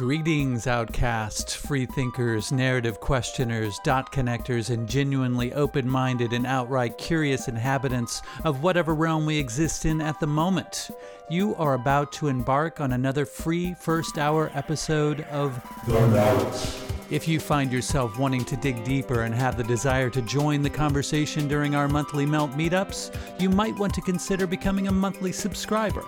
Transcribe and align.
Greetings, 0.00 0.66
outcasts, 0.66 1.54
freethinkers, 1.54 2.50
narrative 2.52 3.00
questioners, 3.00 3.78
dot 3.84 4.10
connectors, 4.10 4.70
and 4.70 4.88
genuinely 4.88 5.52
open 5.52 5.86
minded 5.86 6.32
and 6.32 6.46
outright 6.46 6.96
curious 6.96 7.48
inhabitants 7.48 8.22
of 8.44 8.62
whatever 8.62 8.94
realm 8.94 9.26
we 9.26 9.36
exist 9.36 9.84
in 9.84 10.00
at 10.00 10.18
the 10.18 10.26
moment. 10.26 10.90
You 11.28 11.54
are 11.56 11.74
about 11.74 12.12
to 12.12 12.28
embark 12.28 12.80
on 12.80 12.92
another 12.92 13.26
free 13.26 13.74
first 13.74 14.16
hour 14.16 14.50
episode 14.54 15.20
of 15.24 15.62
The 15.86 16.08
Melt. 16.08 16.82
If 17.10 17.28
you 17.28 17.38
find 17.38 17.70
yourself 17.70 18.18
wanting 18.18 18.46
to 18.46 18.56
dig 18.56 18.82
deeper 18.84 19.24
and 19.24 19.34
have 19.34 19.58
the 19.58 19.64
desire 19.64 20.08
to 20.10 20.22
join 20.22 20.62
the 20.62 20.70
conversation 20.70 21.46
during 21.46 21.74
our 21.74 21.88
monthly 21.88 22.24
Melt 22.24 22.52
meetups, 22.52 23.14
you 23.38 23.50
might 23.50 23.78
want 23.78 23.92
to 23.92 24.00
consider 24.00 24.46
becoming 24.46 24.88
a 24.88 24.92
monthly 24.92 25.30
subscriber. 25.30 26.06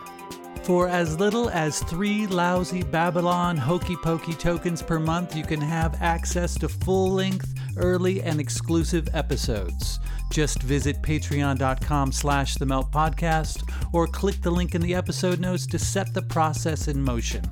For 0.64 0.86
as 0.86 1.18
little 1.18 1.50
as 1.50 1.80
three 1.80 2.29
lousy 2.29 2.84
Babylon 2.84 3.56
hokey 3.56 3.96
pokey 3.96 4.34
tokens 4.34 4.80
per 4.80 5.00
month, 5.00 5.34
you 5.34 5.42
can 5.42 5.61
have 5.61 6.00
access 6.00 6.57
to 6.58 6.68
full 6.68 7.11
length, 7.11 7.53
early, 7.76 8.22
and 8.22 8.39
exclusive 8.39 9.08
episodes. 9.12 9.98
Just 10.30 10.62
visit 10.62 11.03
patreon.com 11.03 12.12
slash 12.12 12.54
the 12.54 12.67
melt 12.67 12.93
podcast 12.93 13.68
or 13.93 14.06
click 14.06 14.40
the 14.40 14.53
link 14.53 14.76
in 14.76 14.80
the 14.80 14.94
episode 14.94 15.40
notes 15.40 15.67
to 15.67 15.80
set 15.80 16.14
the 16.14 16.22
process 16.22 16.86
in 16.86 17.03
motion. 17.03 17.42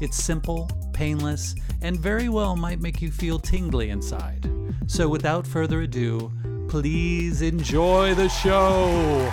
It's 0.00 0.16
simple, 0.16 0.68
painless, 0.92 1.54
and 1.82 2.00
very 2.00 2.28
well 2.28 2.56
might 2.56 2.80
make 2.80 3.00
you 3.00 3.12
feel 3.12 3.38
tingly 3.38 3.90
inside. 3.90 4.50
So 4.88 5.08
without 5.08 5.46
further 5.46 5.82
ado, 5.82 6.32
please 6.68 7.42
enjoy 7.42 8.14
the 8.14 8.28
show. 8.28 9.32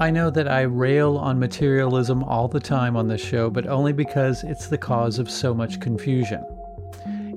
I 0.00 0.10
know 0.10 0.30
that 0.30 0.48
I 0.48 0.62
rail 0.62 1.18
on 1.18 1.38
materialism 1.38 2.24
all 2.24 2.48
the 2.48 2.58
time 2.58 2.96
on 2.96 3.06
this 3.06 3.20
show, 3.20 3.50
but 3.50 3.66
only 3.66 3.92
because 3.92 4.42
it's 4.44 4.66
the 4.66 4.78
cause 4.78 5.18
of 5.18 5.30
so 5.30 5.52
much 5.52 5.78
confusion. 5.78 6.42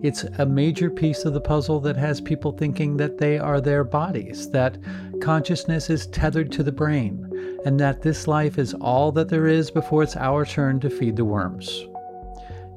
It's 0.02 0.24
a 0.24 0.46
major 0.46 0.90
piece 0.90 1.26
of 1.26 1.34
the 1.34 1.42
puzzle 1.42 1.82
that 1.82 1.98
has 1.98 2.22
people 2.22 2.54
thinking 2.54 2.96
that 2.96 3.18
they 3.18 3.38
are 3.38 3.60
their 3.60 3.84
bodies, 3.84 4.50
that 4.52 4.78
consciousness 5.22 5.90
is 5.90 6.08
tethered 6.08 6.54
to 6.54 6.64
the 6.64 6.72
brain, 6.72 7.30
and 7.66 7.78
that 7.82 8.02
this 8.02 8.30
life 8.30 8.58
is 8.58 8.74
all 8.76 9.12
that 9.12 9.28
there 9.28 9.48
is 9.48 9.70
before 9.70 10.02
it's 10.02 10.16
our 10.16 10.46
turn 10.46 10.80
to 10.80 10.90
feed 10.90 11.18
the 11.18 11.26
worms. 11.26 11.86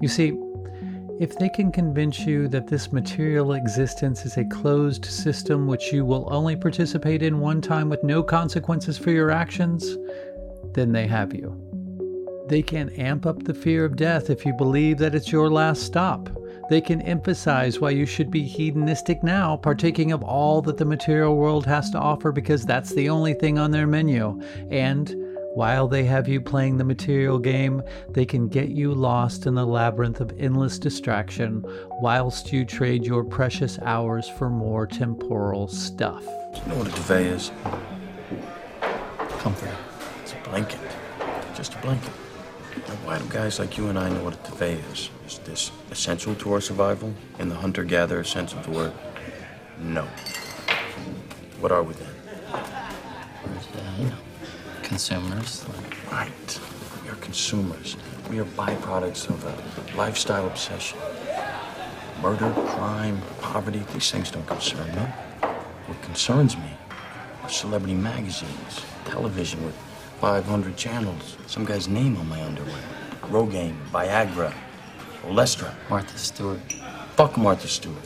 You 0.01 0.09
see, 0.09 0.37
if 1.19 1.38
they 1.38 1.49
can 1.49 1.72
convince 1.72 2.21
you 2.21 2.47
that 2.49 2.66
this 2.66 2.93
material 2.93 3.54
existence 3.54 4.27
is 4.27 4.37
a 4.37 4.44
closed 4.44 5.06
system 5.06 5.66
which 5.66 5.93
you 5.93 6.04
will 6.04 6.28
only 6.31 6.56
participate 6.56 7.22
in 7.22 7.41
one 7.41 7.62
time 7.62 7.88
with 7.88 8.04
no 8.04 8.22
consequences 8.22 8.99
for 8.99 9.10
your 9.10 9.31
actions, 9.31 9.97
then 10.75 10.93
they 10.93 11.06
have 11.06 11.34
you. 11.34 11.56
They 12.49 12.62
can 12.62 12.91
amp 12.91 13.25
up 13.25 13.43
the 13.43 13.54
fear 13.54 13.84
of 13.84 13.97
death 13.97 14.28
if 14.28 14.44
you 14.44 14.53
believe 14.53 14.99
that 14.99 15.15
it's 15.15 15.32
your 15.32 15.50
last 15.50 15.82
stop. 15.82 16.28
They 16.69 16.82
can 16.82 17.00
emphasize 17.03 17.81
why 17.81 17.91
you 17.91 18.04
should 18.06 18.31
be 18.31 18.43
hedonistic 18.43 19.22
now, 19.22 19.56
partaking 19.56 20.12
of 20.12 20.22
all 20.22 20.60
that 20.62 20.77
the 20.77 20.84
material 20.84 21.37
world 21.37 21.65
has 21.65 21.91
to 21.91 21.98
offer 21.98 22.31
because 22.31 22.66
that's 22.66 22.94
the 22.94 23.09
only 23.09 23.34
thing 23.34 23.59
on 23.59 23.71
their 23.71 23.87
menu. 23.87 24.41
And 24.71 25.15
while 25.56 25.89
they 25.89 26.05
have 26.05 26.28
you 26.28 26.39
playing 26.39 26.77
the 26.77 26.84
material 26.84 27.39
game, 27.39 27.83
they 28.11 28.27
can 28.27 28.47
get 28.47 28.69
you 28.69 28.93
lost 28.93 29.47
in 29.47 29.55
the 29.55 29.65
labyrinth 29.65 30.21
of 30.21 30.31
endless 30.39 30.78
distraction 30.78 31.65
whilst 32.03 32.53
you 32.53 32.62
trade 32.62 33.06
your 33.06 33.25
precious 33.25 33.78
hours 33.81 34.28
for 34.28 34.50
more 34.50 34.87
temporal 34.87 35.66
stuff. 35.66 36.22
Do 36.22 36.61
You 36.61 36.66
know 36.66 36.75
what 36.77 36.89
a 36.89 36.91
duvet 36.91 37.22
is? 37.22 37.50
Comfort. 39.39 39.71
It's 40.22 40.34
a 40.34 40.50
blanket. 40.50 40.78
Just 41.55 41.72
a 41.72 41.78
blanket. 41.78 42.12
Now, 42.77 42.95
why 43.06 43.19
do 43.19 43.25
guys 43.31 43.59
like 43.59 43.78
you 43.78 43.89
and 43.89 43.99
I 43.99 44.11
know 44.11 44.25
what 44.25 44.34
a 44.34 44.50
duvet 44.50 44.78
is? 44.93 45.09
Is 45.27 45.39
this 45.39 45.71
essential 45.91 46.34
to 46.34 46.53
our 46.53 46.61
survival 46.61 47.15
in 47.39 47.49
the 47.49 47.55
hunter 47.55 47.83
gatherer 47.83 48.25
sense 48.25 48.53
of 48.53 48.62
the 48.66 48.72
word? 48.72 48.93
No. 49.81 50.06
What 51.61 51.72
are 51.72 51.83
we 51.83 51.95
then? 51.95 52.16
Consumers. 54.87 55.67
Right. 56.13 56.61
We 57.03 57.11
are 57.11 57.17
consumers. 57.17 57.97
We 58.31 58.39
are 58.39 58.45
byproducts 58.45 59.29
of 59.29 59.45
a 59.45 59.97
lifestyle 59.97 60.47
obsession. 60.47 60.97
Murder, 62.23 62.53
crime, 62.69 63.21
poverty, 63.41 63.83
these 63.93 64.13
things 64.13 64.31
don't 64.31 64.47
concern 64.47 64.87
me. 64.95 65.03
What 65.87 66.01
concerns 66.03 66.57
me 66.57 66.71
are 67.43 67.49
celebrity 67.49 67.95
magazines, 67.95 68.83
television 69.07 69.65
with 69.65 69.75
500 70.21 70.77
channels, 70.77 71.37
some 71.49 71.65
guy's 71.65 71.89
name 71.89 72.17
on 72.19 72.29
my 72.29 72.41
underwear, 72.45 72.85
Rogaine, 73.23 73.77
Viagra, 73.91 74.55
Olestra. 75.25 75.75
Martha 75.91 76.17
Stewart. 76.17 76.61
Fuck 77.17 77.37
Martha 77.37 77.67
Stewart. 77.67 77.97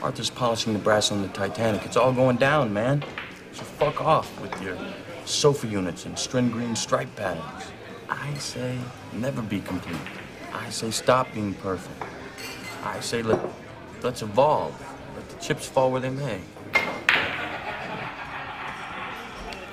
Martha's 0.00 0.30
polishing 0.30 0.72
the 0.72 0.78
brass 0.78 1.12
on 1.12 1.20
the 1.20 1.28
Titanic. 1.28 1.84
It's 1.84 1.98
all 1.98 2.14
going 2.14 2.38
down, 2.38 2.72
man. 2.72 3.04
So 3.52 3.62
fuck 3.62 4.00
off 4.00 4.40
with 4.40 4.58
your 4.62 4.78
sofa 5.26 5.66
units 5.66 6.06
and 6.06 6.18
string 6.18 6.50
green 6.50 6.74
stripe 6.76 7.14
patterns. 7.16 7.64
I 8.08 8.32
say 8.34 8.78
never 9.12 9.42
be 9.42 9.60
complete. 9.60 10.00
I 10.52 10.70
say 10.70 10.90
stop 10.90 11.32
being 11.34 11.54
perfect. 11.54 12.02
I 12.84 13.00
say 13.00 13.22
let, 13.22 13.40
let's 14.02 14.22
evolve. 14.22 14.74
Let 15.16 15.28
the 15.28 15.36
chips 15.36 15.66
fall 15.66 15.90
where 15.90 16.00
they 16.00 16.10
may. 16.10 16.40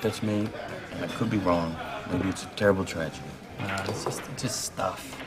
That's 0.01 0.22
me, 0.22 0.50
and 0.92 1.06
I 1.06 1.07
could 1.07 1.30
be 1.30 1.38
wrong. 1.38 1.75
Maybe 2.12 2.27
it's 2.30 2.44
a 2.44 2.48
terrible 2.48 2.83
tragedy. 2.83 3.24
Uh, 3.60 3.86
it's 3.88 4.04
just, 4.04 4.22
just 4.38 4.62
stuff. 4.66 5.18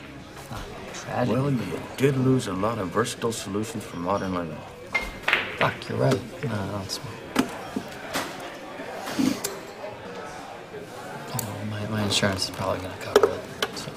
Not 0.50 0.60
tragedy. 0.94 1.32
Well, 1.32 1.50
you 1.50 1.80
did 1.96 2.16
lose 2.18 2.48
a 2.48 2.52
lot 2.52 2.78
of 2.78 2.88
versatile 2.88 3.32
solutions 3.32 3.84
for 3.84 3.96
modern 3.96 4.34
living. 4.34 4.58
Fuck, 5.56 5.88
you're 5.88 5.98
right. 5.98 6.20
No, 6.44 6.52
I 6.52 6.70
don't 6.72 6.90
smoke. 6.90 7.14
Oh, 11.38 11.64
my, 11.96 12.02
my 12.02 12.06
insurance 12.06 12.44
is 12.44 12.50
probably 12.50 12.80
gonna 12.82 12.94
cover 13.00 13.28
it. 13.32 13.78
So. 13.78 13.90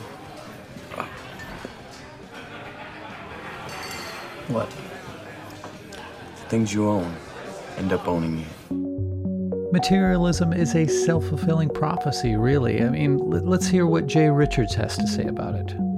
What? 4.47 4.71
Things 6.49 6.73
you 6.73 6.87
own 6.87 7.15
end 7.77 7.93
up 7.93 8.07
owning 8.07 8.39
you. 8.39 9.69
Materialism 9.71 10.51
is 10.53 10.75
a 10.75 10.87
self 10.87 11.27
fulfilling 11.27 11.69
prophecy, 11.69 12.35
really. 12.35 12.81
I 12.81 12.89
mean, 12.89 13.19
l- 13.19 13.45
let's 13.45 13.67
hear 13.67 13.85
what 13.85 14.07
Jay 14.07 14.29
Richards 14.29 14.73
has 14.75 14.97
to 14.97 15.07
say 15.07 15.25
about 15.25 15.55
it. 15.55 15.88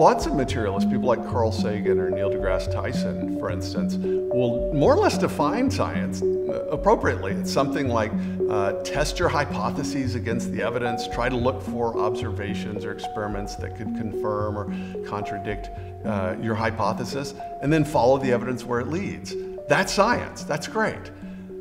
Lots 0.00 0.24
of 0.24 0.34
materialists, 0.34 0.90
people 0.90 1.06
like 1.06 1.22
Carl 1.28 1.52
Sagan 1.52 2.00
or 2.00 2.08
Neil 2.08 2.30
deGrasse 2.30 2.72
Tyson, 2.72 3.38
for 3.38 3.50
instance, 3.50 3.96
will 3.96 4.72
more 4.72 4.94
or 4.94 4.96
less 4.96 5.18
define 5.18 5.70
science 5.70 6.22
appropriately. 6.70 7.32
It's 7.32 7.52
something 7.52 7.86
like 7.86 8.10
uh, 8.48 8.82
test 8.82 9.18
your 9.18 9.28
hypotheses 9.28 10.14
against 10.14 10.52
the 10.52 10.62
evidence, 10.62 11.06
try 11.08 11.28
to 11.28 11.36
look 11.36 11.60
for 11.60 11.98
observations 11.98 12.86
or 12.86 12.92
experiments 12.92 13.56
that 13.56 13.76
could 13.76 13.88
confirm 13.88 14.56
or 14.56 15.04
contradict 15.06 15.68
uh, 16.06 16.34
your 16.40 16.54
hypothesis, 16.54 17.34
and 17.60 17.70
then 17.70 17.84
follow 17.84 18.16
the 18.16 18.32
evidence 18.32 18.64
where 18.64 18.80
it 18.80 18.88
leads. 18.88 19.34
That's 19.68 19.92
science. 19.92 20.44
That's 20.44 20.66
great. 20.66 21.10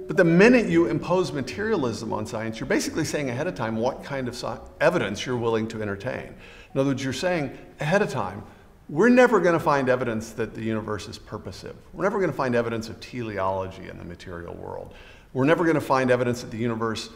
But 0.07 0.15
the 0.15 0.23
minute 0.23 0.67
you 0.67 0.85
impose 0.85 1.33
materialism 1.33 2.13
on 2.13 2.25
science, 2.25 2.57
you're 2.57 2.67
basically 2.67 3.03
saying 3.03 3.29
ahead 3.29 3.47
of 3.47 3.55
time 3.55 3.75
what 3.75 4.01
kind 4.01 4.29
of 4.29 4.61
evidence 4.79 5.25
you're 5.25 5.35
willing 5.35 5.67
to 5.67 5.81
entertain. 5.81 6.35
In 6.73 6.79
other 6.79 6.91
words, 6.91 7.03
you're 7.03 7.13
saying 7.13 7.57
ahead 7.79 8.01
of 8.01 8.09
time, 8.09 8.43
we're 8.89 9.09
never 9.09 9.39
going 9.39 9.53
to 9.53 9.59
find 9.59 9.87
evidence 9.87 10.31
that 10.31 10.55
the 10.55 10.61
universe 10.61 11.07
is 11.07 11.17
purposive. 11.17 11.75
We're 11.93 12.03
never 12.03 12.17
going 12.17 12.31
to 12.31 12.35
find 12.35 12.55
evidence 12.55 12.89
of 12.89 12.99
teleology 12.99 13.87
in 13.87 13.97
the 13.97 14.03
material 14.03 14.55
world. 14.55 14.93
We're 15.33 15.45
never 15.45 15.63
going 15.63 15.75
to 15.75 15.81
find 15.81 16.09
evidence 16.09 16.41
that 16.41 16.49
the 16.49 16.57
universe 16.57 17.09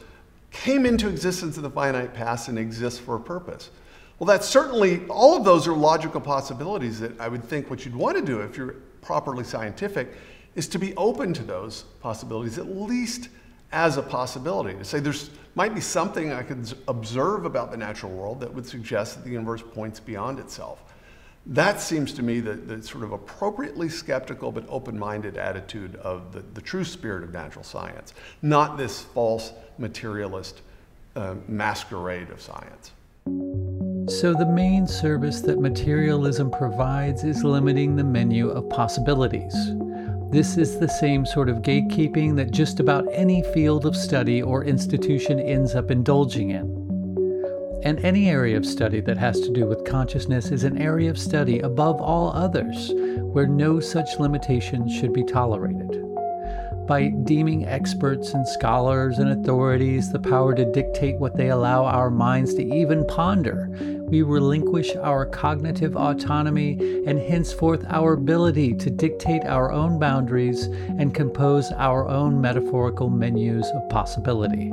came 0.51 0.85
into 0.85 1.09
existence 1.09 1.57
in 1.57 1.63
the 1.63 1.69
finite 1.69 2.13
past 2.13 2.47
and 2.47 2.59
exists 2.59 2.99
for 2.99 3.15
a 3.15 3.19
purpose. 3.19 3.71
Well, 4.19 4.27
that's 4.27 4.47
certainly, 4.47 5.05
all 5.07 5.35
of 5.35 5.43
those 5.43 5.67
are 5.67 5.73
logical 5.73 6.21
possibilities 6.21 6.99
that 6.99 7.19
I 7.19 7.27
would 7.27 7.43
think 7.43 7.69
what 7.71 7.85
you'd 7.85 7.95
want 7.95 8.17
to 8.17 8.23
do 8.23 8.41
if 8.41 8.55
you're 8.55 8.75
properly 9.01 9.43
scientific 9.43 10.13
is 10.55 10.67
to 10.69 10.79
be 10.79 10.95
open 10.95 11.33
to 11.33 11.43
those 11.43 11.85
possibilities, 11.99 12.59
at 12.59 12.67
least 12.67 13.29
as 13.71 13.97
a 13.97 14.03
possibility. 14.03 14.77
To 14.77 14.85
say 14.85 14.99
there's 14.99 15.31
might 15.55 15.75
be 15.75 15.81
something 15.81 16.31
I 16.31 16.43
could 16.43 16.73
observe 16.87 17.45
about 17.45 17.71
the 17.71 17.77
natural 17.77 18.11
world 18.11 18.39
that 18.39 18.53
would 18.53 18.65
suggest 18.65 19.15
that 19.15 19.23
the 19.23 19.31
universe 19.31 19.61
points 19.61 19.99
beyond 19.99 20.39
itself. 20.39 20.83
That 21.45 21.81
seems 21.81 22.13
to 22.13 22.23
me 22.23 22.39
the, 22.39 22.53
the 22.53 22.81
sort 22.81 23.03
of 23.03 23.11
appropriately 23.11 23.89
skeptical 23.89 24.51
but 24.51 24.65
open 24.69 24.97
minded 24.97 25.37
attitude 25.37 25.95
of 25.97 26.31
the, 26.31 26.39
the 26.53 26.61
true 26.61 26.85
spirit 26.85 27.23
of 27.23 27.33
natural 27.33 27.65
science, 27.65 28.13
not 28.41 28.77
this 28.77 29.01
false 29.01 29.51
materialist 29.77 30.61
uh, 31.15 31.35
masquerade 31.47 32.29
of 32.29 32.41
science. 32.41 32.91
So, 34.09 34.33
the 34.33 34.45
main 34.45 34.85
service 34.85 35.41
that 35.41 35.59
materialism 35.59 36.51
provides 36.51 37.23
is 37.23 37.43
limiting 37.43 37.95
the 37.95 38.03
menu 38.03 38.49
of 38.49 38.69
possibilities. 38.69 39.53
This 40.33 40.57
is 40.57 40.79
the 40.79 40.89
same 40.89 41.27
sort 41.27 41.47
of 41.47 41.57
gatekeeping 41.57 42.35
that 42.37 42.49
just 42.49 42.79
about 42.79 43.05
any 43.11 43.43
field 43.53 43.85
of 43.85 43.95
study 43.95 44.41
or 44.41 44.65
institution 44.65 45.39
ends 45.39 45.75
up 45.75 45.91
indulging 45.91 46.49
in. 46.49 47.81
And 47.83 47.99
any 47.99 48.31
area 48.31 48.57
of 48.57 48.65
study 48.65 48.99
that 49.01 49.19
has 49.19 49.39
to 49.41 49.53
do 49.53 49.67
with 49.67 49.85
consciousness 49.85 50.49
is 50.49 50.63
an 50.63 50.79
area 50.79 51.11
of 51.11 51.19
study 51.19 51.59
above 51.59 52.01
all 52.01 52.33
others 52.33 52.93
where 53.31 53.45
no 53.45 53.79
such 53.79 54.17
limitation 54.17 54.89
should 54.89 55.13
be 55.13 55.23
tolerated 55.23 56.03
by 56.87 57.07
deeming 57.23 57.65
experts 57.65 58.33
and 58.33 58.47
scholars 58.47 59.19
and 59.19 59.29
authorities 59.29 60.11
the 60.11 60.19
power 60.19 60.53
to 60.53 60.71
dictate 60.71 61.17
what 61.17 61.35
they 61.35 61.49
allow 61.49 61.85
our 61.85 62.09
minds 62.09 62.53
to 62.55 62.63
even 62.63 63.05
ponder, 63.05 63.69
we 64.07 64.21
relinquish 64.21 64.95
our 64.97 65.25
cognitive 65.25 65.95
autonomy 65.95 66.77
and 67.07 67.19
henceforth 67.19 67.85
our 67.89 68.13
ability 68.13 68.73
to 68.75 68.89
dictate 68.89 69.43
our 69.45 69.71
own 69.71 69.99
boundaries 69.99 70.65
and 70.99 71.15
compose 71.15 71.71
our 71.73 72.07
own 72.07 72.39
metaphorical 72.39 73.09
menus 73.09 73.67
of 73.73 73.89
possibility. 73.89 74.71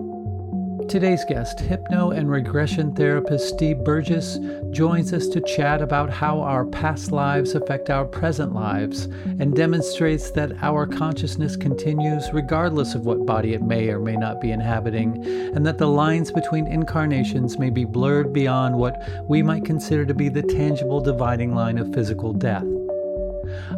Today's 0.90 1.24
guest, 1.24 1.60
hypno 1.60 2.10
and 2.10 2.28
regression 2.28 2.92
therapist 2.96 3.48
Steve 3.48 3.84
Burgess, 3.84 4.40
joins 4.72 5.12
us 5.12 5.28
to 5.28 5.40
chat 5.40 5.80
about 5.80 6.10
how 6.10 6.40
our 6.40 6.64
past 6.64 7.12
lives 7.12 7.54
affect 7.54 7.90
our 7.90 8.04
present 8.04 8.56
lives 8.56 9.04
and 9.38 9.54
demonstrates 9.54 10.32
that 10.32 10.50
our 10.62 10.88
consciousness 10.88 11.54
continues 11.54 12.32
regardless 12.32 12.96
of 12.96 13.06
what 13.06 13.24
body 13.24 13.54
it 13.54 13.62
may 13.62 13.88
or 13.88 14.00
may 14.00 14.16
not 14.16 14.40
be 14.40 14.50
inhabiting, 14.50 15.24
and 15.54 15.64
that 15.64 15.78
the 15.78 15.86
lines 15.86 16.32
between 16.32 16.66
incarnations 16.66 17.56
may 17.56 17.70
be 17.70 17.84
blurred 17.84 18.32
beyond 18.32 18.76
what 18.76 19.00
we 19.28 19.44
might 19.44 19.64
consider 19.64 20.04
to 20.04 20.12
be 20.12 20.28
the 20.28 20.42
tangible 20.42 21.00
dividing 21.00 21.54
line 21.54 21.78
of 21.78 21.94
physical 21.94 22.32
death. 22.32 22.66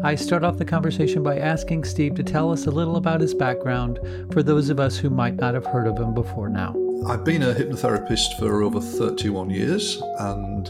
I 0.02 0.14
start 0.14 0.44
off 0.44 0.56
the 0.56 0.64
conversation 0.64 1.22
by 1.22 1.38
asking 1.38 1.84
Steve 1.84 2.14
to 2.14 2.22
tell 2.22 2.50
us 2.50 2.64
a 2.64 2.70
little 2.70 2.96
about 2.96 3.20
his 3.20 3.34
background 3.34 4.00
for 4.32 4.42
those 4.42 4.70
of 4.70 4.80
us 4.80 4.96
who 4.96 5.10
might 5.10 5.36
not 5.36 5.52
have 5.52 5.66
heard 5.66 5.86
of 5.86 5.98
him 5.98 6.14
before 6.14 6.48
now. 6.48 6.74
I've 7.06 7.25
been 7.25 7.43
a 7.43 7.52
hypnotherapist 7.52 8.38
for 8.38 8.62
over 8.62 8.81
31 8.81 9.50
years, 9.50 10.00
and 10.20 10.69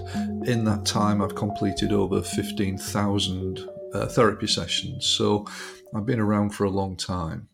in 0.48 0.64
that 0.64 0.86
time, 0.86 1.20
I've 1.20 1.34
completed 1.34 1.92
over 1.92 2.22
15,000 2.22 3.68
uh, 3.92 4.06
therapy 4.06 4.46
sessions. 4.46 5.06
So 5.06 5.46
I've 5.94 6.06
been 6.06 6.20
around 6.20 6.50
for 6.50 6.64
a 6.64 6.70
long 6.70 6.96
time. 6.96 7.48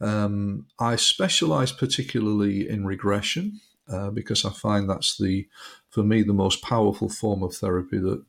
Um, 0.00 0.66
I 0.78 0.96
specialize 0.96 1.72
particularly 1.72 2.68
in 2.68 2.86
regression 2.86 3.60
uh, 3.88 4.10
because 4.10 4.44
I 4.44 4.50
find 4.50 4.88
that's 4.88 5.18
the, 5.18 5.46
for 5.90 6.02
me, 6.02 6.22
the 6.22 6.32
most 6.32 6.62
powerful 6.62 7.10
form 7.10 7.42
of 7.42 7.54
therapy 7.54 7.98
that, 7.98 8.24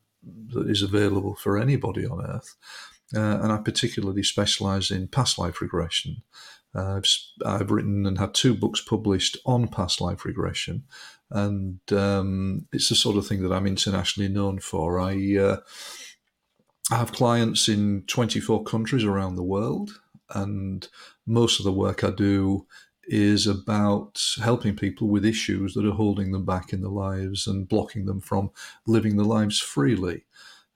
that 0.49 0.69
is 0.69 0.81
available 0.81 1.35
for 1.35 1.57
anybody 1.57 2.05
on 2.05 2.25
earth. 2.25 2.55
Uh, 3.15 3.39
and 3.41 3.51
I 3.51 3.57
particularly 3.57 4.23
specialize 4.23 4.89
in 4.89 5.07
past 5.07 5.37
life 5.37 5.61
regression. 5.61 6.23
Uh, 6.75 6.97
I've, 6.97 7.05
I've 7.45 7.71
written 7.71 8.05
and 8.05 8.17
had 8.17 8.33
two 8.33 8.55
books 8.55 8.81
published 8.81 9.37
on 9.45 9.67
past 9.67 10.01
life 10.01 10.25
regression, 10.25 10.83
and 11.29 11.79
um, 11.91 12.67
it's 12.71 12.89
the 12.89 12.95
sort 12.95 13.17
of 13.17 13.27
thing 13.27 13.43
that 13.43 13.53
I'm 13.53 13.67
internationally 13.67 14.29
known 14.29 14.59
for. 14.59 14.99
I, 14.99 15.37
uh, 15.37 15.57
I 16.91 16.95
have 16.95 17.11
clients 17.11 17.69
in 17.69 18.03
24 18.07 18.63
countries 18.63 19.03
around 19.03 19.35
the 19.35 19.43
world, 19.43 19.99
and 20.33 20.87
most 21.27 21.59
of 21.59 21.65
the 21.65 21.71
work 21.71 22.03
I 22.03 22.09
do 22.09 22.65
is 23.05 23.47
about 23.47 24.21
helping 24.41 24.75
people 24.75 25.09
with 25.09 25.25
issues 25.25 25.73
that 25.73 25.85
are 25.85 25.91
holding 25.91 26.31
them 26.31 26.45
back 26.45 26.71
in 26.71 26.81
their 26.81 26.89
lives 26.89 27.47
and 27.47 27.67
blocking 27.67 28.05
them 28.05 28.21
from 28.21 28.49
living 28.87 29.17
their 29.17 29.25
lives 29.25 29.59
freely. 29.59 30.23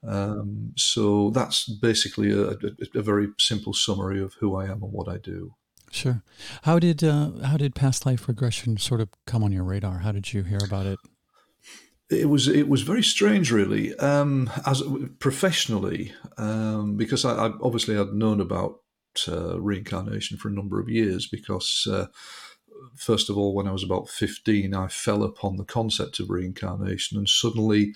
Um, 0.07 0.73
so 0.77 1.31
that's 1.31 1.67
basically 1.67 2.31
a, 2.31 2.51
a, 2.51 2.57
a, 2.95 3.01
very 3.01 3.27
simple 3.37 3.73
summary 3.73 4.21
of 4.21 4.35
who 4.39 4.55
I 4.55 4.63
am 4.63 4.81
and 4.81 4.93
what 4.93 5.09
I 5.09 5.17
do. 5.17 5.55
Sure. 5.91 6.23
How 6.63 6.79
did 6.79 7.03
uh, 7.03 7.31
how 7.43 7.57
did 7.57 7.75
past 7.75 8.05
life 8.05 8.27
regression 8.27 8.77
sort 8.77 9.01
of 9.01 9.09
come 9.25 9.43
on 9.43 9.51
your 9.51 9.63
radar? 9.63 9.99
How 9.99 10.11
did 10.11 10.33
you 10.33 10.43
hear 10.43 10.59
about 10.65 10.85
it? 10.85 10.99
It 12.09 12.29
was 12.29 12.47
it 12.47 12.69
was 12.69 12.83
very 12.83 13.03
strange, 13.03 13.51
really, 13.51 13.93
um, 13.99 14.49
as 14.65 14.81
professionally, 15.19 16.13
um, 16.37 16.95
because 16.95 17.25
I, 17.25 17.47
I, 17.47 17.51
obviously 17.61 17.95
had 17.95 18.13
known 18.13 18.39
about 18.39 18.79
uh, 19.27 19.59
reincarnation 19.59 20.37
for 20.37 20.47
a 20.47 20.53
number 20.53 20.79
of 20.79 20.87
years. 20.87 21.27
Because 21.27 21.85
uh, 21.91 22.05
first 22.95 23.29
of 23.29 23.37
all, 23.37 23.53
when 23.53 23.67
I 23.67 23.71
was 23.71 23.83
about 23.83 24.07
fifteen, 24.07 24.73
I 24.73 24.87
fell 24.87 25.23
upon 25.23 25.57
the 25.57 25.65
concept 25.65 26.19
of 26.19 26.29
reincarnation, 26.29 27.17
and 27.17 27.27
suddenly 27.27 27.93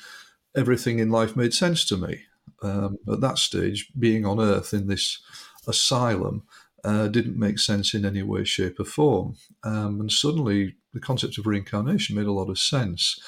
everything 0.56 1.00
in 1.00 1.10
life 1.10 1.36
made 1.36 1.54
sense 1.54 1.86
to 1.86 1.98
me. 1.98 2.22
Um, 2.64 2.98
at 3.12 3.22
that 3.22 3.38
stage, 3.38 3.92
being 3.98 4.26
on 4.26 4.40
Earth 4.40 4.74
in 4.74 4.88
this 4.88 5.20
asylum 5.68 6.44
uh, 6.84 7.08
didn't 7.08 7.38
make 7.38 7.60
sense 7.60 7.94
in 7.94 8.06
any 8.06 8.24
way, 8.24 8.44
shape, 8.44 8.80
or 8.80 8.86
form. 8.86 9.36
Um, 9.64 10.02
and 10.02 10.12
suddenly 10.12 10.76
the 10.94 11.00
concept 11.00 11.38
of 11.38 11.46
reincarnation 11.46 12.16
made 12.16 12.26
a 12.26 12.32
lot 12.32 12.50
of 12.50 12.60
sense. 12.60 13.20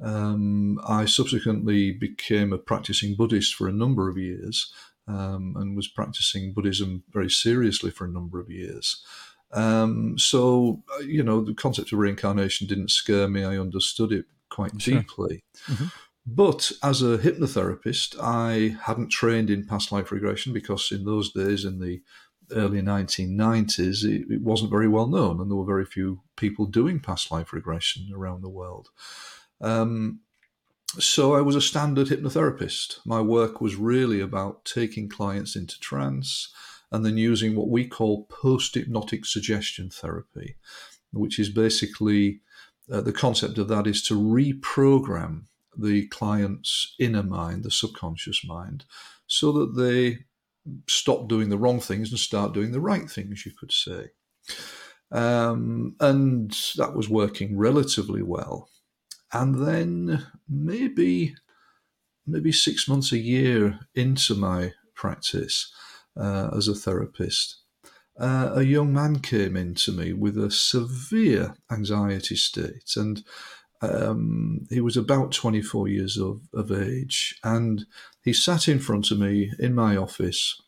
Um, 0.00 0.80
I 0.86 1.06
subsequently 1.06 1.92
became 1.92 2.52
a 2.52 2.58
practicing 2.58 3.16
Buddhist 3.16 3.54
for 3.54 3.68
a 3.68 3.72
number 3.72 4.08
of 4.08 4.16
years 4.16 4.72
um, 5.08 5.54
and 5.58 5.74
was 5.74 5.88
practicing 5.88 6.52
Buddhism 6.52 7.02
very 7.10 7.30
seriously 7.30 7.90
for 7.90 8.04
a 8.04 8.10
number 8.10 8.38
of 8.40 8.50
years. 8.50 9.02
Um, 9.52 10.18
so, 10.18 10.82
uh, 10.94 11.00
you 11.00 11.22
know, 11.22 11.40
the 11.40 11.54
concept 11.54 11.92
of 11.92 11.98
reincarnation 11.98 12.66
didn't 12.66 12.90
scare 12.90 13.28
me. 13.28 13.44
I 13.44 13.58
understood 13.58 14.12
it 14.12 14.26
quite 14.50 14.80
sure. 14.80 14.98
deeply. 14.98 15.42
Mm-hmm. 15.66 15.86
But 16.30 16.72
as 16.82 17.00
a 17.00 17.16
hypnotherapist, 17.16 18.14
I 18.20 18.76
hadn't 18.82 19.08
trained 19.08 19.48
in 19.48 19.64
past 19.64 19.90
life 19.90 20.12
regression 20.12 20.52
because 20.52 20.92
in 20.92 21.06
those 21.06 21.32
days, 21.32 21.64
in 21.64 21.78
the 21.78 22.02
early 22.52 22.82
1990s, 22.82 24.04
it, 24.04 24.26
it, 24.30 24.42
wasn't 24.42 24.70
very 24.70 24.88
well 24.88 25.06
known, 25.06 25.40
and 25.40 25.50
there 25.50 25.56
were 25.56 25.64
very 25.64 25.86
few 25.86 26.20
people 26.36 26.66
doing 26.66 27.00
past 27.00 27.30
life 27.30 27.54
regression 27.54 28.10
around 28.14 28.42
the 28.42 28.50
world. 28.50 28.90
Um, 29.62 30.20
so 30.98 31.34
I 31.34 31.40
was 31.40 31.56
a 31.56 31.62
standard 31.62 32.08
hypnotherapist. 32.08 32.98
My 33.06 33.22
work 33.22 33.62
was 33.62 33.76
really 33.76 34.20
about 34.20 34.66
taking 34.66 35.08
clients 35.08 35.56
into 35.56 35.80
trance 35.80 36.50
and 36.92 37.06
then 37.06 37.16
using 37.16 37.56
what 37.56 37.70
we 37.70 37.86
call 37.86 38.24
post 38.24 38.74
hypnotic 38.74 39.24
suggestion 39.24 39.88
therapy, 39.88 40.56
which 41.10 41.38
is 41.38 41.48
basically 41.48 42.40
uh, 42.92 43.00
the 43.00 43.14
concept 43.14 43.56
of 43.56 43.68
that 43.68 43.86
is 43.86 44.02
to 44.02 44.14
reprogram 44.14 45.44
the 45.78 46.06
client's 46.08 46.94
inner 46.98 47.22
mind, 47.22 47.62
the 47.64 47.70
subconscious 47.70 48.44
mind, 48.44 48.84
so 49.26 49.52
that 49.52 49.76
they 49.76 50.18
stop 50.88 51.28
doing 51.28 51.48
the 51.48 51.58
wrong 51.58 51.80
things 51.80 52.10
and 52.10 52.18
start 52.18 52.52
doing 52.52 52.72
the 52.72 52.80
right 52.80 53.10
things, 53.10 53.46
you 53.46 53.52
could 53.58 53.72
say. 53.72 54.08
Um, 55.10 55.96
and 56.00 56.50
that 56.76 56.94
was 56.94 57.08
working 57.08 57.56
relatively 57.56 58.22
well. 58.22 58.68
And 59.32 59.66
then 59.66 60.26
maybe 60.48 61.34
maybe 62.28 62.52
six 62.52 62.86
months, 62.86 63.12
a 63.12 63.18
year 63.18 63.80
into 63.94 64.34
my 64.34 64.74
practice 64.94 65.72
uh, 66.16 66.50
as 66.56 66.68
a 66.68 66.74
therapist, 66.74 67.62
uh, 68.20 68.50
a 68.54 68.62
young 68.62 68.92
man 68.92 69.20
came 69.20 69.56
in 69.56 69.74
to 69.74 69.92
me 69.92 70.12
with 70.12 70.36
a 70.36 70.50
severe 70.50 71.54
anxiety 71.70 72.36
state. 72.36 72.92
And 72.96 73.24
um, 73.80 74.66
he 74.70 74.80
was 74.80 74.96
about 74.96 75.32
24 75.32 75.88
years 75.88 76.16
of, 76.16 76.40
of 76.52 76.72
age. 76.72 77.38
And 77.44 77.86
he 78.22 78.32
sat 78.32 78.68
in 78.68 78.78
front 78.78 79.10
of 79.10 79.18
me 79.18 79.52
in 79.58 79.74
my 79.74 79.96
office. 79.96 80.60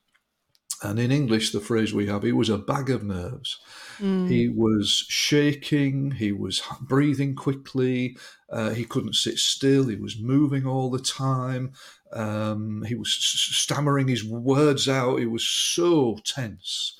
And 0.82 0.98
in 0.98 1.10
English, 1.10 1.52
the 1.52 1.60
phrase 1.60 1.92
we 1.92 2.06
have, 2.06 2.22
he 2.22 2.32
was 2.32 2.48
a 2.48 2.56
bag 2.56 2.88
of 2.88 3.02
nerves. 3.02 3.58
Mm. 3.98 4.30
He 4.30 4.48
was 4.48 5.04
shaking, 5.08 6.12
he 6.12 6.32
was 6.32 6.62
breathing 6.80 7.34
quickly, 7.34 8.16
uh, 8.48 8.70
he 8.70 8.84
couldn't 8.84 9.14
sit 9.14 9.38
still, 9.38 9.88
he 9.88 9.96
was 9.96 10.18
moving 10.18 10.66
all 10.66 10.88
the 10.88 10.98
time, 11.02 11.74
um, 12.14 12.82
he 12.88 12.94
was 12.94 13.14
stammering 13.14 14.08
his 14.08 14.24
words 14.24 14.88
out, 14.88 15.18
he 15.18 15.26
was 15.26 15.46
so 15.46 16.18
tense. 16.24 16.96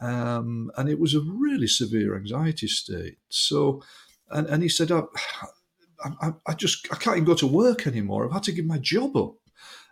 Um, 0.00 0.72
and 0.76 0.88
it 0.88 0.98
was 0.98 1.14
a 1.14 1.20
really 1.20 1.68
severe 1.68 2.16
anxiety 2.16 2.66
state. 2.66 3.18
So, 3.28 3.82
and, 4.32 4.46
and 4.48 4.62
he 4.62 4.68
said, 4.68 4.90
I, 4.92 5.02
I, 6.20 6.32
I, 6.46 6.54
just 6.54 6.88
I 6.92 6.96
can't 6.96 7.16
even 7.16 7.26
go 7.26 7.34
to 7.34 7.46
work 7.46 7.86
anymore. 7.86 8.24
I've 8.24 8.32
had 8.32 8.42
to 8.44 8.52
give 8.52 8.66
my 8.66 8.78
job 8.78 9.16
up. 9.16 9.34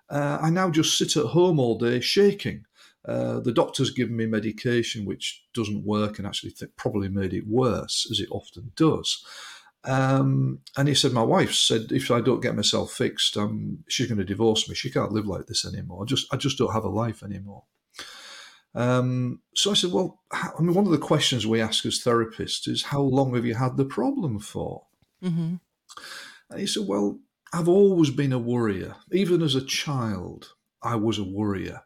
Uh, 0.08 0.38
I 0.42 0.50
now 0.50 0.70
just 0.70 0.98
sit 0.98 1.16
at 1.16 1.26
home 1.26 1.60
all 1.60 1.78
day 1.78 2.00
shaking. 2.00 2.64
Uh, 3.06 3.40
the 3.40 3.52
doctor's 3.52 3.90
given 3.90 4.16
me 4.16 4.26
medication 4.26 5.06
which 5.06 5.44
doesn't 5.54 5.86
work 5.86 6.18
and 6.18 6.26
actually 6.26 6.50
th- 6.50 6.70
probably 6.76 7.08
made 7.08 7.32
it 7.32 7.46
worse, 7.46 8.06
as 8.10 8.20
it 8.20 8.28
often 8.30 8.72
does. 8.76 9.24
Um, 9.84 10.58
and 10.76 10.88
he 10.88 10.94
said, 10.94 11.12
My 11.12 11.22
wife 11.22 11.54
said, 11.54 11.92
if 11.92 12.10
I 12.10 12.20
don't 12.20 12.42
get 12.42 12.56
myself 12.56 12.92
fixed, 12.92 13.36
um, 13.36 13.78
she's 13.88 14.06
going 14.06 14.18
to 14.18 14.24
divorce 14.24 14.68
me. 14.68 14.74
She 14.74 14.90
can't 14.90 15.12
live 15.12 15.26
like 15.26 15.46
this 15.46 15.64
anymore. 15.64 16.02
I 16.02 16.06
just, 16.06 16.26
I 16.32 16.36
just 16.36 16.58
don't 16.58 16.74
have 16.74 16.84
a 16.84 16.90
life 16.90 17.22
anymore. 17.22 17.64
Um, 18.74 19.40
so 19.54 19.70
I 19.70 19.74
said, 19.74 19.92
Well, 19.92 20.20
how, 20.32 20.52
I 20.58 20.62
mean, 20.62 20.74
one 20.74 20.86
of 20.86 20.92
the 20.92 20.98
questions 20.98 21.46
we 21.46 21.60
ask 21.60 21.84
as 21.86 22.02
therapists 22.02 22.68
is, 22.68 22.84
How 22.84 23.00
long 23.00 23.34
have 23.34 23.44
you 23.44 23.54
had 23.54 23.76
the 23.76 23.84
problem 23.84 24.38
for? 24.38 24.86
Mm-hmm. 25.22 25.56
And 26.50 26.60
he 26.60 26.66
said, 26.66 26.86
Well, 26.86 27.18
I've 27.52 27.68
always 27.68 28.10
been 28.10 28.32
a 28.32 28.38
worrier. 28.38 28.96
Even 29.12 29.42
as 29.42 29.54
a 29.54 29.64
child, 29.64 30.52
I 30.82 30.96
was 30.96 31.18
a 31.18 31.24
worrier. 31.24 31.82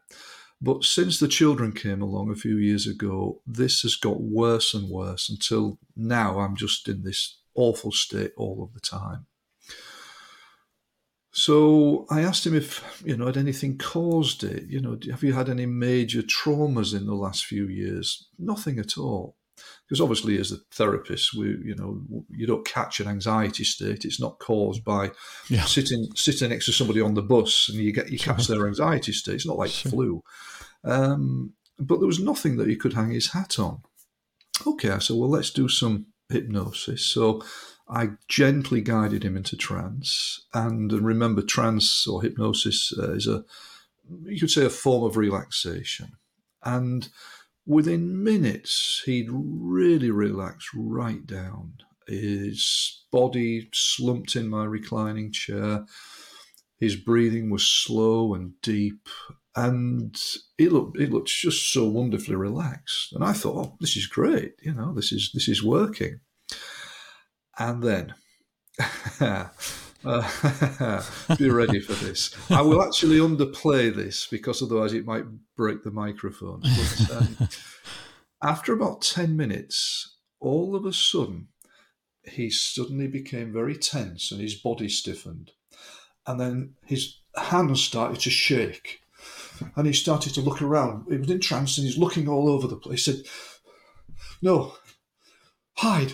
But 0.61 0.83
since 0.83 1.19
the 1.19 1.27
children 1.27 1.71
came 1.73 2.01
along 2.01 2.31
a 2.31 2.35
few 2.35 2.57
years 2.57 2.87
ago, 2.87 3.41
this 3.45 3.81
has 3.81 3.95
got 3.95 4.21
worse 4.21 4.73
and 4.73 4.89
worse 4.89 5.29
until 5.29 5.79
now 5.95 6.39
I'm 6.39 6.55
just 6.55 6.87
in 6.87 7.03
this 7.03 7.39
awful 7.55 7.91
state 7.91 8.31
all 8.37 8.63
of 8.63 8.73
the 8.73 8.79
time. 8.79 9.25
So 11.37 12.05
I 12.09 12.21
asked 12.21 12.47
him 12.47 12.55
if, 12.55 13.03
you 13.05 13.17
know, 13.17 13.25
had 13.25 13.35
anything 13.35 13.77
caused 13.77 14.41
it? 14.45 14.69
You 14.69 14.79
know, 14.79 14.97
have 15.11 15.21
you 15.21 15.33
had 15.33 15.49
any 15.49 15.65
major 15.65 16.21
traumas 16.21 16.95
in 16.95 17.05
the 17.07 17.13
last 17.13 17.45
few 17.45 17.67
years? 17.67 18.29
Nothing 18.39 18.79
at 18.79 18.97
all. 18.97 19.35
Because 19.85 19.99
obviously, 19.99 20.39
as 20.39 20.53
a 20.53 20.59
therapist, 20.71 21.35
we, 21.35 21.47
you 21.61 21.75
know, 21.75 22.01
you 22.29 22.47
don't 22.47 22.65
catch 22.65 23.01
an 23.01 23.09
anxiety 23.09 23.65
state. 23.65 24.05
It's 24.05 24.19
not 24.19 24.39
caused 24.39 24.85
by 24.85 25.11
yeah. 25.49 25.65
sitting 25.65 26.07
sitting 26.15 26.51
next 26.51 26.67
to 26.67 26.71
somebody 26.71 27.01
on 27.01 27.15
the 27.15 27.21
bus 27.21 27.67
and 27.67 27.79
you 27.79 27.91
get 27.91 28.09
you 28.09 28.17
catch 28.17 28.47
their 28.47 28.65
anxiety 28.65 29.11
state. 29.11 29.35
It's 29.35 29.45
not 29.45 29.57
like 29.57 29.71
sure. 29.71 29.91
flu. 29.91 30.23
Um, 30.85 31.51
but 31.77 31.99
there 31.99 32.07
was 32.07 32.19
nothing 32.19 32.55
that 32.57 32.69
he 32.69 32.77
could 32.77 32.93
hang 32.93 33.11
his 33.11 33.33
hat 33.33 33.59
on. 33.59 33.81
Okay, 34.65 34.89
I 34.89 34.99
said, 34.99 35.17
well, 35.17 35.29
let's 35.29 35.51
do 35.51 35.67
some 35.67 36.05
hypnosis. 36.29 37.05
So 37.05 37.43
I 37.87 38.11
gently 38.27 38.81
guided 38.81 39.23
him 39.23 39.37
into 39.37 39.55
trance. 39.55 40.45
And 40.53 40.91
remember, 40.91 41.41
trance 41.41 42.07
or 42.07 42.21
hypnosis 42.21 42.93
uh, 42.97 43.13
is 43.13 43.27
a, 43.27 43.45
you 44.23 44.39
could 44.39 44.51
say, 44.51 44.65
a 44.65 44.69
form 44.69 45.03
of 45.03 45.17
relaxation. 45.17 46.13
And 46.63 47.07
within 47.65 48.23
minutes, 48.23 49.03
he'd 49.05 49.29
really 49.31 50.11
relaxed 50.11 50.69
right 50.73 51.25
down. 51.25 51.73
His 52.07 53.03
body 53.11 53.69
slumped 53.73 54.35
in 54.35 54.47
my 54.47 54.65
reclining 54.65 55.31
chair. 55.31 55.85
His 56.79 56.95
breathing 56.95 57.49
was 57.49 57.65
slow 57.65 58.33
and 58.33 58.59
deep, 58.61 59.07
and 59.55 60.15
it 60.57 60.71
looked 60.71 60.99
it 60.99 61.11
looked 61.11 61.29
just 61.29 61.71
so 61.71 61.87
wonderfully 61.87 62.35
relaxed. 62.35 63.13
And 63.13 63.23
I 63.23 63.31
thought, 63.33 63.65
oh, 63.65 63.77
this 63.79 63.95
is 63.95 64.07
great. 64.07 64.55
You 64.61 64.73
know, 64.73 64.93
this 64.93 65.11
is 65.11 65.31
this 65.33 65.47
is 65.47 65.63
working. 65.63 66.19
And 67.57 67.81
then, 67.81 68.13
uh, 69.19 69.47
be 71.37 71.49
ready 71.49 71.79
for 71.79 71.93
this. 71.93 72.35
I 72.49 72.61
will 72.61 72.83
actually 72.83 73.17
underplay 73.17 73.93
this 73.93 74.27
because 74.27 74.61
otherwise 74.61 74.93
it 74.93 75.05
might 75.05 75.25
break 75.55 75.83
the 75.83 75.91
microphone. 75.91 76.61
But, 76.61 77.11
um, 77.11 77.49
after 78.43 78.73
about 78.73 79.01
ten 79.01 79.35
minutes, 79.37 80.17
all 80.39 80.75
of 80.75 80.85
a 80.85 80.93
sudden, 80.93 81.47
he 82.23 82.49
suddenly 82.49 83.07
became 83.07 83.53
very 83.53 83.75
tense 83.75 84.31
and 84.31 84.41
his 84.41 84.55
body 84.55 84.89
stiffened, 84.89 85.51
and 86.27 86.39
then 86.39 86.75
his 86.85 87.19
hands 87.35 87.83
started 87.83 88.19
to 88.21 88.29
shake 88.29 89.01
and 89.75 89.87
he 89.87 89.93
started 89.93 90.33
to 90.33 90.41
look 90.41 90.61
around. 90.61 91.05
He 91.09 91.17
was 91.17 91.29
in 91.29 91.39
trance 91.39 91.77
and 91.77 91.87
he's 91.87 91.97
looking 91.97 92.27
all 92.27 92.49
over 92.49 92.67
the 92.67 92.75
place. 92.75 93.05
He 93.05 93.11
said, 93.13 93.25
No, 94.41 94.73
hide, 95.77 96.13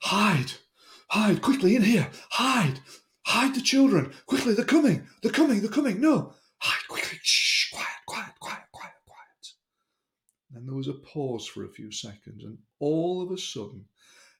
hide, 0.00 0.52
hide, 1.12 1.42
quickly 1.42 1.76
in 1.76 1.82
here, 1.82 2.08
hide, 2.30 2.80
hide 3.26 3.54
the 3.54 3.60
children, 3.60 4.10
quickly, 4.24 4.54
they're 4.54 4.64
coming, 4.64 5.06
they're 5.22 5.30
coming, 5.30 5.60
they're 5.60 5.70
coming, 5.70 6.00
no, 6.00 6.32
hide 6.56 6.88
quickly, 6.88 7.18
shh, 7.22 7.70
quiet, 7.70 7.86
quiet, 8.06 8.32
quiet, 8.40 8.62
quiet, 8.72 8.94
quiet. 9.06 9.52
Then 10.50 10.64
there 10.64 10.74
was 10.74 10.88
a 10.88 10.94
pause 10.94 11.46
for 11.46 11.66
a 11.66 11.68
few 11.68 11.92
seconds, 11.92 12.44
and 12.44 12.56
all 12.78 13.20
of 13.20 13.30
a 13.30 13.36
sudden, 13.36 13.84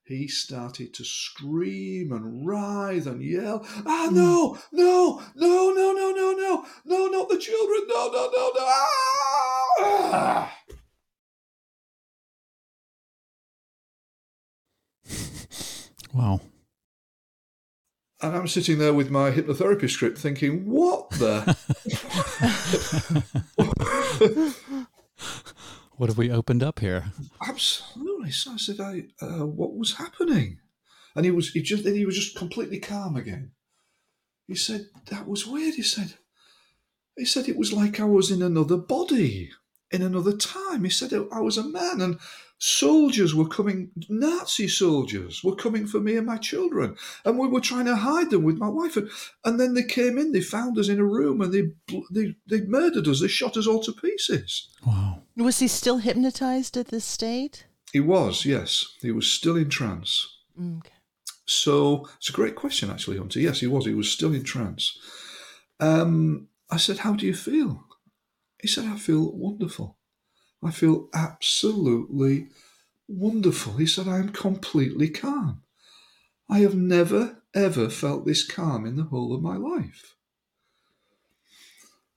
he 0.04 0.26
started 0.28 0.94
to 0.94 1.04
scream 1.04 2.10
and 2.10 2.46
writhe 2.46 3.06
and 3.06 3.22
yell, 3.22 3.66
Ah, 3.84 4.08
no, 4.10 4.58
no, 4.72 5.20
no, 5.36 5.72
no, 5.72 5.92
no, 5.92 6.10
no, 6.10 6.32
no, 6.32 6.66
no, 6.86 7.06
not 7.08 7.28
the 7.28 7.36
children, 7.38 7.82
no, 7.86 8.08
no, 8.08 8.30
no, 8.32 8.50
no, 8.54 8.64
ah! 8.66 10.58
Wow. 16.14 16.40
And 18.22 18.36
I'm 18.36 18.46
sitting 18.46 18.78
there 18.78 18.94
with 18.94 19.10
my 19.10 19.32
hypnotherapy 19.32 19.90
script 19.90 20.16
thinking, 20.16 20.64
what 20.64 21.10
the? 21.10 21.56
what 25.96 26.08
have 26.08 26.18
we 26.18 26.30
opened 26.30 26.62
up 26.62 26.78
here? 26.78 27.06
Absolutely. 27.46 28.30
So 28.30 28.52
I 28.52 28.56
said, 28.58 28.80
I, 28.80 29.06
uh, 29.20 29.44
what 29.46 29.74
was 29.76 29.96
happening? 29.96 30.60
And 31.16 31.24
he 31.24 31.32
was, 31.32 31.50
he 31.50 31.62
just, 31.62 31.84
he 31.84 32.06
was 32.06 32.16
just 32.16 32.36
completely 32.36 32.78
calm 32.78 33.16
again. 33.16 33.50
He 34.46 34.54
said, 34.54 34.86
that 35.06 35.26
was 35.26 35.44
weird. 35.44 35.74
He 35.74 35.82
said, 35.82 36.14
he 37.16 37.24
said 37.24 37.48
it 37.48 37.56
was 37.56 37.72
like 37.72 37.98
I 37.98 38.04
was 38.04 38.30
in 38.30 38.40
another 38.40 38.76
body, 38.76 39.50
in 39.90 40.00
another 40.00 40.36
time. 40.36 40.84
He 40.84 40.90
said 40.90 41.12
I 41.12 41.40
was 41.40 41.58
a 41.58 41.68
man 41.68 42.00
and 42.00 42.20
soldiers 42.64 43.34
were 43.34 43.48
coming, 43.48 43.90
Nazi 44.08 44.68
soldiers 44.68 45.42
were 45.42 45.56
coming 45.56 45.84
for 45.84 45.98
me 45.98 46.16
and 46.16 46.24
my 46.24 46.36
children, 46.36 46.94
and 47.24 47.36
we 47.36 47.48
were 47.48 47.60
trying 47.60 47.86
to 47.86 47.96
hide 47.96 48.30
them 48.30 48.44
with 48.44 48.56
my 48.56 48.68
wife. 48.68 48.96
And, 48.96 49.10
and 49.44 49.58
then 49.58 49.74
they 49.74 49.82
came 49.82 50.16
in, 50.16 50.30
they 50.30 50.40
found 50.40 50.78
us 50.78 50.88
in 50.88 51.00
a 51.00 51.04
room, 51.04 51.40
and 51.40 51.52
they, 51.52 51.72
they 52.12 52.36
they 52.48 52.60
murdered 52.66 53.08
us. 53.08 53.20
They 53.20 53.26
shot 53.26 53.56
us 53.56 53.66
all 53.66 53.80
to 53.82 53.92
pieces. 53.92 54.68
Wow. 54.86 55.22
Was 55.36 55.58
he 55.58 55.66
still 55.66 55.98
hypnotized 55.98 56.76
at 56.76 56.88
this 56.88 57.04
state? 57.04 57.66
He 57.92 57.98
was, 57.98 58.46
yes. 58.46 58.86
He 59.00 59.10
was 59.10 59.26
still 59.26 59.56
in 59.56 59.68
trance. 59.68 60.38
Okay. 60.56 60.94
So 61.46 62.08
it's 62.18 62.30
a 62.30 62.32
great 62.32 62.54
question, 62.54 62.90
actually, 62.90 63.18
Hunter. 63.18 63.40
Yes, 63.40 63.58
he 63.58 63.66
was. 63.66 63.86
He 63.86 63.94
was 63.94 64.10
still 64.10 64.32
in 64.32 64.44
trance. 64.44 64.96
Um, 65.80 66.46
I 66.70 66.76
said, 66.76 66.98
How 66.98 67.14
do 67.14 67.26
you 67.26 67.34
feel? 67.34 67.82
He 68.60 68.68
said, 68.68 68.84
I 68.84 68.96
feel 68.96 69.32
wonderful. 69.32 69.98
I 70.62 70.70
feel 70.70 71.08
absolutely 71.12 72.48
wonderful. 73.08 73.74
He 73.74 73.86
said, 73.86 74.08
I 74.08 74.18
am 74.18 74.30
completely 74.30 75.08
calm. 75.08 75.62
I 76.48 76.60
have 76.60 76.74
never, 76.74 77.42
ever 77.54 77.88
felt 77.88 78.26
this 78.26 78.46
calm 78.46 78.86
in 78.86 78.96
the 78.96 79.04
whole 79.04 79.34
of 79.34 79.42
my 79.42 79.56
life. 79.56 80.14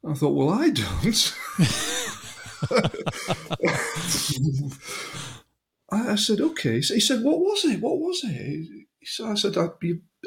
I 0.07 0.13
thought, 0.13 0.35
well, 0.35 0.49
I 0.49 0.69
don't. 0.69 1.35
I, 5.91 6.15
said, 6.15 6.41
okay. 6.41 6.81
So 6.81 6.93
he 6.93 6.99
said, 6.99 7.23
what 7.23 7.39
was 7.39 7.65
it? 7.65 7.81
What 7.81 7.97
was 7.97 8.21
it? 8.23 8.85
Said, 9.03 9.25
I 9.25 9.35
said, 9.35 9.57
I, 9.57 9.69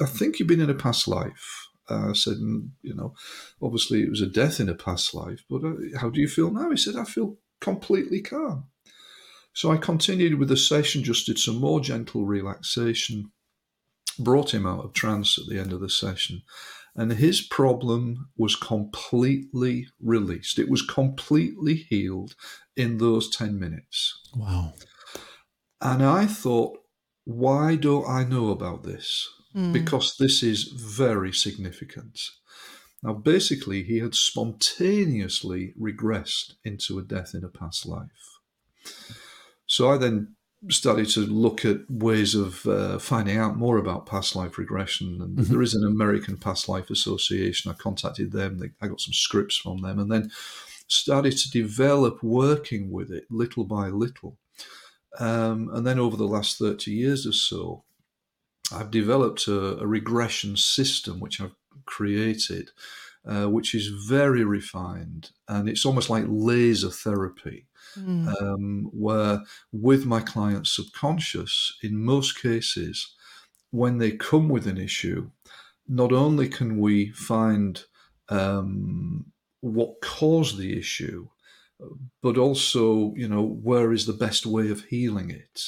I 0.02 0.06
think 0.06 0.38
you've 0.38 0.48
been 0.48 0.60
in 0.60 0.70
a 0.70 0.74
past 0.74 1.06
life. 1.06 1.68
Uh, 1.88 2.10
I 2.10 2.12
said, 2.12 2.36
you 2.82 2.94
know, 2.94 3.14
obviously 3.62 4.02
it 4.02 4.10
was 4.10 4.20
a 4.20 4.26
death 4.26 4.60
in 4.60 4.68
a 4.68 4.74
past 4.74 5.14
life, 5.14 5.44
but 5.48 5.64
uh, 5.64 5.98
how 5.98 6.10
do 6.10 6.20
you 6.20 6.28
feel 6.28 6.50
now? 6.50 6.70
He 6.70 6.76
said, 6.76 6.96
I 6.96 7.04
feel 7.04 7.38
completely 7.60 8.20
calm. 8.20 8.64
So 9.52 9.72
I 9.72 9.76
continued 9.76 10.38
with 10.38 10.48
the 10.48 10.56
session, 10.56 11.02
just 11.02 11.26
did 11.26 11.38
some 11.38 11.56
more 11.56 11.80
gentle 11.80 12.24
relaxation, 12.24 13.32
brought 14.18 14.54
him 14.54 14.66
out 14.66 14.84
of 14.84 14.92
trance 14.92 15.38
at 15.38 15.46
the 15.48 15.58
end 15.58 15.72
of 15.72 15.80
the 15.80 15.90
session. 15.90 16.42
and 16.96 17.12
his 17.12 17.40
problem 17.40 18.28
was 18.36 18.56
completely 18.56 19.86
released. 20.00 20.58
It 20.58 20.68
was 20.68 20.82
completely 20.82 21.74
healed 21.74 22.34
in 22.76 22.98
those 22.98 23.30
10 23.30 23.58
minutes. 23.58 24.20
Wow. 24.34 24.72
And 25.80 26.04
I 26.04 26.26
thought, 26.26 26.78
why 27.24 27.76
don't 27.76 28.08
I 28.08 28.24
know 28.24 28.50
about 28.50 28.82
this? 28.82 29.28
Mm. 29.54 29.72
Because 29.72 30.16
this 30.18 30.42
is 30.42 30.64
very 30.64 31.32
significant. 31.32 32.18
Now, 33.02 33.12
basically, 33.12 33.84
he 33.84 33.98
had 33.98 34.14
spontaneously 34.14 35.74
regressed 35.80 36.54
into 36.64 36.98
a 36.98 37.02
death 37.02 37.34
in 37.34 37.44
a 37.44 37.48
past 37.48 37.86
life. 37.86 38.40
So 39.66 39.90
I 39.90 39.98
then 39.98 40.34
started 40.68 41.08
to 41.10 41.20
look 41.20 41.64
at 41.64 41.88
ways 41.88 42.34
of 42.34 42.66
uh, 42.66 42.98
finding 42.98 43.36
out 43.36 43.56
more 43.56 43.78
about 43.78 44.06
past 44.06 44.34
life 44.34 44.58
regression. 44.58 45.22
And 45.22 45.38
Mhm. 45.38 45.46
there 45.46 45.62
is 45.62 45.74
an 45.74 45.84
American 45.86 46.36
Past 46.36 46.68
Life 46.68 46.90
Association. 46.90 47.70
I 47.70 47.74
contacted 47.74 48.32
them. 48.32 48.58
They, 48.58 48.70
I 48.80 48.88
got 48.88 49.00
some 49.00 49.12
scripts 49.14 49.56
from 49.56 49.82
them, 49.82 50.00
and 50.00 50.10
then 50.10 50.32
started 50.88 51.36
to 51.36 51.50
develop 51.50 52.22
working 52.24 52.90
with 52.90 53.12
it 53.12 53.26
little 53.30 53.64
by 53.64 53.88
little. 53.90 54.38
Um, 55.20 55.68
and 55.72 55.86
then 55.86 55.98
over 55.98 56.16
the 56.16 56.26
last 56.26 56.58
thirty 56.58 56.90
years 56.92 57.26
or 57.26 57.32
so, 57.32 57.84
I've 58.72 58.90
developed 58.90 59.46
a, 59.46 59.78
a 59.78 59.86
regression 59.86 60.56
system 60.56 61.20
which 61.20 61.40
I've 61.40 61.54
created, 61.86 62.70
uh, 63.24 63.46
which 63.46 63.74
is 63.74 63.88
very 63.88 64.44
refined, 64.44 65.30
and 65.48 65.68
it's 65.68 65.84
almost 65.86 66.10
like 66.10 66.24
laser 66.28 66.90
therapy 66.90 67.66
Mm. 67.96 68.34
um, 68.40 68.84
where 68.92 69.42
with 69.72 70.04
my 70.06 70.20
client's 70.20 70.74
subconscious, 70.76 71.78
in 71.82 72.04
most 72.04 72.40
cases, 72.40 73.14
when 73.70 73.98
they 73.98 74.12
come 74.12 74.48
with 74.48 74.66
an 74.66 74.78
issue, 74.78 75.30
not 75.88 76.12
only 76.12 76.48
can 76.48 76.78
we 76.78 77.10
find 77.12 77.84
um, 78.28 79.32
what 79.60 80.00
caused 80.02 80.58
the 80.58 80.78
issue, 80.78 81.28
but 82.22 82.36
also, 82.36 83.14
you 83.14 83.28
know, 83.28 83.42
where 83.42 83.92
is 83.92 84.06
the 84.06 84.12
best 84.12 84.46
way 84.46 84.70
of 84.70 84.84
healing 84.84 85.30
it? 85.30 85.62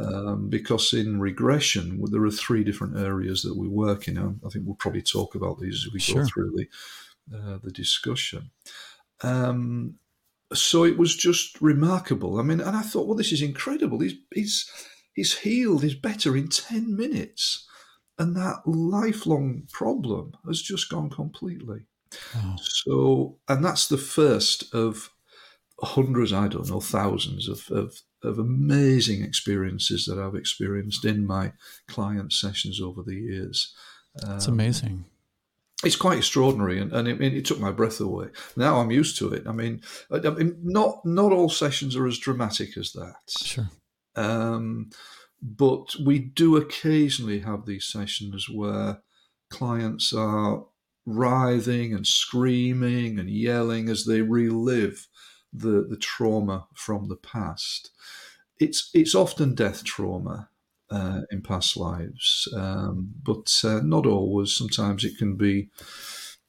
Um, 0.00 0.48
because 0.48 0.92
in 0.92 1.20
regression, 1.20 1.98
well, 1.98 2.10
there 2.10 2.24
are 2.24 2.30
three 2.30 2.64
different 2.64 2.96
areas 2.98 3.42
that 3.42 3.56
we 3.56 3.68
work 3.68 4.08
in. 4.08 4.18
I 4.18 4.48
think 4.48 4.66
we'll 4.66 4.74
probably 4.74 5.02
talk 5.02 5.34
about 5.34 5.60
these 5.60 5.86
as 5.86 5.92
we 5.92 6.00
Sure. 6.00 6.22
go 6.22 6.28
through 6.28 6.52
the 6.56 7.36
uh, 7.36 7.58
the 7.62 7.70
discussion. 7.70 8.50
Um, 9.22 9.94
so 10.52 10.84
it 10.84 10.98
was 10.98 11.16
just 11.16 11.60
remarkable. 11.60 12.38
I 12.38 12.42
mean, 12.42 12.60
and 12.60 12.76
I 12.76 12.82
thought, 12.82 13.06
well, 13.06 13.16
this 13.16 13.32
is 13.32 13.42
incredible. 13.42 14.00
He's 14.00 14.14
he's 14.34 14.70
he's 15.14 15.38
healed. 15.38 15.82
He's 15.82 15.94
better 15.94 16.36
in 16.36 16.48
ten 16.48 16.96
minutes, 16.96 17.66
and 18.18 18.36
that 18.36 18.66
lifelong 18.66 19.68
problem 19.72 20.32
has 20.46 20.60
just 20.60 20.90
gone 20.90 21.10
completely. 21.10 21.86
Wow. 22.34 22.56
So, 22.60 23.38
and 23.48 23.64
that's 23.64 23.88
the 23.88 23.98
first 23.98 24.74
of 24.74 25.10
hundreds, 25.80 26.32
I 26.32 26.48
don't 26.48 26.68
know, 26.68 26.80
thousands 26.80 27.48
of, 27.48 27.68
of, 27.70 27.94
of 28.22 28.38
amazing 28.38 29.22
experiences 29.22 30.04
that 30.06 30.18
I've 30.18 30.34
experienced 30.36 31.04
in 31.04 31.26
my 31.26 31.52
client 31.88 32.32
sessions 32.32 32.80
over 32.80 33.02
the 33.02 33.16
years. 33.16 33.74
It's 34.16 34.46
Um, 34.46 34.54
amazing. 34.54 35.04
it's 35.84 35.96
quite 35.96 36.18
extraordinary, 36.18 36.78
and, 36.80 36.92
and 36.92 37.08
it, 37.08 37.20
it 37.20 37.44
took 37.44 37.58
my 37.58 37.72
breath 37.72 38.00
away. 38.00 38.28
Now 38.56 38.80
I'm 38.80 38.92
used 38.92 39.18
to 39.18 39.32
it. 39.32 39.46
I 39.46 39.52
mean, 39.52 39.82
I, 40.10 40.16
I 40.18 40.30
mean, 40.30 40.56
not 40.62 41.04
not 41.04 41.32
all 41.32 41.48
sessions 41.50 41.96
are 41.96 42.06
as 42.06 42.18
dramatic 42.18 42.76
as 42.76 42.92
that, 42.92 43.16
Sure. 43.28 43.68
um, 44.14 44.90
but 45.42 45.94
we 46.02 46.18
do 46.20 46.56
occasionally 46.56 47.40
have 47.40 47.66
these 47.66 47.84
sessions 47.84 48.48
where 48.48 49.02
clients 49.50 50.12
are 50.12 50.64
writhing 51.04 51.92
and 51.92 52.06
screaming 52.06 53.18
and 53.18 53.28
yelling 53.28 53.88
as 53.90 54.04
they 54.06 54.22
relive 54.22 55.06
the 55.54 55.86
the 55.88 55.96
trauma 55.96 56.66
from 56.74 57.08
the 57.08 57.16
past. 57.16 57.90
It's 58.58 58.90
it's 58.92 59.14
often 59.14 59.54
death 59.54 59.84
trauma 59.84 60.48
uh, 60.90 61.22
in 61.30 61.42
past 61.42 61.76
lives, 61.76 62.48
um, 62.54 63.14
but 63.22 63.60
uh, 63.64 63.80
not 63.82 64.06
always. 64.06 64.52
Sometimes 64.52 65.04
it 65.04 65.16
can 65.18 65.36
be 65.36 65.70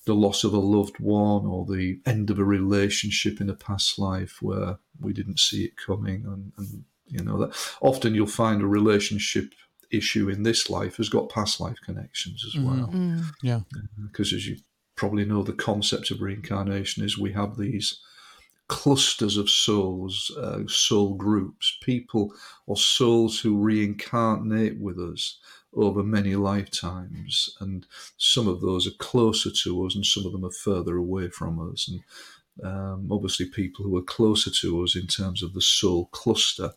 the 0.06 0.13
loss 0.15 0.43
of 0.43 0.53
a 0.53 0.60
loved 0.60 0.99
one 0.99 1.45
or 1.45 1.65
the 1.65 1.99
end 2.06 2.29
of 2.29 2.38
a 2.38 2.43
relationship 2.45 3.41
in 3.41 3.49
a 3.49 3.56
past 3.56 3.97
life 3.97 4.39
where 4.41 4.77
we 4.99 5.13
didn't 5.13 5.39
see 5.39 5.63
it 5.65 5.77
coming, 5.77 6.25
and, 6.25 6.51
and 6.58 6.84
you 7.08 7.23
know 7.23 7.38
that 7.39 7.56
often 7.82 8.13
you'll 8.15 8.27
find 8.27 8.62
a 8.62 8.67
relationship 8.67 9.53
issue 9.91 10.29
in 10.29 10.43
this 10.43 10.69
life 10.69 10.97
has 10.97 11.10
got 11.10 11.29
past 11.29 11.60
life 11.60 11.77
connections 11.86 12.43
as 12.45 12.56
Mhm. 12.60 12.65
well 12.65 12.89
Mm. 12.91 13.23
Yeah. 13.43 13.62
because 14.01 14.34
as 14.34 14.47
you 14.47 14.58
probably 14.95 15.25
know, 15.25 15.43
the 15.43 15.53
concept 15.53 16.10
of 16.12 16.21
reincarnation 16.21 17.03
is 17.03 17.17
we 17.17 17.34
have 17.34 17.58
these 17.58 17.99
clusters 18.67 19.38
of 19.38 19.49
souls, 19.49 20.32
uh, 20.38 20.60
soul 20.67 21.13
groups, 21.13 21.78
people 21.82 22.34
or 22.65 22.78
souls 22.78 23.39
who 23.39 23.58
reincarnate 23.58 24.80
with 24.80 24.99
us 24.99 25.39
over 25.73 26.04
many 26.04 26.36
lifetimes. 26.36 27.56
And 27.60 27.86
some 28.17 28.47
of 28.47 28.62
those 28.62 28.88
are 28.88 28.97
closer 28.97 29.51
to 29.63 29.86
us 29.86 29.95
and 29.95 30.06
some 30.06 30.25
of 30.25 30.32
them 30.32 30.45
are 30.45 30.51
further 30.51 30.97
away 30.97 31.30
from 31.30 31.71
us. 31.71 31.88
And 31.88 32.04
um, 32.63 33.10
obviously, 33.12 33.47
people 33.47 33.84
who 33.84 33.97
are 33.97 34.04
closer 34.04 34.49
to 34.49 34.84
us 34.84 34.95
in 34.95 35.08
terms 35.08 35.43
of 35.43 35.54
the 35.54 35.62
soul 35.62 36.06
cluster, 36.12 36.71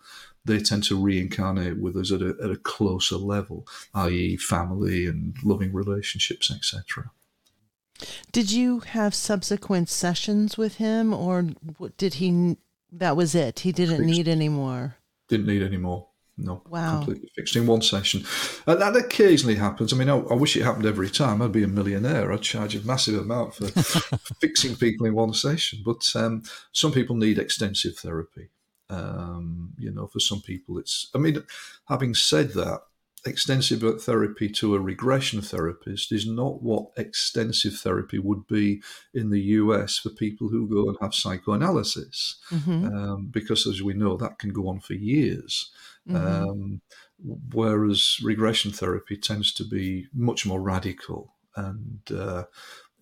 they 0.45 0.59
tend 0.59 0.83
to 0.85 1.01
reincarnate 1.01 1.79
with 1.79 1.97
us 1.97 2.11
at 2.11 2.21
a, 2.21 2.35
at 2.43 2.51
a 2.51 2.57
closer 2.57 3.17
level, 3.17 3.67
i.e., 3.95 4.37
family 4.37 5.07
and 5.07 5.37
loving 5.45 5.73
relationships, 5.73 6.51
etc. 6.51 7.11
Did 8.33 8.51
you 8.53 8.81
have 8.81 9.15
subsequent 9.15 9.89
sessions 9.89 10.57
with 10.57 10.77
him, 10.77 11.13
or 11.13 11.47
did 11.97 12.15
he? 12.15 12.57
That 12.93 13.17
was 13.17 13.35
it. 13.35 13.61
He 13.61 13.73
didn't 13.73 13.99
Fixed. 13.99 14.11
need 14.11 14.29
any 14.29 14.49
more. 14.49 14.97
Didn't 15.29 15.47
need 15.47 15.63
any 15.63 15.77
more. 15.77 16.07
No, 16.41 16.63
Wow. 16.71 16.99
completely 16.99 17.29
fixed 17.35 17.57
in 17.57 17.67
one 17.67 17.83
session. 17.83 18.25
And 18.65 18.81
that 18.81 18.95
occasionally 18.95 19.57
happens. 19.57 19.93
I 19.93 19.97
mean, 19.97 20.09
I, 20.09 20.17
I 20.19 20.35
wish 20.35 20.57
it 20.57 20.63
happened 20.63 20.87
every 20.87 21.11
time. 21.11 21.43
I'd 21.43 21.51
be 21.51 21.65
a 21.65 21.69
millionaire. 21.69 22.33
I'd 22.33 22.43
charge 22.43 22.77
a 22.77 22.81
massive 22.87 23.21
amount 23.21 23.57
for 23.57 23.67
fixing 24.41 24.77
people 24.77 25.05
in 25.07 25.15
one 25.17 25.35
session. 25.35 25.81
But 25.85 26.09
um, 26.15 26.45
some 26.71 26.93
people 26.93 27.17
need 27.17 27.39
extensive 27.41 27.97
therapy. 27.97 28.51
Um, 28.89 29.75
you 29.79 29.91
know, 29.91 30.07
for 30.07 30.21
some 30.21 30.41
people, 30.41 30.79
it's. 30.79 31.11
I 31.13 31.19
mean, 31.19 31.43
having 31.89 32.15
said 32.15 32.53
that, 32.53 32.83
extensive 33.25 33.83
therapy 34.03 34.49
to 34.49 34.75
a 34.75 34.81
regression 34.81 35.41
therapist 35.43 36.13
is 36.13 36.27
not 36.27 36.63
what 36.63 36.87
extensive 36.97 37.75
therapy 37.75 38.19
would 38.19 38.47
be 38.47 38.83
in 39.13 39.31
the 39.31 39.41
US 39.41 39.99
for 39.99 40.11
people 40.11 40.49
who 40.49 40.69
go 40.69 40.89
and 40.89 40.97
have 41.01 41.15
psychoanalysis. 41.15 42.37
Hmm 42.49 42.87
um, 42.87 43.27
because 43.31 43.67
as 43.67 43.83
we 43.83 43.95
know 43.95 44.17
that 44.17 44.39
can 44.39 44.51
go 44.51 44.69
on 44.69 44.81
for 44.81 44.95
years. 44.95 45.71
Mhm. 46.09 46.17
um, 46.17 46.81
whereas 47.53 48.19
regression 48.23 48.71
therapy 48.71 49.17
tends 49.17 49.53
to 49.53 49.65
be 49.65 50.07
much 50.15 50.47
more 50.47 50.61
radical 50.61 51.35
and 51.57 52.01
uh, 52.13 52.45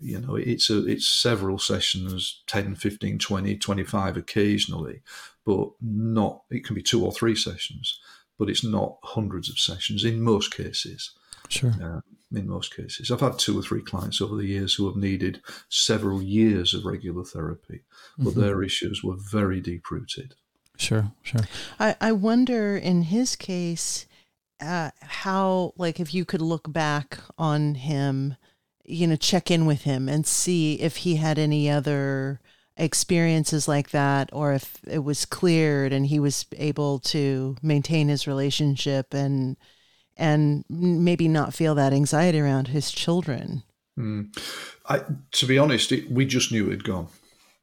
you 0.00 0.18
know 0.18 0.34
it's 0.34 0.70
a 0.70 0.86
it's 0.86 1.08
several 1.08 1.58
sessions 1.58 2.42
10 2.46 2.74
15 2.76 3.18
20 3.18 3.56
25 3.56 4.16
occasionally 4.16 5.02
but 5.44 5.68
not 5.80 6.42
it 6.50 6.64
can 6.64 6.74
be 6.74 6.82
two 6.82 7.04
or 7.04 7.12
three 7.12 7.34
sessions 7.34 8.00
but 8.38 8.48
it's 8.50 8.64
not 8.64 8.96
hundreds 9.02 9.48
of 9.50 9.58
sessions 9.58 10.04
in 10.04 10.20
most 10.20 10.54
cases 10.54 11.12
Sure. 11.48 11.74
uh, 11.82 12.00
in 12.36 12.48
most 12.48 12.74
cases. 12.74 13.10
I've 13.10 13.20
had 13.20 13.38
two 13.38 13.58
or 13.58 13.62
three 13.62 13.82
clients 13.82 14.20
over 14.20 14.36
the 14.36 14.46
years 14.46 14.74
who 14.74 14.86
have 14.86 14.96
needed 14.96 15.40
several 15.68 16.20
years 16.20 16.74
of 16.74 16.84
regular 16.84 17.24
therapy, 17.24 17.82
but 18.18 18.34
Mhm. 18.34 18.40
their 18.40 18.62
issues 18.62 19.02
were 19.04 19.16
very 19.16 19.60
deep 19.60 19.90
rooted. 19.90 20.34
Sure. 20.76 21.12
Sure. 21.22 21.42
I, 21.78 21.96
I 22.00 22.12
wonder 22.12 22.76
in 22.76 23.02
his 23.02 23.36
case, 23.36 24.06
uh, 24.60 24.90
how, 25.00 25.72
like, 25.76 26.00
if 26.00 26.12
you 26.12 26.24
could 26.24 26.42
look 26.42 26.72
back 26.72 27.18
on 27.38 27.76
him, 27.76 28.36
you 28.84 29.06
know, 29.06 29.16
check 29.16 29.50
in 29.50 29.66
with 29.66 29.82
him 29.82 30.08
and 30.08 30.26
see 30.26 30.74
if 30.80 30.98
he 30.98 31.16
had 31.16 31.38
any 31.38 31.70
other 31.70 32.40
experiences 32.76 33.66
like 33.66 33.90
that 33.90 34.28
or 34.32 34.52
if 34.52 34.76
it 34.86 35.02
was 35.04 35.24
cleared 35.24 35.92
and 35.92 36.06
he 36.06 36.18
was 36.18 36.44
able 36.56 36.98
to 36.98 37.56
maintain 37.62 38.08
his 38.08 38.26
relationship 38.26 39.14
and 39.14 39.56
and 40.18 40.64
maybe 40.68 41.28
not 41.28 41.54
feel 41.54 41.74
that 41.74 41.92
anxiety 41.92 42.40
around 42.40 42.68
his 42.68 42.90
children. 42.90 43.62
Mm. 43.98 44.34
I, 44.88 45.02
to 45.32 45.46
be 45.46 45.58
honest, 45.58 45.92
it, 45.92 46.10
we 46.10 46.24
just 46.24 46.50
knew 46.52 46.68
it 46.68 46.70
had 46.70 46.84
gone. 46.84 47.08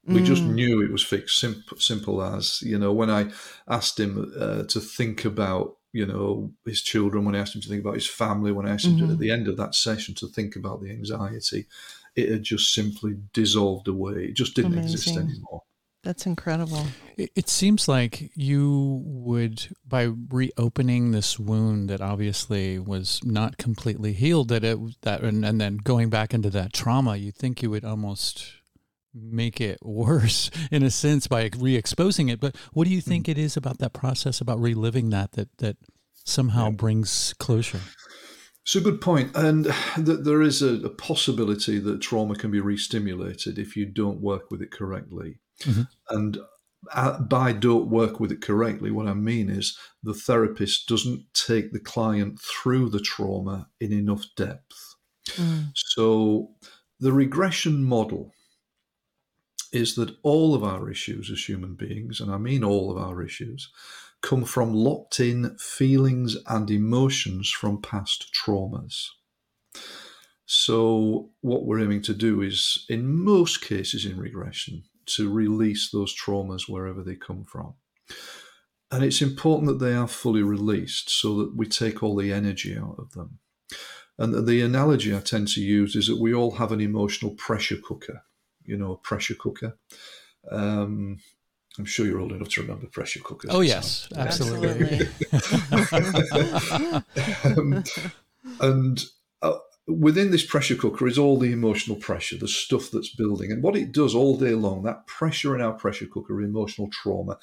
We 0.06 0.21
just 0.21 0.43
Mm. 0.43 0.54
knew 0.56 0.82
it 0.84 0.91
was 0.91 1.02
fixed. 1.02 1.39
Simple, 1.39 1.78
simple 1.78 2.21
as 2.21 2.62
you 2.62 2.78
know. 2.78 2.91
When 2.91 3.10
I 3.10 3.32
asked 3.67 3.99
him 3.99 4.34
uh, 4.38 4.63
to 4.63 4.80
think 4.80 5.26
about, 5.26 5.78
you 5.93 6.06
know, 6.06 6.52
his 6.65 6.82
children, 6.82 7.23
when 7.23 7.36
I 7.36 7.39
asked 7.39 7.56
him 7.56 7.62
to 7.62 7.69
think 7.69 7.82
about 7.82 7.95
his 7.95 8.08
family, 8.08 8.52
when 8.52 8.67
I 8.67 8.73
asked 8.73 8.86
him 8.86 8.97
to, 8.97 9.06
Mhm. 9.06 9.13
at 9.13 9.19
the 9.19 9.32
end 9.32 9.47
of 9.47 9.58
that 9.58 9.76
session 9.76 10.13
to 10.15 10.28
think 10.28 10.56
about 10.56 10.82
the 10.82 10.91
anxiety, 10.91 11.65
it 12.15 12.30
had 12.30 12.43
just 12.43 12.73
simply 12.73 13.15
dissolved 13.34 13.88
away. 13.88 14.26
It 14.26 14.36
just 14.36 14.56
didn't 14.56 14.78
exist 14.78 15.15
anymore. 15.15 15.63
That's 16.04 16.26
incredible. 16.26 16.86
It, 17.15 17.32
it 17.34 17.49
seems 17.49 17.88
like 17.88 18.30
you 18.36 19.02
would, 19.06 19.73
by 19.88 20.12
reopening 20.30 21.12
this 21.12 21.39
wound 21.39 21.89
that 21.89 22.02
obviously 22.02 22.78
was 22.78 23.21
not 23.23 23.58
completely 23.58 24.12
healed, 24.12 24.49
that 24.49 24.65
it 24.65 24.78
that 25.04 25.21
and, 25.21 25.45
and 25.45 25.62
then 25.62 25.78
going 25.78 26.10
back 26.10 26.34
into 26.34 26.49
that 26.49 26.73
trauma, 26.73 27.15
you 27.15 27.32
think 27.32 27.63
you 27.63 27.69
would 27.69 27.86
almost 27.86 28.52
make 29.13 29.62
it 29.62 29.80
worse 29.82 30.52
in 30.71 30.84
a 30.84 30.91
sense 30.91 31.28
by 31.28 31.49
re-exposing 31.58 32.28
it. 32.28 32.41
But 32.41 32.58
what 32.73 32.86
do 32.86 32.93
you 32.93 33.02
hmm. 33.02 33.10
think 33.10 33.30
it 33.30 33.38
is 33.38 33.56
about 33.56 33.78
that 33.80 33.93
process, 33.93 34.41
about 34.41 34.60
reliving 34.60 35.10
that, 35.12 35.32
that 35.34 35.58
that 35.60 35.78
somehow 36.26 36.69
brings 36.69 37.34
closure? 37.39 37.80
It's 38.63 38.76
a 38.76 38.82
good 38.82 39.02
point, 39.02 39.36
and 39.36 39.65
that 39.97 40.23
there 40.23 40.41
is 40.41 40.62
a, 40.62 40.76
a, 40.86 40.89
possibility 40.89 41.80
that 41.80 42.02
trauma 42.02 42.36
can 42.36 42.52
be 42.52 42.60
re-stimulated 42.60 43.60
if 43.60 43.76
you 43.76 43.86
don't 43.86 44.21
work 44.21 44.49
with 44.49 44.62
it 44.62 44.71
correctly. 44.71 45.39
Mm-hmm. 45.62 45.84
And 46.10 46.38
uh, 46.91 47.19
by 47.19 47.54
don't 47.54 47.89
work 47.89 48.19
with 48.19 48.32
it 48.32 48.41
correctly, 48.41 48.91
what 48.91 49.08
I 49.08 49.13
mean 49.13 49.49
is 49.49 49.78
the 50.02 50.13
therapist 50.13 50.88
doesn't 50.88 51.26
take 51.34 51.71
the 51.71 51.80
client 51.80 52.39
through 52.41 52.89
the 52.89 52.99
trauma 52.99 53.69
in 53.80 53.93
enough 53.93 54.26
depth. 54.36 54.95
Mm. 55.36 55.71
So 55.76 56.52
the 56.99 57.13
regression 57.13 57.84
model 57.84 58.34
is 59.71 59.95
that 59.95 60.15
all 60.23 60.54
of 60.54 60.63
our 60.63 60.89
issues 60.89 61.32
as 61.32 61.43
human 61.43 61.76
beings, 61.76 62.19
and 62.19 62.32
I 62.32 62.38
mean 62.38 62.63
all 62.63 62.91
of 62.91 62.97
our 62.97 63.23
issues, 63.23 63.71
come 64.24 64.46
from 64.46 64.74
locked 64.74 65.20
in 65.20 65.56
feelings 65.60 66.38
and 66.48 66.72
emotions 66.72 67.52
from 67.52 67.82
past 67.82 68.34
traumas. 68.34 69.10
So, 70.46 71.30
what 71.42 71.66
we're 71.66 71.82
aiming 71.82 72.02
to 72.04 72.14
do 72.14 72.42
is, 72.42 72.86
in 72.90 73.14
most 73.14 73.62
cases 73.62 74.06
in 74.06 74.18
regression, 74.18 74.84
to 75.06 75.32
release 75.32 75.92
those 75.92 76.16
traumas 76.16 76.68
wherever 76.68 77.04
they 77.04 77.16
come 77.16 77.44
from. 77.44 77.76
And 78.92 79.04
it's 79.04 79.22
important 79.22 79.68
that 79.68 79.84
they 79.84 79.94
are 79.94 80.08
fully 80.08 80.44
released 80.44 81.10
so 81.10 81.38
that 81.40 81.56
we 81.56 81.66
take 81.66 82.02
all 82.02 82.16
the 82.16 82.32
energy 82.32 82.78
out 82.78 82.96
of 83.00 83.12
them. 83.14 83.40
And 84.18 84.48
the 84.48 84.62
analogy 84.62 85.16
I 85.16 85.20
tend 85.20 85.48
to 85.50 85.62
use 85.62 85.96
is 85.96 86.08
that 86.08 86.20
we 86.22 86.34
all 86.34 86.52
have 86.52 86.72
an 86.72 86.82
emotional 86.82 87.34
pressure 87.34 87.78
cooker, 87.84 88.24
you 88.64 88.78
know, 88.78 88.92
a 88.94 88.98
pressure 88.98 89.34
cooker. 89.34 89.78
Um, 90.52 91.18
I'm 91.80 91.86
sure 91.86 92.06
you're 92.06 92.20
old 92.20 92.32
enough 92.32 92.50
to 92.50 92.62
remember 92.62 92.86
pressure 92.88 93.20
cookers. 93.24 93.50
Oh 93.52 93.62
yes, 93.62 94.08
so. 94.14 94.20
absolutely. 94.20 95.08
um, 97.44 97.84
and 98.60 99.04
uh, 99.42 99.58
within 99.88 100.30
this 100.30 100.46
pressure 100.46 100.76
cooker 100.76 101.08
is 101.08 101.18
all 101.18 101.38
the 101.38 101.52
emotional 101.52 101.98
pressure, 101.98 102.38
the 102.38 102.48
stuff 102.48 102.92
that's 102.92 103.16
building, 103.16 103.52
and 103.52 103.64
what 103.64 103.76
it 103.76 103.92
does 103.92 104.14
all 104.14 104.38
day 104.38 104.54
long. 104.54 104.84
That 104.84 105.08
pressure 105.08 105.56
in 105.56 105.62
our 105.62 105.74
pressure 105.74 106.06
cooker, 106.06 106.42
emotional 106.42 106.90
trauma, 106.92 107.38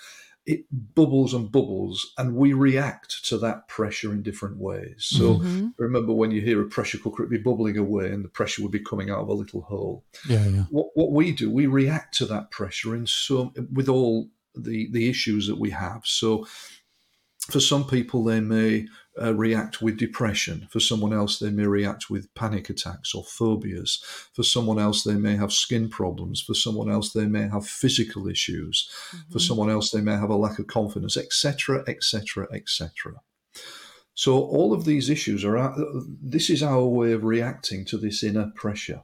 it 0.47 0.65
bubbles 0.71 1.35
and 1.35 1.53
bubbles, 1.53 2.13
and 2.19 2.35
we 2.35 2.53
react 2.53 3.25
to 3.27 3.39
that 3.39 3.69
pressure 3.69 4.13
in 4.13 4.23
different 4.23 4.57
ways. 4.57 4.95
So 4.99 5.35
mm-hmm. 5.35 5.69
remember 5.79 6.13
when 6.13 6.31
you 6.31 6.41
hear 6.41 6.63
a 6.63 6.69
pressure 6.69 6.99
cooker, 6.99 7.23
it'd 7.23 7.31
be 7.31 7.39
bubbling 7.39 7.77
away, 7.77 8.11
and 8.11 8.25
the 8.25 8.29
pressure 8.29 8.63
would 8.63 8.73
be 8.73 8.81
coming 8.81 9.11
out 9.11 9.21
of 9.21 9.29
a 9.29 9.35
little 9.35 9.63
hole. 9.63 10.05
Yeah, 10.29 10.47
yeah. 10.47 10.65
What 10.71 10.89
what 10.95 11.13
we 11.13 11.33
do, 11.33 11.51
we 11.51 11.67
react 11.67 12.17
to 12.19 12.27
that 12.27 12.51
pressure 12.51 12.95
in 12.95 13.07
some 13.07 13.53
with 13.73 13.89
all 13.89 14.29
the 14.55 14.89
the 14.91 15.09
issues 15.09 15.47
that 15.47 15.59
we 15.59 15.71
have. 15.71 16.03
So 16.05 16.47
for 17.51 17.61
some 17.61 17.87
people, 17.87 18.25
they 18.25 18.41
may 18.41 18.87
uh, 19.21 19.35
react 19.35 19.83
with 19.83 19.99
depression. 19.99 20.69
For 20.71 20.81
someone 20.81 21.13
else, 21.13 21.39
they 21.39 21.51
may 21.51 21.67
react 21.67 22.11
with 22.11 22.33
panic 22.35 22.71
attacks 22.71 23.15
or 23.15 23.25
phobias. 23.25 24.03
For 24.33 24.43
someone 24.43 24.79
else, 24.79 25.03
they 25.03 25.15
may 25.15 25.37
have 25.37 25.53
skin 25.53 25.89
problems. 25.89 26.41
For 26.41 26.55
someone 26.55 26.91
else, 26.91 27.13
they 27.13 27.27
may 27.27 27.49
have 27.49 27.67
physical 27.67 28.29
issues. 28.29 28.89
Mm-hmm. 29.11 29.33
For 29.33 29.39
someone 29.39 29.71
else, 29.71 29.91
they 29.91 30.01
may 30.01 30.17
have 30.17 30.31
a 30.31 30.37
lack 30.37 30.59
of 30.59 30.67
confidence, 30.67 31.17
etc., 31.17 31.85
etc., 31.87 32.47
etc. 32.53 33.15
So 34.15 34.43
all 34.43 34.73
of 34.73 34.85
these 34.85 35.11
issues 35.11 35.45
are. 35.45 35.57
Uh, 35.57 35.73
this 36.23 36.51
is 36.51 36.63
our 36.63 36.85
way 36.85 37.13
of 37.13 37.25
reacting 37.25 37.85
to 37.87 37.99
this 37.99 38.23
inner 38.23 38.53
pressure. 38.55 39.03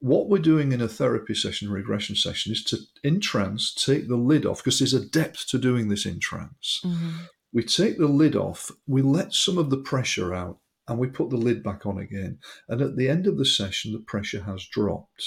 What 0.00 0.28
we're 0.28 0.38
doing 0.38 0.70
in 0.70 0.80
a 0.80 0.86
therapy 0.86 1.34
session, 1.34 1.70
regression 1.70 2.14
session, 2.14 2.52
is 2.52 2.62
to 2.64 2.78
in 3.02 3.20
trance 3.20 3.74
take 3.74 4.06
the 4.06 4.16
lid 4.16 4.46
off 4.46 4.58
because 4.58 4.78
there's 4.78 4.94
a 4.94 5.04
depth 5.04 5.48
to 5.48 5.58
doing 5.58 5.88
this 5.88 6.06
in 6.06 6.20
trance. 6.20 6.80
Mm-hmm 6.84 7.24
we 7.52 7.62
take 7.62 7.98
the 7.98 8.06
lid 8.06 8.36
off, 8.36 8.70
we 8.86 9.02
let 9.02 9.32
some 9.32 9.58
of 9.58 9.70
the 9.70 9.78
pressure 9.78 10.34
out, 10.34 10.58
and 10.86 10.98
we 10.98 11.08
put 11.08 11.30
the 11.30 11.36
lid 11.36 11.62
back 11.62 11.86
on 11.86 11.98
again. 11.98 12.38
And 12.68 12.80
at 12.80 12.96
the 12.96 13.08
end 13.08 13.26
of 13.26 13.38
the 13.38 13.44
session, 13.44 13.92
the 13.92 14.00
pressure 14.00 14.42
has 14.42 14.66
dropped. 14.66 15.24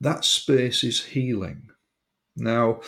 That 0.00 0.24
space 0.24 0.84
is 0.84 1.04
healing. 1.04 1.68
Now, 2.36 2.80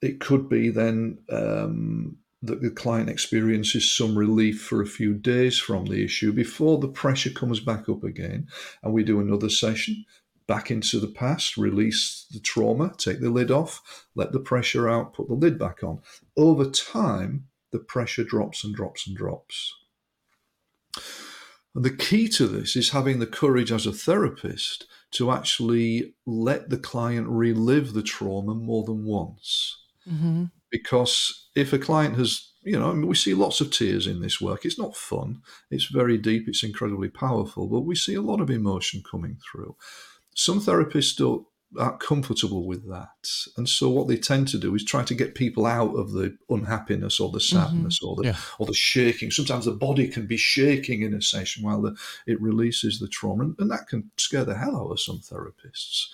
it 0.00 0.20
could 0.20 0.48
be 0.48 0.68
then 0.70 1.18
um, 1.30 2.18
that 2.42 2.60
the 2.60 2.70
client 2.70 3.08
experiences 3.08 3.90
some 3.90 4.16
relief 4.16 4.60
for 4.62 4.82
a 4.82 4.86
few 4.86 5.14
days 5.14 5.58
from 5.58 5.86
the 5.86 6.04
issue 6.04 6.32
before 6.32 6.78
the 6.78 6.88
pressure 6.88 7.30
comes 7.30 7.60
back 7.60 7.88
up 7.88 8.02
again, 8.02 8.48
and 8.82 8.92
we 8.92 9.04
do 9.04 9.20
another 9.20 9.48
session 9.48 10.04
back 10.52 10.70
into 10.70 11.00
the 11.00 11.08
past, 11.08 11.56
release 11.56 12.26
the 12.30 12.38
trauma, 12.38 12.92
take 12.98 13.22
the 13.22 13.30
lid 13.30 13.50
off, 13.50 14.06
let 14.14 14.32
the 14.32 14.38
pressure 14.38 14.86
out, 14.86 15.14
put 15.14 15.26
the 15.26 15.34
lid 15.34 15.58
back 15.58 15.82
on. 15.82 15.98
Over 16.36 16.66
time, 16.66 17.46
the 17.70 17.78
pressure 17.78 18.22
drops 18.22 18.62
and 18.62 18.74
drops 18.74 19.06
and 19.06 19.16
drops. 19.16 19.72
And 21.74 21.86
the 21.86 21.96
key 21.96 22.28
to 22.28 22.46
this 22.46 22.76
is 22.76 22.90
having 22.90 23.18
the 23.18 23.26
courage 23.26 23.72
as 23.72 23.86
a 23.86 23.92
therapist 23.92 24.84
to 25.12 25.30
actually 25.30 26.12
let 26.26 26.68
the 26.68 26.76
client 26.76 27.28
relive 27.28 27.94
the 27.94 28.02
trauma 28.02 28.54
more 28.54 28.84
than 28.84 29.06
once. 29.06 29.82
Mm-hmm. 30.06 30.44
Because 30.70 31.48
if 31.56 31.72
a 31.72 31.78
client 31.78 32.16
has, 32.16 32.52
you 32.62 32.78
know, 32.78 32.90
I 32.90 32.92
mean, 32.92 33.08
we 33.08 33.14
see 33.14 33.32
lots 33.32 33.62
of 33.62 33.70
tears 33.70 34.06
in 34.06 34.20
this 34.20 34.38
work. 34.38 34.66
It's 34.66 34.78
not 34.78 34.98
fun, 34.98 35.40
it's 35.70 35.86
very 35.86 36.18
deep, 36.18 36.46
it's 36.46 36.62
incredibly 36.62 37.08
powerful, 37.08 37.68
but 37.68 37.86
we 37.86 37.94
see 37.94 38.16
a 38.16 38.20
lot 38.20 38.42
of 38.42 38.50
emotion 38.50 39.02
coming 39.10 39.38
through 39.50 39.76
some 40.34 40.60
therapists 40.60 41.16
don't 41.16 41.46
aren't 41.78 42.00
comfortable 42.00 42.66
with 42.66 42.88
that. 42.90 43.28
And 43.56 43.68
so 43.68 43.88
what 43.88 44.08
they 44.08 44.16
tend 44.16 44.48
to 44.48 44.58
do 44.58 44.74
is 44.74 44.84
try 44.84 45.04
to 45.04 45.14
get 45.14 45.34
people 45.34 45.66
out 45.66 45.94
of 45.94 46.12
the 46.12 46.36
unhappiness 46.48 47.18
or 47.18 47.30
the 47.30 47.38
mm-hmm. 47.38 47.56
sadness 47.56 47.98
mm-hmm. 47.98 48.08
or 48.08 48.16
the 48.16 48.24
yeah. 48.24 48.36
or 48.58 48.66
the 48.66 48.74
shaking. 48.74 49.30
Sometimes 49.30 49.64
the 49.64 49.72
body 49.72 50.08
can 50.08 50.26
be 50.26 50.36
shaking 50.36 51.02
in 51.02 51.14
a 51.14 51.22
session 51.22 51.64
while 51.64 51.80
the, 51.80 51.96
it 52.26 52.40
releases 52.40 52.98
the 52.98 53.08
trauma. 53.08 53.44
And, 53.44 53.56
and, 53.58 53.70
that 53.70 53.88
can 53.88 54.10
scare 54.16 54.44
the 54.44 54.56
hell 54.56 54.76
out 54.76 54.92
of 54.92 55.00
some 55.00 55.18
therapists. 55.18 56.06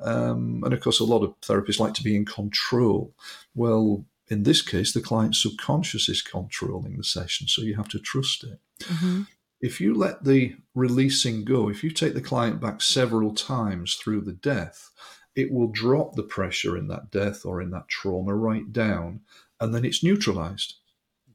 Um, 0.00 0.62
and 0.64 0.72
of 0.72 0.80
course, 0.80 1.00
a 1.00 1.04
lot 1.04 1.24
of 1.24 1.40
therapists 1.40 1.80
like 1.80 1.94
to 1.94 2.04
be 2.04 2.14
in 2.14 2.24
control. 2.24 3.14
Well, 3.54 4.04
in 4.28 4.42
this 4.42 4.60
case, 4.60 4.92
the 4.92 5.00
client's 5.00 5.42
subconscious 5.42 6.08
is 6.08 6.20
controlling 6.20 6.98
the 6.98 7.04
session, 7.04 7.48
so 7.48 7.62
you 7.62 7.76
have 7.76 7.88
to 7.88 7.98
trust 7.98 8.44
it. 8.44 8.60
Mm-hmm 8.80 9.22
if 9.60 9.80
you 9.80 9.94
let 9.94 10.24
the 10.24 10.54
releasing 10.74 11.44
go, 11.44 11.68
if 11.68 11.82
you 11.82 11.90
take 11.90 12.14
the 12.14 12.20
client 12.20 12.60
back 12.60 12.80
several 12.80 13.34
times 13.34 13.94
through 13.94 14.20
the 14.20 14.32
death, 14.32 14.90
it 15.34 15.52
will 15.52 15.68
drop 15.68 16.14
the 16.14 16.22
pressure 16.22 16.76
in 16.76 16.88
that 16.88 17.10
death 17.10 17.44
or 17.44 17.60
in 17.60 17.70
that 17.70 17.88
trauma 17.88 18.34
right 18.34 18.72
down, 18.72 19.20
and 19.60 19.74
then 19.74 19.84
it's 19.84 20.04
neutralized. 20.04 20.74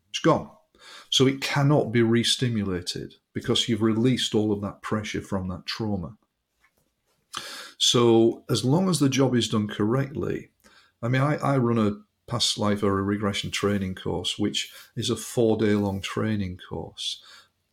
It's 0.09 0.19
gone. 0.19 0.49
So 1.09 1.27
it 1.27 1.41
cannot 1.41 1.91
be 1.91 2.01
re 2.01 2.23
stimulated 2.23 3.15
because 3.33 3.67
you've 3.67 3.81
released 3.81 4.35
all 4.35 4.51
of 4.51 4.61
that 4.61 4.81
pressure 4.81 5.21
from 5.21 5.47
that 5.49 5.65
trauma. 5.65 6.15
So, 7.77 8.43
as 8.49 8.63
long 8.63 8.89
as 8.89 8.99
the 8.99 9.09
job 9.09 9.35
is 9.35 9.49
done 9.49 9.67
correctly, 9.67 10.49
I 11.01 11.07
mean, 11.07 11.21
I, 11.21 11.35
I 11.37 11.57
run 11.57 11.77
a 11.77 11.97
past 12.29 12.57
life 12.57 12.83
or 12.83 12.99
a 12.99 13.03
regression 13.03 13.51
training 13.51 13.95
course, 13.95 14.39
which 14.39 14.71
is 14.95 15.09
a 15.09 15.15
four 15.15 15.57
day 15.57 15.73
long 15.73 16.01
training 16.01 16.59
course 16.69 17.21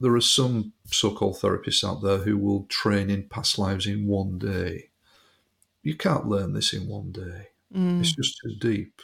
there 0.01 0.15
are 0.15 0.21
some 0.21 0.73
so-called 0.87 1.37
therapists 1.37 1.89
out 1.89 2.03
there 2.03 2.19
who 2.19 2.39
will 2.39 2.65
train 2.65 3.11
in 3.11 3.29
past 3.29 3.59
lives 3.59 3.87
in 3.87 4.07
one 4.07 4.39
day. 4.39 4.91
You 5.83 5.95
can't 5.95 6.27
learn 6.27 6.55
this 6.55 6.73
in 6.73 6.89
one 6.89 7.13
day. 7.13 7.49
Mm. 7.75 8.01
It's 8.01 8.13
just 8.13 8.39
too 8.43 8.57
deep. 8.59 9.01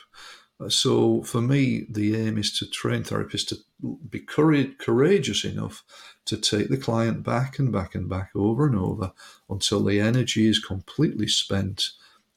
Uh, 0.59 0.69
so 0.71 1.23
for 1.23 1.41
me, 1.41 1.87
the 1.91 2.17
aim 2.17 2.39
is 2.39 2.59
to 2.59 2.67
train 2.67 3.03
therapists 3.03 3.49
to 3.49 3.99
be 4.09 4.21
courageous 4.21 5.45
enough 5.45 5.85
to 6.25 6.37
take 6.37 6.71
the 6.71 6.79
client 6.79 7.23
back 7.23 7.59
and 7.59 7.71
back 7.71 7.95
and 7.95 8.09
back 8.09 8.31
over 8.35 8.67
and 8.67 8.77
over 8.77 9.13
until 9.51 9.85
the 9.85 10.01
energy 10.01 10.49
is 10.49 10.59
completely 10.59 11.29
spent 11.29 11.91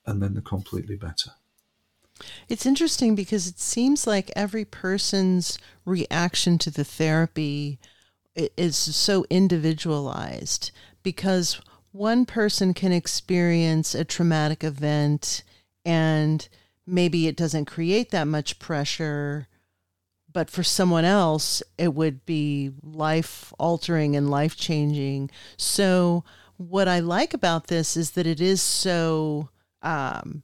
and 0.06 0.22
then 0.22 0.34
they're 0.34 0.42
completely 0.42 0.96
better. 0.96 1.32
It's 2.50 2.66
interesting 2.66 3.16
because 3.16 3.48
it 3.48 3.60
seems 3.60 4.06
like 4.06 4.32
every 4.36 4.66
person's 4.66 5.58
reaction 5.86 6.58
to 6.60 6.70
the 6.70 6.84
therapy 6.84 7.80
is 8.58 8.78
so 8.78 9.26
individualized 9.30 10.72
because 11.04 11.62
one 11.92 12.26
person 12.26 12.74
can 12.74 12.92
experience 12.92 13.96
a 13.96 14.04
traumatic 14.04 14.64
event 14.64 15.44
and 15.86 16.48
maybe 16.86 17.28
it 17.28 17.36
doesn't 17.36 17.66
create 17.66 18.12
that 18.12 18.28
much 18.28 18.60
pressure 18.60 19.48
but 20.32 20.50
for 20.50 20.64
someone 20.64 21.06
else 21.06 21.64
it 21.78 21.94
would 21.94 22.26
be 22.26 22.72
life 22.84 23.52
altering 23.58 24.16
and 24.16 24.30
life 24.30 24.56
changing 24.56 25.30
so 25.58 26.24
what 26.58 26.88
i 26.88 27.00
like 27.00 27.34
about 27.34 27.68
this 27.68 27.98
is 27.98 28.12
that 28.12 28.28
it 28.28 28.40
is 28.40 28.62
so 28.62 29.50
um, 29.82 30.44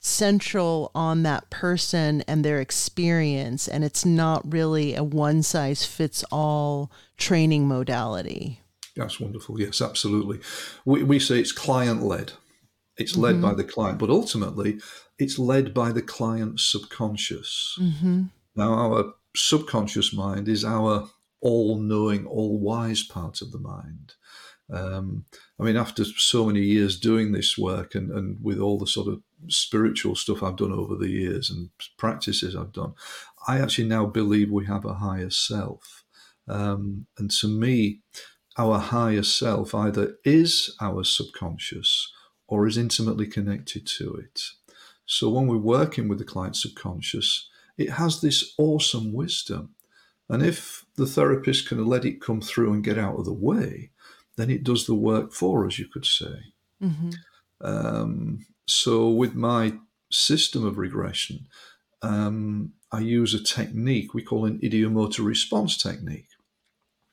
central 0.00 0.90
on 0.94 1.22
that 1.22 1.48
person 1.50 2.22
and 2.22 2.42
their 2.42 2.60
experience, 2.60 3.68
and 3.68 3.84
it's 3.84 4.04
not 4.04 4.50
really 4.50 4.94
a 4.94 5.04
one 5.04 5.42
size 5.42 5.84
fits 5.84 6.24
all 6.32 6.90
training 7.20 7.68
modality. 7.68 8.60
That's 8.96 9.20
wonderful. 9.20 9.60
Yes, 9.60 9.80
absolutely. 9.80 10.40
We, 10.84 11.04
we 11.04 11.18
say 11.20 11.38
it's 11.38 11.52
client 11.52 12.02
led. 12.02 12.32
It's 12.96 13.16
led 13.16 13.36
mm-hmm. 13.36 13.42
by 13.42 13.54
the 13.54 13.64
client, 13.64 13.98
but 13.98 14.10
ultimately, 14.10 14.80
it's 15.18 15.38
led 15.38 15.72
by 15.72 15.92
the 15.92 16.02
client's 16.02 16.64
subconscious. 16.64 17.78
Mm-hmm. 17.80 18.24
Now, 18.56 18.74
our 18.74 19.14
subconscious 19.36 20.12
mind 20.12 20.48
is 20.48 20.64
our 20.64 21.08
all 21.40 21.76
knowing, 21.78 22.26
all 22.26 22.58
wise 22.58 23.02
part 23.02 23.40
of 23.40 23.52
the 23.52 23.58
mind. 23.58 24.14
Um, 24.72 25.24
I 25.58 25.64
mean, 25.64 25.76
after 25.76 26.04
so 26.04 26.46
many 26.46 26.60
years 26.60 26.98
doing 26.98 27.32
this 27.32 27.56
work 27.56 27.94
and, 27.94 28.10
and 28.10 28.38
with 28.42 28.58
all 28.58 28.78
the 28.78 28.86
sort 28.86 29.08
of 29.08 29.22
spiritual 29.48 30.14
stuff 30.14 30.42
I've 30.42 30.56
done 30.56 30.72
over 30.72 30.94
the 30.94 31.08
years 31.08 31.50
and 31.50 31.70
practices 31.96 32.54
I've 32.54 32.72
done, 32.72 32.94
I 33.48 33.60
actually 33.60 33.88
now 33.88 34.06
believe 34.06 34.50
we 34.50 34.66
have 34.66 34.84
a 34.84 34.94
higher 34.94 35.30
self. 35.30 35.99
Um, 36.50 37.06
and 37.16 37.30
to 37.30 37.48
me, 37.48 38.00
our 38.58 38.78
higher 38.78 39.22
self 39.22 39.74
either 39.74 40.16
is 40.24 40.74
our 40.80 41.04
subconscious 41.04 42.12
or 42.48 42.66
is 42.66 42.76
intimately 42.76 43.26
connected 43.26 43.86
to 43.86 44.14
it. 44.14 44.40
So 45.06 45.28
when 45.30 45.46
we're 45.46 45.56
working 45.56 46.08
with 46.08 46.18
the 46.18 46.24
client's 46.24 46.62
subconscious, 46.62 47.48
it 47.78 47.90
has 47.90 48.20
this 48.20 48.52
awesome 48.58 49.12
wisdom. 49.12 49.74
And 50.28 50.42
if 50.42 50.84
the 50.96 51.06
therapist 51.06 51.68
can 51.68 51.84
let 51.86 52.04
it 52.04 52.20
come 52.20 52.40
through 52.40 52.72
and 52.72 52.84
get 52.84 52.98
out 52.98 53.18
of 53.18 53.24
the 53.24 53.32
way, 53.32 53.90
then 54.36 54.50
it 54.50 54.64
does 54.64 54.86
the 54.86 54.94
work 54.94 55.32
for 55.32 55.66
us, 55.66 55.78
you 55.78 55.86
could 55.86 56.06
say. 56.06 56.52
Mm-hmm. 56.82 57.10
Um, 57.60 58.46
so, 58.66 59.08
with 59.08 59.34
my 59.34 59.74
system 60.10 60.64
of 60.64 60.78
regression, 60.78 61.46
um, 62.02 62.72
I 62.92 63.00
use 63.00 63.34
a 63.34 63.42
technique 63.42 64.14
we 64.14 64.22
call 64.22 64.46
an 64.46 64.58
ideomotor 64.60 65.24
response 65.24 65.76
technique. 65.76 66.29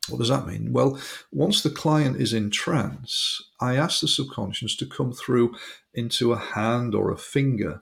What 0.10 0.20
does 0.20 0.30
that 0.30 0.48
mean? 0.48 0.74
Well, 0.74 1.00
once 1.32 1.62
the 1.62 1.70
client 1.70 2.22
is 2.22 2.34
in 2.34 2.50
trance, 2.50 3.42
I 3.60 3.76
ask 3.76 4.02
the 4.02 4.08
subconscious 4.08 4.76
to 4.78 4.86
come 4.86 5.12
through 5.12 5.56
into 5.94 6.32
a 6.32 6.38
hand 6.38 6.96
or 6.96 7.12
a 7.12 7.18
finger 7.18 7.82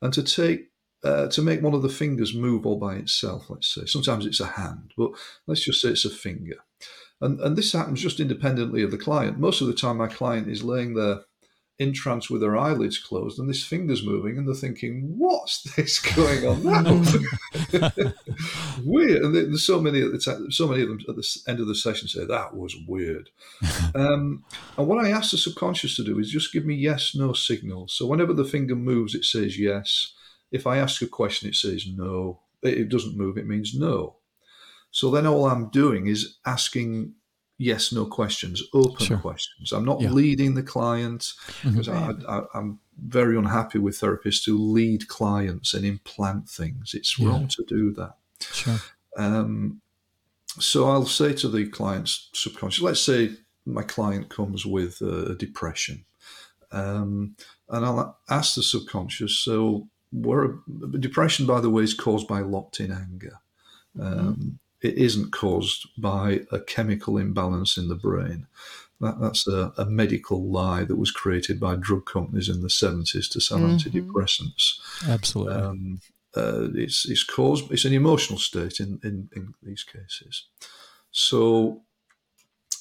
and 0.00 0.12
to 0.12 0.22
take 0.22 0.70
uh, 1.04 1.28
to 1.28 1.42
make 1.42 1.62
one 1.62 1.74
of 1.74 1.82
the 1.82 1.88
fingers 1.88 2.34
move 2.34 2.66
all 2.66 2.78
by 2.78 2.96
itself, 2.96 3.48
let's 3.48 3.72
say. 3.72 3.84
Sometimes 3.86 4.26
it's 4.26 4.40
a 4.40 4.46
hand, 4.46 4.92
but 4.96 5.10
let's 5.46 5.62
just 5.62 5.80
say 5.80 5.90
it's 5.90 6.04
a 6.04 6.10
finger. 6.10 6.56
And, 7.20 7.38
and 7.40 7.56
this 7.56 7.72
happens 7.72 8.02
just 8.02 8.18
independently 8.18 8.82
of 8.82 8.90
the 8.90 8.98
client. 8.98 9.38
Most 9.38 9.60
of 9.60 9.68
the 9.68 9.74
time, 9.74 9.98
my 9.98 10.08
client 10.08 10.48
is 10.48 10.64
laying 10.64 10.94
there 10.94 11.20
in 11.78 11.92
trance 11.92 12.30
with 12.30 12.40
their 12.40 12.56
eyelids 12.56 12.98
closed 12.98 13.38
and 13.38 13.50
this 13.50 13.62
finger's 13.62 14.04
moving 14.04 14.38
and 14.38 14.48
they're 14.48 14.54
thinking, 14.54 15.14
what's 15.18 15.62
this 15.76 15.98
going 15.98 16.46
on 16.46 16.62
now? 16.62 17.02
weird. 18.84 19.22
And 19.22 19.34
there's 19.34 19.66
so 19.66 19.80
many 19.80 20.00
at 20.00 20.10
the 20.10 20.18
time, 20.18 20.50
so 20.50 20.66
many 20.66 20.82
of 20.82 20.88
them 20.88 21.00
at 21.08 21.16
the 21.16 21.38
end 21.46 21.60
of 21.60 21.66
the 21.66 21.74
session 21.74 22.08
say, 22.08 22.24
that 22.24 22.56
was 22.56 22.74
weird. 22.88 23.28
um, 23.94 24.44
and 24.78 24.86
what 24.86 25.04
I 25.04 25.10
ask 25.10 25.30
the 25.32 25.38
subconscious 25.38 25.96
to 25.96 26.04
do 26.04 26.18
is 26.18 26.30
just 26.30 26.52
give 26.52 26.64
me 26.64 26.74
yes, 26.74 27.14
no 27.14 27.34
signals. 27.34 27.92
So 27.92 28.06
whenever 28.06 28.32
the 28.32 28.44
finger 28.44 28.74
moves, 28.76 29.14
it 29.14 29.24
says 29.24 29.58
yes. 29.58 30.14
If 30.50 30.66
I 30.66 30.78
ask 30.78 31.02
a 31.02 31.06
question, 31.06 31.48
it 31.48 31.56
says 31.56 31.86
no. 31.86 32.40
It 32.62 32.88
doesn't 32.88 33.16
move, 33.16 33.36
it 33.36 33.46
means 33.46 33.74
no. 33.74 34.16
So 34.90 35.10
then 35.10 35.26
all 35.26 35.46
I'm 35.46 35.68
doing 35.68 36.06
is 36.06 36.38
asking 36.46 37.14
yes 37.58 37.92
no 37.92 38.06
questions, 38.06 38.62
open 38.72 39.04
sure. 39.04 39.18
questions. 39.18 39.72
I'm 39.72 39.84
not 39.84 40.00
yeah. 40.00 40.10
leading 40.10 40.54
the 40.54 40.62
client 40.62 41.32
because 41.64 41.88
mm-hmm. 41.88 42.28
I, 42.28 42.58
am 42.58 42.80
very 43.04 43.36
unhappy 43.36 43.78
with 43.78 44.00
therapists 44.00 44.46
who 44.46 44.56
lead 44.56 45.08
clients 45.08 45.74
and 45.74 45.84
implant 45.84 46.48
things. 46.48 46.94
It's 46.94 47.18
yeah. 47.18 47.28
wrong 47.28 47.48
to 47.48 47.64
do 47.64 47.92
that. 47.92 48.16
Sure. 48.40 48.78
Um, 49.16 49.80
so 50.58 50.88
I'll 50.88 51.06
say 51.06 51.32
to 51.34 51.48
the 51.48 51.66
client's 51.66 52.30
subconscious, 52.32 52.82
let's 52.82 53.00
say 53.00 53.32
my 53.66 53.82
client 53.82 54.28
comes 54.28 54.64
with 54.64 55.00
a 55.02 55.34
depression. 55.34 56.04
Um, 56.72 57.36
and 57.68 57.84
I'll 57.84 58.18
ask 58.28 58.54
the 58.54 58.62
subconscious, 58.62 59.38
so 59.38 59.88
where 60.12 60.58
depression, 60.98 61.46
by 61.46 61.60
the 61.60 61.70
way, 61.70 61.82
is 61.82 61.94
caused 61.94 62.28
by 62.28 62.40
locked 62.40 62.80
in 62.80 62.92
anger. 62.92 63.40
Mm-hmm. 63.96 64.18
Um, 64.18 64.58
it 64.82 64.94
isn't 64.94 65.32
caused 65.32 65.88
by 65.98 66.42
a 66.52 66.60
chemical 66.60 67.18
imbalance 67.18 67.76
in 67.76 67.88
the 67.88 67.94
brain. 67.94 68.46
That, 69.00 69.20
that's 69.20 69.46
a, 69.46 69.72
a, 69.76 69.84
medical 69.84 70.50
lie 70.50 70.84
that 70.84 70.96
was 70.96 71.10
created 71.10 71.60
by 71.60 71.76
drug 71.76 72.06
companies 72.06 72.48
in 72.48 72.62
the 72.62 72.68
70s 72.68 73.30
to 73.30 73.40
sell 73.40 73.58
mm-hmm. 73.58 73.76
antidepressants. 73.76 74.80
Absolutely. 75.06 75.54
Um, 75.54 76.00
uh, 76.34 76.68
it's, 76.74 77.08
it's 77.08 77.22
caused, 77.22 77.70
it's 77.70 77.84
an 77.84 77.92
emotional 77.92 78.38
state 78.38 78.80
in, 78.80 78.98
in, 79.02 79.28
in 79.34 79.54
these 79.62 79.84
cases. 79.84 80.46
So, 81.10 81.82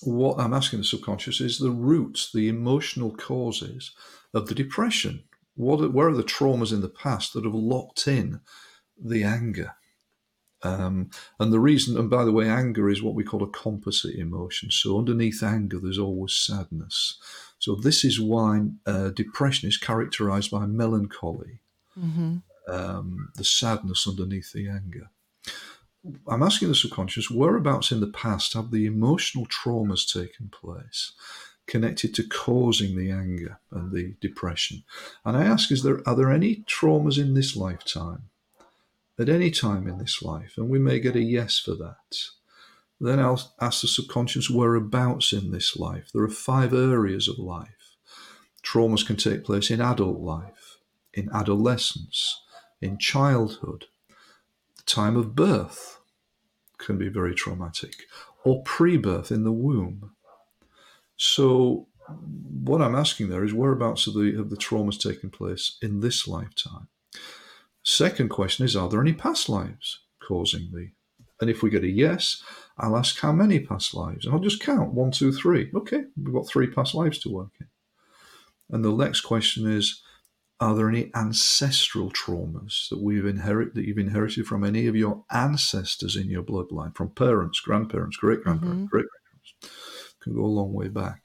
what 0.01 0.39
I'm 0.39 0.53
asking 0.53 0.79
the 0.79 0.85
subconscious 0.85 1.41
is 1.41 1.57
the 1.57 1.71
roots, 1.71 2.31
the 2.31 2.49
emotional 2.49 3.15
causes 3.15 3.91
of 4.33 4.47
the 4.47 4.55
depression. 4.55 5.23
What, 5.55 5.93
where 5.93 6.09
are 6.09 6.15
the 6.15 6.23
traumas 6.23 6.73
in 6.73 6.81
the 6.81 6.89
past 6.89 7.33
that 7.33 7.45
have 7.45 7.55
locked 7.55 8.07
in 8.07 8.41
the 9.01 9.23
anger? 9.23 9.75
Um, 10.63 11.09
and 11.39 11.53
the 11.53 11.59
reason, 11.59 11.97
and 11.97 12.09
by 12.09 12.25
the 12.25 12.31
way, 12.31 12.49
anger 12.49 12.89
is 12.89 13.03
what 13.03 13.13
we 13.13 13.23
call 13.23 13.43
a 13.43 13.47
composite 13.47 14.15
emotion. 14.15 14.71
So 14.71 14.97
underneath 14.97 15.43
anger, 15.43 15.79
there's 15.79 15.99
always 15.99 16.33
sadness. 16.33 17.19
So 17.59 17.75
this 17.75 18.03
is 18.03 18.19
why 18.19 18.61
uh, 18.85 19.09
depression 19.09 19.69
is 19.69 19.77
characterized 19.77 20.51
by 20.51 20.65
melancholy, 20.65 21.59
mm-hmm. 21.97 22.37
um, 22.67 23.29
the 23.35 23.43
sadness 23.43 24.07
underneath 24.07 24.53
the 24.53 24.67
anger. 24.69 25.09
I'm 26.27 26.43
asking 26.43 26.67
the 26.67 26.75
subconscious, 26.75 27.31
whereabouts 27.31 27.91
in 27.91 27.99
the 27.99 28.07
past 28.07 28.53
have 28.53 28.71
the 28.71 28.85
emotional 28.85 29.47
traumas 29.47 30.11
taken 30.11 30.49
place? 30.49 31.13
connected 31.67 32.13
to 32.13 32.23
causing 32.27 32.95
the 32.95 33.11
anger 33.11 33.59
and 33.71 33.91
the 33.91 34.15
depression. 34.21 34.83
And 35.23 35.35
I 35.35 35.45
ask, 35.45 35.71
is 35.71 35.83
there 35.83 36.07
are 36.07 36.15
there 36.15 36.31
any 36.31 36.57
traumas 36.67 37.17
in 37.17 37.33
this 37.33 37.55
lifetime 37.55 38.29
at 39.17 39.29
any 39.29 39.51
time 39.51 39.87
in 39.87 39.97
this 39.97 40.21
life, 40.21 40.53
and 40.57 40.69
we 40.69 40.79
may 40.79 40.99
get 40.99 41.15
a 41.15 41.21
yes 41.21 41.59
for 41.59 41.75
that. 41.75 42.17
Then 42.99 43.19
I'll 43.19 43.53
ask 43.59 43.81
the 43.81 43.87
subconscious 43.87 44.49
whereabouts 44.49 45.33
in 45.33 45.51
this 45.51 45.75
life. 45.77 46.09
There 46.13 46.23
are 46.23 46.29
five 46.29 46.73
areas 46.73 47.27
of 47.27 47.37
life. 47.37 47.95
Traumas 48.63 49.05
can 49.05 49.15
take 49.15 49.43
place 49.43 49.69
in 49.69 49.81
adult 49.81 50.19
life, 50.19 50.79
in 51.13 51.29
adolescence, 51.33 52.41
in 52.81 52.97
childhood. 52.97 53.85
The 54.77 54.83
time 54.83 55.15
of 55.15 55.35
birth 55.35 55.99
can 56.77 56.97
be 56.97 57.09
very 57.09 57.35
traumatic, 57.35 58.03
or 58.43 58.63
pre 58.63 58.97
birth 58.97 59.31
in 59.31 59.43
the 59.43 59.51
womb. 59.51 60.11
So, 61.17 61.87
what 62.07 62.81
I'm 62.81 62.95
asking 62.95 63.29
there 63.29 63.43
is 63.43 63.53
whereabouts 63.53 64.05
have 64.05 64.13
the, 64.13 64.35
have 64.37 64.49
the 64.49 64.57
traumas 64.57 64.99
taken 64.99 65.29
place 65.29 65.77
in 65.81 66.01
this 66.01 66.27
lifetime? 66.27 66.87
Second 67.85 68.29
question 68.29 68.65
is 68.65 68.75
Are 68.75 68.89
there 68.89 69.01
any 69.01 69.13
past 69.13 69.47
lives 69.47 69.99
causing 70.27 70.69
the? 70.73 70.89
And 71.39 71.49
if 71.49 71.61
we 71.61 71.69
get 71.69 71.83
a 71.83 71.89
yes, 71.89 72.41
I'll 72.77 72.97
ask 72.97 73.19
how 73.19 73.31
many 73.31 73.59
past 73.59 73.93
lives. 73.93 74.25
And 74.25 74.33
I'll 74.33 74.41
just 74.41 74.61
count 74.61 74.93
one, 74.93 75.11
two, 75.11 75.31
three. 75.31 75.69
Okay, 75.73 76.03
we've 76.21 76.33
got 76.33 76.47
three 76.47 76.67
past 76.67 76.95
lives 76.95 77.19
to 77.19 77.29
work 77.29 77.51
in. 77.59 77.67
And 78.71 78.83
the 78.83 78.91
next 78.91 79.21
question 79.21 79.71
is 79.71 80.01
Are 80.59 80.75
there 80.75 80.89
any 80.89 81.11
ancestral 81.15 82.11
traumas 82.11 82.89
that 82.89 83.01
we've 83.01 83.25
inherited 83.25 83.75
that 83.75 83.85
you've 83.85 83.99
inherited 83.99 84.47
from 84.47 84.63
any 84.63 84.87
of 84.87 84.95
your 84.95 85.23
ancestors 85.31 86.15
in 86.15 86.29
your 86.29 86.43
bloodline, 86.43 86.95
from 86.95 87.11
parents, 87.11 87.59
grandparents, 87.59 88.17
great 88.17 88.41
grandparents, 88.43 88.77
mm-hmm. 88.77 88.85
great 88.85 89.05
grandparents? 89.61 89.77
Can 90.21 90.33
go 90.33 90.41
a 90.43 90.47
long 90.47 90.73
way 90.73 90.87
back. 90.87 91.21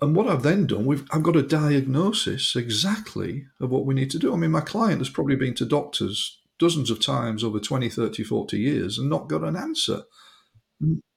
And 0.00 0.14
what 0.14 0.28
I've 0.28 0.42
then 0.42 0.66
done, 0.66 0.84
we've, 0.84 1.06
I've 1.10 1.22
got 1.22 1.36
a 1.36 1.42
diagnosis 1.42 2.54
exactly 2.54 3.46
of 3.60 3.70
what 3.70 3.86
we 3.86 3.94
need 3.94 4.10
to 4.10 4.18
do. 4.18 4.32
I 4.32 4.36
mean, 4.36 4.50
my 4.50 4.60
client 4.60 4.98
has 4.98 5.08
probably 5.08 5.36
been 5.36 5.54
to 5.54 5.64
doctors 5.64 6.38
dozens 6.58 6.90
of 6.90 7.04
times 7.04 7.42
over 7.42 7.58
20, 7.58 7.88
30, 7.88 8.24
40 8.24 8.58
years 8.58 8.98
and 8.98 9.08
not 9.08 9.28
got 9.28 9.42
an 9.42 9.56
answer. 9.56 10.02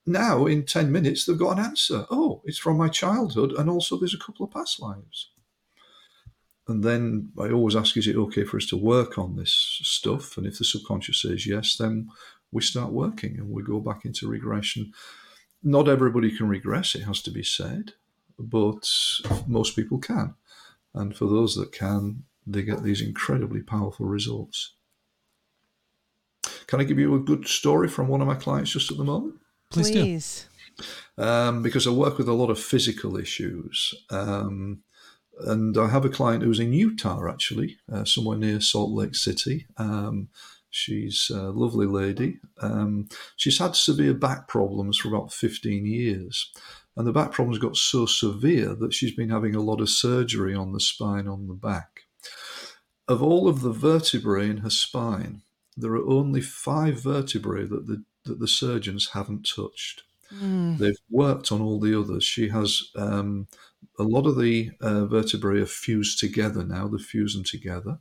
Now, 0.06 0.46
in 0.46 0.66
10 0.66 0.92
minutes, 0.92 1.26
they've 1.26 1.38
got 1.38 1.58
an 1.58 1.66
answer. 1.66 2.06
Oh, 2.10 2.42
it's 2.46 2.58
from 2.58 2.78
my 2.78 2.88
childhood, 2.88 3.52
and 3.52 3.70
also 3.70 3.98
there's 3.98 4.14
a 4.14 4.18
couple 4.18 4.46
of 4.46 4.52
past 4.52 4.82
lives. 4.82 5.32
And 6.68 6.84
then 6.84 7.32
I 7.38 7.50
always 7.50 7.76
ask, 7.76 7.98
is 7.98 8.08
it 8.08 8.16
okay 8.16 8.44
for 8.44 8.58
us 8.58 8.66
to 8.68 8.78
work 8.78 9.18
on 9.18 9.36
this 9.36 9.80
stuff? 9.84 10.38
And 10.38 10.46
if 10.46 10.58
the 10.58 10.64
subconscious 10.64 11.22
says 11.22 11.48
yes, 11.48 11.76
then 11.78 12.10
we 12.52 12.62
start 12.62 12.92
working 12.92 13.38
and 13.38 13.50
we 13.50 13.64
go 13.64 13.80
back 13.80 14.06
into 14.06 14.28
regression. 14.28 14.94
Not 15.64 15.90
everybody 15.90 16.36
can 16.36 16.48
regress, 16.48 16.96
it 16.96 17.04
has 17.04 17.22
to 17.24 17.32
be 17.32 17.44
said 17.44 17.94
but 18.40 18.88
most 19.48 19.76
people 19.76 19.98
can. 19.98 20.36
And 20.94 21.16
for 21.16 21.26
those 21.26 21.56
that 21.56 21.72
can, 21.72 22.24
they 22.48 22.64
get 22.64 22.84
these 22.84 23.02
incredibly 23.02 23.62
powerful 23.62 24.06
results. 24.06 24.74
Can 26.68 26.80
I 26.80 26.84
give 26.84 27.00
you 27.00 27.16
a 27.16 27.20
good 27.20 27.48
story 27.48 27.88
from 27.88 28.08
one 28.08 28.22
of 28.22 28.28
my 28.28 28.36
clients 28.36 28.72
just 28.72 28.92
at 28.92 28.98
the 28.98 29.04
moment? 29.04 29.36
Please, 29.70 29.92
Please. 29.92 30.48
do. 31.18 31.24
Um, 31.24 31.62
because 31.62 31.86
I 31.86 31.92
work 31.92 32.18
with 32.18 32.28
a 32.28 32.34
lot 32.34 32.50
of 32.50 32.60
physical 32.60 33.18
issues. 33.18 33.94
Um, 34.10 34.84
and 35.42 35.78
I 35.78 35.88
have 35.88 36.06
a 36.06 36.10
client 36.10 36.44
who's 36.44 36.60
in 36.60 36.74
Utah, 36.74 37.30
actually, 37.30 37.78
uh, 37.92 38.04
somewhere 38.04 38.38
near 38.38 38.60
Salt 38.60 38.92
Lake 38.92 39.16
City. 39.16 39.68
Um, 39.78 40.30
she's 40.70 41.30
a 41.30 41.52
lovely 41.52 41.88
lady. 41.88 42.40
Um, 42.62 43.08
she's 43.36 43.60
had 43.60 43.76
severe 43.76 44.14
back 44.14 44.48
problems 44.48 44.98
for 44.98 45.08
about 45.08 45.32
15 45.32 45.86
years. 45.86 46.52
And 47.00 47.08
the 47.08 47.14
back 47.14 47.32
problems 47.32 47.60
got 47.60 47.78
so 47.78 48.06
severe 48.06 48.76
that 48.76 48.94
she's 48.94 49.16
been 49.16 49.30
having 49.30 49.56
a 49.56 49.62
lot 49.62 49.80
of 49.80 49.90
surgery 49.90 50.54
on 50.54 50.74
the 50.74 50.82
spine, 50.82 51.30
on 51.30 51.48
the 51.48 51.54
back. 51.54 52.02
Of 53.08 53.24
all 53.24 53.48
of 53.48 53.62
the 53.62 53.72
vertebrae 53.72 54.50
in 54.50 54.58
her 54.58 54.70
spine, 54.70 55.44
there 55.78 55.94
are 55.94 56.06
only 56.06 56.42
five 56.42 57.02
vertebrae 57.02 57.64
that 57.68 57.88
the, 57.88 58.04
that 58.26 58.42
the 58.42 58.50
surgeons 58.50 59.12
haven't 59.14 59.50
touched. 59.56 60.04
Mm. 60.36 60.78
They've 60.78 61.00
worked 61.10 61.54
on 61.54 61.62
all 61.62 61.80
the 61.80 61.98
others. 61.98 62.26
She 62.26 62.50
has 62.50 62.90
um, 62.98 63.48
a 63.98 64.04
lot 64.04 64.28
of 64.28 64.38
the 64.38 64.72
uh, 64.82 65.06
vertebrae 65.06 65.62
are 65.62 65.68
fused 65.68 66.20
together 66.20 66.66
now. 66.66 66.90
They're 66.90 67.00
fusing 67.00 67.46
together. 67.46 68.00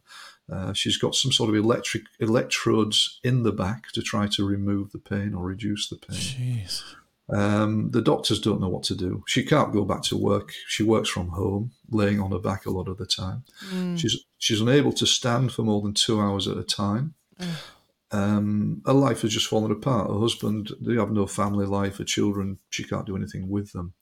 Uh, 0.52 0.72
she's 0.72 0.96
got 0.96 1.14
some 1.14 1.30
sort 1.30 1.50
of 1.50 1.54
electric 1.54 2.02
electrodes 2.18 3.20
in 3.22 3.44
the 3.44 3.52
back 3.52 3.92
to 3.92 4.02
try 4.02 4.26
to 4.26 4.44
remove 4.44 4.90
the 4.90 4.98
pain 4.98 5.34
or 5.34 5.44
reduce 5.44 5.88
the 5.88 5.96
pain. 5.96 6.18
Jeez. 6.18 6.82
Um, 7.30 7.90
the 7.90 8.00
doctors 8.00 8.40
don't 8.40 8.60
know 8.60 8.68
what 8.68 8.84
to 8.84 8.94
do. 8.94 9.22
She 9.26 9.42
can't 9.42 9.72
go 9.72 9.84
back 9.84 10.02
to 10.04 10.16
work. 10.16 10.52
She 10.66 10.82
works 10.82 11.10
from 11.10 11.28
home, 11.28 11.72
laying 11.90 12.20
on 12.20 12.32
her 12.32 12.38
back 12.38 12.64
a 12.64 12.70
lot 12.70 12.88
of 12.88 12.96
the 12.96 13.06
time. 13.06 13.44
Mm. 13.70 13.98
She's 13.98 14.24
she's 14.38 14.60
unable 14.60 14.92
to 14.92 15.06
stand 15.06 15.52
for 15.52 15.62
more 15.62 15.82
than 15.82 15.92
two 15.92 16.20
hours 16.20 16.48
at 16.48 16.56
a 16.56 16.64
time. 16.64 17.14
Mm. 17.38 17.54
Um, 18.10 18.82
her 18.86 18.94
life 18.94 19.20
has 19.22 19.32
just 19.32 19.46
fallen 19.46 19.70
apart. 19.70 20.08
Her 20.08 20.18
husband, 20.18 20.70
they 20.80 20.94
have 20.94 21.10
no 21.10 21.26
family 21.26 21.66
life. 21.66 21.98
Her 21.98 22.04
children, 22.04 22.58
she 22.70 22.84
can't 22.84 23.04
do 23.04 23.16
anything 23.16 23.50
with 23.50 23.72
them. 23.72 23.92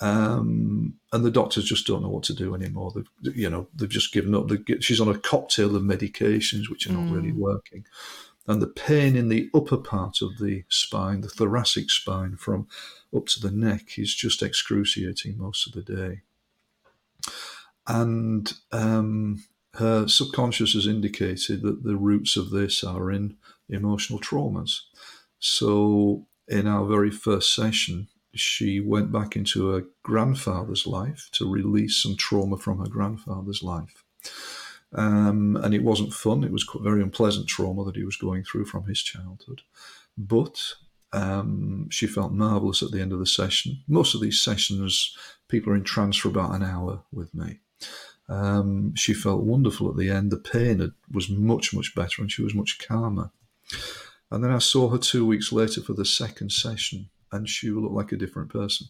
Um, 0.00 0.94
and 1.12 1.24
the 1.24 1.30
doctors 1.30 1.64
just 1.64 1.86
don't 1.86 2.02
know 2.02 2.08
what 2.08 2.24
to 2.24 2.34
do 2.34 2.54
anymore. 2.54 2.92
They've, 2.94 3.36
you 3.36 3.48
know, 3.48 3.68
they've 3.74 3.88
just 3.88 4.12
given 4.12 4.34
up. 4.34 4.48
Get, 4.66 4.84
she's 4.84 5.00
on 5.00 5.08
a 5.08 5.18
cocktail 5.18 5.74
of 5.74 5.82
medications 5.82 6.70
which 6.70 6.86
are 6.86 6.92
not 6.92 7.04
mm. 7.04 7.14
really 7.14 7.32
working, 7.32 7.84
and 8.46 8.62
the 8.62 8.66
pain 8.66 9.16
in 9.16 9.28
the 9.28 9.50
upper 9.54 9.76
part 9.76 10.22
of 10.22 10.38
the 10.38 10.64
spine, 10.68 11.20
the 11.20 11.28
thoracic 11.28 11.90
spine, 11.90 12.36
from 12.36 12.68
up 13.14 13.26
to 13.26 13.40
the 13.40 13.50
neck, 13.50 13.98
is 13.98 14.14
just 14.14 14.42
excruciating 14.42 15.36
most 15.38 15.66
of 15.66 15.72
the 15.72 15.82
day. 15.82 16.20
And 17.86 18.52
um, 18.72 19.44
her 19.74 20.08
subconscious 20.08 20.74
has 20.74 20.86
indicated 20.86 21.62
that 21.62 21.82
the 21.82 21.96
roots 21.96 22.36
of 22.36 22.50
this 22.50 22.82
are 22.84 23.10
in 23.10 23.36
emotional 23.68 24.20
traumas. 24.20 24.80
So, 25.38 26.26
in 26.48 26.66
our 26.66 26.86
very 26.86 27.10
first 27.10 27.54
session, 27.54 28.08
she 28.34 28.80
went 28.80 29.10
back 29.10 29.34
into 29.34 29.68
her 29.68 29.84
grandfather's 30.02 30.86
life 30.86 31.28
to 31.32 31.50
release 31.50 31.96
some 31.96 32.16
trauma 32.16 32.56
from 32.56 32.78
her 32.78 32.88
grandfather's 32.88 33.62
life. 33.62 34.04
Um, 34.96 35.56
and 35.62 35.74
it 35.74 35.82
wasn't 35.82 36.14
fun. 36.14 36.42
It 36.42 36.50
was 36.50 36.66
very 36.80 37.02
unpleasant 37.02 37.46
trauma 37.46 37.84
that 37.84 37.96
he 37.96 38.04
was 38.04 38.16
going 38.16 38.44
through 38.44 38.64
from 38.64 38.86
his 38.86 39.02
childhood. 39.02 39.60
But 40.16 40.72
um, 41.12 41.88
she 41.90 42.06
felt 42.06 42.32
marvelous 42.32 42.82
at 42.82 42.90
the 42.90 43.00
end 43.00 43.12
of 43.12 43.18
the 43.18 43.26
session. 43.26 43.82
Most 43.86 44.14
of 44.14 44.22
these 44.22 44.40
sessions, 44.40 45.14
people 45.48 45.72
are 45.72 45.76
in 45.76 45.84
trance 45.84 46.16
for 46.16 46.28
about 46.28 46.54
an 46.54 46.62
hour 46.62 47.02
with 47.12 47.34
me. 47.34 47.60
Um, 48.28 48.94
she 48.96 49.14
felt 49.14 49.44
wonderful 49.44 49.88
at 49.90 49.96
the 49.96 50.10
end. 50.10 50.32
The 50.32 50.38
pain 50.38 50.80
had, 50.80 50.92
was 51.12 51.28
much, 51.28 51.74
much 51.74 51.94
better, 51.94 52.22
and 52.22 52.32
she 52.32 52.42
was 52.42 52.54
much 52.54 52.78
calmer. 52.78 53.30
And 54.30 54.42
then 54.42 54.50
I 54.50 54.58
saw 54.58 54.88
her 54.88 54.98
two 54.98 55.26
weeks 55.26 55.52
later 55.52 55.80
for 55.82 55.92
the 55.92 56.04
second 56.04 56.50
session, 56.52 57.10
and 57.36 57.48
she 57.48 57.70
looked 57.70 57.94
like 57.94 58.12
a 58.12 58.16
different 58.16 58.50
person. 58.50 58.88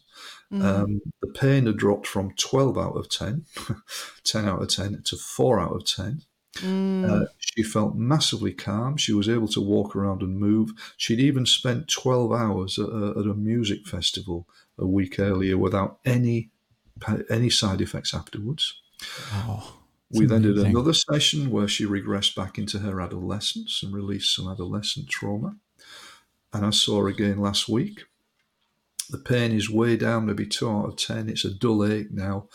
Mm. 0.51 0.63
Um, 0.63 1.01
the 1.21 1.27
pain 1.27 1.65
had 1.65 1.77
dropped 1.77 2.07
from 2.07 2.33
12 2.37 2.77
out 2.77 2.97
of 2.97 3.09
10, 3.09 3.45
10 4.23 4.45
out 4.45 4.61
of 4.61 4.69
10 4.69 5.03
to 5.05 5.17
4 5.17 5.59
out 5.59 5.75
of 5.75 5.85
10. 5.85 6.21
Mm. 6.55 7.09
Uh, 7.09 7.25
she 7.37 7.61
felt 7.61 7.95
massively 7.95 8.53
calm. 8.53 8.97
She 8.97 9.13
was 9.13 9.29
able 9.29 9.47
to 9.49 9.61
walk 9.61 9.95
around 9.95 10.21
and 10.21 10.39
move. 10.39 10.71
She'd 10.97 11.19
even 11.19 11.45
spent 11.45 11.87
12 11.87 12.31
hours 12.31 12.79
at 12.79 12.89
a, 12.89 13.13
at 13.17 13.25
a 13.25 13.35
music 13.35 13.85
festival 13.85 14.47
a 14.77 14.87
week 14.87 15.19
earlier 15.19 15.57
without 15.57 15.99
any 16.05 16.49
any 17.29 17.49
side 17.49 17.79
effects 17.79 18.11
afterwards. 18.11 18.81
Wow. 19.31 19.63
We 20.11 20.25
then 20.25 20.43
did 20.43 20.57
another 20.57 20.93
session 20.93 21.51
where 21.51 21.67
she 21.67 21.85
regressed 21.85 22.35
back 22.35 22.57
into 22.57 22.79
her 22.79 23.01
adolescence 23.01 23.83
and 23.83 23.93
released 23.93 24.33
some 24.33 24.47
adolescent 24.47 25.09
trauma. 25.09 25.57
And 26.53 26.65
I 26.65 26.69
saw 26.69 27.01
her 27.01 27.07
again 27.09 27.39
last 27.39 27.67
week. 27.67 28.05
The 29.09 29.17
pain 29.17 29.51
is 29.51 29.69
way 29.69 29.97
down, 29.97 30.25
maybe 30.25 30.45
two 30.45 30.69
out 30.69 30.85
of 30.85 30.97
10. 30.97 31.29
It's 31.29 31.45
a 31.45 31.53
dull 31.53 31.85
ache 31.85 32.11
now. 32.11 32.47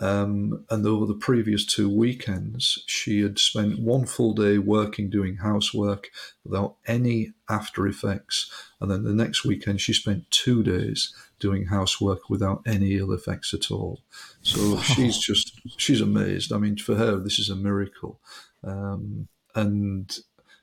Um, 0.00 0.66
and 0.68 0.86
over 0.86 1.06
the 1.06 1.14
previous 1.14 1.64
two 1.64 1.88
weekends, 1.88 2.82
she 2.86 3.22
had 3.22 3.38
spent 3.38 3.78
one 3.78 4.04
full 4.06 4.34
day 4.34 4.58
working, 4.58 5.08
doing 5.08 5.36
housework 5.36 6.10
without 6.44 6.76
any 6.86 7.32
after 7.48 7.86
effects. 7.86 8.50
And 8.80 8.90
then 8.90 9.04
the 9.04 9.14
next 9.14 9.44
weekend, 9.44 9.80
she 9.80 9.92
spent 9.92 10.30
two 10.30 10.62
days 10.62 11.14
doing 11.38 11.66
housework 11.66 12.28
without 12.28 12.62
any 12.66 12.96
ill 12.96 13.12
effects 13.12 13.54
at 13.54 13.70
all. 13.70 14.02
So 14.42 14.78
she's 14.80 15.18
just, 15.18 15.60
she's 15.76 16.00
amazed. 16.00 16.52
I 16.52 16.58
mean, 16.58 16.76
for 16.76 16.96
her, 16.96 17.16
this 17.16 17.38
is 17.38 17.48
a 17.48 17.56
miracle. 17.56 18.20
Um, 18.62 19.28
and 19.54 20.18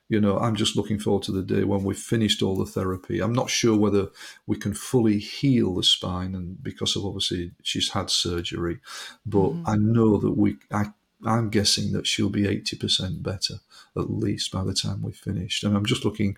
you 0.08 0.20
know, 0.20 0.38
I'm 0.38 0.54
just 0.54 0.76
looking 0.76 0.98
forward 0.98 1.22
to 1.24 1.32
the 1.32 1.42
day 1.42 1.64
when 1.64 1.82
we've 1.82 1.98
finished 1.98 2.42
all 2.42 2.56
the 2.56 2.66
therapy. 2.66 3.20
I'm 3.20 3.32
not 3.32 3.50
sure 3.50 3.76
whether 3.76 4.08
we 4.46 4.56
can 4.56 4.74
fully 4.74 5.18
heal 5.18 5.74
the 5.74 5.82
spine, 5.82 6.34
and 6.34 6.62
because 6.62 6.96
of 6.96 7.04
obviously 7.04 7.52
she's 7.62 7.90
had 7.90 8.10
surgery, 8.10 8.80
but 9.24 9.50
mm. 9.50 9.62
I 9.66 9.76
know 9.76 10.18
that 10.18 10.32
we. 10.32 10.56
I, 10.72 10.86
I'm 11.26 11.48
guessing 11.48 11.92
that 11.92 12.06
she'll 12.06 12.28
be 12.28 12.42
80% 12.42 13.22
better 13.22 13.54
at 13.96 14.10
least 14.10 14.52
by 14.52 14.62
the 14.62 14.74
time 14.74 15.00
we've 15.02 15.16
finished. 15.16 15.64
And 15.64 15.74
I'm 15.74 15.86
just 15.86 16.04
looking 16.04 16.36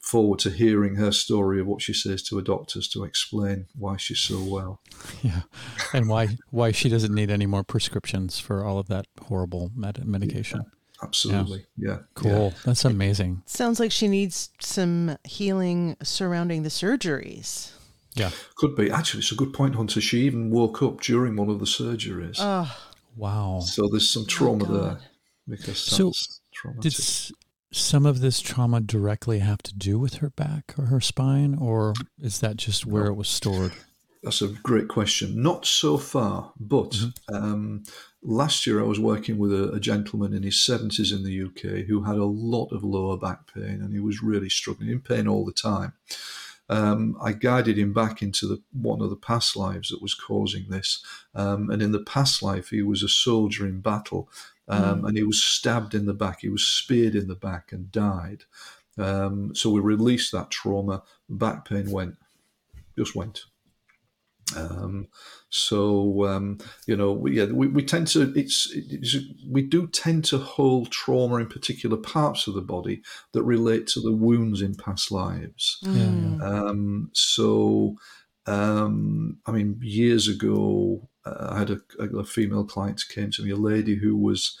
forward 0.00 0.38
to 0.38 0.50
hearing 0.50 0.94
her 0.94 1.10
story 1.10 1.60
of 1.60 1.66
what 1.66 1.82
she 1.82 1.92
says 1.92 2.22
to 2.22 2.36
her 2.36 2.42
doctors 2.42 2.86
to 2.88 3.02
explain 3.04 3.66
why 3.76 3.96
she's 3.96 4.20
so 4.20 4.40
well. 4.42 4.80
Yeah, 5.22 5.42
and 5.92 6.08
why 6.08 6.36
why 6.50 6.70
she 6.72 6.88
doesn't 6.88 7.14
need 7.14 7.30
any 7.30 7.46
more 7.46 7.64
prescriptions 7.64 8.38
for 8.38 8.64
all 8.64 8.78
of 8.78 8.86
that 8.88 9.06
horrible 9.26 9.70
med- 9.74 10.06
medication. 10.06 10.62
Yeah. 10.64 10.70
Absolutely. 11.02 11.66
Yeah. 11.76 11.88
yeah. 11.88 11.98
Cool. 12.14 12.52
Yeah. 12.54 12.58
That's 12.64 12.84
amazing. 12.84 13.42
Sounds 13.46 13.80
like 13.80 13.92
she 13.92 14.08
needs 14.08 14.50
some 14.60 15.18
healing 15.24 15.96
surrounding 16.02 16.62
the 16.62 16.68
surgeries. 16.68 17.72
Yeah. 18.14 18.30
Could 18.56 18.76
be. 18.76 18.90
Actually, 18.90 19.20
it's 19.20 19.32
a 19.32 19.36
good 19.36 19.52
point, 19.52 19.74
Hunter. 19.74 20.00
She 20.00 20.20
even 20.20 20.50
woke 20.50 20.82
up 20.82 21.00
during 21.00 21.36
one 21.36 21.50
of 21.50 21.58
the 21.58 21.66
surgeries. 21.66 22.36
Oh. 22.38 22.74
Wow. 23.16 23.60
So 23.60 23.88
there's 23.88 24.08
some 24.10 24.26
trauma 24.26 24.64
oh 24.68 24.72
there 24.72 24.98
because 25.48 25.78
so 25.78 26.12
traumatic. 26.52 26.82
Did 26.82 27.04
some 27.72 28.06
of 28.06 28.20
this 28.20 28.40
trauma 28.40 28.80
directly 28.80 29.40
have 29.40 29.62
to 29.62 29.74
do 29.74 29.98
with 29.98 30.14
her 30.16 30.30
back 30.30 30.74
or 30.78 30.86
her 30.86 31.00
spine, 31.00 31.54
or 31.54 31.94
is 32.20 32.40
that 32.40 32.56
just 32.56 32.86
where 32.86 33.04
no. 33.04 33.10
it 33.10 33.16
was 33.16 33.28
stored? 33.28 33.72
That's 34.22 34.42
a 34.42 34.48
great 34.48 34.88
question. 34.88 35.40
Not 35.40 35.66
so 35.66 35.98
far, 35.98 36.52
but 36.58 36.90
mm-hmm. 36.90 37.34
um, 37.34 37.82
last 38.26 38.66
year 38.66 38.80
I 38.80 38.86
was 38.86 38.98
working 38.98 39.38
with 39.38 39.52
a, 39.52 39.72
a, 39.72 39.80
gentleman 39.80 40.34
in 40.34 40.42
his 40.42 40.56
70s 40.56 41.12
in 41.12 41.22
the 41.22 41.42
UK 41.44 41.86
who 41.86 42.02
had 42.02 42.16
a 42.16 42.24
lot 42.24 42.72
of 42.72 42.82
lower 42.82 43.16
back 43.16 43.52
pain 43.54 43.80
and 43.80 43.92
he 43.92 44.00
was 44.00 44.22
really 44.22 44.50
struggling, 44.50 44.90
in 44.90 45.00
pain 45.00 45.28
all 45.28 45.44
the 45.44 45.52
time. 45.52 45.92
Um, 46.68 47.16
I 47.22 47.32
guided 47.32 47.78
him 47.78 47.92
back 47.92 48.22
into 48.22 48.48
the, 48.48 48.60
one 48.72 49.00
of 49.00 49.10
the 49.10 49.16
past 49.16 49.56
lives 49.56 49.90
that 49.90 50.02
was 50.02 50.14
causing 50.14 50.68
this. 50.68 51.04
Um, 51.32 51.70
and 51.70 51.80
in 51.80 51.92
the 51.92 52.02
past 52.02 52.42
life, 52.42 52.70
he 52.70 52.82
was 52.82 53.04
a 53.04 53.08
soldier 53.08 53.64
in 53.64 53.80
battle 53.80 54.28
um, 54.68 55.02
mm. 55.02 55.08
and 55.08 55.16
he 55.16 55.22
was 55.22 55.42
stabbed 55.42 55.94
in 55.94 56.06
the 56.06 56.14
back, 56.14 56.40
he 56.40 56.48
was 56.48 56.66
speared 56.66 57.14
in 57.14 57.28
the 57.28 57.36
back 57.36 57.70
and 57.70 57.92
died. 57.92 58.42
Um, 58.98 59.54
so 59.54 59.70
we 59.70 59.80
released 59.80 60.32
that 60.32 60.50
trauma, 60.50 61.02
back 61.28 61.68
pain 61.68 61.90
went, 61.90 62.16
just 62.98 63.14
went. 63.14 63.44
Um, 64.54 65.08
so 65.48 66.26
um, 66.26 66.58
you 66.86 66.96
know, 66.96 67.12
we, 67.12 67.38
yeah, 67.38 67.46
we, 67.46 67.66
we 67.66 67.84
tend 67.84 68.06
to 68.08 68.32
it's, 68.36 68.70
it's, 68.72 69.16
we 69.48 69.62
do 69.62 69.88
tend 69.88 70.24
to 70.26 70.38
hold 70.38 70.90
trauma 70.90 71.36
in 71.36 71.46
particular 71.46 71.96
parts 71.96 72.46
of 72.46 72.54
the 72.54 72.60
body 72.60 73.02
that 73.32 73.42
relate 73.42 73.86
to 73.88 74.00
the 74.00 74.12
wounds 74.12 74.62
in 74.62 74.74
past 74.74 75.10
lives. 75.10 75.78
Mm. 75.84 76.42
Um, 76.42 77.10
so, 77.12 77.96
um, 78.46 79.38
I 79.46 79.50
mean, 79.50 79.80
years 79.82 80.28
ago, 80.28 81.08
uh, 81.24 81.48
I 81.50 81.58
had 81.58 81.70
a, 81.70 81.80
a, 81.98 82.24
female 82.24 82.64
client 82.64 83.02
came 83.08 83.30
to 83.32 83.42
me, 83.42 83.50
a 83.50 83.56
lady 83.56 83.96
who 83.96 84.16
was 84.16 84.56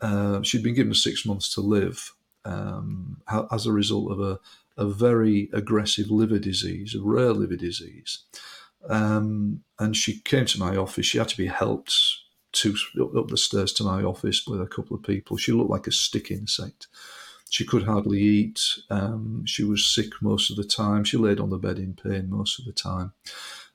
uh, 0.00 0.42
she'd 0.42 0.62
been 0.62 0.74
given 0.74 0.94
six 0.94 1.26
months 1.26 1.52
to 1.54 1.60
live 1.60 2.12
um, 2.44 3.20
as 3.50 3.66
a 3.66 3.72
result 3.72 4.12
of 4.12 4.20
a, 4.20 4.38
a 4.76 4.86
very 4.86 5.50
aggressive 5.52 6.10
liver 6.10 6.38
disease, 6.38 6.94
a 6.94 7.02
rare 7.02 7.32
liver 7.32 7.56
disease. 7.56 8.24
Um, 8.88 9.62
and 9.78 9.96
she 9.96 10.20
came 10.20 10.46
to 10.46 10.58
my 10.58 10.76
office. 10.76 11.06
She 11.06 11.18
had 11.18 11.28
to 11.28 11.36
be 11.36 11.46
helped 11.46 11.94
to 12.52 12.74
up 13.18 13.28
the 13.28 13.36
stairs 13.36 13.72
to 13.74 13.84
my 13.84 14.02
office 14.02 14.46
with 14.46 14.60
a 14.60 14.66
couple 14.66 14.96
of 14.96 15.02
people. 15.02 15.36
She 15.36 15.52
looked 15.52 15.70
like 15.70 15.86
a 15.86 15.92
stick 15.92 16.30
insect. 16.30 16.86
She 17.50 17.64
could 17.64 17.84
hardly 17.84 18.20
eat. 18.20 18.60
Um, 18.90 19.44
she 19.46 19.62
was 19.62 19.86
sick 19.86 20.10
most 20.20 20.50
of 20.50 20.56
the 20.56 20.64
time. 20.64 21.04
She 21.04 21.16
laid 21.16 21.38
on 21.38 21.50
the 21.50 21.58
bed 21.58 21.78
in 21.78 21.94
pain 21.94 22.28
most 22.30 22.58
of 22.58 22.64
the 22.64 22.72
time. 22.72 23.12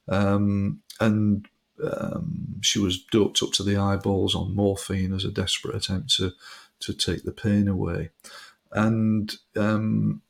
Um, 0.10 0.82
and 1.00 1.48
um, 1.84 2.60
she 2.62 2.80
was 2.80 3.04
doped 3.04 3.42
up 3.42 3.52
to 3.54 3.64
the 3.64 3.78
eyeballs 3.78 4.36
on 4.36 4.56
morphine 4.56 5.14
as 5.14 5.26
a 5.26 5.32
desperate 5.32 5.76
attempt 5.76 6.16
to 6.16 6.34
to 6.82 6.94
take 6.94 7.24
the 7.24 7.32
pain 7.32 7.68
away, 7.68 8.10
and 8.72 9.36
um, 9.56 10.22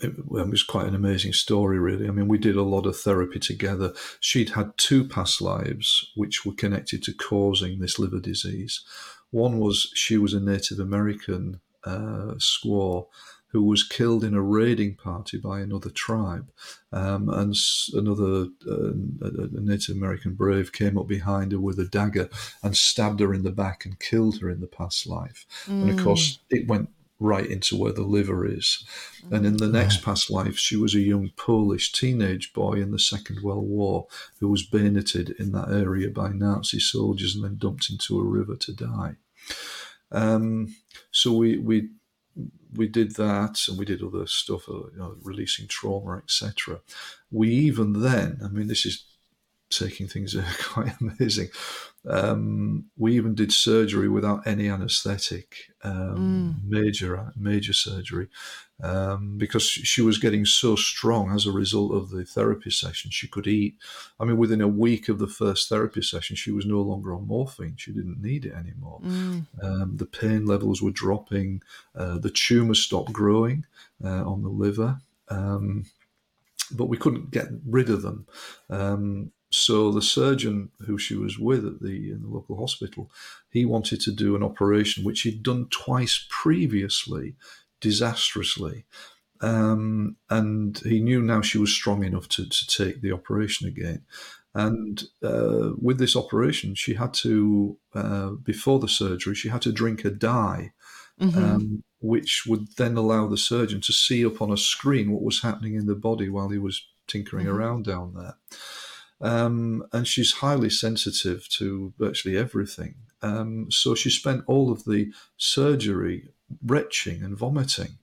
it, 0.00 0.14
it 0.18 0.48
was 0.48 0.62
quite 0.62 0.86
an 0.86 0.94
amazing 0.94 1.32
story, 1.32 1.78
really. 1.78 2.08
I 2.08 2.10
mean, 2.10 2.28
we 2.28 2.38
did 2.38 2.56
a 2.56 2.62
lot 2.62 2.86
of 2.86 2.98
therapy 2.98 3.38
together. 3.38 3.92
She'd 4.20 4.50
had 4.50 4.76
two 4.76 5.04
past 5.06 5.40
lives 5.40 6.10
which 6.14 6.44
were 6.44 6.54
connected 6.54 7.02
to 7.04 7.14
causing 7.14 7.78
this 7.78 7.98
liver 7.98 8.20
disease. 8.20 8.84
One 9.30 9.58
was 9.58 9.90
she 9.94 10.16
was 10.16 10.34
a 10.34 10.40
Native 10.40 10.78
American 10.78 11.60
uh, 11.84 12.34
squaw 12.38 13.06
who 13.50 13.62
was 13.62 13.82
killed 13.82 14.24
in 14.24 14.34
a 14.34 14.42
raiding 14.42 14.94
party 14.94 15.38
by 15.38 15.60
another 15.60 15.88
tribe. 15.88 16.50
Um, 16.92 17.30
and 17.30 17.56
another 17.94 18.48
uh, 18.66 18.90
a 18.92 19.60
Native 19.60 19.96
American 19.96 20.34
brave 20.34 20.72
came 20.72 20.98
up 20.98 21.06
behind 21.06 21.52
her 21.52 21.60
with 21.60 21.78
a 21.78 21.86
dagger 21.86 22.28
and 22.62 22.76
stabbed 22.76 23.20
her 23.20 23.32
in 23.32 23.44
the 23.44 23.50
back 23.50 23.86
and 23.86 23.98
killed 23.98 24.40
her 24.40 24.50
in 24.50 24.60
the 24.60 24.66
past 24.66 25.06
life. 25.06 25.46
Mm. 25.66 25.82
And 25.82 25.98
of 25.98 26.04
course, 26.04 26.40
it 26.50 26.68
went 26.68 26.90
right 27.20 27.46
into 27.46 27.76
where 27.76 27.92
the 27.92 28.02
liver 28.02 28.46
is. 28.46 28.84
And 29.30 29.44
in 29.44 29.56
the 29.56 29.66
mm. 29.66 29.72
next 29.72 30.02
past 30.02 30.30
life, 30.30 30.56
she 30.56 30.76
was 30.76 30.94
a 30.94 31.00
young 31.00 31.30
Polish 31.36 31.92
teenage 31.92 32.52
boy 32.52 32.74
in 32.74 32.92
the 32.92 32.98
Second 32.98 33.42
World 33.42 33.68
War 33.68 34.06
who 34.40 34.48
was 34.48 34.62
bayoneted 34.62 35.30
in 35.38 35.52
that 35.52 35.70
area 35.70 36.10
by 36.10 36.30
Nazi 36.30 36.78
soldiers 36.78 37.34
and 37.34 37.44
then 37.44 37.56
dumped 37.56 37.90
into 37.90 38.18
a 38.18 38.24
river 38.24 38.56
to 38.56 38.72
die. 38.72 39.16
Um, 40.12 40.76
so 41.10 41.32
we 41.32 41.58
we 41.58 41.90
we 42.74 42.86
did 42.86 43.16
that, 43.16 43.66
and 43.68 43.78
we 43.78 43.84
did 43.84 44.02
other 44.02 44.26
stuff, 44.26 44.68
uh, 44.68 44.90
you 44.92 44.98
know, 44.98 45.16
releasing 45.22 45.66
trauma, 45.66 46.18
etc. 46.18 46.80
We 47.30 47.50
even 47.50 48.00
then, 48.00 48.40
I 48.44 48.48
mean, 48.48 48.68
this 48.68 48.86
is 48.86 49.04
taking 49.70 50.06
things 50.06 50.34
are 50.34 50.44
quite 50.62 50.92
amazing. 51.00 51.48
Um, 52.06 52.86
we 52.96 53.16
even 53.16 53.34
did 53.34 53.52
surgery 53.52 54.08
without 54.08 54.46
any 54.46 54.68
anaesthetic, 54.68 55.56
um, 55.82 56.56
mm. 56.64 56.68
major 56.68 57.32
major 57.36 57.72
surgery, 57.72 58.28
um, 58.82 59.36
because 59.36 59.64
she 59.64 60.00
was 60.00 60.18
getting 60.18 60.44
so 60.46 60.76
strong 60.76 61.32
as 61.32 61.44
a 61.44 61.52
result 61.52 61.92
of 61.92 62.10
the 62.10 62.24
therapy 62.24 62.70
session. 62.70 63.10
She 63.10 63.28
could 63.28 63.46
eat. 63.46 63.76
I 64.18 64.24
mean, 64.24 64.38
within 64.38 64.60
a 64.60 64.68
week 64.68 65.08
of 65.08 65.18
the 65.18 65.26
first 65.26 65.68
therapy 65.68 66.02
session, 66.02 66.36
she 66.36 66.52
was 66.52 66.64
no 66.64 66.80
longer 66.80 67.14
on 67.14 67.26
morphine. 67.26 67.74
She 67.76 67.92
didn't 67.92 68.22
need 68.22 68.46
it 68.46 68.54
anymore. 68.54 69.00
Mm. 69.02 69.46
Um, 69.62 69.96
the 69.96 70.06
pain 70.06 70.46
levels 70.46 70.80
were 70.80 70.92
dropping. 70.92 71.62
Uh, 71.94 72.18
the 72.18 72.30
tumor 72.30 72.74
stopped 72.74 73.12
growing 73.12 73.66
uh, 74.02 74.24
on 74.24 74.42
the 74.42 74.48
liver. 74.48 75.00
Um, 75.28 75.84
but 76.70 76.86
we 76.86 76.96
couldn't 76.96 77.30
get 77.30 77.48
rid 77.66 77.90
of 77.90 78.02
them. 78.02 78.26
Um, 78.70 79.32
so 79.50 79.90
the 79.90 80.02
surgeon 80.02 80.70
who 80.86 80.98
she 80.98 81.14
was 81.14 81.38
with 81.38 81.64
at 81.64 81.80
the 81.80 82.10
in 82.10 82.22
the 82.22 82.28
local 82.28 82.58
hospital, 82.58 83.10
he 83.50 83.64
wanted 83.64 84.00
to 84.02 84.12
do 84.12 84.36
an 84.36 84.42
operation 84.42 85.04
which 85.04 85.22
he'd 85.22 85.42
done 85.42 85.68
twice 85.70 86.26
previously, 86.28 87.36
disastrously. 87.80 88.84
Um, 89.40 90.16
and 90.28 90.78
he 90.78 91.00
knew 91.00 91.22
now 91.22 91.40
she 91.40 91.58
was 91.58 91.72
strong 91.72 92.04
enough 92.04 92.28
to, 92.30 92.48
to 92.48 92.66
take 92.66 93.00
the 93.00 93.12
operation 93.12 93.68
again. 93.68 94.02
And 94.54 95.04
uh, 95.22 95.70
with 95.80 95.98
this 95.98 96.16
operation, 96.16 96.74
she 96.74 96.94
had 96.94 97.14
to, 97.14 97.78
uh, 97.94 98.30
before 98.30 98.80
the 98.80 98.88
surgery, 98.88 99.34
she 99.34 99.48
had 99.48 99.62
to 99.62 99.72
drink 99.72 100.04
a 100.04 100.10
dye, 100.10 100.72
mm-hmm. 101.20 101.38
um, 101.38 101.84
which 102.00 102.44
would 102.46 102.76
then 102.76 102.96
allow 102.96 103.28
the 103.28 103.36
surgeon 103.36 103.80
to 103.82 103.92
see 103.92 104.26
up 104.26 104.42
on 104.42 104.50
a 104.50 104.56
screen 104.56 105.12
what 105.12 105.22
was 105.22 105.42
happening 105.42 105.74
in 105.74 105.86
the 105.86 105.94
body 105.94 106.28
while 106.28 106.48
he 106.48 106.58
was 106.58 106.82
tinkering 107.06 107.46
mm-hmm. 107.46 107.56
around 107.56 107.84
down 107.84 108.14
there. 108.14 108.34
Um, 109.20 109.84
and 109.92 110.06
she's 110.06 110.32
highly 110.32 110.70
sensitive 110.70 111.48
to 111.58 111.92
virtually 111.98 112.36
everything. 112.36 112.94
Um, 113.20 113.70
so 113.70 113.94
she 113.94 114.10
spent 114.10 114.44
all 114.46 114.70
of 114.70 114.84
the 114.84 115.12
surgery 115.36 116.28
retching 116.64 117.22
and 117.22 117.36
vomiting 117.36 117.98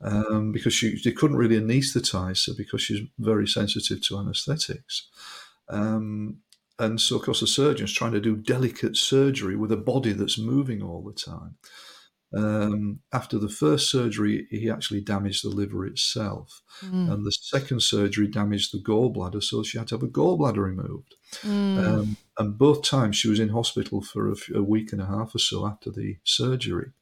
um, 0.00 0.52
because 0.52 0.72
she 0.72 1.12
couldn't 1.12 1.36
really 1.36 1.58
anaesthetize 1.58 2.46
her 2.46 2.54
because 2.56 2.82
she's 2.82 3.06
very 3.18 3.46
sensitive 3.46 4.02
to 4.02 4.18
anaesthetics. 4.18 5.08
Um, 5.68 6.38
and 6.78 7.00
so, 7.00 7.16
of 7.16 7.22
course, 7.22 7.40
the 7.40 7.46
surgeon's 7.46 7.92
trying 7.92 8.12
to 8.12 8.20
do 8.20 8.36
delicate 8.36 8.96
surgery 8.96 9.56
with 9.56 9.70
a 9.72 9.76
body 9.76 10.12
that's 10.12 10.38
moving 10.38 10.82
all 10.82 11.02
the 11.02 11.12
time. 11.12 11.56
Um, 12.34 13.00
after 13.12 13.38
the 13.38 13.48
first 13.48 13.90
surgery, 13.90 14.46
he 14.50 14.70
actually 14.70 15.02
damaged 15.02 15.44
the 15.44 15.50
liver 15.50 15.86
itself. 15.86 16.62
Mm. 16.82 17.12
And 17.12 17.26
the 17.26 17.32
second 17.32 17.82
surgery 17.82 18.26
damaged 18.26 18.72
the 18.72 18.82
gallbladder, 18.82 19.42
so 19.42 19.62
she 19.62 19.78
had 19.78 19.88
to 19.88 19.96
have 19.96 20.02
a 20.02 20.08
gallbladder 20.08 20.64
removed. 20.64 21.14
Mm. 21.42 21.86
Um, 21.86 22.16
and 22.38 22.56
both 22.56 22.82
times 22.82 23.16
she 23.16 23.28
was 23.28 23.40
in 23.40 23.50
hospital 23.50 24.00
for 24.00 24.30
a, 24.30 24.36
a, 24.54 24.62
week 24.62 24.92
and 24.92 25.02
a 25.02 25.06
half 25.06 25.34
or 25.34 25.38
so 25.38 25.66
after 25.66 25.90
the 25.90 26.16
surgery. 26.24 26.92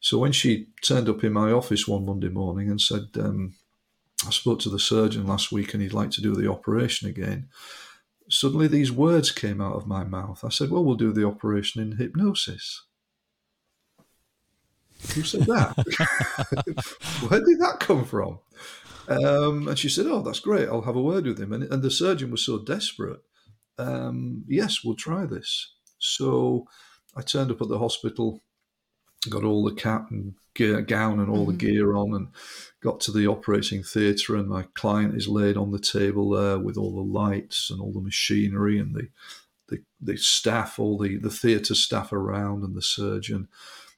So 0.00 0.18
when 0.18 0.32
she 0.32 0.68
turned 0.82 1.08
up 1.08 1.24
in 1.24 1.32
my 1.32 1.50
office 1.50 1.86
one 1.86 2.06
Monday 2.06 2.28
morning 2.28 2.70
and 2.70 2.80
said, 2.80 3.08
um, 3.18 3.54
I 4.26 4.30
spoke 4.30 4.60
to 4.60 4.70
the 4.70 4.78
surgeon 4.78 5.26
last 5.26 5.52
week 5.52 5.74
and 5.74 5.82
he'd 5.82 5.92
like 5.92 6.10
to 6.12 6.22
do 6.22 6.34
the 6.34 6.50
operation 6.50 7.08
again. 7.08 7.48
Suddenly, 8.28 8.68
these 8.68 8.90
words 8.90 9.30
came 9.30 9.60
out 9.60 9.76
of 9.76 9.86
my 9.86 10.02
mouth. 10.02 10.44
I 10.44 10.48
said, 10.48 10.70
Well, 10.70 10.84
we'll 10.84 10.96
do 10.96 11.12
the 11.12 11.26
operation 11.26 11.80
in 11.80 11.96
hypnosis. 11.96 12.82
Who 15.14 15.22
said 15.22 15.42
that? 15.42 15.74
Where 17.28 17.40
did 17.40 17.60
that 17.60 17.80
come 17.80 18.04
from? 18.04 18.38
Um, 19.08 19.68
and 19.68 19.78
she 19.78 19.88
said, 19.88 20.06
Oh, 20.06 20.22
that's 20.22 20.40
great. 20.40 20.68
I'll 20.68 20.82
have 20.82 20.96
a 20.96 21.02
word 21.02 21.26
with 21.26 21.38
him. 21.38 21.52
And, 21.52 21.64
and 21.64 21.82
the 21.82 21.90
surgeon 21.90 22.30
was 22.30 22.44
so 22.44 22.58
desperate. 22.58 23.20
Um, 23.78 24.44
yes, 24.48 24.82
we'll 24.82 24.96
try 24.96 25.26
this. 25.26 25.72
So 25.98 26.66
I 27.14 27.22
turned 27.22 27.50
up 27.50 27.60
at 27.62 27.68
the 27.68 27.78
hospital, 27.78 28.42
got 29.28 29.44
all 29.44 29.64
the 29.64 29.74
cap 29.74 30.10
and 30.10 30.34
gear, 30.54 30.80
gown 30.82 31.20
and 31.20 31.30
all 31.30 31.46
mm-hmm. 31.46 31.56
the 31.56 31.66
gear 31.66 31.94
on, 31.94 32.14
and 32.14 32.28
got 32.82 33.00
to 33.00 33.12
the 33.12 33.26
operating 33.26 33.82
theatre. 33.82 34.34
And 34.36 34.48
my 34.48 34.64
client 34.74 35.14
is 35.14 35.28
laid 35.28 35.56
on 35.56 35.72
the 35.72 35.78
table 35.78 36.30
there 36.30 36.58
with 36.58 36.76
all 36.76 36.94
the 36.94 37.18
lights 37.18 37.70
and 37.70 37.80
all 37.80 37.92
the 37.92 38.00
machinery 38.00 38.78
and 38.78 38.94
the 38.94 39.08
the, 39.68 39.82
the 40.00 40.16
staff, 40.16 40.78
all 40.78 40.96
the, 40.96 41.16
the 41.16 41.30
theatre 41.30 41.74
staff 41.74 42.12
around, 42.12 42.62
and 42.62 42.76
the 42.76 42.82
surgeon. 42.82 43.48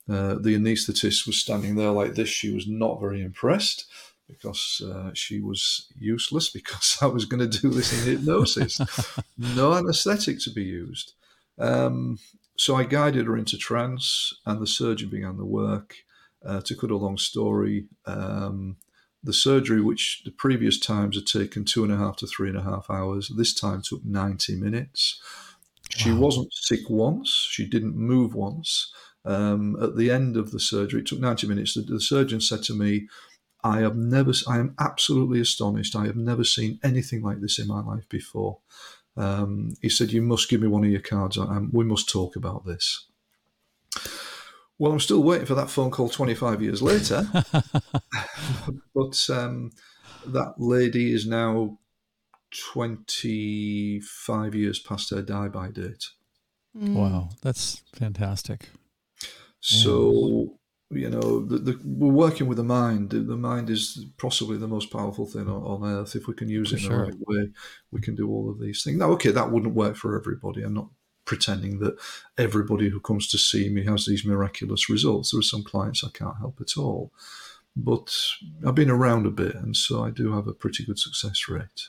Uh, 0.08 0.34
the 0.34 0.56
anaesthetist 0.56 1.26
was 1.26 1.38
standing 1.38 1.76
there 1.76 1.90
like 1.90 2.14
this. 2.14 2.28
She 2.28 2.52
was 2.52 2.66
not 2.66 3.00
very 3.00 3.22
impressed 3.22 3.86
because 4.26 4.82
uh, 4.86 5.10
she 5.14 5.40
was 5.40 5.88
useless 5.98 6.50
because 6.52 6.98
I 7.00 7.06
was 7.06 7.24
going 7.24 7.48
to 7.48 7.60
do 7.60 7.70
this 7.70 7.92
in 7.92 8.18
hypnosis. 8.18 8.80
no 9.38 9.74
anesthetic 9.74 10.40
to 10.40 10.50
be 10.50 10.64
used. 10.64 11.12
Um, 11.58 12.18
so 12.56 12.76
I 12.76 12.84
guided 12.84 13.26
her 13.26 13.36
into 13.36 13.56
trance, 13.56 14.32
and 14.44 14.60
the 14.60 14.66
surgeon 14.66 15.08
began 15.08 15.36
the 15.36 15.44
work. 15.44 15.96
Uh, 16.44 16.60
to 16.60 16.76
cut 16.76 16.92
a 16.92 16.96
long 16.96 17.18
story, 17.18 17.86
um, 18.06 18.76
the 19.24 19.32
surgery, 19.32 19.80
which 19.80 20.22
the 20.24 20.30
previous 20.30 20.78
times 20.78 21.16
had 21.16 21.26
taken 21.26 21.64
two 21.64 21.82
and 21.82 21.92
a 21.92 21.96
half 21.96 22.16
to 22.16 22.26
three 22.28 22.48
and 22.48 22.56
a 22.56 22.62
half 22.62 22.88
hours, 22.88 23.30
this 23.36 23.52
time 23.52 23.82
took 23.82 24.04
90 24.04 24.54
minutes. 24.54 25.20
She 25.90 26.12
wow. 26.12 26.20
wasn't 26.20 26.52
sick 26.52 26.88
once, 26.88 27.48
she 27.50 27.66
didn't 27.66 27.96
move 27.96 28.34
once. 28.34 28.92
Um, 29.28 29.76
at 29.82 29.94
the 29.94 30.10
end 30.10 30.38
of 30.38 30.52
the 30.52 30.58
surgery, 30.58 31.00
it 31.00 31.06
took 31.06 31.20
90 31.20 31.46
minutes. 31.46 31.74
The, 31.74 31.82
the 31.82 32.00
surgeon 32.00 32.40
said 32.40 32.62
to 32.64 32.74
me, 32.74 33.08
I 33.62 33.80
have 33.80 33.94
never, 33.94 34.32
I 34.48 34.58
am 34.58 34.74
absolutely 34.80 35.40
astonished. 35.40 35.94
I 35.94 36.06
have 36.06 36.16
never 36.16 36.44
seen 36.44 36.80
anything 36.82 37.22
like 37.22 37.40
this 37.42 37.58
in 37.58 37.68
my 37.68 37.80
life 37.80 38.08
before. 38.08 38.60
Um, 39.18 39.74
he 39.82 39.90
said, 39.90 40.12
You 40.12 40.22
must 40.22 40.48
give 40.48 40.62
me 40.62 40.68
one 40.68 40.84
of 40.84 40.90
your 40.90 41.02
cards. 41.02 41.36
I, 41.36 41.58
we 41.70 41.84
must 41.84 42.08
talk 42.08 42.36
about 42.36 42.64
this. 42.64 43.06
Well, 44.78 44.92
I'm 44.92 45.00
still 45.00 45.22
waiting 45.22 45.46
for 45.46 45.56
that 45.56 45.70
phone 45.70 45.90
call 45.90 46.08
25 46.08 46.62
years 46.62 46.80
later. 46.80 47.26
but 48.94 49.28
um, 49.28 49.72
that 50.24 50.54
lady 50.56 51.12
is 51.12 51.26
now 51.26 51.78
25 52.72 54.54
years 54.54 54.78
past 54.78 55.10
her 55.10 55.20
die 55.20 55.48
by 55.48 55.68
date. 55.68 56.06
Wow, 56.74 57.30
that's 57.42 57.82
fantastic. 57.94 58.70
So 59.60 60.12
mm. 60.12 60.50
you 60.90 61.10
know, 61.10 61.44
the, 61.44 61.58
the, 61.58 61.80
we're 61.84 62.12
working 62.12 62.46
with 62.46 62.58
the 62.58 62.64
mind. 62.64 63.10
The 63.10 63.36
mind 63.36 63.70
is 63.70 64.06
possibly 64.16 64.56
the 64.56 64.68
most 64.68 64.90
powerful 64.90 65.26
thing 65.26 65.48
on, 65.48 65.62
on 65.62 65.84
earth. 65.84 66.16
If 66.16 66.26
we 66.26 66.34
can 66.34 66.48
use 66.48 66.70
for 66.70 66.76
it 66.76 66.82
in 66.82 66.88
sure. 66.88 66.96
the 66.98 67.02
right 67.04 67.26
way, 67.26 67.50
we 67.90 68.00
can 68.00 68.14
do 68.14 68.30
all 68.30 68.50
of 68.50 68.60
these 68.60 68.82
things. 68.82 68.96
Now, 68.96 69.10
okay, 69.12 69.30
that 69.30 69.50
wouldn't 69.50 69.74
work 69.74 69.96
for 69.96 70.16
everybody. 70.16 70.62
I'm 70.62 70.74
not 70.74 70.88
pretending 71.24 71.78
that 71.80 71.98
everybody 72.38 72.88
who 72.88 73.00
comes 73.00 73.28
to 73.28 73.36
see 73.38 73.68
me 73.68 73.84
has 73.84 74.06
these 74.06 74.24
miraculous 74.24 74.88
results. 74.88 75.30
There 75.30 75.40
are 75.40 75.42
some 75.42 75.62
clients 75.62 76.02
I 76.02 76.08
can't 76.08 76.38
help 76.38 76.58
at 76.60 76.78
all. 76.78 77.12
But 77.76 78.16
I've 78.66 78.74
been 78.74 78.90
around 78.90 79.26
a 79.26 79.30
bit, 79.30 79.54
and 79.54 79.76
so 79.76 80.02
I 80.02 80.10
do 80.10 80.32
have 80.32 80.48
a 80.48 80.54
pretty 80.54 80.84
good 80.84 80.98
success 80.98 81.48
rate. 81.48 81.88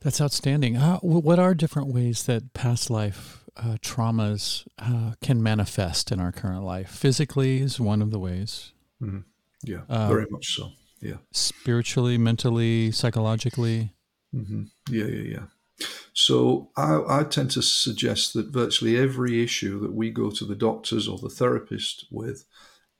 That's 0.00 0.20
outstanding. 0.20 0.76
How, 0.76 0.98
what 0.98 1.38
are 1.38 1.54
different 1.54 1.88
ways 1.88 2.24
that 2.24 2.52
past 2.52 2.90
life 2.90 3.43
uh, 3.56 3.76
traumas 3.80 4.66
uh, 4.78 5.14
can 5.22 5.42
manifest 5.42 6.10
in 6.10 6.20
our 6.20 6.32
current 6.32 6.64
life. 6.64 6.90
Physically 6.90 7.58
is 7.58 7.80
one 7.80 8.02
of 8.02 8.10
the 8.10 8.18
ways. 8.18 8.72
Mm-hmm. 9.02 9.20
Yeah, 9.62 9.82
uh, 9.88 10.08
very 10.08 10.26
much 10.30 10.54
so. 10.54 10.70
Yeah. 11.00 11.16
Spiritually, 11.32 12.18
mentally, 12.18 12.90
psychologically. 12.90 13.92
Mm-hmm. 14.34 14.64
Yeah, 14.90 15.04
yeah, 15.04 15.38
yeah. 15.78 15.86
So 16.12 16.70
I, 16.76 17.00
I, 17.08 17.24
tend 17.24 17.50
to 17.52 17.62
suggest 17.62 18.32
that 18.34 18.52
virtually 18.52 18.96
every 18.96 19.42
issue 19.42 19.80
that 19.80 19.92
we 19.92 20.10
go 20.10 20.30
to 20.30 20.44
the 20.44 20.54
doctors 20.54 21.08
or 21.08 21.18
the 21.18 21.28
therapist 21.28 22.06
with 22.10 22.44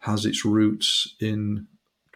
has 0.01 0.27
its 0.27 0.45
roots 0.45 1.15
in 1.21 1.69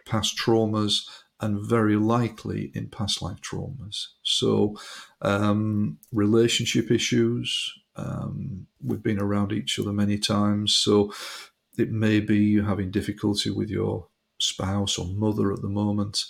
past 0.05 0.37
traumas 0.37 1.07
and 1.39 1.65
very 1.65 1.95
likely 1.95 2.71
in 2.75 2.89
past 2.89 3.21
life 3.21 3.39
traumas. 3.41 4.07
So, 4.23 4.75
um, 5.21 5.97
relationship 6.11 6.91
issues, 6.91 7.73
um, 7.99 8.67
we've 8.83 9.03
been 9.03 9.21
around 9.21 9.51
each 9.51 9.79
other 9.79 9.91
many 9.91 10.17
times. 10.17 10.75
So, 10.75 11.13
it 11.77 11.91
may 11.91 12.19
be 12.19 12.37
you're 12.37 12.65
having 12.65 12.91
difficulty 12.91 13.49
with 13.49 13.69
your 13.69 14.07
spouse 14.39 14.97
or 14.97 15.05
mother 15.07 15.51
at 15.53 15.61
the 15.61 15.69
moment. 15.69 16.25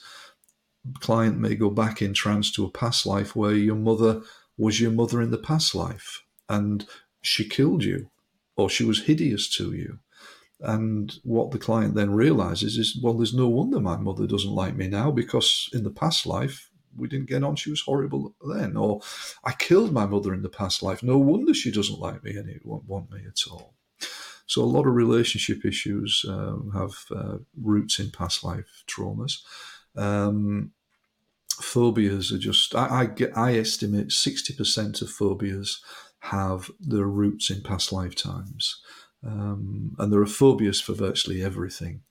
Client 1.00 1.38
may 1.38 1.56
go 1.56 1.70
back 1.70 2.02
in 2.02 2.14
trance 2.14 2.52
to 2.52 2.66
a 2.66 2.70
past 2.70 3.06
life 3.06 3.36
where 3.36 3.54
your 3.54 3.76
mother 3.76 4.22
was 4.58 4.80
your 4.80 4.92
mother 4.92 5.22
in 5.22 5.32
the 5.32 5.38
past 5.38 5.74
life 5.74 6.24
and 6.48 6.86
she 7.22 7.48
killed 7.48 7.84
you 7.84 8.10
or 8.56 8.70
she 8.70 8.84
was 8.84 9.04
hideous 9.04 9.50
to 9.50 9.74
you 9.74 10.00
and 10.62 11.20
what 11.24 11.52
the 11.52 11.60
client 11.60 11.96
then 11.96 12.12
realizes 12.12 12.78
is, 12.78 13.00
well, 13.02 13.14
there's 13.14 13.34
no 13.34 13.48
wonder 13.48 13.80
my 13.80 13.96
mother 13.96 14.28
doesn't 14.28 14.52
like 14.52 14.76
me 14.76 14.88
now 14.88 15.10
because 15.10 15.70
in 15.74 15.84
the 15.84 15.90
past 15.90 16.26
life, 16.26 16.69
we 17.00 17.08
didn't 17.08 17.30
get 17.30 17.44
on. 17.44 17.56
She 17.56 17.70
was 17.70 17.82
horrible 17.82 18.36
then. 18.48 18.78
Or 18.78 19.02
I 19.44 19.54
killed 19.54 19.92
my 19.92 20.06
mother 20.06 20.34
in 20.34 20.42
the 20.42 20.50
past 20.50 20.84
life. 20.84 21.02
No 21.02 21.18
wonder 21.18 21.54
she 21.54 21.72
doesn't 21.72 22.00
like 22.00 22.24
me 22.24 22.36
and 22.36 22.50
won't 22.64 22.86
want 22.86 23.12
me 23.12 23.22
at 23.28 23.52
all. 23.52 23.76
So 24.46 24.64
a 24.64 24.66
lot 24.66 24.88
of 24.88 24.96
relationship 24.96 25.64
issues 25.64 26.26
um, 26.28 26.72
have 26.74 27.06
uh, 27.16 27.38
roots 27.62 28.00
in 28.00 28.10
past 28.10 28.44
life 28.44 28.84
traumas. 28.88 29.42
Um, 29.96 30.72
phobias 31.62 32.32
are 32.32 32.40
just, 32.40 32.74
I, 32.74 33.02
I, 33.02 33.06
get, 33.06 33.38
I 33.38 33.58
estimate 33.58 34.08
60% 34.08 35.02
of 35.02 35.10
phobias 35.10 35.82
have 36.22 36.72
their 36.80 37.06
roots 37.06 37.50
in 37.50 37.62
past 37.62 37.92
lifetimes. 37.92 38.82
Um, 39.26 39.96
and 40.00 40.12
there 40.12 40.22
are 40.22 40.26
phobias 40.26 40.82
for 40.82 40.94
virtually 40.94 41.44
everything 41.44 42.02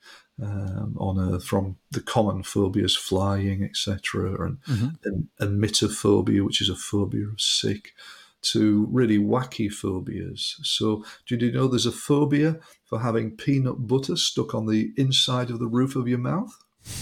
um, 0.43 0.97
on 0.99 1.19
Earth, 1.19 1.45
from 1.45 1.77
the 1.91 2.01
common 2.01 2.43
phobias, 2.43 2.97
flying, 2.97 3.63
etc., 3.63 4.45
and, 4.45 4.63
mm-hmm. 4.63 4.89
and, 5.05 5.29
and 5.39 5.63
emetophobia, 5.63 6.45
which 6.45 6.61
is 6.61 6.69
a 6.69 6.77
phobia 6.77 7.27
of 7.27 7.41
sick, 7.41 7.93
to 8.41 8.87
really 8.91 9.19
wacky 9.19 9.73
phobias. 9.73 10.59
So, 10.63 11.05
did 11.27 11.43
you 11.43 11.53
know 11.53 11.67
there's 11.67 11.87
a 11.87 11.93
phobia 11.93 12.59
for 12.85 13.01
having 13.01 13.37
peanut 13.37 13.87
butter 13.87 14.17
stuck 14.17 14.55
on 14.55 14.67
the 14.67 14.93
inside 14.97 15.51
of 15.51 15.59
the 15.59 15.67
roof 15.67 15.97
of 15.97 16.09
your 16.09 16.19
mouth? 16.19 16.57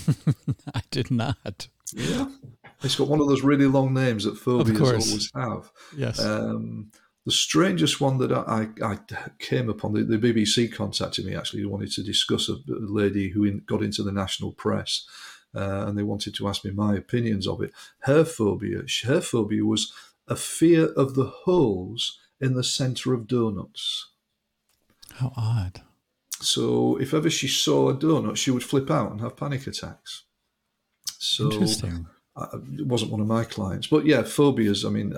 I 0.74 0.82
did 0.90 1.10
not. 1.10 1.68
Yeah. 1.92 2.28
It's 2.82 2.96
got 2.96 3.08
one 3.08 3.20
of 3.20 3.28
those 3.28 3.42
really 3.42 3.66
long 3.66 3.94
names 3.94 4.24
that 4.24 4.36
phobias 4.36 4.80
always 4.80 5.30
have. 5.34 5.70
Yes. 5.96 6.20
Um, 6.20 6.90
the 7.26 7.32
strangest 7.32 8.00
one 8.00 8.18
that 8.18 8.32
I, 8.32 8.68
I 8.82 8.98
came 9.40 9.68
upon, 9.68 9.92
the, 9.92 10.04
the, 10.04 10.16
BBC 10.16 10.72
contacted 10.72 11.26
me 11.26 11.34
actually, 11.34 11.66
wanted 11.66 11.90
to 11.92 12.04
discuss 12.04 12.48
a, 12.48 12.56
lady 12.68 13.30
who 13.30 13.44
in, 13.44 13.62
got 13.66 13.82
into 13.82 14.04
the 14.04 14.12
national 14.12 14.52
press. 14.52 15.04
Uh, 15.54 15.86
and 15.86 15.98
they 15.98 16.04
wanted 16.04 16.34
to 16.36 16.46
ask 16.48 16.64
me 16.64 16.70
my 16.70 16.94
opinions 16.94 17.48
of 17.48 17.60
it. 17.62 17.72
Her 18.00 18.24
phobia, 18.24 18.82
her 19.04 19.20
phobia 19.20 19.64
was 19.64 19.92
a 20.28 20.36
fear 20.36 20.86
of 20.92 21.14
the 21.14 21.24
holes 21.24 22.18
in 22.40 22.54
the 22.54 22.64
centre 22.64 23.12
of 23.12 23.26
donuts. 23.26 24.10
How 25.14 25.32
odd. 25.36 25.82
So 26.40 26.96
if 27.00 27.12
ever 27.12 27.30
she 27.30 27.48
saw 27.48 27.88
a 27.88 27.94
donut, 27.94 28.36
she 28.36 28.50
would 28.50 28.62
flip 28.62 28.90
out 28.90 29.10
and 29.10 29.20
have 29.20 29.36
panic 29.36 29.66
attacks. 29.66 30.24
So 31.18 31.50
Interesting. 31.50 32.06
it 32.78 32.86
wasn't 32.86 33.10
one 33.10 33.20
of 33.20 33.26
my 33.26 33.44
clients, 33.44 33.86
but 33.86 34.04
yeah, 34.04 34.22
phobias. 34.22 34.84
I 34.84 34.90
mean, 34.90 35.14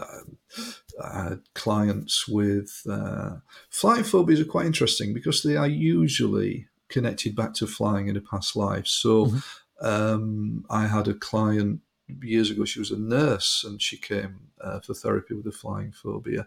I 1.02 1.22
had 1.24 1.40
clients 1.54 2.26
with 2.26 2.82
uh, 2.90 3.36
flying 3.70 4.04
phobias 4.04 4.40
are 4.40 4.44
quite 4.44 4.66
interesting 4.66 5.14
because 5.14 5.42
they 5.42 5.56
are 5.56 5.68
usually 5.68 6.68
connected 6.88 7.36
back 7.36 7.54
to 7.54 7.66
flying 7.66 8.08
in 8.08 8.16
a 8.16 8.20
past 8.20 8.56
life. 8.56 8.86
So 8.86 9.26
mm-hmm. 9.26 9.86
um, 9.86 10.64
I 10.70 10.86
had 10.86 11.08
a 11.08 11.14
client 11.14 11.80
years 12.22 12.50
ago. 12.50 12.64
She 12.64 12.78
was 12.78 12.90
a 12.90 12.98
nurse 12.98 13.64
and 13.66 13.80
she 13.80 13.96
came 13.96 14.40
uh, 14.60 14.80
for 14.80 14.94
therapy 14.94 15.34
with 15.34 15.46
a 15.46 15.52
flying 15.52 15.92
phobia. 15.92 16.46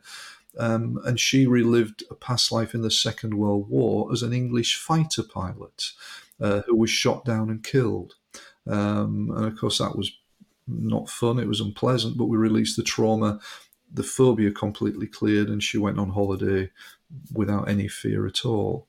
Um, 0.57 0.99
and 1.05 1.19
she 1.19 1.47
relived 1.47 2.03
a 2.09 2.15
past 2.15 2.51
life 2.51 2.73
in 2.73 2.81
the 2.81 2.91
Second 2.91 3.35
World 3.35 3.69
War 3.69 4.11
as 4.11 4.21
an 4.21 4.33
English 4.33 4.75
fighter 4.75 5.23
pilot 5.23 5.91
uh, 6.41 6.61
who 6.65 6.75
was 6.75 6.89
shot 6.89 7.23
down 7.23 7.49
and 7.49 7.63
killed. 7.63 8.15
Um, 8.67 9.31
and 9.35 9.45
of 9.45 9.57
course, 9.57 9.77
that 9.77 9.95
was 9.95 10.11
not 10.67 11.09
fun. 11.09 11.39
It 11.39 11.47
was 11.47 11.61
unpleasant, 11.61 12.17
but 12.17 12.25
we 12.25 12.37
released 12.37 12.75
the 12.75 12.83
trauma 12.83 13.39
the 13.93 14.03
phobia 14.03 14.51
completely 14.51 15.07
cleared 15.07 15.49
and 15.49 15.63
she 15.63 15.77
went 15.77 15.99
on 15.99 16.09
holiday 16.09 16.69
without 17.33 17.69
any 17.69 17.87
fear 17.87 18.25
at 18.25 18.45
all. 18.45 18.87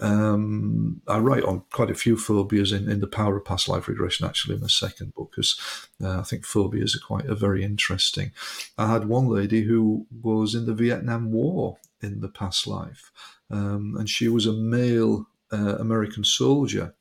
Um, 0.00 1.02
I 1.08 1.18
write 1.18 1.42
on 1.42 1.64
quite 1.72 1.90
a 1.90 1.94
few 1.94 2.16
phobias 2.16 2.72
in, 2.72 2.88
in 2.88 3.00
the 3.00 3.06
power 3.06 3.36
of 3.36 3.44
past 3.44 3.68
life 3.68 3.88
regression 3.88 4.26
actually 4.26 4.54
in 4.54 4.60
the 4.60 4.68
second 4.68 5.14
book 5.14 5.32
because 5.32 5.60
uh, 6.02 6.20
I 6.20 6.22
think 6.22 6.46
phobias 6.46 6.94
are 6.94 7.06
quite 7.06 7.26
a 7.26 7.34
very 7.34 7.64
interesting. 7.64 8.32
I 8.78 8.90
had 8.90 9.08
one 9.08 9.28
lady 9.28 9.62
who 9.62 10.06
was 10.22 10.54
in 10.54 10.66
the 10.66 10.74
Vietnam 10.74 11.32
War 11.32 11.78
in 12.00 12.20
the 12.20 12.28
past 12.28 12.66
life 12.66 13.10
um, 13.50 13.96
and 13.98 14.08
she 14.08 14.28
was 14.28 14.46
a 14.46 14.52
male 14.52 15.26
uh, 15.52 15.76
American 15.78 16.24
soldier 16.24 16.94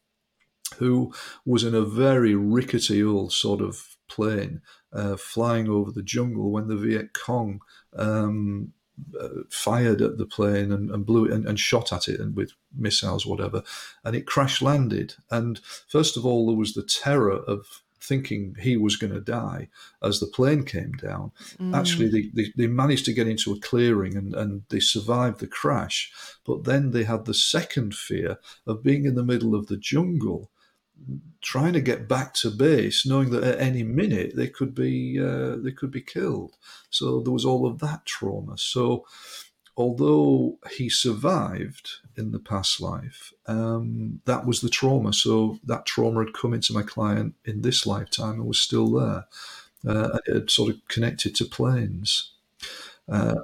who 0.77 1.13
was 1.45 1.63
in 1.63 1.75
a 1.75 1.81
very 1.81 2.35
rickety 2.35 3.03
old 3.03 3.31
sort 3.31 3.61
of 3.61 3.97
plane 4.07 4.61
uh, 4.93 5.15
flying 5.15 5.69
over 5.69 5.91
the 5.91 6.03
jungle 6.03 6.51
when 6.51 6.67
the 6.67 6.75
Viet 6.75 7.13
Cong 7.13 7.61
um, 7.95 8.73
uh, 9.19 9.29
fired 9.49 10.01
at 10.01 10.17
the 10.17 10.25
plane 10.25 10.71
and, 10.71 10.89
and 10.89 11.05
blew 11.05 11.25
it 11.25 11.31
and, 11.31 11.45
and, 11.45 11.59
shot 11.59 11.93
at 11.93 12.07
it 12.07 12.19
and 12.19 12.35
with 12.35 12.53
missiles, 12.75 13.25
whatever, 13.25 13.63
and 14.03 14.15
it 14.15 14.25
crash 14.25 14.61
landed. 14.61 15.15
And 15.31 15.59
first 15.87 16.17
of 16.17 16.25
all, 16.25 16.47
there 16.47 16.57
was 16.57 16.73
the 16.73 16.83
terror 16.83 17.37
of 17.37 17.81
thinking 18.01 18.55
he 18.59 18.77
was 18.77 18.95
going 18.95 19.13
to 19.13 19.21
die 19.21 19.67
as 20.01 20.19
the 20.19 20.27
plane 20.27 20.63
came 20.63 20.93
down. 20.93 21.31
Mm. 21.59 21.75
Actually, 21.75 22.09
they, 22.09 22.29
they, 22.33 22.51
they, 22.55 22.67
managed 22.67 23.05
to 23.05 23.13
get 23.13 23.27
into 23.27 23.53
a 23.53 23.59
clearing 23.59 24.15
and, 24.15 24.33
and 24.33 24.63
they 24.69 24.79
survived 24.79 25.39
the 25.39 25.47
crash. 25.47 26.11
But 26.45 26.63
then 26.63 26.91
they 26.91 27.03
had 27.03 27.25
the 27.25 27.33
second 27.33 27.93
fear 27.93 28.37
of 28.65 28.83
being 28.83 29.05
in 29.05 29.15
the 29.15 29.23
middle 29.23 29.53
of 29.53 29.67
the 29.67 29.77
jungle 29.77 30.49
trying 31.41 31.73
to 31.73 31.81
get 31.81 32.07
back 32.07 32.33
to 32.35 32.49
base, 32.49 33.05
knowing 33.05 33.29
that 33.31 33.43
at 33.43 33.59
any 33.59 33.83
minute 33.83 34.35
they 34.35 34.47
could 34.47 34.75
be 34.75 35.19
uh, 35.19 35.55
they 35.57 35.71
could 35.71 35.91
be 35.91 36.01
killed. 36.01 36.55
So 36.89 37.21
there 37.21 37.33
was 37.33 37.45
all 37.45 37.65
of 37.65 37.79
that 37.79 38.05
trauma. 38.05 38.57
So 38.57 39.05
although 39.77 40.59
he 40.71 40.89
survived 40.89 41.89
in 42.17 42.31
the 42.31 42.39
past 42.39 42.81
life, 42.81 43.33
um, 43.47 44.21
that 44.25 44.45
was 44.45 44.61
the 44.61 44.69
trauma. 44.69 45.13
So 45.13 45.59
that 45.63 45.85
trauma 45.85 46.25
had 46.25 46.33
come 46.33 46.53
into 46.53 46.73
my 46.73 46.83
client 46.83 47.35
in 47.45 47.61
this 47.61 47.85
lifetime 47.85 48.35
and 48.35 48.45
was 48.45 48.59
still 48.59 48.91
there. 48.91 49.25
Uh, 49.87 50.19
it 50.27 50.33
had 50.33 50.51
sort 50.51 50.73
of 50.73 50.87
connected 50.89 51.33
to 51.35 51.45
planes. 51.45 52.33
Uh, 53.07 53.35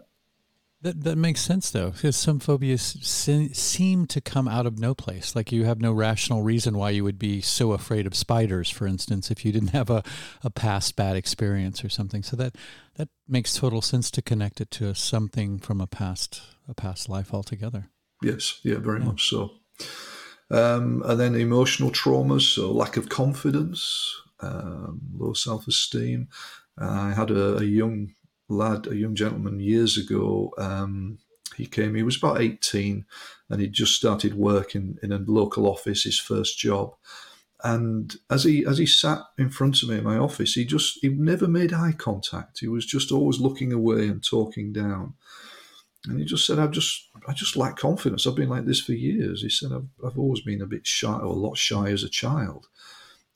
that 0.86 1.04
that 1.04 1.18
makes 1.18 1.42
sense 1.42 1.72
though, 1.72 1.90
because 1.90 2.16
some 2.16 2.40
phobias 2.40 2.82
seem 3.02 4.06
to 4.06 4.22
come 4.22 4.48
out 4.48 4.68
of 4.68 4.78
no 4.78 4.94
place. 4.94 5.36
Like 5.36 5.52
you 5.52 5.66
have 5.66 5.82
no 5.82 5.92
rational 5.92 6.44
reason 6.44 6.78
why 6.78 6.92
you 6.92 7.04
would 7.04 7.18
be 7.18 7.42
so 7.42 7.72
afraid 7.72 8.06
of 8.06 8.16
spiders, 8.16 8.70
for 8.70 8.86
instance, 8.86 9.32
if 9.32 9.44
you 9.44 9.52
didn't 9.52 9.70
have 9.70 9.90
a, 9.90 10.04
a 10.44 10.52
past 10.52 10.96
bad 10.96 11.16
experience 11.16 11.84
or 11.84 11.90
something. 11.90 12.22
So 12.22 12.36
that 12.38 12.56
that 12.98 13.10
makes 13.28 13.56
total 13.56 13.82
sense 13.82 14.12
to 14.12 14.22
connect 14.22 14.62
it 14.62 14.70
to 14.72 14.94
something 14.94 15.58
from 15.58 15.82
a 15.82 15.88
past 15.88 16.42
a 16.70 16.76
past 16.76 17.10
life 17.10 17.34
altogether. 17.34 17.90
Yes, 18.22 18.60
yeah, 18.64 18.78
very 18.78 19.00
yeah. 19.00 19.06
much 19.08 19.28
so. 19.28 19.52
Um, 20.52 21.02
and 21.06 21.20
then 21.20 21.34
emotional 21.34 21.90
traumas, 21.90 22.54
so 22.54 22.72
lack 22.72 22.96
of 22.96 23.10
confidence, 23.10 24.16
um, 24.40 25.02
low 25.18 25.34
self 25.34 25.68
esteem. 25.68 26.28
Uh, 26.80 27.10
I 27.10 27.14
had 27.14 27.32
a, 27.32 27.58
a 27.58 27.64
young 27.64 28.14
lad, 28.48 28.88
a 28.88 28.96
young 28.96 29.16
gentleman, 29.16 29.60
years 29.60 29.98
ago. 29.98 30.54
Um, 30.58 31.20
he 31.56 31.66
came, 31.66 31.96
he 31.96 32.04
was 32.04 32.18
about 32.18 32.42
18 32.42 33.06
and 33.50 33.62
he'd 33.62 33.74
just 33.74 33.96
started 33.96 34.34
working 34.34 34.98
in 35.02 35.12
a 35.12 35.24
local 35.26 35.68
office, 35.68 36.04
his 36.04 36.20
first 36.20 36.58
job. 36.58 36.96
And 37.64 38.16
as 38.30 38.44
he 38.44 38.66
as 38.66 38.78
he 38.78 38.86
sat 38.86 39.22
in 39.38 39.50
front 39.50 39.82
of 39.82 39.90
me 39.90 39.98
in 39.98 40.04
my 40.04 40.18
office, 40.18 40.54
he 40.54 40.66
just 40.66 41.00
he 41.02 41.10
never 41.10 41.48
made 41.48 41.74
eye 41.74 41.94
contact. 41.94 42.60
He 42.60 42.68
was 42.68 42.86
just 42.86 43.12
always 43.12 43.40
looking 43.40 43.72
away 43.72 44.08
and 44.08 44.24
talking 44.24 44.74
down. 44.74 45.14
And 46.06 46.20
he 46.20 46.26
just 46.26 46.46
said, 46.46 46.60
"I've 46.60 46.72
just 46.72 47.10
I 47.28 47.34
just 47.34 47.56
lack 47.56 47.78
confidence. 47.78 48.28
I've 48.28 48.36
been 48.36 48.50
like 48.50 48.66
this 48.66 48.82
for 48.82 48.94
years." 48.94 49.42
He 49.42 49.50
said, 49.50 49.72
"I've, 49.72 49.88
I've 50.06 50.20
always 50.20 50.42
been 50.42 50.62
a 50.62 50.68
bit 50.68 50.86
shy 50.86 51.14
or 51.14 51.26
a 51.26 51.32
lot 51.32 51.58
shy 51.58 51.90
as 51.90 52.04
a 52.04 52.10
child, 52.10 52.68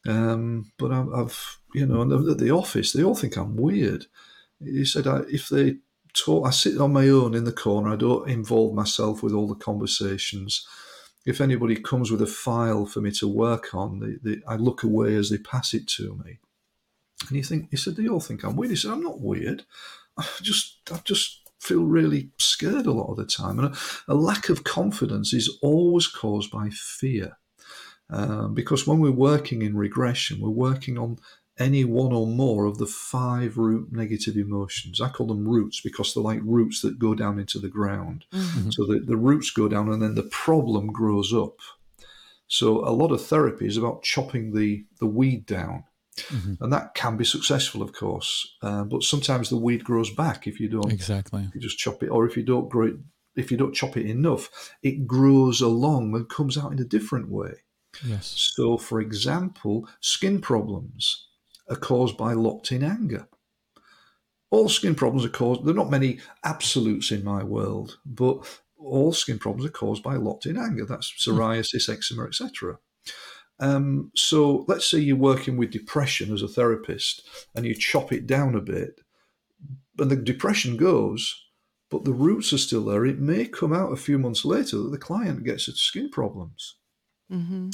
um, 0.08 0.72
but 0.78 0.92
I've, 0.92 1.12
I've 1.12 1.58
you 1.74 1.86
know, 1.86 2.02
at 2.30 2.38
the 2.38 2.52
office 2.52 2.92
they 2.92 3.04
all 3.04 3.16
think 3.16 3.36
I'm 3.36 3.56
weird." 3.56 4.06
He 4.64 4.86
said, 4.86 5.06
if 5.30 5.50
they 5.50 5.78
talk, 6.14 6.48
I 6.48 6.52
sit 6.52 6.80
on 6.80 6.94
my 6.94 7.08
own 7.10 7.34
in 7.34 7.46
the 7.46 7.52
corner. 7.52 7.94
I 7.94 7.96
don't 7.96 8.30
involve 8.30 8.74
myself 8.74 9.24
with 9.24 9.34
all 9.34 9.48
the 9.48 9.56
conversations. 9.56 10.68
If 11.26 11.42
anybody 11.42 11.76
comes 11.76 12.12
with 12.12 12.22
a 12.22 12.28
file 12.28 12.86
for 12.86 13.02
me 13.02 13.12
to 13.12 13.28
work 13.28 13.74
on, 13.74 14.00
they, 14.00 14.36
they, 14.36 14.42
I 14.48 14.56
look 14.56 14.84
away 14.84 15.16
as 15.16 15.30
they 15.30 15.38
pass 15.38 15.74
it 15.74 15.88
to 15.90 16.20
me. 16.26 16.40
And 17.28 17.38
you 17.38 17.44
think, 17.44 17.68
he 17.72 17.78
said, 17.78 17.96
they 17.96 18.08
all 18.08 18.22
think 18.22 18.44
I'm 18.44 18.56
weird. 18.56 18.72
He 18.72 18.76
said, 18.76 18.92
I'm 18.92 19.04
not 19.04 19.22
weird. 19.22 19.66
I 20.18 20.26
just 20.42 20.78
I 20.92 21.00
just 21.04 21.42
feel 21.60 21.84
really 21.84 22.30
scared 22.38 22.86
a 22.86 22.92
lot 22.92 23.10
of 23.10 23.18
the 23.18 23.26
time, 23.26 23.60
and 23.60 23.74
a, 23.74 23.78
a 24.08 24.16
lack 24.16 24.50
of 24.50 24.64
confidence 24.64 25.34
is 25.34 25.58
always 25.62 26.08
caused 26.08 26.52
by 26.52 26.70
fear. 26.70 27.38
Um, 28.10 28.54
because 28.54 28.88
when 28.88 29.00
we're 29.00 29.12
working 29.12 29.62
in 29.62 29.78
regression, 29.78 30.42
we're 30.42 30.50
working 30.50 30.98
on 30.98 31.20
any 31.60 31.84
one 31.84 32.14
or 32.14 32.26
more 32.26 32.66
of 32.66 32.78
the 32.78 32.88
five 32.88 33.58
root 33.58 33.92
negative 33.92 34.38
emotions. 34.38 35.02
I 35.02 35.10
call 35.10 35.28
them 35.28 35.48
roots 35.48 35.82
because 35.82 36.14
they're 36.14 36.24
like 36.24 36.40
roots 36.44 36.82
that 36.82 36.98
go 36.98 37.14
down 37.14 37.38
into 37.38 37.60
the 37.60 37.68
ground. 37.68 38.26
Mm-hmm. 38.34 38.72
So 38.72 38.86
the, 38.86 39.00
the 39.00 39.18
roots 39.18 39.52
go 39.52 39.68
down 39.68 39.92
and 39.92 40.02
then 40.02 40.16
the 40.16 40.24
problem 40.24 40.88
grows 40.88 41.34
up. 41.34 41.58
So 42.48 42.80
a 42.88 42.92
lot 42.92 43.12
of 43.12 43.24
therapy 43.24 43.68
is 43.68 43.78
about 43.78 44.04
chopping 44.04 44.54
the, 44.56 44.86
the 45.00 45.06
weed 45.06 45.46
down. 45.46 45.84
Mm-hmm. 46.18 46.64
And 46.64 46.74
that 46.74 46.96
can 46.96 47.18
be 47.18 47.26
successful, 47.26 47.82
of 47.82 47.94
course, 47.94 48.56
uh, 48.62 48.84
but 48.84 49.04
sometimes 49.04 49.50
the 49.50 49.58
weed 49.58 49.84
grows 49.84 50.10
back 50.10 50.48
if 50.48 50.60
you 50.60 50.68
don't 50.68 50.92
exactly. 50.92 51.48
you 51.54 51.62
just 51.62 51.78
chop 51.78 52.04
it, 52.04 52.08
or 52.08 52.26
if 52.26 52.36
you 52.36 52.44
don't 52.44 52.68
grow 52.68 52.88
it, 52.88 52.96
if 53.38 53.52
you 53.52 53.58
don't 53.58 53.74
chop 53.74 53.96
it 53.96 54.06
enough, 54.06 54.74
it 54.84 55.08
grows 55.08 55.62
along 55.62 56.14
and 56.14 56.28
comes 56.28 56.58
out 56.58 56.74
in 56.74 56.80
a 56.80 56.84
different 56.84 57.30
way. 57.30 57.54
Yes. 58.04 58.52
So, 58.54 58.78
for 58.78 59.00
example, 59.00 59.88
skin 60.02 60.42
problems 60.42 61.29
are 61.70 61.76
caused 61.76 62.18
by 62.18 62.34
locked 62.34 62.72
in 62.72 62.84
anger. 62.84 63.28
All 64.52 64.70
skin 64.70 64.96
problems 64.96 65.26
are 65.26 65.30
caused, 65.30 65.64
there 65.64 65.74
are 65.74 65.78
not 65.78 65.92
many 65.92 66.20
absolutes 66.44 67.12
in 67.12 67.24
my 67.24 67.44
world, 67.44 68.00
but 68.06 68.62
all 68.78 69.14
skin 69.14 69.38
problems 69.38 69.70
are 69.70 69.74
caused 69.74 70.02
by 70.02 70.16
locked 70.16 70.46
in 70.46 70.58
anger. 70.58 70.86
That's 70.86 71.12
hmm. 71.12 71.32
psoriasis, 71.32 71.90
eczema, 71.90 72.26
etc. 72.26 72.80
Um, 73.60 74.12
so 74.16 74.66
let's 74.68 74.90
say 74.90 75.00
you're 75.00 75.18
working 75.18 75.58
with 75.58 75.72
depression 75.72 76.34
as 76.34 76.42
a 76.42 76.48
therapist 76.48 77.28
and 77.56 77.66
you 77.66 77.76
chop 77.76 78.14
it 78.14 78.26
down 78.26 78.56
a 78.56 78.62
bit, 78.62 79.02
and 79.98 80.10
the 80.10 80.16
depression 80.16 80.78
goes, 80.78 81.46
but 81.92 82.06
the 82.06 82.14
roots 82.14 82.54
are 82.54 82.58
still 82.58 82.86
there. 82.86 83.06
It 83.06 83.20
may 83.20 83.46
come 83.46 83.74
out 83.74 83.92
a 83.92 83.98
few 83.98 84.18
months 84.18 84.46
later 84.46 84.78
that 84.78 84.92
the 84.92 84.98
client 84.98 85.44
gets 85.44 85.66
skin 85.66 86.10
problems. 86.10 86.76
Mm-hmm. 87.32 87.70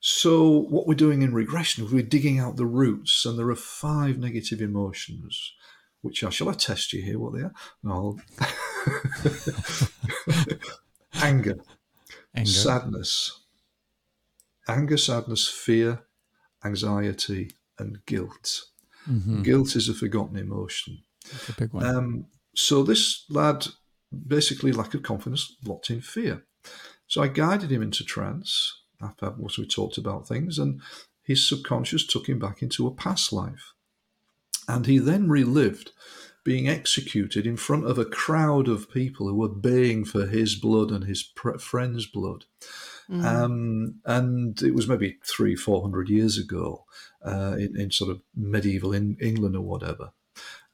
So, 0.00 0.48
what 0.48 0.86
we're 0.86 0.94
doing 0.94 1.20
in 1.20 1.34
regression 1.34 1.84
is 1.84 1.92
we're 1.92 2.02
digging 2.02 2.38
out 2.38 2.56
the 2.56 2.66
roots, 2.66 3.26
and 3.26 3.38
there 3.38 3.50
are 3.50 3.56
five 3.56 4.18
negative 4.18 4.62
emotions. 4.62 5.52
Which 6.00 6.22
are, 6.24 6.30
shall 6.30 6.48
I 6.48 6.54
test 6.54 6.94
you 6.94 7.02
here 7.02 7.18
what 7.18 7.34
they 7.34 7.42
are? 7.42 7.52
No. 7.82 8.18
Anger, 11.22 11.58
Anger, 12.34 12.50
sadness, 12.50 13.40
anger, 14.66 14.96
sadness, 14.96 15.46
fear, 15.46 16.00
anxiety, 16.64 17.50
and 17.78 17.98
guilt. 18.06 18.62
Mm-hmm. 19.06 19.42
Guilt 19.42 19.76
is 19.76 19.90
a 19.90 19.94
forgotten 19.94 20.36
emotion. 20.36 21.02
That's 21.30 21.50
a 21.50 21.52
big 21.52 21.74
one. 21.74 21.84
Um, 21.84 22.26
so 22.54 22.82
this 22.82 23.26
lad, 23.28 23.66
basically 24.26 24.72
lack 24.72 24.94
of 24.94 25.02
confidence, 25.02 25.54
locked 25.66 25.90
in 25.90 26.00
fear. 26.00 26.44
So 27.06 27.22
I 27.22 27.28
guided 27.28 27.70
him 27.70 27.82
into 27.82 28.04
trance 28.04 28.80
after 29.02 29.30
we 29.38 29.66
talked 29.66 29.98
about 29.98 30.28
things, 30.28 30.58
and 30.58 30.80
his 31.22 31.46
subconscious 31.46 32.06
took 32.06 32.28
him 32.28 32.38
back 32.38 32.62
into 32.62 32.86
a 32.86 32.94
past 32.94 33.32
life. 33.32 33.72
And 34.68 34.86
he 34.86 34.98
then 34.98 35.28
relived 35.28 35.92
being 36.44 36.68
executed 36.68 37.46
in 37.46 37.56
front 37.56 37.84
of 37.86 37.98
a 37.98 38.04
crowd 38.04 38.68
of 38.68 38.90
people 38.90 39.28
who 39.28 39.34
were 39.34 39.48
baying 39.48 40.04
for 40.04 40.26
his 40.26 40.54
blood 40.54 40.90
and 40.90 41.04
his 41.04 41.32
friend's 41.58 42.06
blood. 42.06 42.44
Mm. 43.10 43.24
Um, 43.24 43.94
and 44.04 44.62
it 44.62 44.74
was 44.74 44.88
maybe 44.88 45.18
three, 45.24 45.56
four 45.56 45.82
hundred 45.82 46.08
years 46.08 46.38
ago 46.38 46.84
uh, 47.24 47.56
in, 47.58 47.78
in, 47.78 47.90
sort 47.90 48.10
of 48.10 48.22
medieval 48.36 48.92
in 48.92 49.16
England 49.20 49.56
or 49.56 49.62
whatever. 49.62 50.12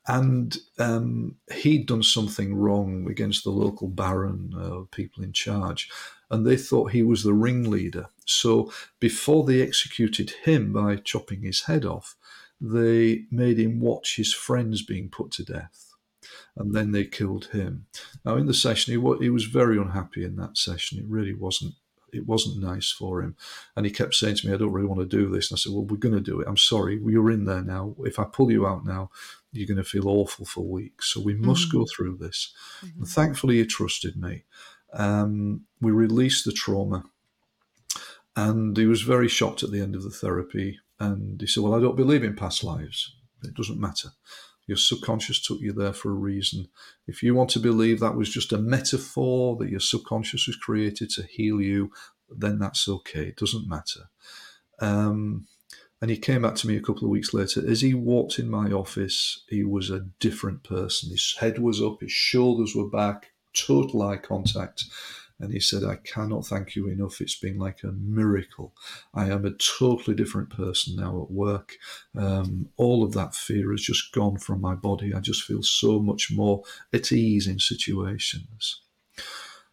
And 0.06 0.56
um, 0.78 1.36
he'd 1.52 1.86
done 1.86 2.02
something 2.02 2.54
wrong 2.54 3.08
against 3.10 3.42
the 3.42 3.50
local 3.50 3.88
baron, 3.88 4.52
uh, 4.56 4.84
people 4.94 5.24
in 5.24 5.32
charge, 5.32 5.90
and 6.30 6.46
they 6.46 6.56
thought 6.56 6.92
he 6.92 7.02
was 7.02 7.22
the 7.22 7.34
ringleader. 7.34 8.08
So 8.26 8.72
before 9.00 9.44
they 9.44 9.62
executed 9.62 10.30
him 10.44 10.72
by 10.72 10.96
chopping 10.96 11.42
his 11.42 11.62
head 11.62 11.84
off, 11.84 12.16
they 12.60 13.24
made 13.30 13.58
him 13.58 13.80
watch 13.80 14.16
his 14.16 14.32
friends 14.34 14.82
being 14.82 15.08
put 15.08 15.30
to 15.32 15.44
death. 15.44 15.94
And 16.56 16.74
then 16.74 16.92
they 16.92 17.04
killed 17.04 17.46
him. 17.46 17.86
Now, 18.24 18.36
in 18.36 18.46
the 18.46 18.54
session, 18.54 18.92
he, 18.92 19.24
he 19.24 19.30
was 19.30 19.44
very 19.44 19.78
unhappy 19.78 20.24
in 20.24 20.36
that 20.36 20.56
session. 20.56 20.98
It 20.98 21.06
really 21.06 21.34
wasn't 21.34 21.74
it 22.12 22.26
wasn't 22.26 22.62
nice 22.62 22.90
for 22.90 23.20
him. 23.20 23.36
And 23.74 23.84
he 23.84 23.92
kept 23.92 24.14
saying 24.14 24.36
to 24.36 24.46
me, 24.46 24.54
I 24.54 24.56
don't 24.56 24.72
really 24.72 24.86
want 24.86 25.00
to 25.00 25.16
do 25.16 25.28
this. 25.28 25.50
And 25.50 25.56
I 25.56 25.58
said, 25.58 25.72
Well, 25.72 25.84
we're 25.84 25.96
going 25.96 26.14
to 26.14 26.20
do 26.20 26.40
it. 26.40 26.48
I'm 26.48 26.56
sorry. 26.56 27.00
You're 27.04 27.30
in 27.30 27.44
there 27.44 27.62
now. 27.62 27.94
If 28.00 28.18
I 28.18 28.24
pull 28.24 28.50
you 28.50 28.66
out 28.66 28.84
now, 28.84 29.10
you're 29.52 29.66
going 29.66 29.76
to 29.76 29.84
feel 29.84 30.08
awful 30.08 30.46
for 30.46 30.64
weeks. 30.64 31.12
So 31.12 31.20
we 31.20 31.34
must 31.34 31.68
mm-hmm. 31.68 31.78
go 31.78 31.86
through 31.94 32.18
this. 32.18 32.52
Mm-hmm. 32.84 33.00
And 33.00 33.08
thankfully, 33.08 33.56
he 33.58 33.66
trusted 33.66 34.16
me. 34.16 34.44
Um, 34.92 35.62
we 35.80 35.90
released 35.90 36.44
the 36.44 36.52
trauma. 36.52 37.04
And 38.36 38.76
he 38.76 38.86
was 38.86 39.02
very 39.02 39.28
shocked 39.28 39.62
at 39.62 39.70
the 39.70 39.80
end 39.80 39.96
of 39.96 40.02
the 40.02 40.10
therapy. 40.10 40.78
And 41.00 41.40
he 41.40 41.46
said, 41.46 41.62
Well, 41.62 41.74
I 41.74 41.80
don't 41.80 41.96
believe 41.96 42.22
in 42.22 42.36
past 42.36 42.62
lives. 42.62 43.16
It 43.42 43.54
doesn't 43.54 43.80
matter. 43.80 44.10
Your 44.66 44.76
subconscious 44.76 45.40
took 45.40 45.60
you 45.60 45.72
there 45.72 45.92
for 45.92 46.10
a 46.10 46.14
reason. 46.14 46.68
If 47.06 47.22
you 47.22 47.34
want 47.34 47.50
to 47.50 47.60
believe 47.60 48.00
that 48.00 48.16
was 48.16 48.30
just 48.30 48.52
a 48.52 48.58
metaphor 48.58 49.56
that 49.56 49.70
your 49.70 49.80
subconscious 49.80 50.46
was 50.46 50.56
created 50.56 51.10
to 51.10 51.22
heal 51.22 51.60
you, 51.60 51.92
then 52.28 52.58
that's 52.58 52.88
okay. 52.88 53.28
It 53.28 53.36
doesn't 53.36 53.68
matter. 53.68 54.10
Um, 54.80 55.46
and 56.02 56.10
he 56.10 56.16
came 56.18 56.42
back 56.42 56.56
to 56.56 56.68
me 56.68 56.76
a 56.76 56.82
couple 56.82 57.04
of 57.04 57.10
weeks 57.10 57.32
later. 57.32 57.62
As 57.66 57.80
he 57.80 57.94
walked 57.94 58.38
in 58.38 58.50
my 58.50 58.70
office, 58.70 59.44
he 59.48 59.64
was 59.64 59.88
a 59.88 60.06
different 60.20 60.62
person. 60.64 61.10
His 61.10 61.36
head 61.38 61.58
was 61.58 61.80
up, 61.80 62.00
his 62.00 62.12
shoulders 62.12 62.74
were 62.74 62.90
back, 62.90 63.30
total 63.54 64.02
eye 64.02 64.18
contact. 64.18 64.84
And 65.38 65.52
he 65.52 65.60
said, 65.60 65.84
I 65.84 65.96
cannot 65.96 66.46
thank 66.46 66.76
you 66.76 66.88
enough. 66.88 67.20
It's 67.20 67.38
been 67.38 67.58
like 67.58 67.82
a 67.82 67.92
miracle. 67.92 68.72
I 69.12 69.30
am 69.30 69.44
a 69.44 69.50
totally 69.52 70.16
different 70.16 70.48
person 70.50 70.96
now 70.96 71.22
at 71.22 71.30
work. 71.30 71.74
Um, 72.16 72.70
all 72.76 73.04
of 73.04 73.12
that 73.12 73.34
fear 73.34 73.70
has 73.72 73.82
just 73.82 74.12
gone 74.12 74.38
from 74.38 74.60
my 74.62 74.74
body. 74.74 75.12
I 75.12 75.20
just 75.20 75.42
feel 75.42 75.62
so 75.62 75.98
much 75.98 76.32
more 76.32 76.62
at 76.92 77.12
ease 77.12 77.46
in 77.46 77.58
situations. 77.58 78.80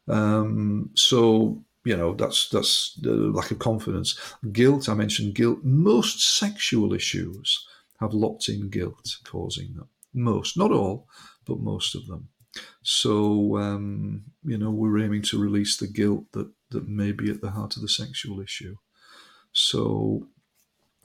Um, 0.08 0.90
so, 0.96 1.64
you 1.86 1.96
know, 1.96 2.14
that's 2.14 2.50
that's 2.50 2.96
the 3.02 3.14
lack 3.14 3.52
of 3.52 3.60
confidence. 3.60 4.20
Guilt, 4.52 4.90
I 4.90 4.96
mentioned 4.96 5.36
guilt. 5.36 5.60
Most 5.64 6.38
sexual 6.38 6.94
issues 6.94 7.66
have 8.02 8.14
locked 8.14 8.50
in 8.50 8.70
guilt 8.70 9.18
causing 9.24 9.76
them. 9.76 9.88
Most, 10.14 10.58
not 10.58 10.72
all, 10.72 11.08
but 11.46 11.60
most 11.60 11.96
of 11.96 12.08
them. 12.08 12.28
So, 12.84 13.58
um, 13.58 14.26
you 14.44 14.58
know, 14.58 14.72
we're 14.72 15.00
aiming 15.00 15.24
to 15.24 15.40
release 15.40 15.78
the 15.78 15.88
guilt 15.88 16.26
that, 16.34 16.52
that 16.72 16.88
may 16.88 17.12
be 17.12 17.30
at 17.30 17.42
the 17.42 17.52
heart 17.52 17.76
of 17.76 17.82
the 17.82 17.90
sexual 17.90 18.40
issue. 18.42 18.76
So, 19.52 20.28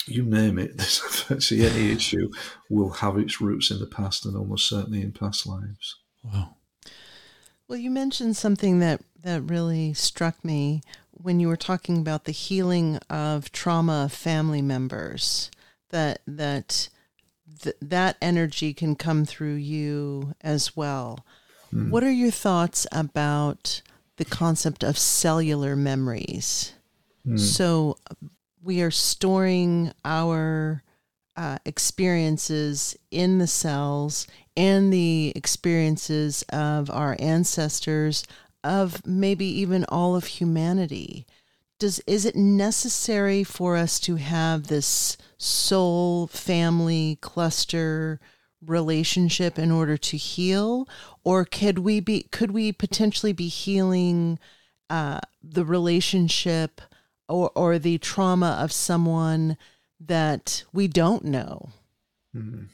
you 0.07 0.25
name 0.25 0.59
it, 0.59 0.81
see 1.41 1.67
any 1.67 1.93
issue 1.93 2.31
will 2.71 2.91
have 2.91 3.19
its 3.19 3.41
roots 3.41 3.71
in 3.71 3.79
the 3.79 3.87
past 3.87 4.25
and 4.25 4.37
almost 4.37 4.69
certainly 4.69 5.03
in 5.03 5.13
past 5.13 5.47
lives. 5.47 5.97
Wow. 6.23 6.57
Well, 7.69 7.79
you 7.79 7.91
mentioned 7.91 8.37
something 8.37 8.79
that, 8.81 9.03
that 9.23 9.43
really 9.43 9.93
struck 9.93 10.43
me 10.43 10.83
when 11.11 11.41
you 11.41 11.49
were 11.49 11.57
talking 11.57 11.99
about 11.99 12.25
the 12.25 12.33
healing 12.33 12.99
of 13.11 13.53
trauma 13.53 14.05
of 14.05 14.13
family 14.13 14.63
members. 14.63 15.51
That 15.91 16.21
that 16.27 16.89
th- 17.63 17.77
that 17.81 18.17
energy 18.21 18.75
can 18.75 18.95
come 18.95 19.25
through 19.25 19.55
you 19.55 20.35
as 20.41 20.77
well. 20.77 21.25
Mm. 21.73 21.91
What 21.91 22.05
are 22.05 22.11
your 22.11 22.31
thoughts 22.31 22.87
about 22.93 23.83
the 24.17 24.25
concept 24.25 24.83
of 24.83 24.99
cellular 24.99 25.77
memories? 25.77 26.73
Mm. 27.27 27.39
So 27.39 27.97
we 28.63 28.83
are 28.83 28.91
storing 28.91 29.93
our 30.05 30.83
uh, 31.37 31.59
experiences 31.65 32.97
in 33.11 33.39
the 33.39 33.47
cells 33.47 34.27
and 34.57 34.93
the 34.93 35.33
experiences 35.37 36.43
of 36.49 36.91
our 36.91 37.17
ancestors, 37.21 38.25
of 38.65 39.07
maybe 39.07 39.47
even 39.47 39.85
all 39.85 40.17
of 40.17 40.25
humanity. 40.25 41.27
Does 41.79 42.01
is 42.09 42.25
it 42.25 42.35
necessary 42.35 43.45
for 43.45 43.77
us 43.77 44.01
to 44.01 44.17
have 44.17 44.67
this 44.67 45.17
soul 45.37 46.27
family 46.27 47.19
cluster 47.21 48.19
relationship 48.65 49.59
in 49.59 49.71
order 49.71 49.97
to 49.97 50.17
heal 50.17 50.89
or 51.23 51.45
could 51.45 51.79
we 51.79 52.01
be 52.01 52.23
could 52.33 52.51
we 52.51 52.73
potentially 52.73 53.33
be 53.33 53.47
healing 53.47 54.39
uh, 54.91 55.21
the 55.43 55.65
relationship 55.65 56.81
or 57.29 57.51
or 57.55 57.79
the 57.79 57.99
trauma 57.99 58.59
of 58.61 58.73
someone 58.73 59.57
that 60.01 60.65
we 60.73 60.89
don't 60.89 61.25
know 61.25 61.71
mm-hmm. 62.35 62.65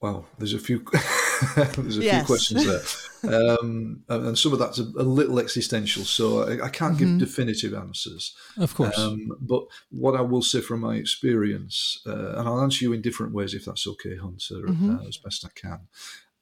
well 0.00 0.26
there's 0.38 0.54
a 0.54 0.58
few 0.58 0.84
There's 1.56 1.98
a 1.98 2.02
Yes. 2.02 2.18
few 2.18 2.26
questions 2.26 2.66
there, 2.66 3.34
um, 3.34 4.02
and 4.08 4.26
and 4.28 4.38
some 4.38 4.52
of 4.52 4.58
that's 4.58 4.78
a, 4.78 4.82
a 4.82 5.02
little 5.02 5.38
existential, 5.38 6.04
so 6.04 6.42
I, 6.42 6.66
I 6.66 6.68
can't 6.68 6.96
give 6.98 7.18
definitive 7.18 7.74
answers. 7.74 8.34
Of 8.58 8.74
course. 8.74 8.98
Um, 8.98 9.32
but 9.40 9.64
what 9.90 10.14
I 10.16 10.20
will 10.22 10.42
say 10.42 10.60
from 10.60 10.80
my 10.80 10.96
experience, 10.96 12.00
uh, 12.06 12.34
and 12.36 12.48
I'll 12.48 12.60
answer 12.60 12.84
you 12.84 12.92
in 12.92 13.02
different 13.02 13.32
ways 13.32 13.54
if 13.54 13.64
that's 13.64 13.86
okay, 13.86 14.16
Hunter, 14.16 14.66
uh, 14.68 15.06
as 15.08 15.16
best 15.16 15.44
I 15.44 15.50
can. 15.54 15.80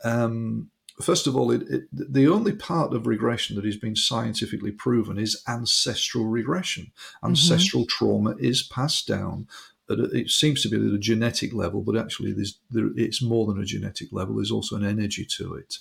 Um, 0.05 0.71
first 1.01 1.27
of 1.27 1.35
all, 1.37 1.51
it, 1.51 1.63
it, 1.69 1.83
the 1.93 2.29
only 2.29 2.53
part 2.53 2.93
of 2.93 3.07
regression 3.07 3.57
that 3.57 3.65
has 3.65 3.77
been 3.77 3.97
scientifically 3.97 4.71
proven 4.71 5.19
is 5.19 5.43
ancestral 5.49 6.27
regression. 6.27 6.93
Ancestral 7.23 7.87
trauma 7.87 8.35
is 8.39 8.63
passed 8.63 9.07
down. 9.09 9.49
At 9.91 9.99
a, 9.99 10.05
it 10.05 10.31
seems 10.31 10.63
to 10.63 10.69
be 10.69 10.77
at 10.77 10.95
a 10.95 10.99
genetic 10.99 11.53
level, 11.53 11.83
but 11.83 11.97
actually, 11.97 12.33
there's, 12.33 12.59
there, 12.71 12.89
it's 12.97 13.23
more 13.23 13.47
than 13.47 13.61
a 13.61 13.67
genetic 13.67 14.09
level. 14.13 14.37
There's 14.37 14.51
also 14.51 14.77
an 14.77 14.85
energy 14.85 15.27
to 15.37 15.55
it. 15.55 15.79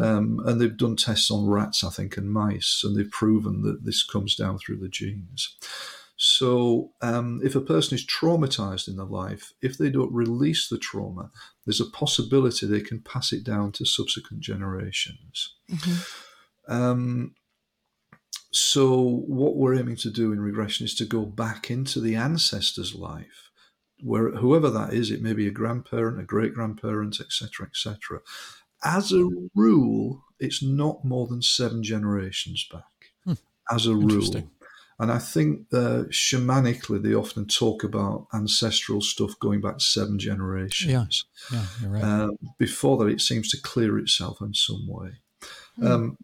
Um, 0.00 0.40
and 0.44 0.60
they've 0.60 0.76
done 0.76 0.96
tests 0.96 1.30
on 1.30 1.48
rats, 1.48 1.82
I 1.82 1.90
think, 1.90 2.16
and 2.16 2.30
mice, 2.32 2.82
and 2.84 2.96
they've 2.96 3.10
proven 3.10 3.62
that 3.62 3.84
this 3.84 4.02
comes 4.04 4.36
down 4.36 4.58
through 4.58 4.78
the 4.78 4.88
genes. 4.88 5.56
So, 6.16 6.92
um, 7.00 7.40
if 7.42 7.56
a 7.56 7.60
person 7.60 7.96
is 7.96 8.06
traumatized 8.06 8.86
in 8.86 8.96
their 8.96 9.06
life, 9.06 9.52
if 9.60 9.76
they 9.76 9.90
don't 9.90 10.12
release 10.12 10.68
the 10.68 10.78
trauma, 10.78 11.32
there's 11.66 11.80
a 11.80 11.90
possibility 11.90 12.64
they 12.64 12.80
can 12.80 13.00
pass 13.00 13.32
it 13.32 13.42
down 13.42 13.72
to 13.72 13.84
subsequent 13.84 14.40
generations. 14.44 15.56
Um, 16.68 17.34
so, 18.52 19.00
what 19.26 19.56
we're 19.56 19.74
aiming 19.74 19.96
to 19.96 20.10
do 20.10 20.30
in 20.30 20.40
regression 20.40 20.84
is 20.84 20.94
to 20.96 21.06
go 21.06 21.24
back 21.24 21.70
into 21.70 22.00
the 22.00 22.16
ancestor's 22.16 22.94
life, 22.94 23.50
where 24.02 24.30
whoever 24.32 24.68
that 24.68 24.92
is, 24.92 25.10
it 25.10 25.22
may 25.22 25.32
be 25.32 25.48
a 25.48 25.50
grandparent, 25.50 26.20
a 26.20 26.24
great 26.24 26.52
grandparent, 26.52 27.18
etc., 27.18 27.66
etc. 27.66 28.20
As 28.84 29.10
a 29.10 29.26
rule, 29.54 30.24
it's 30.38 30.62
not 30.62 31.02
more 31.02 31.26
than 31.26 31.40
seven 31.40 31.82
generations 31.82 32.68
back. 32.70 32.82
As 33.70 33.86
a 33.86 33.94
rule, 33.94 34.50
and 34.98 35.10
I 35.10 35.18
think 35.18 35.66
uh, 35.72 36.04
shamanically 36.10 37.02
they 37.02 37.14
often 37.14 37.46
talk 37.46 37.84
about 37.84 38.26
ancestral 38.34 39.00
stuff 39.00 39.38
going 39.40 39.62
back 39.62 39.80
seven 39.80 40.18
generations. 40.18 40.92
yeah, 41.50 41.64
you're 41.80 41.90
right. 41.90 42.04
Um, 42.04 42.36
before 42.58 42.98
that, 42.98 43.06
it 43.06 43.22
seems 43.22 43.48
to 43.50 43.60
clear 43.62 43.98
itself 43.98 44.42
in 44.42 44.52
some 44.52 44.86
way. 44.86 45.12
Um, 45.82 46.18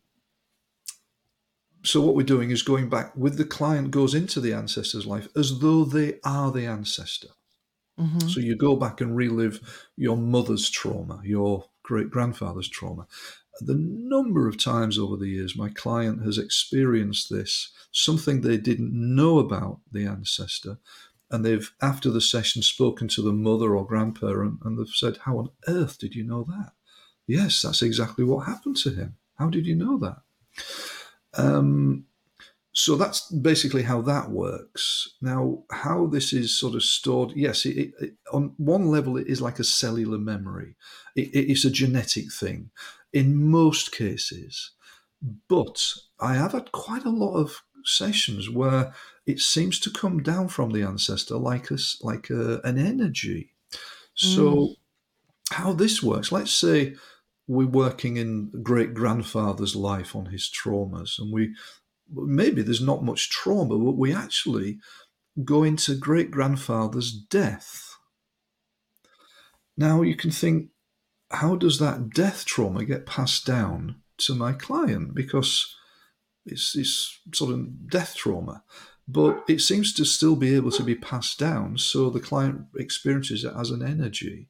so 1.89 2.03
what 2.03 2.14
we're 2.14 2.22
doing 2.22 2.51
is 2.51 2.62
going 2.62 2.91
back 2.91 3.16
with 3.16 3.39
the 3.39 3.47
client 3.47 3.91
goes 3.91 4.14
into 4.14 4.41
the 4.41 4.53
ancestor's 4.53 5.07
life 5.07 5.26
as 5.34 5.61
though 5.61 5.86
they 5.86 6.20
are 6.22 6.53
the 6.53 6.66
ancestor. 6.66 7.28
Mm-hmm. 7.99 8.28
So 8.28 8.41
you 8.41 8.57
go 8.57 8.76
back 8.76 9.01
and 9.01 9.16
relive 9.16 9.89
your 9.97 10.18
mother's 10.18 10.68
trauma, 10.68 11.22
your 11.24 11.64
great 11.82 12.11
grandfather's 12.11 12.68
trauma. 12.68 13.07
The 13.61 13.74
number 13.74 14.47
of 14.47 14.62
times 14.62 14.99
over 14.99 15.16
the 15.16 15.30
years 15.30 15.57
my 15.57 15.70
client 15.70 16.22
has 16.24 16.36
experienced 16.36 17.30
this, 17.30 17.72
something 17.91 18.43
they 18.43 18.59
didn't 18.59 18.93
know 18.93 19.39
about 19.39 19.80
the 19.91 20.05
ancestor, 20.05 20.78
and 21.30 21.43
they've 21.43 21.72
after 21.80 22.11
the 22.11 22.20
session 22.20 22.61
spoken 22.61 23.09
to 23.09 23.22
the 23.22 23.32
mother 23.32 23.74
or 23.74 23.86
grandparent 23.86 24.59
and 24.62 24.78
they've 24.78 24.89
said, 24.89 25.20
How 25.24 25.39
on 25.39 25.49
earth 25.66 25.99
did 25.99 26.14
you 26.14 26.22
know 26.22 26.45
that? 26.45 26.72
Yes, 27.26 27.62
that's 27.62 27.80
exactly 27.80 28.24
what 28.24 28.47
happened 28.47 28.76
to 28.78 28.91
him. 28.91 29.16
How 29.36 29.49
did 29.49 29.66
you 29.66 29.74
know 29.74 29.97
that? 29.99 30.18
Um, 31.39 32.05
so 32.72 32.95
that's 32.97 33.30
basically 33.32 33.82
how 33.82 34.03
that 34.03 34.30
works. 34.30 35.16
Now, 35.20 35.64
how 35.70 36.07
this 36.07 36.32
is 36.32 36.57
sort 36.57 36.74
of 36.74 36.82
stored, 36.82 37.32
yes, 37.34 37.66
it, 37.66 37.93
it, 38.01 38.14
on 38.32 38.53
one 38.57 38.86
level, 38.86 39.16
it 39.16 39.26
is 39.26 39.41
like 39.41 39.59
a 39.59 39.64
cellular 39.64 40.18
memory, 40.18 40.76
it, 41.16 41.34
it 41.34 41.51
is 41.51 41.64
a 41.64 41.70
genetic 41.70 42.32
thing 42.32 42.70
in 43.12 43.34
most 43.34 43.91
cases. 43.91 44.72
But 45.49 45.82
I 46.20 46.34
have 46.34 46.53
had 46.53 46.70
quite 46.70 47.05
a 47.05 47.11
lot 47.11 47.34
of 47.34 47.62
sessions 47.84 48.49
where 48.49 48.93
it 49.26 49.41
seems 49.41 49.80
to 49.80 49.91
come 49.91 50.22
down 50.22 50.49
from 50.49 50.70
the 50.70 50.82
ancestor 50.82 51.36
like 51.36 51.70
a, 51.70 51.78
like 52.03 52.30
a, 52.30 52.61
an 52.62 52.78
energy. 52.78 53.55
So, 54.14 54.74
how 55.51 55.72
this 55.72 56.03
works, 56.03 56.30
let's 56.30 56.53
say 56.53 56.95
we're 57.49 57.66
working 57.66 58.18
in 58.18 58.51
great 58.62 58.94
grandfather's 58.94 59.74
life 59.74 60.14
on 60.14 60.26
his 60.26 60.49
traumas, 60.49 61.18
and 61.18 61.32
we 61.32 61.55
maybe 62.11 62.62
there's 62.62 62.80
not 62.80 63.03
much 63.03 63.30
trauma, 63.30 63.76
but 63.78 63.96
we 63.96 64.14
actually 64.14 64.78
go 65.44 65.62
into 65.62 65.94
great 65.94 66.30
grandfather's 66.30 67.11
death. 67.12 67.96
Now 69.76 70.03
you 70.03 70.14
can 70.14 70.30
think, 70.30 70.68
how 71.30 71.57
does 71.57 71.78
that 71.78 72.11
death 72.11 72.44
trauma 72.44 72.84
get 72.84 73.07
passed 73.07 73.46
down 73.46 73.96
to 74.18 74.34
my 74.34 74.53
client? 74.53 75.14
Because 75.14 75.74
it's, 76.46 77.20
sort 77.32 77.53
of 77.53 77.88
death 77.88 78.14
trauma, 78.16 78.64
but 79.07 79.44
it 79.49 79.61
seems 79.61 79.92
to 79.94 80.05
still 80.05 80.36
be 80.36 80.55
able 80.55 80.70
to 80.72 80.82
be 80.82 80.94
passed 80.94 81.38
down. 81.38 81.78
So 81.78 82.11
the 82.11 82.20
client 82.20 82.66
experiences 82.76 83.44
it 83.44 83.53
as 83.57 83.70
an 83.70 83.82
energy. 83.82 84.49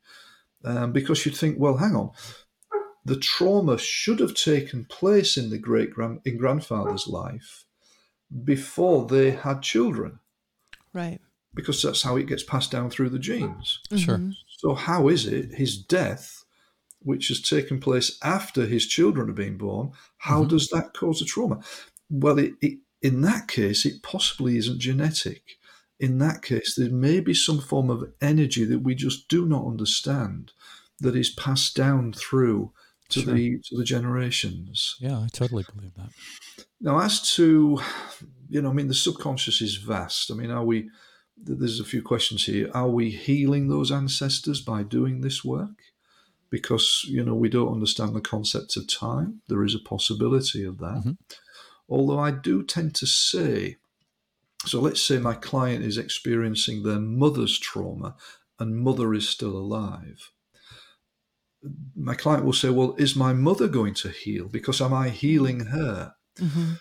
Um, 0.64 0.92
because 0.92 1.24
you'd 1.24 1.36
think, 1.36 1.57
well, 1.59 1.76
hang 1.76 1.94
on, 1.94 2.11
the 3.09 3.16
trauma 3.16 3.78
should 3.78 4.20
have 4.20 4.34
taken 4.34 4.84
place 4.84 5.36
in 5.36 5.50
the 5.50 5.59
great 5.59 5.90
grand 5.90 6.20
in 6.24 6.36
grandfather's 6.36 7.06
life 7.06 7.64
before 8.44 9.06
they 9.06 9.30
had 9.30 9.62
children, 9.62 10.20
Right. 10.92 11.20
because 11.54 11.82
that's 11.82 12.02
how 12.02 12.16
it 12.16 12.26
gets 12.26 12.42
passed 12.42 12.70
down 12.70 12.90
through 12.90 13.09
the 13.11 13.18
genes. 13.18 13.80
Sure. 13.96 14.16
Mm-hmm. 14.16 14.30
So 14.59 14.74
how 14.74 15.09
is 15.09 15.26
it 15.26 15.54
his 15.54 15.78
death, 15.78 16.44
which 17.00 17.28
has 17.28 17.40
taken 17.40 17.80
place 17.80 18.18
after 18.22 18.66
his 18.66 18.86
children 18.86 19.28
have 19.28 19.36
been 19.36 19.56
born, 19.56 19.92
how 20.18 20.40
mm-hmm. 20.40 20.48
does 20.48 20.68
that 20.68 20.92
cause 20.94 21.22
a 21.22 21.24
trauma? 21.24 21.61
Well, 22.11 22.38
it, 22.38 22.54
it, 22.61 22.78
in 23.00 23.22
that 23.22 23.48
case, 23.48 23.86
it 23.86 24.02
possibly 24.02 24.56
isn't 24.56 24.80
genetic. 24.80 25.42
In 26.00 26.18
that 26.18 26.42
case, 26.42 26.74
there 26.74 26.90
may 26.90 27.20
be 27.20 27.34
some 27.34 27.61
form 27.61 27.90
of 27.90 28.12
energy 28.20 28.64
that 28.64 28.80
we 28.80 28.94
just 28.94 29.28
do 29.28 29.46
not 29.46 29.66
understand 29.66 30.52
that 31.00 31.16
is 31.16 31.30
passed 31.30 31.76
down 31.76 32.12
through 32.12 32.72
to 33.11 33.20
Sure. 33.20 33.34
the 33.34 33.59
to 33.64 33.76
the 33.76 33.84
generations. 33.84 34.96
Yeah, 35.00 35.18
I 35.18 35.28
totally 35.32 35.64
believe 35.74 35.94
that. 35.94 36.11
Now, 36.80 37.00
as 37.00 37.20
to, 37.34 37.80
you 38.48 38.62
know, 38.62 38.70
I 38.70 38.72
mean, 38.72 38.88
the 38.88 38.94
subconscious 38.94 39.61
is 39.61 39.76
vast. 39.76 40.30
I 40.30 40.34
mean, 40.34 40.50
are 40.50 40.64
we, 40.64 40.90
there's 41.36 41.80
a 41.80 41.84
few 41.84 42.02
questions 42.02 42.44
here. 42.44 42.70
Are 42.72 42.88
we 42.88 43.11
healing 43.11 43.68
those 43.68 43.90
ancestors 43.90 44.61
by 44.61 44.82
doing 44.82 45.20
this 45.20 45.44
work? 45.44 45.82
Because, 46.50 47.04
you 47.09 47.22
know, 47.24 47.34
we 47.34 47.48
don't 47.48 47.72
understand 47.72 48.14
the 48.14 48.20
concept 48.20 48.76
of 48.76 48.88
time. 48.88 49.42
There 49.48 49.64
is 49.64 49.74
a 49.74 49.80
possibility 49.80 50.64
of 50.64 50.78
that. 50.78 50.98
Mm-hmm. 50.98 51.12
Although 51.88 52.20
I 52.20 52.30
do 52.30 52.62
tend 52.62 52.94
to 52.96 53.06
say, 53.06 53.76
so 54.64 54.80
let's 54.80 55.02
say 55.02 55.18
my 55.18 55.34
client 55.34 55.84
is 55.84 55.98
experiencing 55.98 56.82
their 56.82 57.00
mother's 57.00 57.59
trauma 57.59 58.16
and 58.59 58.76
mother 58.76 59.14
is 59.14 59.28
still 59.28 59.56
alive 59.56 60.30
my 61.94 62.14
client 62.14 62.44
will 62.44 62.52
say, 62.52 62.70
Well, 62.70 62.94
is 62.98 63.16
my 63.16 63.32
mother 63.32 63.68
going 63.68 63.94
to 63.94 64.09
heal? 64.11 64.48
Because 64.48 64.80
am 64.80 64.92
I 64.94 65.09
healing 65.09 65.66
her? 65.66 66.14
Mm-hmm. 66.38 66.72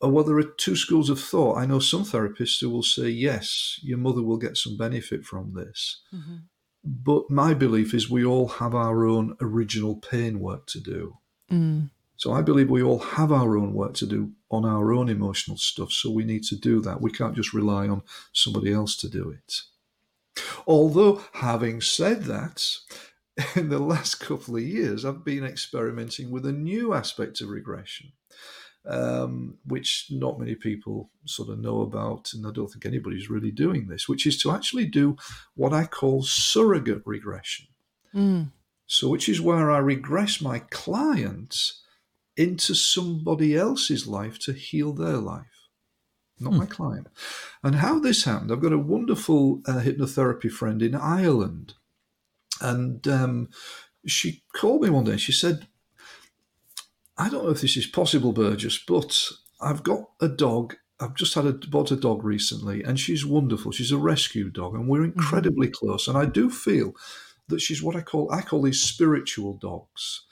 Or 0.00 0.10
well, 0.10 0.24
there 0.24 0.38
are 0.38 0.42
two 0.42 0.76
schools 0.76 1.08
of 1.08 1.20
thought. 1.20 1.56
I 1.56 1.66
know 1.66 1.78
some 1.78 2.04
therapists 2.04 2.60
who 2.60 2.70
will 2.70 2.82
say, 2.82 3.08
Yes, 3.08 3.80
your 3.82 3.98
mother 3.98 4.22
will 4.22 4.38
get 4.38 4.56
some 4.56 4.76
benefit 4.76 5.24
from 5.24 5.54
this. 5.54 6.02
Mm-hmm. 6.14 6.36
But 6.84 7.30
my 7.30 7.54
belief 7.54 7.94
is 7.94 8.08
we 8.08 8.24
all 8.24 8.48
have 8.48 8.74
our 8.74 9.06
own 9.06 9.36
original 9.40 9.96
pain 9.96 10.38
work 10.38 10.66
to 10.68 10.80
do. 10.80 11.18
Mm. 11.50 11.90
So 12.16 12.32
I 12.32 12.42
believe 12.42 12.70
we 12.70 12.82
all 12.82 13.00
have 13.00 13.32
our 13.32 13.56
own 13.56 13.74
work 13.74 13.94
to 13.94 14.06
do 14.06 14.32
on 14.50 14.64
our 14.64 14.92
own 14.92 15.08
emotional 15.08 15.58
stuff. 15.58 15.92
So 15.92 16.10
we 16.10 16.24
need 16.24 16.44
to 16.44 16.56
do 16.56 16.80
that. 16.82 17.00
We 17.00 17.10
can't 17.10 17.34
just 17.34 17.52
rely 17.52 17.88
on 17.88 18.02
somebody 18.32 18.72
else 18.72 18.96
to 18.98 19.08
do 19.08 19.30
it. 19.30 19.60
Although, 20.66 21.22
having 21.34 21.80
said 21.80 22.24
that, 22.24 22.64
in 23.56 23.68
the 23.68 23.78
last 23.78 24.16
couple 24.16 24.56
of 24.56 24.62
years, 24.62 25.04
I've 25.04 25.24
been 25.24 25.44
experimenting 25.44 26.30
with 26.30 26.46
a 26.46 26.52
new 26.52 26.94
aspect 26.94 27.40
of 27.40 27.48
regression, 27.48 28.12
um, 28.86 29.58
which 29.66 30.06
not 30.10 30.38
many 30.38 30.54
people 30.54 31.10
sort 31.26 31.50
of 31.50 31.58
know 31.58 31.82
about, 31.82 32.32
and 32.32 32.46
I 32.46 32.50
don't 32.50 32.68
think 32.68 32.86
anybody's 32.86 33.28
really 33.28 33.50
doing 33.50 33.88
this, 33.88 34.08
which 34.08 34.26
is 34.26 34.40
to 34.42 34.52
actually 34.52 34.86
do 34.86 35.16
what 35.54 35.74
I 35.74 35.84
call 35.84 36.22
surrogate 36.22 37.02
regression. 37.04 37.66
So, 38.86 39.08
which 39.08 39.28
is 39.28 39.40
where 39.40 39.70
I 39.70 39.78
regress 39.78 40.40
my 40.40 40.60
clients 40.70 41.82
into 42.36 42.74
somebody 42.74 43.56
else's 43.56 44.06
life 44.06 44.38
to 44.40 44.52
heal 44.52 44.92
their 44.92 45.16
life, 45.16 45.68
not 46.38 46.52
my 46.52 46.66
client. 46.66 47.08
And 47.62 47.76
how 47.76 47.98
this 47.98 48.24
happened, 48.24 48.52
I've 48.52 48.60
got 48.60 48.72
a 48.72 48.78
wonderful 48.78 49.62
uh, 49.66 49.80
hypnotherapy 49.80 50.50
friend 50.50 50.82
in 50.82 50.94
Ireland. 50.94 51.74
And 52.60 53.06
um, 53.08 53.48
she 54.06 54.42
called 54.54 54.82
me 54.82 54.90
one 54.90 55.04
day 55.04 55.12
and 55.12 55.20
she 55.20 55.32
said, 55.32 55.66
I 57.18 57.28
don't 57.28 57.44
know 57.44 57.50
if 57.50 57.60
this 57.62 57.76
is 57.76 57.86
possible, 57.86 58.32
Burgess, 58.32 58.78
but 58.78 59.30
I've 59.60 59.82
got 59.82 60.10
a 60.20 60.28
dog. 60.28 60.76
I've 61.00 61.14
just 61.14 61.34
had 61.34 61.46
a 61.46 61.52
bought 61.52 61.90
a 61.90 61.96
dog 61.96 62.24
recently, 62.24 62.82
and 62.82 62.98
she's 62.98 63.24
wonderful. 63.24 63.72
She's 63.72 63.92
a 63.92 63.98
rescue 63.98 64.50
dog, 64.50 64.74
and 64.74 64.88
we're 64.88 65.04
incredibly 65.04 65.68
close. 65.68 66.08
And 66.08 66.16
I 66.16 66.24
do 66.26 66.50
feel 66.50 66.94
that 67.48 67.60
she's 67.60 67.82
what 67.82 67.96
I 67.96 68.02
call 68.02 68.30
I 68.32 68.42
call 68.42 68.62
these 68.62 68.82
spiritual 68.82 69.54
dogs. 69.54 70.26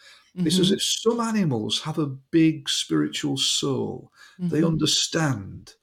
It's 0.45 0.59
as 0.59 0.71
if 0.71 0.83
some 0.83 1.21
animals 1.21 1.81
have 1.83 1.99
a 1.99 2.07
big 2.07 2.69
spiritual 2.69 3.37
soul. 3.39 4.13
They 4.51 4.61
Mhm. 4.61 4.67
understand. 4.67 5.75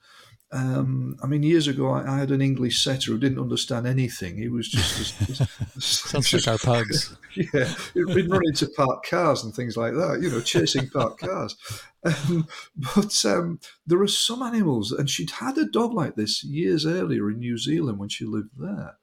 Um, 0.53 1.15
I 1.23 1.27
mean, 1.27 1.43
years 1.43 1.67
ago, 1.67 1.91
I, 1.91 2.15
I 2.15 2.17
had 2.17 2.31
an 2.31 2.41
English 2.41 2.83
setter 2.83 3.11
who 3.11 3.17
didn't 3.17 3.39
understand 3.39 3.87
anything. 3.87 4.37
He 4.37 4.49
was 4.49 4.67
just 4.67 4.99
as, 5.29 5.41
as- 5.77 5.83
Sounds 5.85 6.29
just- 6.29 6.45
like 6.45 6.53
our 6.53 6.57
pugs. 6.57 7.15
yeah, 7.35 7.73
he'd 7.93 8.07
been 8.07 8.27
running 8.27 8.53
to 8.55 8.67
parked 8.75 9.09
cars 9.09 9.43
and 9.45 9.53
things 9.53 9.77
like 9.77 9.93
that, 9.93 10.19
you 10.21 10.29
know, 10.29 10.41
chasing 10.41 10.89
parked 10.89 11.21
cars. 11.21 11.55
Um, 12.03 12.47
but 12.75 13.25
um, 13.25 13.59
there 13.87 14.01
are 14.01 14.07
some 14.07 14.41
animals, 14.41 14.91
and 14.91 15.09
she'd 15.09 15.31
had 15.31 15.57
a 15.57 15.65
dog 15.65 15.93
like 15.93 16.15
this 16.15 16.43
years 16.43 16.85
earlier 16.85 17.29
in 17.31 17.39
New 17.39 17.57
Zealand 17.57 17.99
when 17.99 18.09
she 18.09 18.25
lived 18.25 18.49
there, 18.57 18.97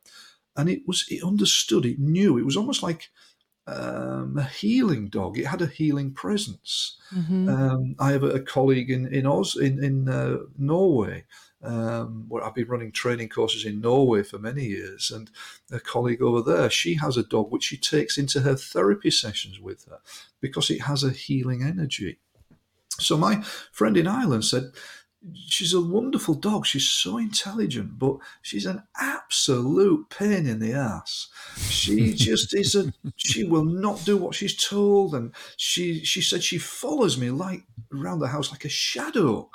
and 0.56 0.68
it 0.68 0.82
was 0.86 1.06
it 1.08 1.24
understood, 1.24 1.86
it 1.86 1.98
knew, 1.98 2.36
it 2.36 2.44
was 2.44 2.56
almost 2.56 2.82
like 2.82 3.08
um, 3.68 4.38
a 4.38 4.44
healing 4.44 5.08
dog. 5.08 5.38
It 5.38 5.46
had 5.46 5.62
a 5.62 5.66
healing 5.66 6.12
presence. 6.12 6.96
Mhm. 7.14 7.48
Um, 7.48 7.94
I 7.98 8.12
have 8.12 8.22
a, 8.22 8.30
a 8.30 8.40
colleague 8.40 8.90
in 8.90 9.12
in 9.12 9.26
Oz 9.26 9.56
in 9.56 9.82
in 9.82 10.08
uh, 10.08 10.38
Norway. 10.56 11.24
Um, 11.60 12.26
where 12.28 12.44
I've 12.44 12.54
been 12.54 12.68
running 12.68 12.92
training 12.92 13.30
courses 13.30 13.64
in 13.64 13.80
Norway 13.80 14.22
for 14.22 14.38
many 14.38 14.66
years, 14.66 15.10
and 15.10 15.28
a 15.72 15.80
colleague 15.80 16.22
over 16.22 16.40
there, 16.40 16.70
she 16.70 16.94
has 16.94 17.16
a 17.16 17.24
dog 17.24 17.50
which 17.50 17.64
she 17.64 17.76
takes 17.76 18.16
into 18.16 18.42
her 18.42 18.54
therapy 18.54 19.10
sessions 19.10 19.58
with 19.58 19.84
her 19.86 19.98
because 20.40 20.70
it 20.70 20.82
has 20.82 21.02
a 21.02 21.10
healing 21.10 21.64
energy. 21.64 22.20
So 23.00 23.16
my 23.16 23.42
friend 23.72 23.96
in 23.96 24.06
Ireland 24.06 24.44
said, 24.44 24.72
She's 25.34 25.74
a 25.74 25.80
wonderful 25.80 26.34
dog. 26.34 26.64
She's 26.64 26.88
so 26.88 27.18
intelligent, 27.18 27.98
but 27.98 28.18
she's 28.40 28.66
an 28.66 28.84
absolute 28.96 30.08
pain 30.10 30.46
in 30.46 30.60
the 30.60 30.72
ass. 30.72 31.28
She 31.56 32.12
just 32.14 32.54
is 32.54 32.74
a. 32.76 32.92
She 33.16 33.42
will 33.44 33.64
not 33.64 34.04
do 34.04 34.16
what 34.16 34.34
she's 34.34 34.56
told, 34.56 35.14
and 35.14 35.34
she 35.56 36.04
she 36.04 36.20
said 36.20 36.42
she 36.44 36.58
follows 36.58 37.18
me 37.18 37.30
like 37.30 37.64
around 37.92 38.20
the 38.20 38.28
house 38.28 38.52
like 38.52 38.64
a 38.64 38.68
shadow. 38.68 39.50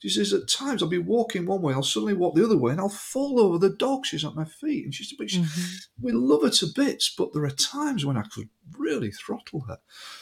She 0.00 0.08
says 0.08 0.32
at 0.32 0.46
times 0.46 0.80
I'll 0.80 0.88
be 0.88 0.98
walking 0.98 1.44
one 1.44 1.60
way, 1.60 1.74
I'll 1.74 1.82
suddenly 1.82 2.14
walk 2.14 2.36
the 2.36 2.44
other 2.44 2.56
way, 2.56 2.70
and 2.70 2.80
I'll 2.80 2.88
fall 2.88 3.40
over 3.40 3.58
the 3.58 3.74
dog. 3.74 4.06
She's 4.06 4.24
at 4.24 4.36
my 4.36 4.44
feet, 4.44 4.84
and 4.84 4.94
she's. 4.94 5.08
said, 5.08 5.18
but 5.18 5.30
she, 5.30 5.40
mm-hmm. 5.40 6.04
"We 6.04 6.12
love 6.12 6.42
her 6.42 6.50
to 6.50 6.66
bits, 6.66 7.12
but 7.16 7.32
there 7.32 7.44
are 7.44 7.50
times 7.50 8.06
when 8.06 8.16
I 8.16 8.22
could 8.22 8.48
really 8.78 9.10
throttle 9.10 9.62
her." 9.62 9.78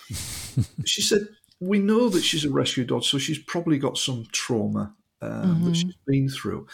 she 0.86 1.02
said, 1.02 1.28
"We 1.60 1.78
know 1.78 2.08
that 2.08 2.22
she's 2.22 2.44
a 2.44 2.50
rescue 2.50 2.84
dog, 2.84 3.04
so 3.04 3.18
she's 3.18 3.38
probably 3.38 3.78
got 3.78 3.98
some 3.98 4.26
trauma 4.32 4.94
um, 5.22 5.64
that 5.64 5.76
she's 5.76 5.96
been 6.06 6.28
through. 6.28 6.66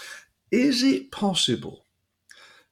Is 0.51 0.83
it 0.83 1.11
possible?" 1.13 1.85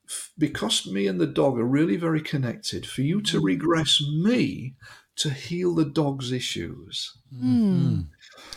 f- 0.09 0.33
Because 0.39 0.87
me 0.87 1.07
and 1.07 1.21
the 1.21 1.27
dog 1.27 1.59
are 1.59 1.65
really 1.65 1.97
very 1.97 2.21
connected, 2.21 2.87
for 2.87 3.03
you 3.03 3.21
to 3.23 3.41
regress 3.41 4.01
me 4.23 4.75
to 5.17 5.31
heal 5.31 5.75
the 5.75 5.85
dog's 5.85 6.33
issues. 6.33 7.13
Hmm. 7.35 8.01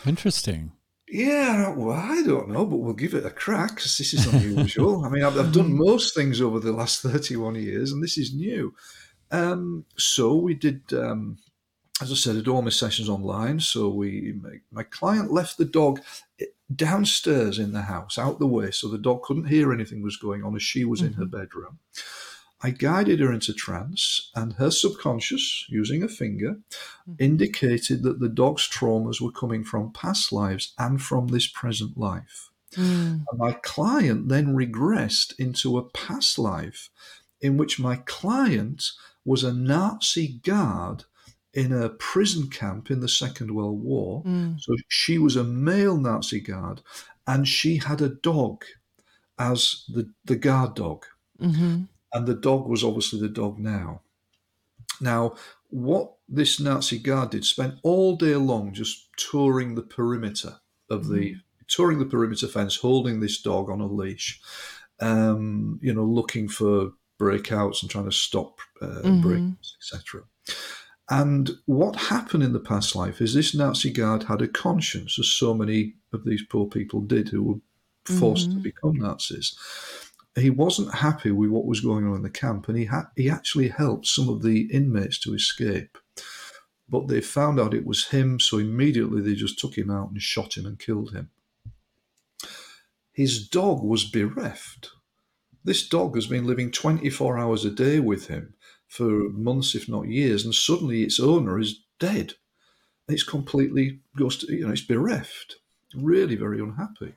Interesting. 0.06 0.72
Yeah, 1.08 1.74
well, 1.74 1.96
I 1.96 2.22
don't 2.22 2.48
know, 2.48 2.64
but 2.64 2.78
we'll 2.78 2.94
give 2.94 3.14
it 3.14 3.26
a 3.26 3.30
crack 3.30 3.76
because 3.76 3.98
this 3.98 4.14
is 4.14 4.26
unusual. 4.26 5.04
I 5.04 5.10
mean, 5.10 5.22
I've, 5.22 5.38
I've 5.38 5.52
done 5.52 5.76
most 5.76 6.14
things 6.14 6.40
over 6.40 6.58
the 6.58 6.72
last 6.72 7.02
31 7.02 7.56
years, 7.56 7.92
and 7.92 8.02
this 8.02 8.16
is 8.18 8.34
new. 8.34 8.74
Um, 9.30 9.84
so 9.96 10.34
we 10.34 10.54
did, 10.54 10.80
um, 10.92 11.36
as 12.02 12.10
I 12.10 12.14
said, 12.14 12.36
Adorma 12.36 12.72
sessions 12.72 13.08
online. 13.08 13.60
So 13.60 13.88
we, 13.88 14.34
my, 14.42 14.60
my 14.72 14.82
client 14.82 15.32
left 15.32 15.58
the 15.58 15.64
dog 15.64 16.00
downstairs 16.74 17.58
in 17.58 17.72
the 17.72 17.82
house, 17.82 18.18
out 18.18 18.38
the 18.38 18.46
way, 18.46 18.70
so 18.70 18.88
the 18.88 18.98
dog 18.98 19.22
couldn't 19.22 19.46
hear 19.46 19.72
anything 19.72 20.02
was 20.02 20.16
going 20.16 20.42
on 20.42 20.56
as 20.56 20.62
she 20.62 20.84
was 20.84 21.02
in 21.02 21.12
her 21.14 21.24
bedroom. 21.24 21.78
I 22.62 22.70
guided 22.70 23.20
her 23.20 23.30
into 23.30 23.52
trance, 23.52 24.30
and 24.34 24.54
her 24.54 24.70
subconscious, 24.70 25.66
using 25.68 26.02
a 26.02 26.08
finger, 26.08 26.56
indicated 27.18 28.02
that 28.04 28.20
the 28.20 28.28
dog's 28.28 28.66
traumas 28.66 29.20
were 29.20 29.30
coming 29.30 29.64
from 29.64 29.92
past 29.92 30.32
lives 30.32 30.72
and 30.78 31.00
from 31.00 31.28
this 31.28 31.46
present 31.46 31.98
life. 31.98 32.50
Mm. 32.72 33.24
And 33.30 33.38
my 33.38 33.52
client 33.52 34.28
then 34.28 34.54
regressed 34.54 35.38
into 35.38 35.76
a 35.76 35.84
past 35.90 36.38
life 36.38 36.88
in 37.40 37.58
which 37.58 37.78
my 37.78 37.96
client 37.96 38.92
was 39.24 39.44
a 39.44 39.52
Nazi 39.52 40.40
guard 40.42 41.04
in 41.54 41.72
a 41.72 41.88
prison 41.90 42.48
camp 42.50 42.90
in 42.90 43.00
the 43.00 43.08
Second 43.08 43.54
World 43.54 43.80
War. 43.82 44.22
Mm. 44.24 44.60
So 44.60 44.74
she 44.88 45.18
was 45.18 45.36
a 45.36 45.44
male 45.44 45.96
Nazi 45.96 46.40
guard, 46.40 46.82
and 47.26 47.46
she 47.48 47.76
had 47.76 48.00
a 48.02 48.08
dog 48.08 48.64
as 49.38 49.84
the, 49.88 50.10
the 50.24 50.36
guard 50.36 50.74
dog 50.74 51.06
Mhm. 51.40 51.88
and 52.12 52.26
the 52.26 52.34
dog 52.34 52.68
was 52.68 52.84
obviously 52.84 53.18
the 53.20 53.28
dog 53.28 53.58
now. 53.58 54.02
Now, 55.00 55.34
what 55.70 56.14
this 56.28 56.60
Nazi 56.60 56.98
guard 56.98 57.30
did 57.30 57.44
spent 57.44 57.74
all 57.82 58.14
day 58.16 58.36
long 58.36 58.72
just 58.72 59.08
touring 59.16 59.74
the 59.74 59.82
perimeter 59.82 60.60
of 60.88 61.08
the 61.08 61.36
touring 61.66 61.98
the 61.98 62.04
perimeter 62.06 62.46
fence, 62.46 62.76
holding 62.76 63.20
this 63.20 63.40
dog 63.42 63.70
on 63.70 63.80
a 63.80 63.86
leash, 63.86 64.40
um, 65.00 65.78
you 65.82 65.92
know, 65.92 66.04
looking 66.04 66.46
for 66.48 66.92
breakouts 67.18 67.82
and 67.82 67.90
trying 67.90 68.04
to 68.04 68.12
stop 68.12 68.58
uh, 68.82 69.00
Mhm. 69.02 69.22
breakouts, 69.22 69.72
etc. 69.80 70.22
And 71.10 71.50
what 71.66 71.96
happened 71.96 72.42
in 72.42 72.54
the 72.54 72.60
past 72.60 72.96
life 72.96 73.20
is 73.20 73.34
this 73.34 73.54
Nazi 73.54 73.90
guard 73.90 74.22
had 74.24 74.40
a 74.40 74.48
conscience, 74.48 75.18
as 75.18 75.28
so 75.28 75.52
many 75.52 75.94
of 76.12 76.24
these 76.24 76.42
poor 76.48 76.66
people 76.66 77.02
did 77.02 77.28
who 77.28 77.42
were 77.42 78.14
forced 78.18 78.46
to 78.46 78.50
mm-hmm. 78.52 78.62
become 78.62 78.96
Nazis 78.96 79.54
he 80.40 80.50
wasn't 80.50 80.94
happy 80.94 81.30
with 81.30 81.50
what 81.50 81.66
was 81.66 81.80
going 81.80 82.06
on 82.06 82.16
in 82.16 82.22
the 82.22 82.30
camp, 82.30 82.68
and 82.68 82.76
he 82.76 82.86
ha- 82.86 83.10
he 83.16 83.30
actually 83.30 83.68
helped 83.68 84.06
some 84.06 84.28
of 84.28 84.42
the 84.42 84.62
inmates 84.72 85.18
to 85.20 85.34
escape. 85.34 85.96
But 86.88 87.08
they 87.08 87.20
found 87.20 87.60
out 87.60 87.74
it 87.74 87.86
was 87.86 88.08
him, 88.08 88.40
so 88.40 88.58
immediately 88.58 89.22
they 89.22 89.34
just 89.34 89.58
took 89.58 89.78
him 89.78 89.90
out 89.90 90.10
and 90.10 90.20
shot 90.20 90.56
him 90.56 90.66
and 90.66 90.78
killed 90.78 91.12
him. 91.12 91.30
His 93.12 93.46
dog 93.46 93.82
was 93.82 94.04
bereft. 94.04 94.90
This 95.62 95.88
dog 95.88 96.16
has 96.16 96.26
been 96.26 96.46
living 96.46 96.70
24 96.72 97.38
hours 97.38 97.64
a 97.64 97.70
day 97.70 98.00
with 98.00 98.26
him 98.26 98.54
for 98.88 99.28
months, 99.30 99.74
if 99.74 99.88
not 99.88 100.08
years, 100.08 100.44
and 100.44 100.54
suddenly 100.54 101.02
its 101.02 101.18
owner 101.18 101.58
is 101.58 101.84
dead. 101.98 102.34
It's 103.08 103.22
completely 103.22 104.00
goes 104.16 104.38
to, 104.38 104.52
you 104.52 104.66
know, 104.66 104.72
it's 104.72 104.82
bereft. 104.82 105.56
Really 105.94 106.36
very 106.36 106.60
unhappy. 106.60 107.14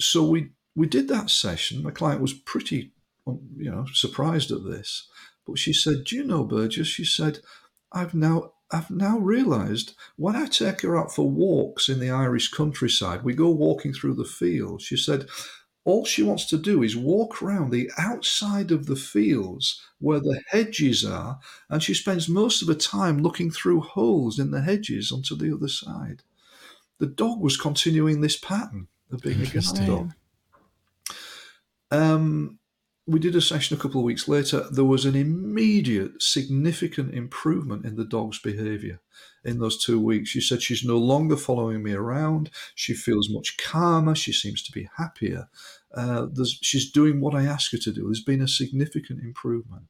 So 0.00 0.24
we 0.24 0.50
we 0.74 0.86
did 0.86 1.08
that 1.08 1.30
session. 1.30 1.82
My 1.82 1.90
client 1.90 2.20
was 2.20 2.32
pretty, 2.32 2.92
um, 3.26 3.40
you 3.56 3.70
know, 3.70 3.86
surprised 3.92 4.50
at 4.50 4.64
this. 4.64 5.08
But 5.46 5.58
she 5.58 5.72
said, 5.72 6.04
"Do 6.04 6.16
you 6.16 6.24
know, 6.24 6.44
Burgess?" 6.44 6.88
She 6.88 7.04
said, 7.04 7.40
"I've 7.92 8.14
now 8.14 8.52
I've 8.70 8.90
now 8.90 9.18
realised 9.18 9.94
when 10.16 10.36
I 10.36 10.46
take 10.46 10.82
her 10.82 10.96
out 10.96 11.14
for 11.14 11.30
walks 11.30 11.88
in 11.88 12.00
the 12.00 12.10
Irish 12.10 12.50
countryside, 12.50 13.24
we 13.24 13.34
go 13.34 13.50
walking 13.50 13.92
through 13.92 14.14
the 14.14 14.24
fields." 14.24 14.84
She 14.84 14.96
said, 14.96 15.28
"All 15.88 16.04
she 16.04 16.22
wants 16.22 16.44
to 16.50 16.58
do 16.58 16.82
is 16.82 16.94
walk 16.94 17.42
around 17.42 17.70
the 17.70 17.90
outside 17.96 18.70
of 18.70 18.84
the 18.84 19.00
fields 19.12 19.80
where 19.98 20.20
the 20.20 20.42
hedges 20.48 21.02
are, 21.02 21.40
and 21.70 21.82
she 21.82 21.94
spends 21.94 22.28
most 22.28 22.60
of 22.60 22.68
her 22.68 22.74
time 22.74 23.22
looking 23.22 23.50
through 23.50 23.80
holes 23.80 24.38
in 24.38 24.50
the 24.50 24.60
hedges 24.60 25.10
onto 25.10 25.34
the 25.34 25.50
other 25.54 25.68
side." 25.68 26.22
The 26.98 27.06
dog 27.06 27.40
was 27.40 27.56
continuing 27.56 28.20
this 28.20 28.36
pattern 28.36 28.88
of 29.10 29.22
being 29.22 29.40
a 29.40 29.46
guide 29.46 29.86
dog. 29.86 30.12
Um, 31.90 32.58
we 33.06 33.18
did 33.18 33.34
a 33.34 33.40
session 33.40 33.74
a 33.74 33.80
couple 33.80 34.00
of 34.00 34.04
weeks 34.04 34.28
later. 34.28 34.66
There 34.70 34.84
was 34.84 35.06
an 35.06 35.14
immediate, 35.16 36.22
significant 36.22 37.14
improvement 37.14 37.86
in 37.86 37.96
the 37.96 38.04
dog's 38.04 38.38
behavior 38.38 39.00
in 39.42 39.58
those 39.60 39.82
two 39.82 39.98
weeks. 39.98 40.28
She 40.28 40.42
said 40.42 40.60
she's 40.60 40.84
no 40.84 40.98
longer 40.98 41.36
following 41.36 41.82
me 41.82 41.92
around. 41.92 42.50
She 42.74 42.92
feels 42.92 43.30
much 43.30 43.56
calmer. 43.56 44.14
She 44.14 44.32
seems 44.32 44.62
to 44.64 44.72
be 44.72 44.90
happier. 44.98 45.48
Uh, 45.94 46.26
there's, 46.32 46.58
she's 46.62 46.90
doing 46.90 47.20
what 47.20 47.34
I 47.34 47.44
ask 47.44 47.72
her 47.72 47.78
to 47.78 47.92
do. 47.92 48.04
There's 48.04 48.22
been 48.22 48.42
a 48.42 48.48
significant 48.48 49.20
improvement. 49.20 49.84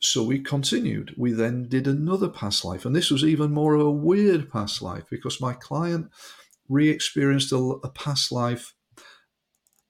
So 0.00 0.22
we 0.22 0.40
continued. 0.40 1.14
We 1.16 1.32
then 1.32 1.68
did 1.68 1.86
another 1.86 2.28
past 2.28 2.64
life, 2.64 2.84
and 2.84 2.94
this 2.94 3.10
was 3.10 3.24
even 3.24 3.52
more 3.52 3.74
of 3.74 3.86
a 3.86 3.90
weird 3.90 4.50
past 4.50 4.82
life 4.82 5.04
because 5.08 5.40
my 5.40 5.52
client 5.52 6.10
re 6.68 6.88
experienced 6.88 7.52
a, 7.52 7.56
a 7.56 7.88
past 7.88 8.32
life 8.32 8.74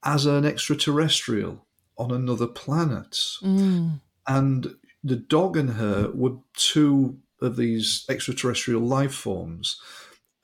as 0.04 0.26
an 0.26 0.44
extraterrestrial 0.44 1.66
on 1.96 2.10
another 2.10 2.46
planet. 2.46 3.12
Mm. 3.42 4.00
And 4.26 4.74
the 5.02 5.16
dog 5.16 5.56
and 5.56 5.70
her 5.70 6.10
were 6.12 6.36
two 6.54 7.18
of 7.40 7.56
these 7.56 8.04
extraterrestrial 8.08 8.82
life 8.82 9.14
forms. 9.14 9.80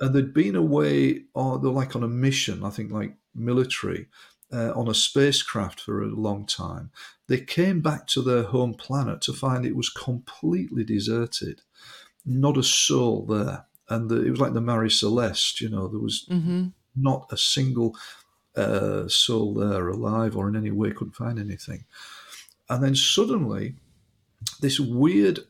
And 0.00 0.14
they'd 0.14 0.32
been 0.32 0.56
away, 0.56 1.24
or 1.34 1.58
they're 1.58 1.70
like 1.70 1.96
on 1.96 2.04
a 2.04 2.08
mission, 2.08 2.64
I 2.64 2.70
think 2.70 2.92
like 2.92 3.14
military, 3.38 4.06
uh, 4.52 4.72
on 4.74 4.88
a 4.88 4.94
spacecraft 4.94 5.80
for 5.80 6.02
a 6.02 6.06
long 6.06 6.46
time. 6.46 6.90
They 7.26 7.38
came 7.40 7.80
back 7.80 8.06
to 8.08 8.22
their 8.22 8.44
home 8.44 8.74
planet 8.74 9.20
to 9.22 9.32
find 9.32 9.64
it 9.66 9.76
was 9.76 9.90
completely 9.90 10.84
deserted, 10.84 11.60
not 12.24 12.56
a 12.56 12.62
soul 12.62 13.26
there. 13.26 13.66
And 13.90 14.08
the, 14.10 14.24
it 14.24 14.30
was 14.30 14.40
like 14.40 14.54
the 14.54 14.60
Mary 14.60 14.90
Celeste, 14.90 15.60
you 15.60 15.68
know, 15.68 15.88
there 15.88 16.00
was 16.00 16.26
Mm-hmm. 16.30 16.68
not 16.96 17.26
a 17.30 17.36
single 17.36 17.94
uh, 18.56 19.06
soul 19.08 19.54
there 19.54 19.88
alive 19.88 20.36
or 20.36 20.48
in 20.48 20.56
any 20.56 20.70
way 20.70 20.90
couldn't 20.90 21.14
find 21.14 21.38
anything. 21.38 21.84
And 22.68 22.82
then 22.82 22.94
suddenly, 22.94 23.74
this 24.60 24.80
weird 24.80 25.40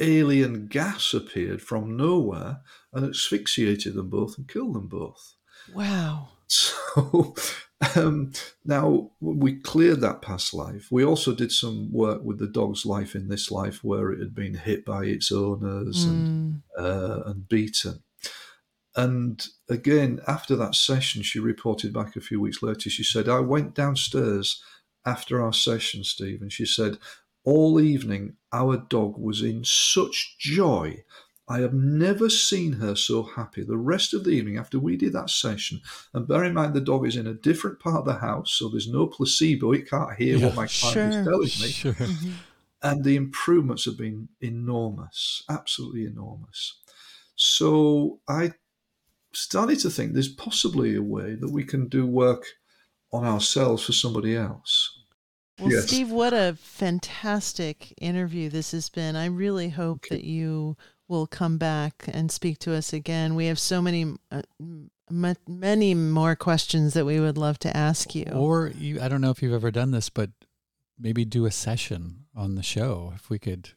alien 0.00 0.66
gas 0.66 1.14
appeared 1.14 1.62
from 1.62 1.96
nowhere 1.96 2.60
and 2.92 3.04
asphyxiated 3.08 3.94
them 3.94 4.10
both 4.10 4.38
and 4.38 4.48
killed 4.48 4.74
them 4.74 4.88
both. 4.88 5.34
Wow. 5.72 6.28
So 6.46 7.34
um, 7.96 8.32
now 8.64 9.10
we 9.20 9.56
cleared 9.56 10.00
that 10.00 10.22
past 10.22 10.54
life. 10.54 10.88
We 10.90 11.04
also 11.04 11.34
did 11.34 11.52
some 11.52 11.92
work 11.92 12.22
with 12.22 12.38
the 12.38 12.46
dog's 12.46 12.86
life 12.86 13.14
in 13.14 13.28
this 13.28 13.50
life 13.50 13.82
where 13.82 14.10
it 14.10 14.20
had 14.20 14.34
been 14.34 14.54
hit 14.54 14.84
by 14.84 15.04
its 15.04 15.32
owners 15.32 16.04
and, 16.04 16.62
uh, 16.78 17.22
and 17.26 17.48
beaten. 17.48 18.02
And 18.96 19.44
again, 19.68 20.20
after 20.26 20.54
that 20.56 20.74
session, 20.74 21.22
she 21.22 21.40
reported 21.40 21.92
back 21.92 22.14
a 22.14 22.20
few 22.20 22.40
weeks 22.40 22.62
later. 22.62 22.90
She 22.90 23.02
said, 23.02 23.28
I 23.28 23.40
went 23.40 23.74
downstairs 23.74 24.62
after 25.04 25.42
our 25.42 25.52
session, 25.52 26.04
Steve, 26.04 26.40
and 26.40 26.52
she 26.52 26.64
said, 26.64 26.98
all 27.44 27.78
evening, 27.78 28.36
our 28.52 28.78
dog 28.78 29.18
was 29.18 29.42
in 29.42 29.64
such 29.64 30.36
joy. 30.38 31.04
I 31.46 31.60
have 31.60 31.74
never 31.74 32.30
seen 32.30 32.72
her 32.74 32.96
so 32.96 33.22
happy. 33.22 33.62
The 33.62 33.76
rest 33.76 34.14
of 34.14 34.24
the 34.24 34.30
evening, 34.30 34.56
after 34.56 34.78
we 34.78 34.96
did 34.96 35.12
that 35.12 35.28
session, 35.28 35.82
and 36.14 36.26
bear 36.26 36.44
in 36.44 36.54
mind 36.54 36.72
the 36.72 36.80
dog 36.80 37.06
is 37.06 37.16
in 37.16 37.26
a 37.26 37.34
different 37.34 37.80
part 37.80 37.96
of 37.96 38.06
the 38.06 38.14
house, 38.14 38.52
so 38.52 38.68
there's 38.68 38.88
no 38.88 39.06
placebo. 39.06 39.72
It 39.72 39.88
can't 39.88 40.16
hear 40.16 40.38
Yeah, 40.38 40.46
what 40.46 40.56
my 40.56 40.66
client 40.66 41.14
is 41.14 41.26
telling 41.26 41.40
me. 41.40 41.48
Sure. 41.48 41.92
Mm-hmm. 41.92 42.32
And 42.82 43.04
the 43.04 43.16
improvements 43.16 43.84
have 43.86 43.96
been 43.96 44.28
enormous, 44.40 45.42
absolutely 45.48 46.04
enormous. 46.04 46.80
So 47.36 48.20
I 48.28 48.52
started 49.32 49.80
to 49.80 49.90
think 49.90 50.12
there's 50.12 50.28
possibly 50.28 50.94
a 50.94 51.02
way 51.02 51.34
that 51.34 51.50
we 51.50 51.64
can 51.64 51.88
do 51.88 52.06
work 52.06 52.44
on 53.12 53.24
ourselves 53.24 53.84
for 53.84 53.92
somebody 53.92 54.36
else. 54.36 54.98
Well, 55.58 55.70
Yes. 55.70 55.86
Steve, 55.86 56.10
what 56.10 56.32
a 56.32 56.56
fantastic 56.60 57.94
interview 58.00 58.48
this 58.48 58.72
has 58.72 58.88
been. 58.88 59.14
I 59.14 59.26
really 59.26 59.68
hope 59.68 60.08
that 60.08 60.24
you 60.24 60.76
will 61.08 61.26
come 61.26 61.58
back 61.58 62.04
and 62.08 62.30
speak 62.30 62.58
to 62.60 62.72
us 62.74 62.92
again. 62.92 63.34
We 63.34 63.46
have 63.46 63.58
so 63.58 63.82
many, 63.82 64.14
uh, 64.30 64.42
m- 65.10 65.36
many 65.46 65.94
more 65.94 66.34
questions 66.34 66.94
that 66.94 67.04
we 67.04 67.20
would 67.20 67.36
love 67.36 67.58
to 67.60 67.76
ask 67.76 68.14
you. 68.14 68.24
Or 68.32 68.68
you, 68.78 69.00
I 69.00 69.08
don't 69.08 69.20
know 69.20 69.30
if 69.30 69.42
you've 69.42 69.52
ever 69.52 69.70
done 69.70 69.90
this, 69.90 70.08
but 70.08 70.30
maybe 70.98 71.24
do 71.24 71.44
a 71.46 71.50
session 71.50 72.24
on 72.34 72.54
the 72.54 72.62
show 72.62 73.12
if 73.14 73.28
we 73.28 73.38
could. 73.38 73.70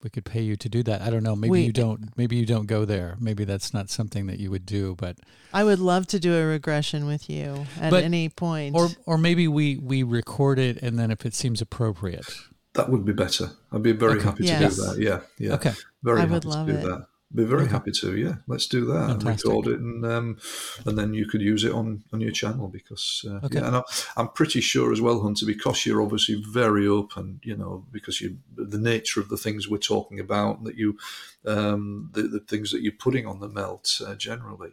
We 0.00 0.10
could 0.10 0.24
pay 0.24 0.42
you 0.42 0.54
to 0.54 0.68
do 0.68 0.84
that. 0.84 1.02
I 1.02 1.10
don't 1.10 1.24
know. 1.24 1.34
Maybe 1.34 1.50
We- 1.50 1.62
you 1.64 1.72
don't. 1.72 2.16
Maybe 2.16 2.36
you 2.36 2.46
don't 2.46 2.66
go 2.66 2.84
there. 2.84 3.16
Maybe 3.18 3.44
that's 3.44 3.74
not 3.74 3.90
something 3.90 4.28
that 4.28 4.38
you 4.38 4.48
would 4.48 4.64
do. 4.64 4.94
But 4.96 5.18
I 5.52 5.64
would 5.64 5.80
love 5.80 6.06
to 6.08 6.20
do 6.20 6.36
a 6.36 6.44
regression 6.46 7.04
with 7.04 7.28
you 7.28 7.66
at 7.80 7.90
But- 7.90 8.04
any 8.04 8.28
point. 8.28 8.76
or 8.76 8.90
or 9.06 9.18
maybe 9.18 9.48
we 9.48 9.76
we 9.76 10.04
record 10.04 10.60
it 10.60 10.78
and 10.82 10.96
then 11.00 11.10
if 11.10 11.26
it 11.26 11.34
seems 11.34 11.60
appropriate. 11.60 12.26
That 12.74 12.90
would 12.90 13.04
be 13.04 13.12
better. 13.12 13.50
I'd 13.72 13.82
be 13.82 13.90
very 13.90 14.18
Okay. 14.18 14.24
happy 14.24 14.46
to 14.46 14.58
do 14.58 14.68
that. 14.68 14.96
Yeah, 15.00 15.20
yeah. 15.36 15.54
Okay. 15.54 15.72
Very 16.02 16.20
I 16.20 16.22
happy 16.22 16.34
would 16.34 16.42
to 16.44 16.48
love 16.48 16.68
do 16.68 16.76
it. 16.76 16.82
that. 16.82 17.06
Be 17.34 17.44
very 17.44 17.64
Okay. 17.64 17.72
happy 17.72 17.90
to. 17.90 18.16
Yeah, 18.16 18.36
let's 18.46 18.66
do 18.66 18.86
that 18.86 19.10
and 19.10 19.22
Fantastic. 19.22 19.44
record 19.50 19.66
it, 19.66 19.80
and 19.80 20.06
um, 20.06 20.38
and 20.86 20.96
then 20.96 21.12
you 21.12 21.26
could 21.26 21.42
use 21.42 21.62
it 21.62 21.72
on 21.72 22.02
on 22.10 22.22
your 22.22 22.30
channel 22.30 22.68
because 22.68 23.22
uh, 23.28 23.40
Okay. 23.44 23.58
yeah, 23.58 23.66
and 23.66 23.76
I, 23.76 23.82
I'm 24.16 24.28
pretty 24.28 24.62
sure 24.62 24.92
as 24.92 25.02
well, 25.02 25.20
Hunter, 25.20 25.44
because 25.44 25.84
you're 25.84 26.00
obviously 26.00 26.42
very 26.42 26.86
open, 26.88 27.40
you 27.42 27.54
know, 27.54 27.84
because 27.92 28.22
you 28.22 28.38
the 28.56 28.78
nature 28.78 29.20
of 29.20 29.28
the 29.28 29.36
things 29.36 29.68
we're 29.68 29.76
talking 29.76 30.18
about, 30.18 30.64
that 30.64 30.76
you 30.76 30.96
um, 31.44 32.08
the 32.14 32.22
the 32.22 32.40
things 32.40 32.70
that 32.70 32.80
you're 32.80 32.92
putting 32.92 33.26
on 33.26 33.40
the 33.40 33.48
melt 33.48 34.00
uh, 34.06 34.14
generally, 34.14 34.72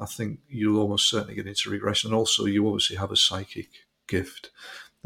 I 0.00 0.06
think 0.06 0.40
you'll 0.48 0.80
almost 0.80 1.08
certainly 1.08 1.36
get 1.36 1.46
into 1.46 1.70
regression, 1.70 2.10
and 2.10 2.18
also 2.18 2.46
you 2.46 2.66
obviously 2.66 2.96
have 2.96 3.12
a 3.12 3.16
psychic 3.16 3.68
gift. 4.08 4.50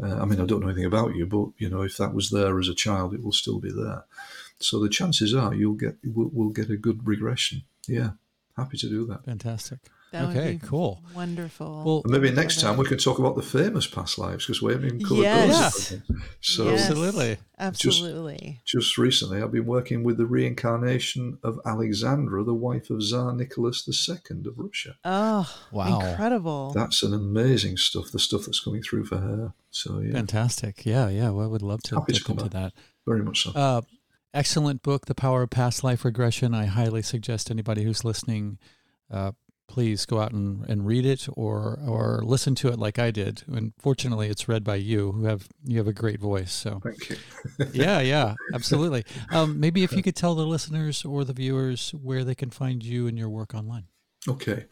Uh, 0.01 0.15
I 0.19 0.25
mean, 0.25 0.41
I 0.41 0.45
don't 0.45 0.61
know 0.61 0.67
anything 0.67 0.85
about 0.85 1.15
you, 1.15 1.27
but 1.27 1.49
you 1.59 1.69
know, 1.69 1.83
if 1.83 1.97
that 1.97 2.15
was 2.15 2.31
there 2.31 2.57
as 2.59 2.69
a 2.69 2.73
child, 2.75 3.13
it 3.13 3.23
will 3.23 3.31
still 3.31 3.59
be 3.59 3.71
there. 3.71 4.05
So 4.59 4.79
the 4.79 4.89
chances 4.89 5.33
are 5.35 5.53
you'll 5.53 5.73
get 5.75 5.97
we'll, 6.03 6.29
we'll 6.33 6.49
get 6.49 6.69
a 6.69 6.77
good 6.77 7.05
regression. 7.07 7.63
Yeah, 7.87 8.11
happy 8.55 8.77
to 8.77 8.89
do 8.89 9.05
that. 9.07 9.23
Fantastic. 9.25 9.79
that 10.11 10.29
okay, 10.29 10.51
would 10.53 10.61
be 10.61 10.67
cool. 10.67 11.01
Wonderful. 11.13 11.83
Well, 11.85 12.01
And 12.05 12.11
maybe 12.13 12.33
next 12.35 12.59
time 12.61 12.77
we 12.77 12.85
can 12.85 12.97
talk 12.97 13.19
about 13.19 13.35
the 13.35 13.41
famous 13.43 13.85
past 13.87 14.17
lives 14.17 14.45
because 14.45 14.61
we 14.61 14.71
haven't 14.73 14.87
even 14.87 15.03
covered 15.05 15.21
Yes. 15.23 15.89
those. 15.89 16.01
So 16.41 16.63
Yes, 16.71 16.89
Absolutely. 16.89 17.37
Absolutely. 17.59 18.61
just 18.65 18.97
recently, 18.97 19.41
I've 19.41 19.51
been 19.51 19.65
working 19.65 20.03
with 20.03 20.17
the 20.17 20.25
reincarnation 20.25 21.37
of 21.43 21.59
Alexandra, 21.65 22.43
the 22.43 22.53
wife 22.53 22.89
of 22.89 23.01
Tsar 23.01 23.33
Nicholas 23.33 23.87
II 23.87 24.15
of 24.45 24.57
Russia. 24.57 24.95
oh, 25.05 25.53
Wow. 25.71 25.99
incredible. 25.99 26.71
That's 26.73 27.03
an 27.03 27.13
amazing 27.13 27.77
stuff. 27.77 28.11
The 28.11 28.19
stuff 28.19 28.45
that's 28.45 28.59
coming 28.59 28.81
through 28.81 29.05
for 29.05 29.17
her. 29.17 29.53
So 29.71 29.99
yeah, 29.99 30.13
Fantastic. 30.13 30.85
Yeah, 30.85 31.09
yeah. 31.09 31.29
Well, 31.29 31.45
I 31.45 31.47
would 31.47 31.61
love 31.61 31.81
to 31.83 31.95
Happy 31.95 32.13
to 32.13 32.23
come 32.23 32.37
into 32.39 32.49
back. 32.49 32.73
that. 32.73 32.81
very 33.05 33.23
much 33.23 33.43
so. 33.43 33.51
Uh, 33.51 33.81
excellent 34.37 34.83
book, 34.83 35.07
The 35.07 35.15
Power 35.15 35.41
of 35.41 35.49
Past 35.49 35.83
Life 35.83 36.05
Regression. 36.05 36.53
I 36.53 36.65
highly 36.65 37.01
suggest 37.01 37.49
anybody 37.49 37.83
who's 37.83 38.05
listening, 38.05 38.59
uh, 39.11 39.31
please 39.67 40.05
go 40.05 40.21
out 40.21 40.31
and, 40.31 40.63
and 40.69 40.85
read 40.85 41.05
it 41.05 41.27
or 41.33 41.79
or 41.85 42.21
listen 42.23 42.53
to 42.55 42.67
it 42.67 42.77
like 42.77 42.99
I 42.99 43.09
did. 43.09 43.43
And 43.47 43.73
fortunately, 43.79 44.27
it's 44.27 44.47
read 44.47 44.63
by 44.63 44.75
you, 44.75 45.11
who 45.11 45.25
have 45.25 45.49
you 45.65 45.79
have 45.79 45.87
a 45.87 45.93
great 45.93 46.19
voice. 46.19 46.51
So 46.51 46.79
Thank 46.83 47.09
you. 47.09 47.17
yeah, 47.73 47.99
yeah, 47.99 48.35
absolutely. 48.53 49.03
Um, 49.31 49.59
maybe 49.59 49.83
if 49.83 49.91
you 49.91 50.03
could 50.03 50.15
tell 50.15 50.35
the 50.35 50.45
listeners 50.45 51.03
or 51.03 51.25
the 51.25 51.33
viewers 51.33 51.91
where 51.91 52.23
they 52.23 52.35
can 52.35 52.49
find 52.49 52.83
you 52.83 53.07
and 53.07 53.17
your 53.17 53.29
work 53.29 53.53
online. 53.53 53.85
Okay. 54.27 54.65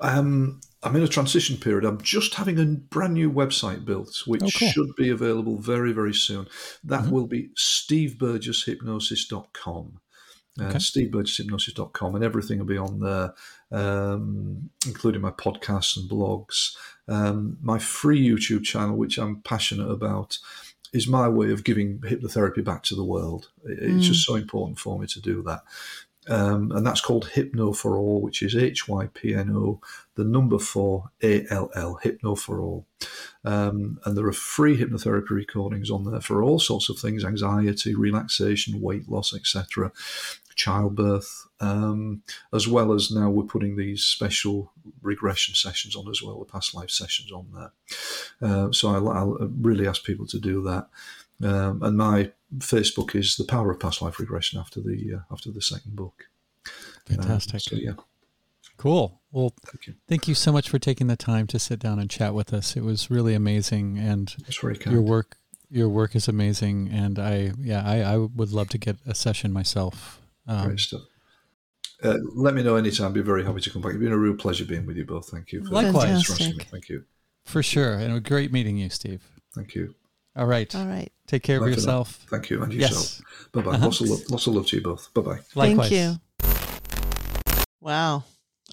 Um, 0.00 0.60
I'm 0.82 0.96
in 0.96 1.02
a 1.02 1.08
transition 1.08 1.56
period. 1.58 1.84
I'm 1.84 2.00
just 2.00 2.34
having 2.34 2.58
a 2.58 2.64
brand 2.64 3.12
new 3.14 3.30
website 3.30 3.84
built, 3.84 4.22
which 4.26 4.42
Oh, 4.42 4.48
cool. 4.56 4.68
should 4.70 4.94
be 4.96 5.10
available 5.10 5.58
very, 5.58 5.92
very 5.92 6.14
soon. 6.14 6.46
That 6.84 7.04
Mhm. 7.04 7.10
will 7.10 7.26
be 7.26 7.50
steveburgesshypnosis.com. 7.58 10.00
Uh, 10.58 10.64
Okay. 10.64 10.78
steveburgesshypnosis.com, 10.78 12.14
and 12.14 12.24
everything 12.24 12.58
will 12.58 12.66
be 12.66 12.76
on 12.76 12.98
there, 13.00 13.34
um, 13.70 14.68
including 14.86 15.20
my 15.22 15.30
podcasts 15.30 15.96
and 15.96 16.10
blogs. 16.10 16.74
Um, 17.08 17.56
my 17.62 17.78
free 17.78 18.20
YouTube 18.26 18.64
channel, 18.64 18.96
which 18.96 19.16
I'm 19.18 19.42
passionate 19.42 19.88
about, 19.88 20.38
is 20.92 21.06
my 21.06 21.28
way 21.28 21.52
of 21.52 21.62
giving 21.62 22.00
hypnotherapy 22.00 22.64
back 22.64 22.82
to 22.84 22.96
the 22.96 23.04
world. 23.04 23.50
It- 23.64 23.78
It's 23.80 24.06
just 24.08 24.24
so 24.26 24.34
important 24.34 24.80
for 24.80 24.98
me 24.98 25.06
to 25.06 25.20
do 25.20 25.40
that. 25.44 25.62
Um, 26.28 26.70
and 26.72 26.86
that's 26.86 27.00
called 27.00 27.30
Hypno 27.30 27.72
for 27.72 27.96
All, 27.96 28.20
which 28.20 28.42
is 28.42 28.54
H 28.54 28.86
Y 28.86 29.08
P 29.14 29.34
N 29.34 29.50
O, 29.56 29.80
the 30.16 30.24
number 30.24 30.58
four 30.58 31.10
A 31.22 31.46
L 31.50 31.70
L, 31.74 31.94
Hypno 32.02 32.34
for 32.34 32.60
All. 32.60 32.86
Um, 33.44 33.98
and 34.04 34.16
there 34.16 34.26
are 34.26 34.32
free 34.32 34.76
hypnotherapy 34.76 35.30
recordings 35.30 35.90
on 35.90 36.04
there 36.04 36.20
for 36.20 36.42
all 36.42 36.58
sorts 36.58 36.90
of 36.90 36.98
things 36.98 37.24
anxiety, 37.24 37.94
relaxation, 37.94 38.80
weight 38.80 39.08
loss, 39.08 39.34
etc., 39.34 39.92
childbirth, 40.56 41.48
um, 41.60 42.22
as 42.52 42.68
well 42.68 42.92
as 42.92 43.10
now 43.10 43.30
we're 43.30 43.44
putting 43.44 43.76
these 43.76 44.02
special 44.02 44.72
regression 45.00 45.54
sessions 45.54 45.96
on 45.96 46.08
as 46.10 46.22
well, 46.22 46.38
the 46.38 46.44
past 46.44 46.74
life 46.74 46.90
sessions 46.90 47.32
on 47.32 47.46
there. 47.54 47.72
Uh, 48.42 48.70
so 48.72 48.90
I'll, 48.90 49.08
I'll 49.08 49.50
really 49.58 49.88
ask 49.88 50.04
people 50.04 50.26
to 50.26 50.38
do 50.38 50.62
that. 50.64 50.88
Um, 51.42 51.82
and 51.82 51.96
my 51.96 52.32
Facebook 52.58 53.14
is 53.14 53.36
the 53.36 53.44
power 53.44 53.70
of 53.70 53.78
past 53.80 54.02
life 54.02 54.18
regression 54.18 54.58
after 54.58 54.80
the 54.80 55.14
uh, 55.16 55.32
after 55.32 55.50
the 55.50 55.62
second 55.62 55.96
book. 55.96 56.24
Um, 56.66 57.16
Fantastic. 57.16 57.60
so 57.60 57.76
yeah, 57.76 57.92
Cool. 58.76 59.20
Well, 59.32 59.52
thank 59.66 59.86
you. 59.86 59.94
thank 60.08 60.26
you 60.28 60.34
so 60.34 60.52
much 60.52 60.68
for 60.68 60.78
taking 60.78 61.06
the 61.06 61.16
time 61.16 61.46
to 61.48 61.58
sit 61.58 61.78
down 61.78 61.98
and 61.98 62.08
chat 62.10 62.34
with 62.34 62.52
us. 62.52 62.76
It 62.76 62.82
was 62.82 63.10
really 63.10 63.34
amazing, 63.34 63.98
and 63.98 64.34
That's 64.40 64.58
very 64.58 64.76
kind. 64.76 64.92
your 64.94 65.02
work 65.02 65.36
your 65.70 65.88
work 65.88 66.16
is 66.16 66.26
amazing. 66.28 66.88
And 66.92 67.18
I 67.18 67.52
yeah 67.58 67.82
I, 67.84 68.00
I 68.00 68.16
would 68.16 68.52
love 68.52 68.68
to 68.70 68.78
get 68.78 68.96
a 69.06 69.14
session 69.14 69.52
myself. 69.52 70.20
Um, 70.46 70.66
Great 70.68 70.80
stuff. 70.80 71.02
Uh, 72.02 72.16
let 72.34 72.54
me 72.54 72.62
know 72.62 72.76
anytime. 72.76 73.08
I'd 73.08 73.14
Be 73.14 73.20
very 73.20 73.44
happy 73.44 73.60
to 73.60 73.70
come 73.70 73.82
back. 73.82 73.92
It's 73.92 74.00
been 74.00 74.10
a 74.12 74.16
real 74.16 74.34
pleasure 74.34 74.64
being 74.64 74.86
with 74.86 74.96
you 74.96 75.04
both. 75.04 75.28
Thank 75.28 75.52
you. 75.52 75.62
For 75.64 75.70
Likewise. 75.74 76.04
thanks 76.04 76.26
for 76.26 76.32
asking 76.32 76.56
me. 76.56 76.64
Thank 76.64 76.88
you. 76.88 77.04
for 77.44 77.62
sure, 77.62 77.92
and 77.94 78.14
a 78.16 78.20
great 78.20 78.50
meeting 78.50 78.78
you, 78.78 78.88
Steve. 78.88 79.22
Thank 79.54 79.74
you. 79.74 79.94
All 80.40 80.46
right, 80.46 80.74
All 80.74 80.86
right. 80.86 81.12
take 81.26 81.42
care 81.42 81.56
of 81.58 81.60
Bye 81.60 81.66
for 81.66 81.70
now. 81.70 81.76
yourself. 81.76 82.26
Thank 82.30 82.48
you. 82.50 82.62
And 82.62 82.72
yourself. 82.72 83.20
Yes, 83.20 83.22
Bye 83.52 83.60
bye. 83.62 83.70
Uh-huh. 83.76 83.84
Lots 83.84 84.00
of 84.00 84.08
love. 84.08 84.20
Lots 84.30 84.46
of 84.46 84.54
love 84.54 84.66
to 84.68 84.76
you 84.76 84.82
both. 84.82 85.12
Bye 85.14 85.20
bye. 85.20 85.38
likewise. 85.54 85.90
Thank 85.90 85.92
you. 85.92 86.20
Wow. 87.80 88.24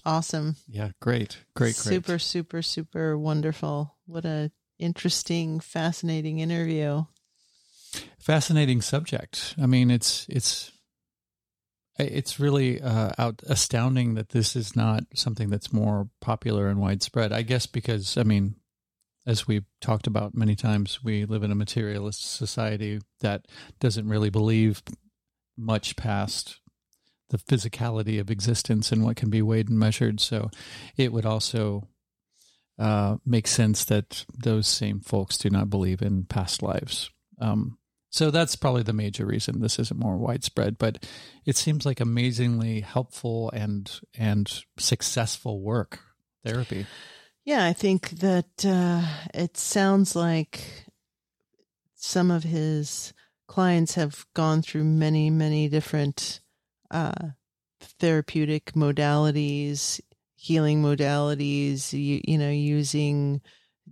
Awesome. 0.04 0.56
Yeah, 0.68 0.90
great, 1.00 1.38
great, 1.54 1.74
great. 1.74 1.74
Super, 1.76 2.18
super, 2.18 2.62
super 2.62 3.18
wonderful. 3.18 3.96
What 4.06 4.24
a 4.24 4.50
interesting, 4.78 5.60
fascinating 5.60 6.38
interview. 6.38 7.04
fascinating 8.18 8.80
subject. 8.80 9.54
I 9.60 9.66
mean, 9.66 9.90
it's 9.90 10.24
it's 10.28 10.70
it's 11.98 12.38
really 12.38 12.80
uh, 12.80 13.10
out 13.18 13.42
astounding 13.48 14.14
that 14.14 14.30
this 14.30 14.54
is 14.56 14.76
not 14.76 15.04
something 15.14 15.50
that's 15.50 15.72
more 15.72 16.08
popular 16.20 16.68
and 16.68 16.80
widespread. 16.80 17.32
I 17.32 17.42
guess 17.42 17.66
because 17.66 18.16
I 18.16 18.22
mean, 18.22 18.54
as 19.28 19.46
we've 19.46 19.66
talked 19.80 20.06
about 20.06 20.34
many 20.34 20.56
times, 20.56 21.04
we 21.04 21.26
live 21.26 21.42
in 21.42 21.52
a 21.52 21.54
materialist 21.54 22.24
society 22.36 22.98
that 23.20 23.46
doesn't 23.78 24.08
really 24.08 24.30
believe 24.30 24.82
much 25.56 25.96
past 25.96 26.60
the 27.30 27.38
physicality 27.38 28.18
of 28.18 28.30
existence 28.30 28.90
and 28.90 29.04
what 29.04 29.16
can 29.16 29.28
be 29.28 29.42
weighed 29.42 29.68
and 29.68 29.78
measured. 29.78 30.18
So, 30.18 30.50
it 30.96 31.12
would 31.12 31.26
also 31.26 31.86
uh, 32.78 33.16
make 33.26 33.46
sense 33.46 33.84
that 33.84 34.24
those 34.32 34.66
same 34.66 35.00
folks 35.00 35.36
do 35.36 35.50
not 35.50 35.68
believe 35.68 36.00
in 36.00 36.24
past 36.24 36.62
lives. 36.62 37.10
Um, 37.40 37.76
So 38.10 38.30
that's 38.30 38.56
probably 38.56 38.82
the 38.82 38.94
major 38.94 39.26
reason 39.26 39.60
this 39.60 39.78
isn't 39.78 40.00
more 40.00 40.16
widespread, 40.16 40.78
but 40.78 41.06
it 41.44 41.56
seems 41.56 41.84
like 41.84 42.00
amazingly 42.00 42.80
helpful 42.80 43.50
and 43.52 43.90
and 44.16 44.50
successful 44.78 45.60
work 45.60 46.00
therapy. 46.42 46.86
Yeah, 47.48 47.64
I 47.64 47.72
think 47.72 48.10
that 48.10 48.66
uh, 48.66 49.00
it 49.32 49.56
sounds 49.56 50.14
like 50.14 50.60
some 51.94 52.30
of 52.30 52.42
his 52.42 53.14
clients 53.46 53.94
have 53.94 54.26
gone 54.34 54.60
through 54.60 54.84
many, 54.84 55.30
many 55.30 55.70
different 55.70 56.40
uh, 56.90 57.28
therapeutic 57.80 58.72
modalities, 58.72 59.98
healing 60.36 60.82
modalities, 60.82 61.94
you, 61.94 62.20
you 62.22 62.36
know, 62.36 62.50
using 62.50 63.40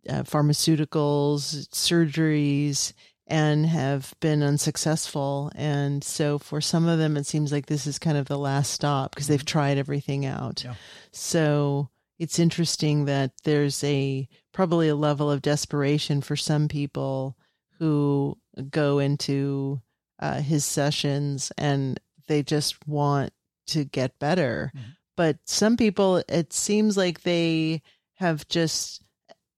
uh, 0.07 0.25
pharmaceuticals, 0.25 1.67
surgeries, 1.71 2.93
and 3.27 3.65
have 3.65 4.13
been 4.21 4.43
unsuccessful. 4.43 5.51
And 5.55 6.05
so 6.05 6.39
for 6.39 6.61
some 6.61 6.87
of 6.87 6.99
them, 6.99 7.17
it 7.17 7.25
seems 7.25 7.53
like 7.53 7.65
this 7.65 7.87
is 7.87 7.99
kind 7.99 8.19
of 8.19 8.27
the 8.27 8.37
last 8.37 8.71
stop 8.71 9.15
because 9.15 9.29
they've 9.29 9.43
tried 9.43 9.79
everything 9.79 10.27
out. 10.27 10.63
Yeah. 10.63 10.75
So 11.11 11.89
it's 12.19 12.39
interesting 12.39 13.05
that 13.07 13.33
there's 13.45 13.83
a 13.85 14.29
probably 14.53 14.89
a 14.89 14.95
level 14.97 15.31
of 15.31 15.43
desperation 15.43 16.21
for 16.21 16.37
some 16.37 16.69
people 16.69 17.37
who 17.79 18.39
go 18.71 18.99
into 18.99 19.81
uh, 20.19 20.41
his 20.41 20.65
sessions 20.65 21.53
and 21.59 22.01
they 22.27 22.43
just 22.43 22.87
want 22.89 23.33
to 23.67 23.85
get 23.85 24.19
better. 24.19 24.73
Mhm. 24.75 24.81
But 25.17 25.39
some 25.45 25.77
people, 25.77 26.23
it 26.29 26.53
seems 26.53 26.97
like 26.97 27.23
they 27.23 27.83
have 28.15 28.47
just. 28.49 29.03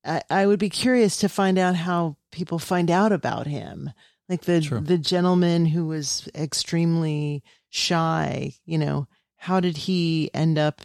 I, 0.05 0.23
I 0.31 0.47
would 0.47 0.59
be 0.61 0.71
curious 0.71 1.17
to 1.19 1.29
find 1.29 1.59
out 1.59 1.75
how 1.77 2.17
people 2.31 2.59
find 2.59 2.91
out 2.91 3.13
about 3.13 3.47
him. 3.47 3.91
Like 4.29 4.43
the 4.43 4.63
Sure. 4.63 4.81
the 4.81 4.99
gentleman 4.99 5.67
who 5.67 5.87
was 5.87 6.29
extremely 6.35 7.43
shy, 7.71 8.55
you 8.65 8.79
know, 8.79 9.07
how 9.37 9.61
did 9.61 9.77
he 9.77 10.31
end 10.35 10.59
up 10.59 10.83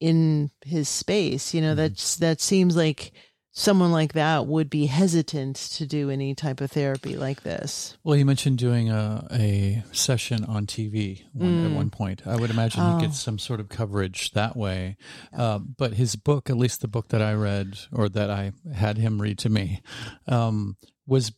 in 0.00 0.50
his 0.64 0.88
space? 0.88 1.54
You 1.54 1.60
know, 1.62 1.72
Mhm. 1.74 1.76
that's 1.76 2.16
that 2.16 2.40
seems 2.40 2.76
like 2.76 3.12
someone 3.58 3.90
like 3.90 4.12
that 4.12 4.46
would 4.46 4.68
be 4.68 4.84
hesitant 4.84 5.56
to 5.56 5.86
do 5.86 6.10
any 6.10 6.34
type 6.34 6.60
of 6.60 6.70
therapy 6.70 7.16
like 7.16 7.42
this. 7.42 7.96
Well, 8.04 8.14
you 8.14 8.26
mentioned 8.26 8.58
doing 8.58 8.90
a, 8.90 9.26
a 9.32 9.82
session 9.92 10.44
on 10.44 10.66
TV 10.66 11.22
one, 11.32 11.64
at 11.64 11.70
Mm. 11.70 11.74
one 11.74 11.88
point. 11.88 12.26
I 12.26 12.36
would 12.36 12.50
imagine 12.50 12.82
Oh. 12.82 12.98
he 12.98 13.06
gets 13.06 13.18
some 13.18 13.38
sort 13.38 13.58
of 13.60 13.70
coverage 13.70 14.32
that 14.32 14.56
way. 14.58 14.98
Uh, 15.32 15.58
but 15.60 15.94
his 15.94 16.16
book, 16.16 16.50
at 16.50 16.58
least 16.58 16.82
the 16.82 16.88
book 16.88 17.08
that 17.08 17.22
I 17.22 17.32
read 17.32 17.78
or 17.92 18.10
that 18.10 18.28
I 18.30 18.52
had 18.74 18.98
him 18.98 19.22
read 19.22 19.38
to 19.38 19.48
me, 19.48 19.80
um, 20.26 20.76
was 21.06 21.32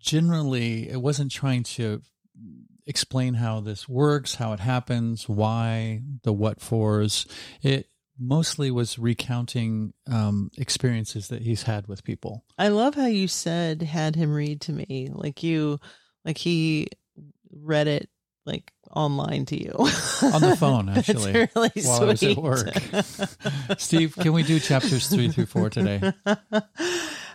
generally, 0.00 0.88
it 0.88 1.02
wasn't 1.02 1.32
trying 1.32 1.62
to 1.64 2.02
explain 2.88 3.34
how 3.34 3.60
this 3.60 3.88
works, 3.88 4.36
how 4.36 4.54
it 4.54 4.60
happens, 4.60 5.28
why, 5.28 6.00
the 6.24 6.32
what 6.32 6.60
fors. 6.60 7.26
It 7.62 7.90
mostly 8.18 8.70
was 8.70 8.98
recounting 8.98 9.92
um, 10.10 10.50
experiences 10.56 11.28
that 11.28 11.42
he's 11.42 11.64
had 11.64 11.86
with 11.86 12.02
people. 12.02 12.44
I 12.56 12.68
love 12.68 12.94
how 12.94 13.06
you 13.06 13.28
said 13.28 13.82
had 13.82 14.16
him 14.16 14.32
read 14.32 14.62
to 14.62 14.72
me. 14.72 15.10
Like 15.12 15.42
you 15.42 15.78
like 16.24 16.38
he 16.38 16.88
read 17.52 17.86
it 17.86 18.08
like 18.46 18.72
online 18.90 19.44
to 19.46 19.62
you. 19.62 19.72
On 19.78 20.40
the 20.40 20.56
phone, 20.58 20.88
actually, 20.96 21.32
That's 21.32 21.54
really 21.54 21.70
while 21.82 22.02
I 22.02 22.04
was 22.04 22.22
at 22.22 22.36
work. 22.38 22.68
Steve, 23.78 24.16
can 24.16 24.32
we 24.32 24.42
do 24.42 24.58
chapters 24.58 25.08
three 25.08 25.28
through 25.30 25.46
four 25.46 25.68
today? 25.68 26.00
uh, 26.26 26.40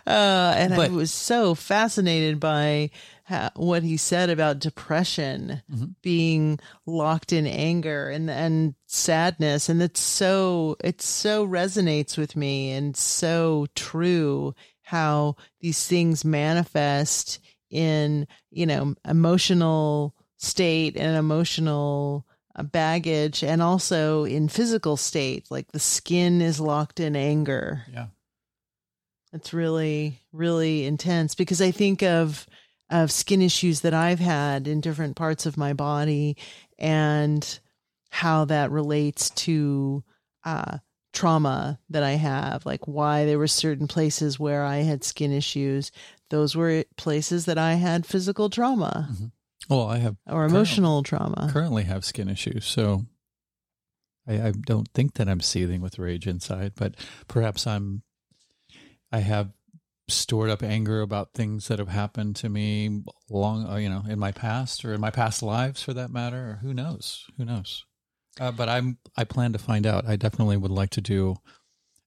and 0.06 0.74
I 0.74 0.88
was 0.88 1.12
so 1.12 1.54
fascinated 1.54 2.40
by 2.40 2.90
how, 3.24 3.50
what 3.56 3.82
he 3.82 3.96
said 3.96 4.28
about 4.30 4.58
depression 4.58 5.62
Mhm. 5.72 5.94
being 6.02 6.58
locked 6.86 7.32
in 7.32 7.46
anger 7.46 8.08
and 8.10 8.30
and 8.30 8.74
sadness, 8.86 9.68
and 9.68 9.82
it's 9.82 10.00
so 10.00 10.76
it 10.84 11.00
so 11.02 11.46
resonates 11.46 12.16
with 12.18 12.36
me 12.36 12.70
and 12.72 12.96
so 12.96 13.66
true 13.74 14.54
how 14.82 15.36
these 15.60 15.86
things 15.86 16.24
manifest 16.24 17.38
in 17.70 18.26
you 18.50 18.66
know 18.66 18.94
emotional 19.08 20.14
state 20.36 20.94
and 20.96 21.16
emotional 21.16 22.26
uh, 22.56 22.62
baggage 22.62 23.42
and 23.42 23.62
also 23.62 24.24
in 24.24 24.48
physical 24.48 24.96
state 24.98 25.50
like 25.50 25.72
the 25.72 25.80
skin 25.80 26.42
is 26.42 26.60
locked 26.60 27.00
in 27.00 27.16
anger 27.16 27.82
Yeah. 27.90 28.08
it's 29.32 29.52
really, 29.52 30.20
really 30.32 30.84
intense 30.84 31.34
because 31.34 31.60
I 31.60 31.70
think 31.70 32.02
of 32.02 32.46
of 32.90 33.10
skin 33.10 33.42
issues 33.42 33.80
that 33.80 33.94
I've 33.94 34.20
had 34.20 34.68
in 34.68 34.80
different 34.80 35.16
parts 35.16 35.46
of 35.46 35.56
my 35.56 35.72
body 35.72 36.36
and 36.78 37.58
how 38.10 38.44
that 38.44 38.70
relates 38.70 39.30
to 39.30 40.04
uh, 40.44 40.78
trauma 41.12 41.78
that 41.90 42.02
I 42.02 42.12
have, 42.12 42.66
like 42.66 42.86
why 42.86 43.24
there 43.24 43.38
were 43.38 43.48
certain 43.48 43.88
places 43.88 44.38
where 44.38 44.64
I 44.64 44.78
had 44.78 45.02
skin 45.02 45.32
issues. 45.32 45.90
Those 46.30 46.54
were 46.54 46.84
places 46.96 47.46
that 47.46 47.58
I 47.58 47.74
had 47.74 48.06
physical 48.06 48.50
trauma 48.50 49.08
Well, 49.68 49.86
I 49.86 49.98
have 49.98 50.16
or 50.28 50.44
emotional 50.44 51.02
trauma. 51.02 51.48
currently 51.52 51.84
have 51.84 52.04
skin 52.04 52.28
issues, 52.28 52.66
so 52.66 53.06
I, 54.28 54.48
I 54.48 54.52
don't 54.52 54.88
think 54.94 55.14
that 55.14 55.28
I'm 55.28 55.40
seething 55.40 55.80
with 55.80 55.98
rage 55.98 56.26
inside, 56.26 56.72
but 56.76 56.94
perhaps 57.28 57.66
I'm. 57.66 58.02
I 59.12 59.18
have 59.20 59.52
stored 60.08 60.50
up 60.50 60.62
anger 60.62 61.00
about 61.00 61.32
things 61.34 61.68
that 61.68 61.78
have 61.78 61.88
happened 61.88 62.36
to 62.36 62.48
me 62.48 63.02
long, 63.30 63.66
uh, 63.66 63.76
you 63.76 63.88
know, 63.88 64.02
in 64.08 64.18
my 64.18 64.32
past 64.32 64.84
or 64.84 64.92
in 64.92 65.00
my 65.00 65.10
past 65.10 65.42
lives, 65.42 65.82
for 65.82 65.94
that 65.94 66.10
matter. 66.10 66.50
Or 66.50 66.58
who 66.62 66.74
knows? 66.74 67.26
Who 67.38 67.44
knows? 67.44 67.84
Uh, 68.40 68.50
but 68.52 68.68
I'm. 68.68 68.98
I 69.16 69.24
plan 69.24 69.52
to 69.52 69.58
find 69.58 69.86
out. 69.86 70.06
I 70.06 70.16
definitely 70.16 70.56
would 70.56 70.70
like 70.72 70.90
to 70.90 71.00
do 71.00 71.36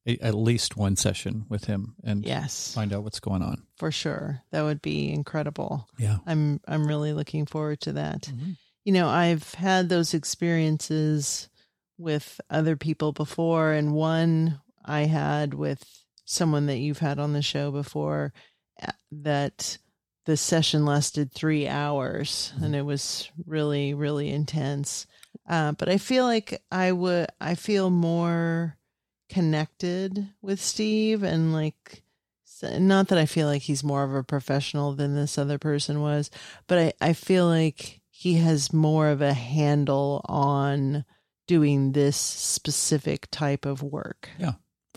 a, 0.06 0.18
at 0.20 0.36
least 0.36 0.76
one 0.78 0.96
session 0.96 1.46
with 1.50 1.66
him 1.66 1.96
and 2.04 2.26
Yes, 2.26 2.74
find 2.74 2.94
out 2.94 3.04
what's 3.04 3.20
going 3.22 3.42
on. 3.42 3.64
for 3.78 3.92
sure. 3.92 4.42
That 4.52 4.64
would 4.64 4.82
be 4.82 5.10
incredible. 5.12 5.88
Yeah. 5.98 6.18
I'm 6.26 6.60
I'm 6.68 6.86
really 6.88 7.14
looking 7.14 7.46
forward 7.46 7.80
to 7.82 7.94
that. 7.94 8.24
Mm-hmm. 8.24 8.52
you 8.84 8.94
know, 8.94 9.08
I've 9.10 9.54
had 9.56 9.90
those 9.90 10.14
experiences 10.14 11.50
with 11.98 12.40
other 12.50 12.76
people 12.76 13.12
before, 13.12 13.72
and 13.72 13.94
one 13.94 14.60
I 14.86 15.02
had 15.02 15.54
with 15.54 15.84
someone 16.28 16.66
that 16.68 16.78
you've 16.78 17.00
had 17.00 17.18
on 17.20 17.34
the 17.34 17.42
show 17.42 17.72
before 17.72 18.34
uh, 18.82 18.92
that 19.12 19.78
the 20.26 20.38
session 20.38 20.86
lasted 20.86 21.32
three 21.32 21.68
hours 21.68 22.52
and 22.62 22.76
it 22.76 22.82
was 22.82 23.32
really, 23.46 23.94
really 23.94 24.30
intense. 24.30 25.08
Uh, 25.50 25.72
but 25.72 25.88
I 25.88 25.98
feel 25.98 26.26
like 26.26 26.62
I 26.70 26.92
would, 26.92 27.28
I 27.40 27.56
feel 27.56 27.90
more 27.90 28.78
connected 29.30 30.28
with 30.42 30.60
Steve 30.62 31.24
and 31.24 31.54
like, 31.54 32.04
not 32.62 33.08
that 33.08 33.18
I 33.18 33.26
feel 33.26 33.48
like 33.48 33.62
he's 33.62 33.84
more 33.84 34.04
of 34.04 34.14
a 34.14 34.24
professional 34.24 34.94
than 34.94 35.16
this 35.16 35.38
other 35.38 35.58
person 35.58 36.02
was, 36.02 36.30
but 36.68 36.78
I, 36.78 36.94
I 37.10 37.14
feel 37.14 37.46
like 37.46 38.02
he 38.10 38.34
has 38.34 38.74
more 38.74 39.10
of 39.10 39.22
a 39.22 39.34
handle 39.34 40.26
on 40.26 41.06
doing 41.48 41.94
this 41.94 42.18
specific 42.18 43.28
type 43.32 43.66
of 43.66 43.82
work. 43.82 44.30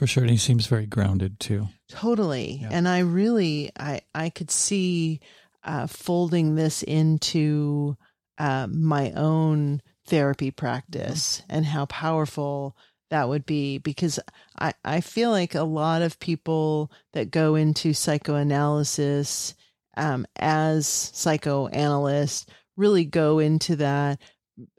For 0.00 0.06
sure. 0.06 0.22
And 0.22 0.30
he 0.30 0.38
seems 0.38 0.66
very 0.66 0.86
grounded 0.86 1.38
too. 1.38 1.68
Totally. 1.90 2.60
Yeah. 2.62 2.70
And 2.72 2.88
I 2.88 3.00
really 3.00 3.70
I 3.78 4.00
I 4.14 4.30
could 4.30 4.50
see 4.50 5.20
uh 5.62 5.88
folding 5.88 6.54
this 6.54 6.82
into 6.82 7.98
uh, 8.38 8.66
my 8.68 9.12
own 9.12 9.82
therapy 10.06 10.50
practice 10.50 11.42
and 11.50 11.66
how 11.66 11.84
powerful 11.84 12.78
that 13.10 13.28
would 13.28 13.44
be 13.44 13.76
because 13.76 14.18
I, 14.58 14.72
I 14.86 15.02
feel 15.02 15.32
like 15.32 15.54
a 15.54 15.64
lot 15.64 16.00
of 16.00 16.18
people 16.18 16.90
that 17.12 17.30
go 17.30 17.54
into 17.54 17.92
psychoanalysis 17.92 19.54
um, 19.98 20.26
as 20.36 20.88
psychoanalysts 20.88 22.46
really 22.74 23.04
go 23.04 23.38
into 23.38 23.76
that 23.76 24.18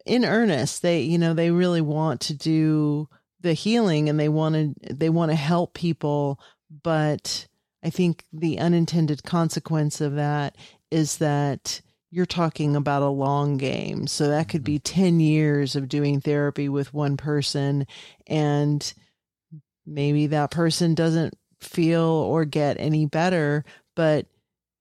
in 0.03 0.25
earnest. 0.25 0.81
They, 0.81 1.01
you 1.01 1.19
know, 1.19 1.35
they 1.35 1.51
really 1.51 1.81
want 1.81 2.21
to 2.21 2.33
do 2.33 3.07
the 3.41 3.53
healing 3.53 4.09
and 4.09 4.19
they 4.19 4.29
want 4.29 4.55
to, 4.55 4.93
they 4.93 5.09
want 5.09 5.31
to 5.31 5.35
help 5.35 5.73
people. 5.73 6.39
But 6.83 7.47
I 7.83 7.89
think 7.89 8.25
the 8.31 8.59
unintended 8.59 9.23
consequence 9.23 10.01
of 10.01 10.15
that 10.15 10.55
is 10.89 11.17
that 11.17 11.81
you're 12.11 12.25
talking 12.25 12.75
about 12.75 13.01
a 13.01 13.09
long 13.09 13.57
game. 13.57 14.05
So 14.05 14.27
that 14.27 14.49
could 14.49 14.63
be 14.63 14.79
mm-hmm. 14.79 15.01
10 15.01 15.19
years 15.19 15.75
of 15.75 15.89
doing 15.89 16.21
therapy 16.21 16.69
with 16.69 16.93
one 16.93 17.17
person 17.17 17.87
and 18.27 18.93
maybe 19.85 20.27
that 20.27 20.51
person 20.51 20.93
doesn't 20.93 21.33
feel 21.61 22.01
or 22.01 22.45
get 22.45 22.77
any 22.79 23.05
better, 23.05 23.63
but 23.95 24.27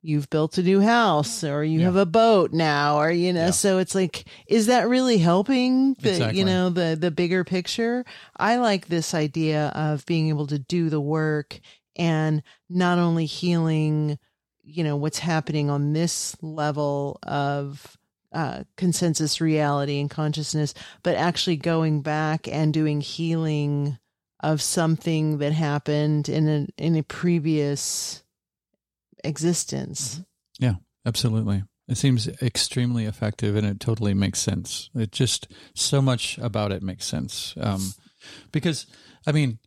you've 0.02 0.30
built 0.30 0.56
a 0.58 0.62
new 0.62 0.80
house 0.80 1.44
or 1.44 1.62
you 1.62 1.80
Yeah. 1.80 1.86
have 1.86 1.96
a 1.96 2.06
boat 2.06 2.52
now 2.52 2.98
or 2.98 3.10
you 3.10 3.32
know 3.32 3.46
Yeah. 3.46 3.50
so 3.50 3.78
it's 3.78 3.94
like 3.94 4.24
is 4.46 4.66
that 4.66 4.88
really 4.88 5.18
helping 5.18 5.94
the 5.94 6.10
Exactly. 6.10 6.38
you 6.38 6.44
know 6.44 6.70
the 6.70 6.96
the 6.98 7.10
bigger 7.10 7.44
picture 7.44 8.04
i 8.36 8.56
like 8.56 8.88
this 8.88 9.12
idea 9.14 9.68
of 9.74 10.06
being 10.06 10.28
able 10.28 10.46
to 10.46 10.58
do 10.58 10.88
the 10.88 11.00
work 11.00 11.60
and 11.96 12.42
not 12.68 12.98
only 12.98 13.26
healing 13.26 14.18
you 14.62 14.84
know 14.84 14.96
what's 14.96 15.18
happening 15.18 15.68
on 15.68 15.92
this 15.92 16.36
level 16.42 17.18
of 17.24 17.96
uh, 18.32 18.62
consensus 18.76 19.40
reality 19.40 19.98
and 19.98 20.08
consciousness, 20.08 20.72
but 21.02 21.16
actually 21.16 21.56
going 21.56 22.00
back 22.00 22.46
and 22.46 22.72
doing 22.72 23.00
healing 23.00 23.98
of 24.38 24.62
something 24.62 25.38
that 25.38 25.52
happened 25.52 26.28
in 26.28 26.48
a 26.48 26.66
in 26.78 26.94
a 26.94 27.02
previous 27.02 28.22
existence. 29.24 30.22
Yeah, 30.58 30.74
absolutely. 31.06 31.64
It 31.88 31.96
seems 31.96 32.28
extremely 32.40 33.04
effective, 33.06 33.56
and 33.56 33.66
it 33.66 33.80
totally 33.80 34.14
makes 34.14 34.38
sense. 34.38 34.90
It 34.94 35.10
just 35.10 35.48
so 35.74 36.00
much 36.00 36.38
about 36.38 36.70
it 36.70 36.82
makes 36.82 37.04
sense. 37.04 37.54
Um, 37.60 37.94
because, 38.52 38.86
I 39.26 39.32
mean, 39.32 39.58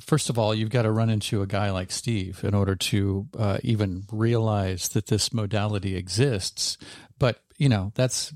first 0.00 0.28
of 0.30 0.38
all, 0.38 0.54
you've 0.54 0.70
got 0.70 0.82
to 0.82 0.90
run 0.90 1.10
into 1.10 1.42
a 1.42 1.46
guy 1.46 1.70
like 1.70 1.90
Steve 1.90 2.44
in 2.44 2.54
order 2.54 2.76
to 2.76 3.28
uh, 3.38 3.58
even 3.62 4.04
realize 4.12 4.90
that 4.90 5.06
this 5.06 5.32
modality 5.32 5.96
exists. 5.96 6.76
But 7.18 7.40
you 7.58 7.68
know, 7.68 7.92
that's 7.94 8.34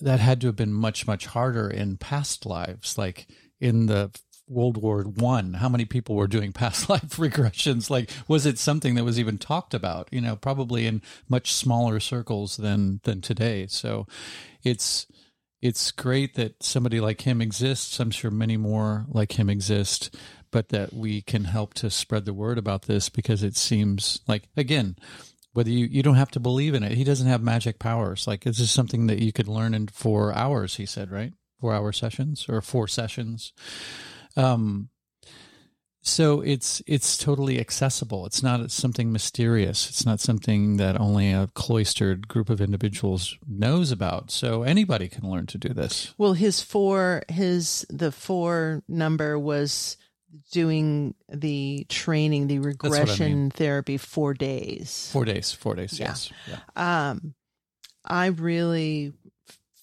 that 0.00 0.20
had 0.20 0.40
to 0.40 0.48
have 0.48 0.56
been 0.56 0.72
much 0.72 1.06
much 1.06 1.26
harder 1.26 1.68
in 1.68 1.96
past 1.96 2.46
lives, 2.46 2.96
like 2.96 3.26
in 3.60 3.86
the 3.86 4.10
World 4.46 4.76
War 4.76 5.02
One, 5.02 5.54
how 5.54 5.68
many 5.68 5.84
people 5.84 6.16
were 6.16 6.26
doing 6.26 6.52
past 6.52 6.88
life 6.90 7.16
regressions? 7.16 7.90
Like, 7.90 8.10
was 8.28 8.46
it 8.46 8.58
something 8.58 8.94
that 8.94 9.04
was 9.04 9.18
even 9.18 9.38
talked 9.38 9.74
about? 9.74 10.08
You 10.12 10.20
know, 10.20 10.36
probably 10.36 10.86
in 10.86 11.02
much 11.28 11.52
smaller 11.52 12.00
circles 12.00 12.56
than 12.56 13.00
than 13.04 13.20
today. 13.20 13.66
So, 13.68 14.06
it's 14.62 15.06
it's 15.62 15.90
great 15.92 16.34
that 16.34 16.62
somebody 16.62 17.00
like 17.00 17.22
him 17.22 17.40
exists. 17.40 17.98
I'm 17.98 18.10
sure 18.10 18.30
many 18.30 18.56
more 18.58 19.06
like 19.08 19.38
him 19.38 19.48
exist, 19.48 20.14
but 20.50 20.68
that 20.68 20.92
we 20.92 21.22
can 21.22 21.44
help 21.44 21.72
to 21.74 21.88
spread 21.88 22.26
the 22.26 22.34
word 22.34 22.58
about 22.58 22.82
this 22.82 23.08
because 23.08 23.42
it 23.42 23.56
seems 23.56 24.20
like 24.28 24.48
again, 24.56 24.96
whether 25.54 25.70
you 25.70 25.86
you 25.86 26.02
don't 26.02 26.16
have 26.16 26.30
to 26.32 26.40
believe 26.40 26.74
in 26.74 26.82
it. 26.82 26.92
He 26.92 27.04
doesn't 27.04 27.28
have 27.28 27.42
magic 27.42 27.78
powers. 27.78 28.26
Like, 28.26 28.44
this 28.44 28.60
is 28.60 28.70
something 28.70 29.06
that 29.06 29.20
you 29.20 29.32
could 29.32 29.48
learn 29.48 29.72
in 29.72 29.88
four 29.88 30.34
hours. 30.34 30.76
He 30.76 30.84
said, 30.84 31.10
right? 31.10 31.32
Four 31.60 31.72
hour 31.72 31.92
sessions 31.92 32.46
or 32.48 32.60
four 32.60 32.86
sessions. 32.86 33.52
Um, 34.36 34.90
so 36.06 36.42
it's 36.42 36.82
it's 36.86 37.16
totally 37.16 37.58
accessible. 37.58 38.26
It's 38.26 38.42
not 38.42 38.70
something 38.70 39.10
mysterious. 39.10 39.88
It's 39.88 40.04
not 40.04 40.20
something 40.20 40.76
that 40.76 41.00
only 41.00 41.32
a 41.32 41.48
cloistered 41.54 42.28
group 42.28 42.50
of 42.50 42.60
individuals 42.60 43.38
knows 43.48 43.90
about. 43.90 44.30
So 44.30 44.64
anybody 44.64 45.08
can 45.08 45.30
learn 45.30 45.46
to 45.46 45.58
do 45.58 45.70
this. 45.70 46.12
Well, 46.18 46.34
his 46.34 46.60
four, 46.60 47.22
his 47.30 47.86
the 47.88 48.12
four 48.12 48.82
number 48.86 49.38
was 49.38 49.96
doing 50.52 51.14
the 51.32 51.86
training, 51.88 52.48
the 52.48 52.58
what 52.58 52.66
I 52.66 52.68
regression 52.68 53.32
mean. 53.32 53.50
therapy, 53.50 53.96
four 53.96 54.34
days. 54.34 55.08
Four 55.10 55.24
days. 55.24 55.52
Four 55.52 55.74
days. 55.74 55.98
Yeah. 55.98 56.08
Yes. 56.08 56.30
Yeah. 56.46 57.10
um 57.10 57.34
i 58.04 58.26
really 58.26 59.14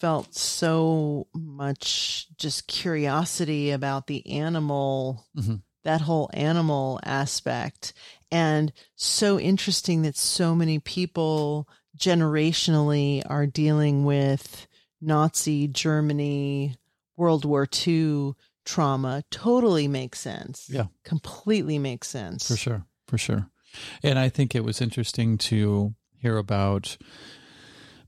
felt 0.02 0.34
so 0.36 1.28
much 1.34 2.28
just 2.38 2.68
curiosity 2.68 3.69
about 3.72 4.07
the 4.07 4.26
animal 4.28 5.28
Mhm. 5.38 5.61
that 5.84 6.02
whole 6.02 6.30
animal 6.34 6.99
aspect 7.03 7.94
and 8.32 8.72
so 8.95 9.40
interesting 9.40 10.02
that 10.02 10.18
so 10.18 10.56
many 10.56 10.80
people 10.80 11.68
generationally 11.98 13.22
are 13.30 13.45
dealing 13.48 14.03
with 14.06 14.68
nazi 15.02 15.68
germany 15.68 16.76
world 17.18 17.45
war 17.45 17.68
ii 17.88 18.34
trauma 18.65 19.23
totally 19.32 19.88
makes 19.88 20.19
sense 20.19 20.65
Yeah. 20.69 20.88
completely 21.03 21.78
makes 21.80 22.07
sense 22.07 22.48
For 22.48 22.56
sure. 22.57 22.86
For 23.07 23.18
sure. 23.18 23.49
And 24.03 24.18
I 24.19 24.30
think 24.30 24.56
it 24.56 24.64
was 24.64 24.82
interesting 24.82 25.38
to 25.49 25.94
hear 26.18 26.38
about 26.38 26.98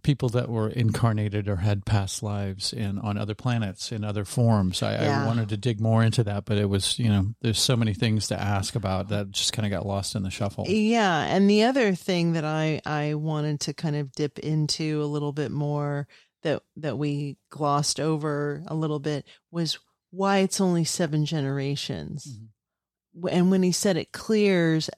people 0.04 0.30
that 0.30 0.50
were 0.50 0.70
incarnated 0.70 1.48
or 1.48 1.58
had 1.58 1.86
past 1.86 2.22
lives 2.22 2.74
in 2.74 3.00
on 3.00 3.18
other 3.18 3.34
planets 3.34 3.92
in 3.92 4.04
other 4.04 4.26
forms. 4.26 4.84
I, 4.84 4.94
Yeah. 4.94 5.24
I 5.24 5.26
wanted 5.26 5.50
to 5.50 5.58
dig 5.58 5.80
more 5.80 6.04
into 6.04 6.24
that, 6.26 6.46
but 6.46 6.58
it 6.58 6.70
was, 6.70 7.00
you 7.00 7.10
know, 7.10 7.34
there's 7.42 7.60
so 7.60 7.76
many 7.76 7.94
things 7.94 8.28
to 8.28 8.40
ask 8.40 8.76
about 8.76 9.10
that 9.10 9.32
just 9.32 9.54
kind 9.54 9.66
of 9.66 9.72
got 9.72 9.88
lost 9.88 10.16
in 10.16 10.24
the 10.24 10.30
shuffle. 10.30 10.66
Yeah, 10.68 11.24
and 11.24 11.50
the 11.50 11.64
other 11.64 11.96
thing 11.96 12.34
that 12.34 12.46
I 12.46 12.82
I 12.86 13.16
wanted 13.16 13.62
to 13.62 13.74
kind 13.74 13.96
of 13.96 14.12
dip 14.12 14.40
into 14.40 15.02
a 15.02 15.06
little 15.06 15.32
bit 15.32 15.52
more 15.52 16.08
that 16.44 16.62
that 16.78 16.98
we 16.98 17.38
glossed 17.50 18.00
over 18.00 18.64
a 18.68 18.76
little 18.76 19.00
bit 19.00 19.26
was 19.50 19.80
why 20.12 20.40
it's 20.40 20.62
only 20.62 20.84
seven 20.84 21.26
generations. 21.26 22.28
Mm-hmm. 22.28 23.28
And 23.30 23.52
when 23.52 23.64
he 23.64 23.72
said 23.72 23.98
it 23.98 24.12
clears 24.12 24.90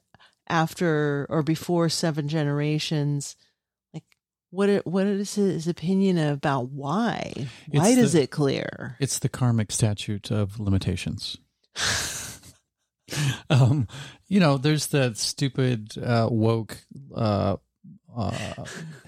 after 0.48 1.26
or 1.30 1.44
before 1.44 1.90
seven 1.90 2.28
generations, 2.28 3.36
what 4.56 4.70
it- 4.70 4.88
what 4.88 5.06
is 5.06 5.36
his 5.36 5.68
opinion 5.68 6.18
about 6.18 6.70
why? 6.70 7.34
Why 7.70 7.90
It's 7.90 7.96
does 7.96 8.14
the- 8.14 8.24
it 8.24 8.32
clear? 8.32 8.96
It's 9.00 9.20
the 9.20 9.30
karmic 9.30 9.72
statute 9.72 10.32
of 10.32 10.60
limitations. 10.60 11.38
um, 13.50 13.88
you 14.28 14.40
know, 14.40 14.58
there's 14.58 14.88
that 14.88 15.18
stupid 15.18 15.98
uh, 15.98 16.28
woke, 16.32 16.78
uh, 17.16 17.58
uh, 18.16 18.66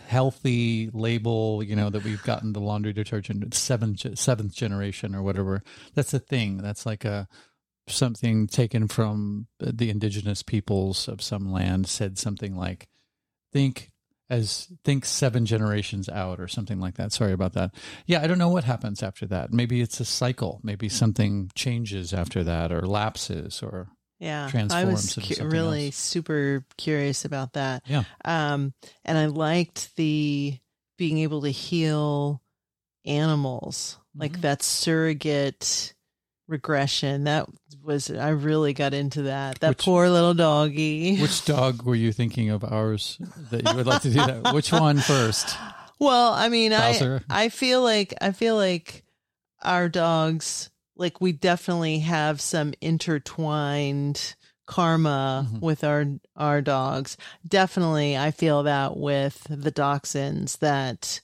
healthy 0.07 0.90
label. 0.94 1.64
You 1.64 1.76
know 1.76 1.90
that 1.90 2.03
we've 2.03 2.24
gotten 2.24 2.53
the 2.53 2.60
laundry 2.60 2.94
detergent 2.94 3.53
seventh 3.53 4.18
seventh 4.19 4.53
generation 4.53 5.15
or 5.15 5.24
whatever. 5.24 5.64
That's 5.95 6.14
a 6.14 6.19
thing. 6.19 6.57
That's 6.57 6.86
like 6.86 7.06
a 7.06 7.28
something 7.88 8.48
taken 8.48 8.88
from 8.88 9.48
the 9.60 9.90
indigenous 9.90 10.44
peoples 10.44 11.07
of 11.07 11.22
some 11.22 11.52
land. 11.52 11.88
Said 11.88 12.18
something 12.18 12.56
like, 12.56 12.88
"Think." 13.52 13.91
As 14.29 14.67
think 14.83 15.05
seven 15.05 15.45
generations 15.45 16.09
out 16.09 16.39
or 16.41 16.47
something 16.49 16.79
like 16.81 16.95
that. 16.95 17.13
Sorry 17.13 17.31
about 17.31 17.53
that. 17.53 17.73
Yeah, 18.05 18.21
I 18.21 18.27
don't 18.27 18.37
know 18.37 18.49
what 18.49 18.65
happens 18.65 19.01
after 19.01 19.25
that. 19.27 19.53
Maybe 19.53 19.79
it's 19.79 19.99
a 20.01 20.05
cycle. 20.05 20.59
Maybe 20.63 20.89
something 20.89 21.49
changes 21.55 22.13
after 22.13 22.43
that 22.43 22.71
or 22.73 22.85
lapses 22.85 23.63
or 23.63 23.87
Yeah, 24.19 24.49
I 24.71 24.83
was 24.85 25.13
cu- 25.15 25.45
really 25.47 25.85
else. 25.87 25.95
super 25.95 26.65
curious 26.77 27.23
about 27.23 27.53
that. 27.53 27.83
Yeah. 27.87 28.03
Um, 28.25 28.73
and 29.05 29.17
I 29.17 29.27
liked 29.27 29.95
the 29.95 30.57
being 30.97 31.19
able 31.19 31.43
to 31.43 31.49
heal 31.51 32.41
animals, 33.05 33.97
like 34.15 34.33
Mhm. 34.37 34.41
that 34.41 34.63
surrogate 34.63 35.93
regression. 36.48 37.26
That 37.26 37.48
was 37.84 38.10
I 38.11 38.30
really 38.30 38.74
got 38.74 38.94
into 38.94 39.24
that. 39.24 39.60
That 39.60 39.69
Which- 39.69 39.86
poor 39.86 40.10
little 40.10 40.34
doggy. 40.34 41.18
Which 41.22 41.45
dog 41.45 41.84
were 41.84 41.95
you 41.95 42.11
thinking 42.11 42.49
of 42.49 42.64
ours 42.64 43.18
that 43.52 43.68
you 43.69 43.76
would 43.76 43.88
like 43.88 44.02
to 44.03 44.10
do 44.10 44.15
that? 44.26 44.53
Which 44.53 44.72
one 44.72 44.98
first? 44.99 45.56
Well, 45.99 46.34
I 46.34 46.49
mean, 46.49 46.74
I 46.74 46.91
Bowser. 46.94 47.24
I 47.30 47.49
feel 47.49 47.82
like 47.82 48.14
I 48.22 48.32
feel 48.32 48.56
like 48.56 49.03
our 49.64 49.90
dogs 49.90 50.69
like 50.95 51.19
we 51.22 51.32
definitely 51.32 51.99
have 51.99 52.40
some 52.41 52.74
intertwined 52.82 54.36
karma 54.65 55.48
Mhm. 55.49 55.61
with 55.61 55.84
our 55.84 56.06
our 56.36 56.61
dogs. 56.61 57.18
Definitely 57.48 58.18
I 58.18 58.32
feel 58.32 58.64
that 58.64 58.98
with 58.98 59.45
the 59.49 59.72
dachshunds 59.72 60.60
that 60.60 61.22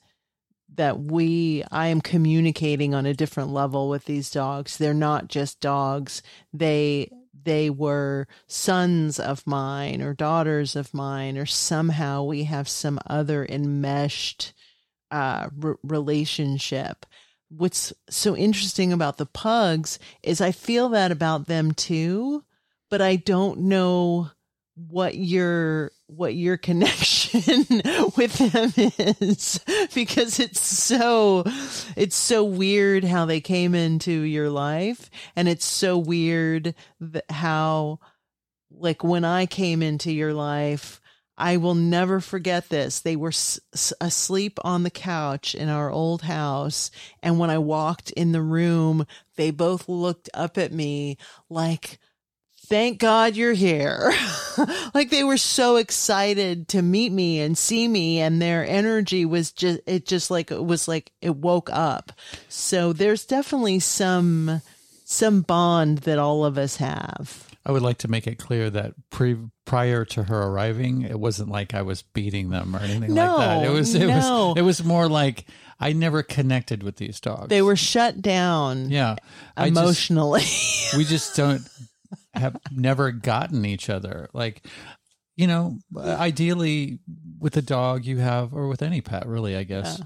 that 0.75 0.99
we 0.99 1.63
I 1.71 1.87
am 1.87 2.01
communicating 2.01 2.93
on 2.93 3.05
a 3.05 3.13
different 3.13 3.49
level 3.51 3.89
with 3.89 4.05
these 4.05 4.29
dogs. 4.29 4.77
They're 4.77 4.93
not 4.93 5.27
just 5.27 5.59
dogs. 5.59 6.21
They 6.51 7.11
they 7.43 7.69
were 7.69 8.27
sons 8.47 9.19
of 9.19 9.45
mine 9.45 10.01
or 10.01 10.13
daughters 10.13 10.75
of 10.75 10.93
mine 10.93 11.37
or 11.37 11.45
somehow 11.45 12.23
we 12.23 12.45
have 12.45 12.69
some 12.69 12.99
other 13.07 13.45
enmeshed 13.45 14.53
uh, 15.11 15.49
r- 15.61 15.77
relationship. 15.83 17.05
What's 17.49 17.93
so 18.09 18.35
interesting 18.35 18.91
about 18.91 19.17
the 19.17 19.25
pugs 19.25 19.99
is 20.23 20.41
I 20.41 20.51
feel 20.51 20.89
that 20.89 21.11
about 21.11 21.47
them 21.47 21.73
too, 21.73 22.43
but 22.89 23.01
I 23.01 23.17
don't 23.17 23.61
know 23.61 24.31
what 24.75 25.15
your 25.15 25.91
what 26.07 26.33
your 26.35 26.57
connection 26.57 27.65
with 28.17 28.37
them 28.51 28.73
is 28.75 29.59
because 29.93 30.39
it's 30.39 30.59
so 30.59 31.43
it's 31.95 32.15
so 32.15 32.43
weird 32.43 33.03
how 33.03 33.25
they 33.25 33.39
came 33.39 33.75
into 33.75 34.11
your 34.11 34.49
life 34.49 35.09
and 35.35 35.47
it's 35.47 35.65
so 35.65 35.97
weird 35.97 36.73
that 36.99 37.29
how 37.29 37.99
like 38.71 39.03
when 39.03 39.23
I 39.23 39.45
came 39.45 39.83
into 39.83 40.11
your 40.11 40.33
life 40.33 40.99
I 41.37 41.57
will 41.57 41.75
never 41.75 42.19
forget 42.19 42.69
this. 42.69 42.99
They 42.99 43.15
were 43.15 43.29
s- 43.29 43.59
asleep 43.99 44.59
on 44.63 44.83
the 44.83 44.91
couch 44.91 45.55
in 45.55 45.67
our 45.67 45.89
old 45.89 46.21
house. 46.21 46.91
And 47.23 47.39
when 47.39 47.49
I 47.49 47.57
walked 47.57 48.11
in 48.11 48.33
the 48.33 48.41
room, 48.41 49.07
they 49.35 49.49
both 49.49 49.89
looked 49.89 50.29
up 50.33 50.57
at 50.59 50.71
me 50.71 51.17
like, 51.49 51.99
thank 52.67 52.99
God 52.99 53.35
you're 53.35 53.53
here. 53.53 54.13
like 54.93 55.09
they 55.09 55.23
were 55.23 55.37
so 55.37 55.75
excited 55.77 56.67
to 56.69 56.81
meet 56.81 57.11
me 57.11 57.39
and 57.41 57.57
see 57.57 57.87
me. 57.87 58.19
And 58.19 58.41
their 58.41 58.65
energy 58.65 59.25
was 59.25 59.51
just, 59.51 59.81
it 59.85 60.05
just 60.05 60.31
like, 60.31 60.51
it 60.51 60.63
was 60.63 60.87
like, 60.87 61.11
it 61.21 61.35
woke 61.35 61.69
up. 61.71 62.11
So 62.49 62.93
there's 62.93 63.25
definitely 63.25 63.79
some 63.79 64.61
some 65.05 65.41
bond 65.41 65.99
that 65.99 66.17
all 66.17 66.43
of 66.45 66.57
us 66.57 66.77
have. 66.77 67.47
I 67.65 67.71
would 67.71 67.81
like 67.83 67.99
to 67.99 68.07
make 68.09 68.25
it 68.27 68.39
clear 68.39 68.69
that 68.71 68.93
pre 69.09 69.37
prior 69.65 70.03
to 70.05 70.23
her 70.23 70.41
arriving, 70.41 71.03
it 71.03 71.19
wasn't 71.19 71.49
like 71.49 71.73
I 71.73 71.81
was 71.83 72.01
beating 72.01 72.49
them 72.49 72.75
or 72.75 72.79
anything 72.79 73.13
No, 73.13 73.35
like 73.37 73.47
that. 73.47 73.65
It 73.65 73.69
was 73.69 73.95
it 73.95 74.07
no. 74.07 74.47
was 74.49 74.57
it 74.57 74.61
was 74.63 74.83
more 74.83 75.07
like 75.07 75.45
I 75.79 75.93
never 75.93 76.23
connected 76.23 76.83
with 76.83 76.95
these 76.97 77.19
dogs. 77.19 77.49
They 77.49 77.61
were 77.61 77.75
shut 77.75 78.21
down 78.21 78.89
yeah, 78.89 79.15
I 79.55 79.69
just- 79.69 79.79
emotionally. 79.81 80.43
we 80.97 81.03
just 81.05 81.35
don't 81.35 81.61
have 82.33 82.57
never 82.71 83.11
gotten 83.11 83.65
each 83.65 83.89
other 83.89 84.29
like 84.33 84.65
you 85.35 85.47
know 85.47 85.77
ideally 85.97 86.99
with 87.39 87.55
a 87.57 87.61
dog 87.61 88.05
you 88.05 88.17
have 88.17 88.53
or 88.53 88.67
with 88.67 88.81
any 88.81 89.01
pet 89.01 89.27
really 89.27 89.55
i 89.55 89.63
guess 89.63 90.01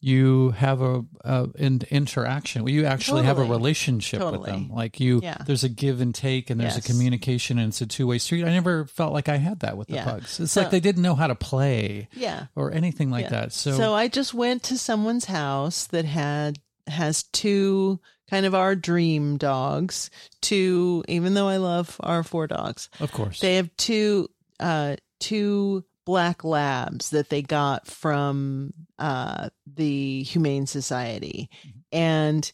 you 0.00 0.50
have 0.50 0.80
a, 0.80 1.02
a 1.24 1.48
an 1.58 1.80
interaction 1.90 2.66
you 2.68 2.84
actually 2.86 3.24
have 3.24 3.36
a 3.38 3.40
Totally. 3.40 3.56
relationship 3.58 4.20
with 4.30 4.44
them 4.44 4.70
like 4.72 5.00
you 5.00 5.20
Yeah. 5.22 5.38
there's 5.44 5.64
a 5.64 5.68
give 5.68 6.00
and 6.00 6.14
take 6.14 6.50
and 6.50 6.60
there's 6.60 6.76
Yes. 6.76 6.84
a 6.88 6.92
communication 6.92 7.58
and 7.58 7.68
it's 7.70 7.80
a 7.80 7.86
two-way 7.86 8.18
street 8.18 8.44
i 8.44 8.50
never 8.50 8.84
felt 8.86 9.12
like 9.12 9.28
i 9.28 9.36
had 9.38 9.60
that 9.60 9.76
with 9.76 9.88
the 9.88 9.98
pugs 9.98 10.38
it's 10.38 10.52
So- 10.52 10.62
like 10.62 10.70
they 10.70 10.80
didn't 10.80 11.02
know 11.02 11.16
how 11.16 11.26
to 11.26 11.34
play 11.34 12.08
yeah. 12.14 12.46
or 12.54 12.72
anything 12.72 13.10
like 13.10 13.24
Yeah. 13.24 13.30
that 13.30 13.52
so, 13.52 13.92
I 13.94 14.06
just 14.08 14.32
went 14.34 14.62
to 14.64 14.78
someone's 14.78 15.24
house 15.24 15.86
that 15.88 16.04
had 16.04 16.60
has 16.86 17.24
two 17.24 18.00
kind 18.30 18.46
of 18.46 18.54
our 18.54 18.74
dream 18.74 19.36
dogs. 19.36 20.10
Two, 20.40 21.04
even 21.08 21.34
though 21.34 21.48
I 21.48 21.56
love 21.58 21.96
our 22.00 22.22
four 22.22 22.46
dogs, 22.46 22.88
of 23.00 23.12
course 23.12 23.40
they 23.40 23.56
have 23.56 23.74
two 23.76 24.28
uh 24.60 24.96
two 25.20 25.84
black 26.04 26.44
labs 26.44 27.10
that 27.10 27.28
they 27.28 27.42
got 27.42 27.86
from 27.86 28.72
uh 28.98 29.50
the 29.66 30.22
Humane 30.22 30.66
Society. 30.66 31.50
And 31.92 32.50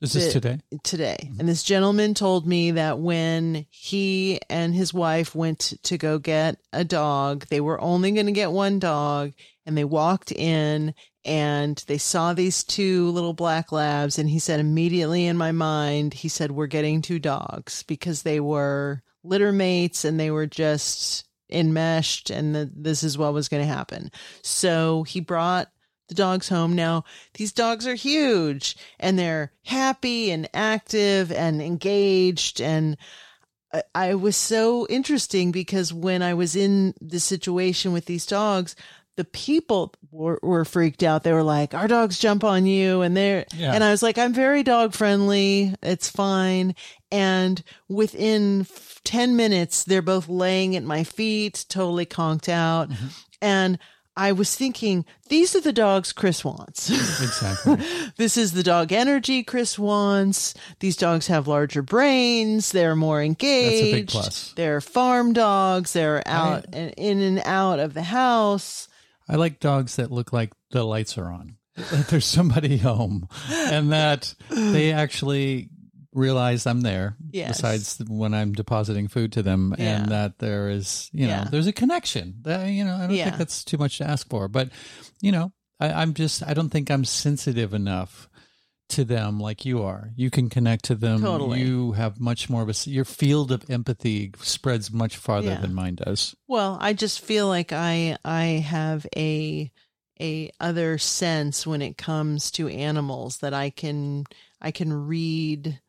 is 0.00 0.12
this 0.14 0.26
the- 0.26 0.40
today 0.40 0.60
today. 0.82 1.30
And 1.38 1.48
this 1.48 1.62
gentleman 1.62 2.14
told 2.14 2.46
me 2.46 2.72
that 2.72 2.98
when 2.98 3.66
he 3.70 4.40
and 4.50 4.74
his 4.74 4.92
wife 4.92 5.34
went 5.34 5.74
to 5.84 5.96
go 5.98 6.18
get 6.18 6.56
a 6.72 6.84
dog, 6.84 7.46
they 7.48 7.60
were 7.60 7.80
only 7.80 8.10
going 8.12 8.26
to 8.26 8.32
get 8.32 8.50
one 8.50 8.78
dog. 8.80 9.32
And 9.64 9.76
they 9.76 9.84
walked 9.84 10.32
in 10.32 10.94
and 11.24 11.82
they 11.86 11.98
saw 11.98 12.32
these 12.32 12.64
two 12.64 13.10
little 13.10 13.32
black 13.32 13.70
labs. 13.70 14.18
And 14.18 14.28
he 14.28 14.38
said, 14.38 14.60
immediately 14.60 15.26
in 15.26 15.36
my 15.36 15.52
mind, 15.52 16.14
he 16.14 16.28
said, 16.28 16.50
We're 16.50 16.66
getting 16.66 17.00
two 17.00 17.18
dogs 17.18 17.84
because 17.84 18.22
they 18.22 18.40
were 18.40 19.02
litter 19.22 19.52
mates 19.52 20.04
and 20.04 20.18
they 20.18 20.30
were 20.30 20.46
just 20.46 21.24
enmeshed. 21.50 22.30
And 22.30 22.54
the, 22.54 22.70
this 22.74 23.02
is 23.02 23.16
what 23.16 23.34
was 23.34 23.48
going 23.48 23.62
to 23.62 23.72
happen. 23.72 24.10
So 24.42 25.04
he 25.04 25.20
brought 25.20 25.68
the 26.08 26.14
dogs 26.14 26.48
home. 26.48 26.74
Now, 26.74 27.04
these 27.34 27.52
dogs 27.52 27.86
are 27.86 27.94
huge 27.94 28.76
and 28.98 29.18
they're 29.18 29.52
happy 29.64 30.30
and 30.30 30.48
active 30.52 31.30
and 31.32 31.62
engaged. 31.62 32.60
And 32.60 32.96
I, 33.72 33.82
I 33.94 34.14
was 34.14 34.36
so 34.36 34.86
interesting 34.88 35.52
because 35.52 35.92
when 35.92 36.22
I 36.22 36.34
was 36.34 36.56
in 36.56 36.94
the 37.00 37.20
situation 37.20 37.92
with 37.92 38.06
these 38.06 38.26
dogs, 38.26 38.76
the 39.16 39.24
people 39.24 39.92
were, 40.10 40.38
were 40.42 40.64
freaked 40.64 41.02
out. 41.02 41.22
They 41.22 41.32
were 41.32 41.42
like, 41.42 41.74
our 41.74 41.86
dogs 41.88 42.18
jump 42.18 42.44
on 42.44 42.64
you. 42.66 43.02
And 43.02 43.16
they're, 43.16 43.44
Yeah. 43.54 43.72
and 43.72 43.84
I 43.84 43.90
was 43.90 44.02
like, 44.02 44.16
I'm 44.18 44.32
very 44.32 44.62
dog 44.62 44.94
friendly. 44.94 45.74
It's 45.82 46.08
fine. 46.08 46.74
And 47.10 47.62
within 47.88 48.62
f- 48.62 49.00
10 49.04 49.36
minutes, 49.36 49.84
they're 49.84 50.00
both 50.02 50.28
laying 50.28 50.76
at 50.76 50.82
my 50.82 51.04
feet, 51.04 51.66
totally 51.68 52.06
conked 52.06 52.48
out. 52.48 52.88
Mm-hmm. 52.88 53.06
And 53.42 53.78
I 54.16 54.32
was 54.32 54.54
thinking, 54.54 55.04
these 55.28 55.56
are 55.56 55.60
the 55.62 55.72
dogs 55.72 56.12
Chris 56.12 56.44
wants. 56.44 56.90
exactly 57.22 57.76
this 58.18 58.36
is 58.36 58.52
the 58.52 58.62
dog 58.62 58.92
energy 58.92 59.42
Chris 59.42 59.78
wants. 59.78 60.52
These 60.80 60.96
dogs 60.98 61.26
have 61.28 61.48
larger 61.48 61.80
brains. 61.82 62.72
They're 62.72 62.96
more 62.96 63.22
engaged. 63.22 63.72
That's 63.82 63.88
a 63.88 63.92
big 63.92 64.08
plus. 64.08 64.52
They're 64.54 64.80
farm 64.82 65.32
dogs. 65.32 65.92
They're 65.94 66.22
out 66.26 66.66
and 66.74 66.92
in 66.96 67.20
and 67.22 67.40
out 67.44 67.78
of 67.80 67.94
the 67.94 68.02
house. 68.02 68.88
I 69.28 69.36
like 69.36 69.60
dogs 69.60 69.96
that 69.96 70.10
look 70.10 70.32
like 70.32 70.52
the 70.70 70.84
lights 70.84 71.16
are 71.18 71.30
on. 71.30 71.56
That 71.76 72.08
there's 72.08 72.26
somebody 72.26 72.76
home, 72.78 73.28
and 73.50 73.92
that 73.92 74.34
they 74.50 74.92
actually 74.92 75.70
realize 76.12 76.66
I'm 76.66 76.82
there. 76.82 77.16
Yes. 77.30 77.56
Besides 77.62 78.02
when 78.06 78.34
I'm 78.34 78.52
depositing 78.52 79.08
food 79.08 79.32
to 79.32 79.42
them, 79.42 79.74
Yeah. 79.78 79.96
and 80.02 80.10
that 80.12 80.38
there 80.38 80.68
is, 80.68 81.08
you 81.14 81.26
know, 81.26 81.32
Yeah. 81.32 81.44
there's 81.50 81.66
a 81.66 81.72
connection. 81.72 82.34
That 82.42 82.66
you 82.68 82.84
know, 82.84 82.94
I 82.96 83.06
don't 83.06 83.16
Yeah. 83.16 83.24
think 83.26 83.38
that's 83.38 83.64
too 83.64 83.78
much 83.78 83.98
to 83.98 84.04
ask 84.08 84.28
for. 84.28 84.48
But 84.48 84.68
you 85.22 85.32
know, 85.32 85.52
I, 85.80 85.90
I'm 85.92 86.12
just, 86.12 86.42
I 86.46 86.52
don't 86.52 86.68
think 86.68 86.90
I'm 86.90 87.04
sensitive 87.06 87.72
enough 87.72 88.28
to 88.92 89.04
them 89.04 89.38
like 89.40 89.64
you 89.64 89.82
are. 89.82 90.10
You 90.16 90.30
can 90.30 90.48
connect 90.48 90.84
to 90.86 90.94
them. 90.94 91.20
Totally. 91.20 91.60
You 91.60 91.92
have 91.92 92.20
much 92.20 92.48
more 92.48 92.62
of 92.62 92.68
a 92.68 92.90
your 92.90 93.04
field 93.04 93.50
of 93.52 93.68
empathy 93.70 94.32
spreads 94.40 94.90
much 94.92 95.16
farther 95.16 95.50
Yeah. 95.50 95.60
than 95.60 95.74
mine 95.74 95.96
does. 95.96 96.34
Well, 96.48 96.78
I 96.80 96.92
just 96.92 97.20
feel 97.20 97.48
like 97.48 97.72
I 97.72 98.16
I 98.24 98.44
have 98.64 99.06
a 99.16 99.70
a 100.20 100.50
other 100.60 100.98
sense 100.98 101.66
when 101.66 101.82
it 101.82 101.96
comes 101.98 102.50
to 102.52 102.68
animals 102.68 103.38
that 103.38 103.52
I 103.54 103.70
can 103.70 104.24
I 104.60 104.70
can 104.70 104.92
read 104.92 105.80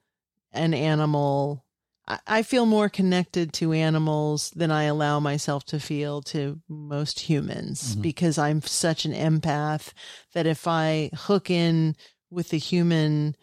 an 0.52 0.74
animal. 0.74 1.66
I, 2.08 2.20
I 2.28 2.42
feel 2.44 2.66
more 2.66 2.90
connected 2.90 3.54
to 3.54 3.74
animals 3.74 4.52
than 4.56 4.72
I 4.72 4.84
allow 4.84 5.20
myself 5.20 5.64
to 5.66 5.80
feel 5.80 6.22
to 6.24 6.60
most 6.68 7.22
humans 7.22 7.96
Mhm. 7.96 8.02
because 8.02 8.38
I'm 8.38 8.62
such 8.62 9.06
an 9.06 9.14
empath 9.14 9.94
that 10.34 10.46
if 10.48 10.68
I 10.68 11.12
hook 11.14 11.50
in 11.50 11.96
with 12.34 12.50
the 12.50 12.58
human 12.58 13.36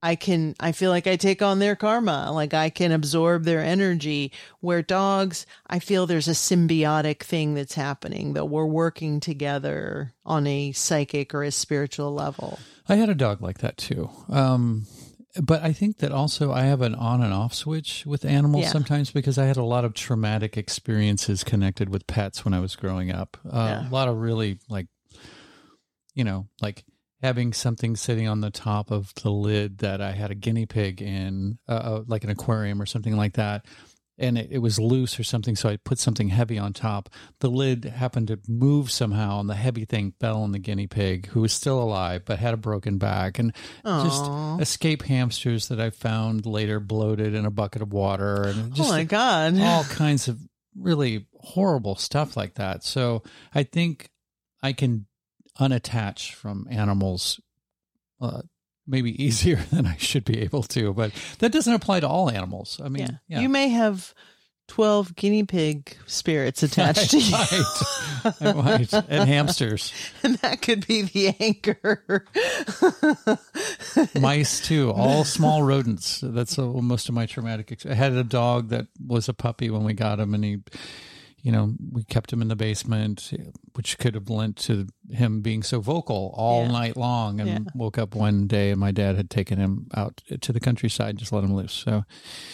I 0.00 0.14
can 0.14 0.54
I 0.60 0.72
feel 0.72 0.90
like 0.90 1.08
I 1.08 1.16
take 1.16 1.42
on 1.42 1.58
their 1.58 1.74
karma, 1.74 2.30
like 2.32 2.54
I 2.54 2.70
can 2.70 2.92
absorb 2.92 3.42
their 3.44 3.60
energy. 3.60 4.32
Where 4.60 4.80
dogs, 4.80 5.44
I 5.66 5.80
feel 5.80 6.06
there's 6.06 6.28
a 6.28 6.32
symbiotic 6.32 7.20
thing 7.22 7.54
that's 7.54 7.74
happening 7.74 8.34
that 8.34 8.44
we're 8.46 8.64
working 8.66 9.18
together 9.18 10.14
on 10.24 10.46
a 10.46 10.70
psychic 10.72 11.34
or 11.34 11.42
a 11.42 11.50
spiritual 11.50 12.14
level. 12.14 12.60
I 12.88 12.94
had 12.94 13.08
a 13.08 13.14
dog 13.14 13.42
like 13.42 13.58
that 13.58 13.76
too. 13.76 14.08
Um, 14.28 14.86
but 15.42 15.62
I 15.62 15.72
think 15.72 15.98
that 15.98 16.12
also 16.12 16.52
I 16.52 16.62
have 16.62 16.80
an 16.80 16.94
on 16.94 17.20
and 17.20 17.34
off 17.34 17.52
switch 17.52 18.06
with 18.06 18.24
animals 18.24 18.64
Yeah. 18.64 18.70
sometimes 18.70 19.10
because 19.10 19.36
I 19.36 19.46
had 19.46 19.56
a 19.56 19.64
lot 19.64 19.84
of 19.84 19.94
traumatic 19.94 20.56
experiences 20.56 21.42
connected 21.42 21.88
with 21.88 22.06
pets 22.06 22.44
when 22.44 22.54
I 22.54 22.60
was 22.60 22.76
growing 22.76 23.10
up. 23.10 23.36
Uh, 23.44 23.80
Yeah. 23.82 23.88
A 23.88 23.90
lot 23.90 24.06
of 24.08 24.16
really 24.16 24.58
like, 24.68 24.86
you 26.14 26.22
know, 26.24 26.46
like 26.62 26.84
having 27.22 27.52
something 27.52 27.96
sitting 27.96 28.28
on 28.28 28.40
the 28.40 28.50
top 28.50 28.90
of 28.90 29.12
the 29.22 29.30
lid 29.30 29.78
that 29.78 30.00
I 30.00 30.12
had 30.12 30.30
a 30.30 30.36
guinea 30.36 30.66
pig 30.66 31.02
in, 31.02 31.58
uh, 31.68 31.72
uh, 31.72 32.04
like 32.06 32.24
an 32.24 32.30
aquarium 32.30 32.80
or 32.80 32.86
something 32.86 33.16
like 33.16 33.34
that. 33.34 33.66
And 34.20 34.36
it, 34.36 34.48
it 34.50 34.58
was 34.58 34.80
loose 34.80 35.18
or 35.20 35.22
something, 35.22 35.54
so 35.54 35.68
I 35.68 35.76
put 35.76 36.00
something 36.00 36.28
heavy 36.28 36.58
on 36.58 36.72
top. 36.72 37.08
The 37.38 37.50
lid 37.50 37.84
happened 37.84 38.28
to 38.28 38.40
move 38.48 38.90
somehow, 38.90 39.38
and 39.38 39.48
the 39.48 39.54
heavy 39.54 39.84
thing 39.84 40.12
fell 40.18 40.42
on 40.42 40.50
the 40.50 40.58
guinea 40.58 40.88
pig, 40.88 41.26
who 41.26 41.42
was 41.42 41.52
still 41.52 41.80
alive 41.80 42.22
but 42.24 42.40
had 42.40 42.52
a 42.52 42.56
broken 42.56 42.98
back. 42.98 43.38
And 43.38 43.52
just 43.84 44.60
escape 44.60 45.02
hamsters 45.02 45.68
that 45.68 45.80
I 45.80 45.90
found 45.90 46.46
later 46.46 46.80
bloated 46.80 47.34
in 47.34 47.46
a 47.46 47.50
bucket 47.50 47.80
of 47.80 47.92
water, 47.92 48.42
and 48.42 48.74
just 48.74 48.90
oh 48.90 48.92
my 48.92 49.04
god. 49.04 49.56
all 49.60 49.84
kinds 49.88 50.26
of 50.26 50.40
really 50.76 51.26
horrible 51.40 51.94
stuff 51.94 52.36
like 52.36 52.54
that. 52.54 52.82
So 52.82 53.22
I 53.54 53.62
think 53.62 54.10
I 54.62 54.72
can 54.72 55.06
unattach 55.58 56.32
from 56.32 56.66
animals 56.70 57.40
uh, 58.20 58.42
maybe 58.86 59.22
easier 59.24 59.56
than 59.56 59.86
I 59.86 59.96
should 59.96 60.24
be 60.24 60.40
able 60.40 60.62
to, 60.64 60.92
but 60.92 61.12
that 61.38 61.52
doesn't 61.52 61.72
apply 61.72 62.00
to 62.00 62.08
all 62.08 62.30
animals. 62.30 62.80
I 62.82 62.88
mean, 62.88 63.02
yeah. 63.02 63.36
yeah. 63.36 63.40
You 63.40 63.48
may 63.48 63.68
have 63.68 64.14
12 64.68 65.16
guinea 65.16 65.44
pig 65.44 65.96
spirits 66.06 66.62
attached 66.62 67.10
to 67.10 67.18
you. 67.18 67.34
I 67.36 68.32
might. 68.40 68.40
I 68.40 68.52
might. 68.52 68.94
And 69.08 69.28
hamsters, 69.28 69.92
and 70.22 70.36
that 70.38 70.60
could 70.62 70.86
be 70.86 71.02
the 71.02 71.34
anchor. 71.40 72.24
mice 74.20 74.60
too, 74.66 74.90
all 74.92 75.24
small 75.24 75.62
rodents. 75.62 76.20
That's 76.22 76.58
uh, 76.58 76.66
most 76.66 77.08
of 77.08 77.14
my 77.14 77.26
traumatic. 77.26 77.72
Ex- 77.72 77.86
I 77.86 77.94
had 77.94 78.12
a 78.12 78.24
dog 78.24 78.68
that 78.68 78.86
was 79.04 79.28
a 79.28 79.34
puppy 79.34 79.70
when 79.70 79.84
we 79.84 79.94
got 79.94 80.20
him, 80.20 80.34
and 80.34 80.44
he, 80.44 80.58
you 81.40 81.52
know, 81.52 81.74
we 81.92 82.02
kept 82.04 82.32
him 82.32 82.42
in 82.42 82.48
the 82.48 82.56
basement, 82.56 83.32
which 83.74 83.96
could 83.98 84.14
have 84.14 84.28
lent 84.28 84.56
to 84.56 84.86
him 85.10 85.40
being 85.40 85.62
so 85.62 85.80
vocal 85.80 86.34
all 86.36 86.62
Yeah. 86.64 86.72
night 86.72 86.96
long. 86.96 87.40
And 87.40 87.48
Yeah. 87.48 87.58
woke 87.74 87.96
up 87.98 88.14
one 88.14 88.46
day, 88.46 88.70
and 88.70 88.80
my 88.80 88.90
dad 88.90 89.16
had 89.16 89.30
taken 89.30 89.58
him 89.58 89.86
out 89.94 90.20
to 90.40 90.52
the 90.52 90.60
countryside, 90.60 91.10
and 91.10 91.18
just 91.18 91.32
let 91.32 91.44
him 91.44 91.54
loose. 91.54 91.72
So 91.72 92.04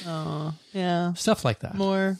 oh, 0.06 0.54
yeah. 0.72 1.14
stuff 1.14 1.44
like 1.44 1.60
that. 1.60 1.74
More. 1.76 2.18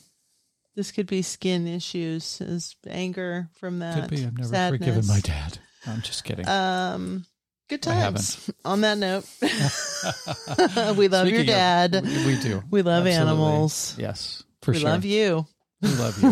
This 0.77 0.91
could 0.91 1.07
be 1.07 1.23
skin 1.23 1.69
issues, 1.69 2.41
is 2.41 2.74
anger 2.89 3.49
from 3.61 3.78
that. 3.78 4.09
Could 4.09 4.11
be. 4.11 4.24
I've 4.24 4.36
never 4.36 4.49
sadness. 4.49 4.78
forgiven 4.81 5.07
my 5.07 5.20
dad. 5.20 5.59
I'm 5.86 6.03
just 6.03 6.24
kidding. 6.24 6.49
Um, 6.49 7.27
good 7.69 7.81
times. 7.82 8.51
On 8.65 8.81
that 8.81 8.99
note, 8.99 9.24
we 10.97 11.09
love 11.09 11.28
your 11.28 11.39
Speaking 11.39 11.41
of- 11.41 11.47
dad. 11.47 12.01
we, 12.05 12.27
we 12.27 12.41
do. 12.41 12.62
We 12.70 12.82
love 12.82 13.07
Absolutely. 13.07 13.12
animals. 13.31 13.95
Yes, 13.99 14.43
for 14.62 14.73
we 14.73 14.78
sure. 14.78 14.89
We 14.89 14.93
love 14.93 15.05
you. 15.05 15.47
We 15.85 15.94
love 15.97 16.23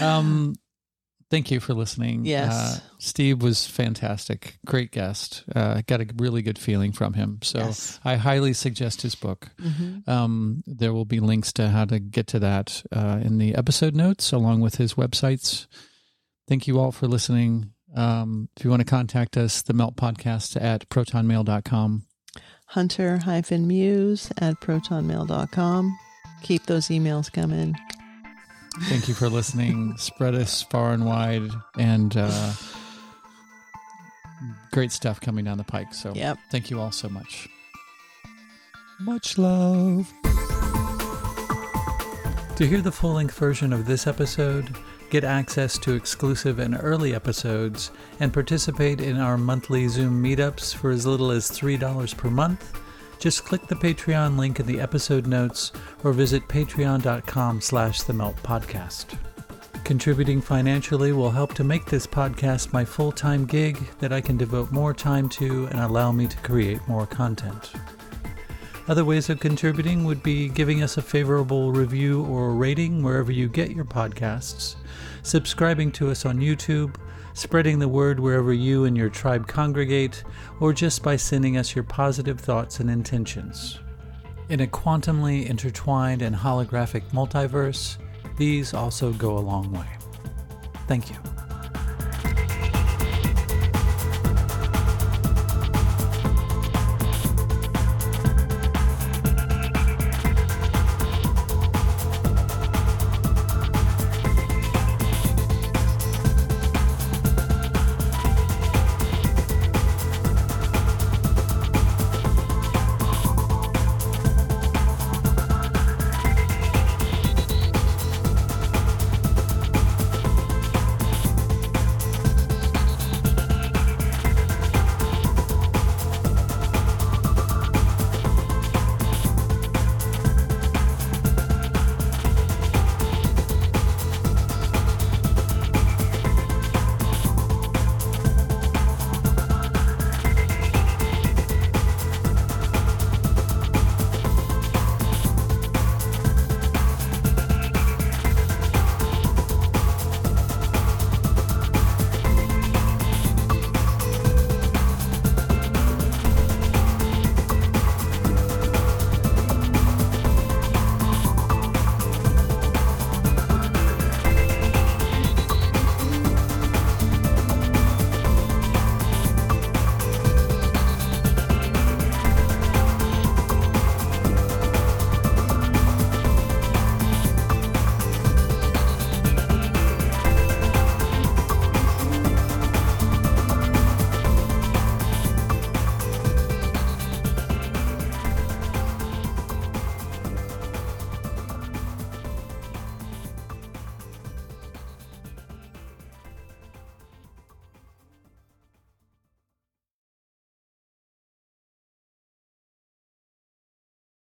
you. 0.00 0.04
um, 0.04 0.54
Thank 1.30 1.52
you 1.52 1.60
for 1.60 1.74
listening. 1.74 2.24
Yes. 2.24 2.52
Uh, 2.52 2.80
Steve 2.98 3.40
was 3.40 3.64
fantastic. 3.64 4.58
Great 4.66 4.90
guest. 4.90 5.44
Uh, 5.54 5.80
got 5.86 6.00
a 6.00 6.06
really 6.16 6.42
good 6.42 6.58
feeling 6.58 6.90
from 6.90 7.12
him. 7.12 7.38
So 7.42 7.60
Yes. 7.60 8.00
I 8.04 8.16
highly 8.16 8.52
suggest 8.52 9.02
his 9.02 9.14
book. 9.14 9.48
Um, 10.08 10.64
there 10.66 10.92
will 10.92 11.04
be 11.04 11.20
links 11.20 11.52
to 11.52 11.68
how 11.68 11.84
to 11.84 12.00
get 12.00 12.26
to 12.28 12.40
that 12.40 12.82
uh, 12.90 13.20
in 13.22 13.38
the 13.38 13.54
episode 13.54 13.94
notes, 13.94 14.32
along 14.32 14.60
with 14.60 14.74
his 14.74 14.94
websites. 14.94 15.68
Thank 16.48 16.66
you 16.66 16.80
all 16.80 16.90
for 16.90 17.06
listening. 17.06 17.74
Um, 17.94 18.48
if 18.56 18.64
you 18.64 18.70
want 18.70 18.80
to 18.80 18.86
contact 18.86 19.36
us, 19.36 19.62
the 19.62 19.72
Melt 19.72 19.94
Podcast 19.94 20.60
at 20.60 20.88
protonmail.com. 20.88 22.06
Hunter 22.66 23.18
hyphen 23.18 23.68
muse 23.68 24.32
at 24.38 24.60
protonmail.com. 24.60 25.96
Keep 26.42 26.66
those 26.66 26.88
emails 26.88 27.32
coming. 27.32 27.76
Thank 28.82 29.08
you 29.08 29.14
for 29.14 29.28
listening. 29.28 29.96
Spread 29.96 30.34
us 30.34 30.62
far 30.62 30.92
and 30.92 31.04
wide, 31.04 31.50
and 31.78 32.16
uh, 32.16 32.52
great 34.72 34.92
stuff 34.92 35.20
coming 35.20 35.44
down 35.44 35.58
the 35.58 35.64
pike. 35.64 35.92
So, 35.92 36.12
Yep. 36.14 36.38
thank 36.50 36.70
you 36.70 36.80
all 36.80 36.92
so 36.92 37.08
much. 37.08 37.48
Much 39.00 39.38
love. 39.38 40.12
To 42.56 42.66
hear 42.66 42.80
the 42.82 42.92
full 42.92 43.14
length 43.14 43.36
version 43.38 43.72
of 43.72 43.86
this 43.86 44.06
episode, 44.06 44.76
get 45.08 45.24
access 45.24 45.78
to 45.78 45.94
exclusive 45.94 46.58
and 46.58 46.76
early 46.80 47.14
episodes, 47.14 47.90
and 48.20 48.32
participate 48.32 49.00
in 49.00 49.16
our 49.18 49.38
monthly 49.38 49.88
Zoom 49.88 50.22
meetups 50.22 50.74
for 50.74 50.90
as 50.90 51.06
little 51.06 51.30
as 51.30 51.50
$3 51.50 52.16
per 52.16 52.28
month, 52.30 52.78
just 53.20 53.44
click 53.44 53.66
the 53.66 53.76
Patreon 53.76 54.38
link 54.38 54.58
in 54.58 54.66
the 54.66 54.80
episode 54.80 55.26
notes 55.26 55.72
or 56.02 56.12
visit 56.12 56.48
patreon.com 56.48 57.60
slash 57.60 58.02
the 58.02 58.14
melt 58.14 58.36
podcast. 58.42 59.16
Contributing 59.84 60.40
financially 60.40 61.12
will 61.12 61.30
help 61.30 61.52
to 61.54 61.64
make 61.64 61.84
this 61.84 62.06
podcast 62.06 62.72
my 62.72 62.84
full-time 62.84 63.44
gig 63.44 63.78
that 63.98 64.12
I 64.12 64.20
can 64.20 64.38
devote 64.38 64.72
more 64.72 64.94
time 64.94 65.28
to 65.30 65.66
and 65.66 65.80
allow 65.80 66.10
me 66.12 66.26
to 66.28 66.36
create 66.38 66.80
more 66.88 67.06
content. 67.06 67.72
Other 68.88 69.04
ways 69.04 69.28
of 69.28 69.38
contributing 69.38 70.04
would 70.04 70.22
be 70.22 70.48
giving 70.48 70.82
us 70.82 70.96
a 70.96 71.02
favorable 71.02 71.72
review 71.72 72.24
or 72.24 72.54
rating 72.54 73.02
wherever 73.02 73.30
you 73.30 73.48
get 73.48 73.70
your 73.72 73.84
podcasts, 73.84 74.76
subscribing 75.22 75.92
to 75.92 76.10
us 76.10 76.24
on 76.24 76.38
YouTube, 76.38 76.96
spreading 77.34 77.78
the 77.78 77.88
word 77.88 78.20
wherever 78.20 78.52
you 78.52 78.84
and 78.84 78.96
your 78.96 79.08
tribe 79.08 79.46
congregate, 79.46 80.24
or 80.60 80.72
just 80.72 81.02
by 81.02 81.16
sending 81.16 81.56
us 81.56 81.74
your 81.74 81.84
positive 81.84 82.40
thoughts 82.40 82.80
and 82.80 82.90
intentions. 82.90 83.78
In 84.48 84.60
a 84.60 84.66
quantumly 84.66 85.46
intertwined 85.46 86.22
and 86.22 86.34
holographic 86.34 87.02
multiverse, 87.12 87.98
these 88.36 88.74
also 88.74 89.12
go 89.12 89.36
a 89.36 89.40
long 89.40 89.72
way. 89.72 89.86
Thank 90.86 91.10
you. 91.10 91.16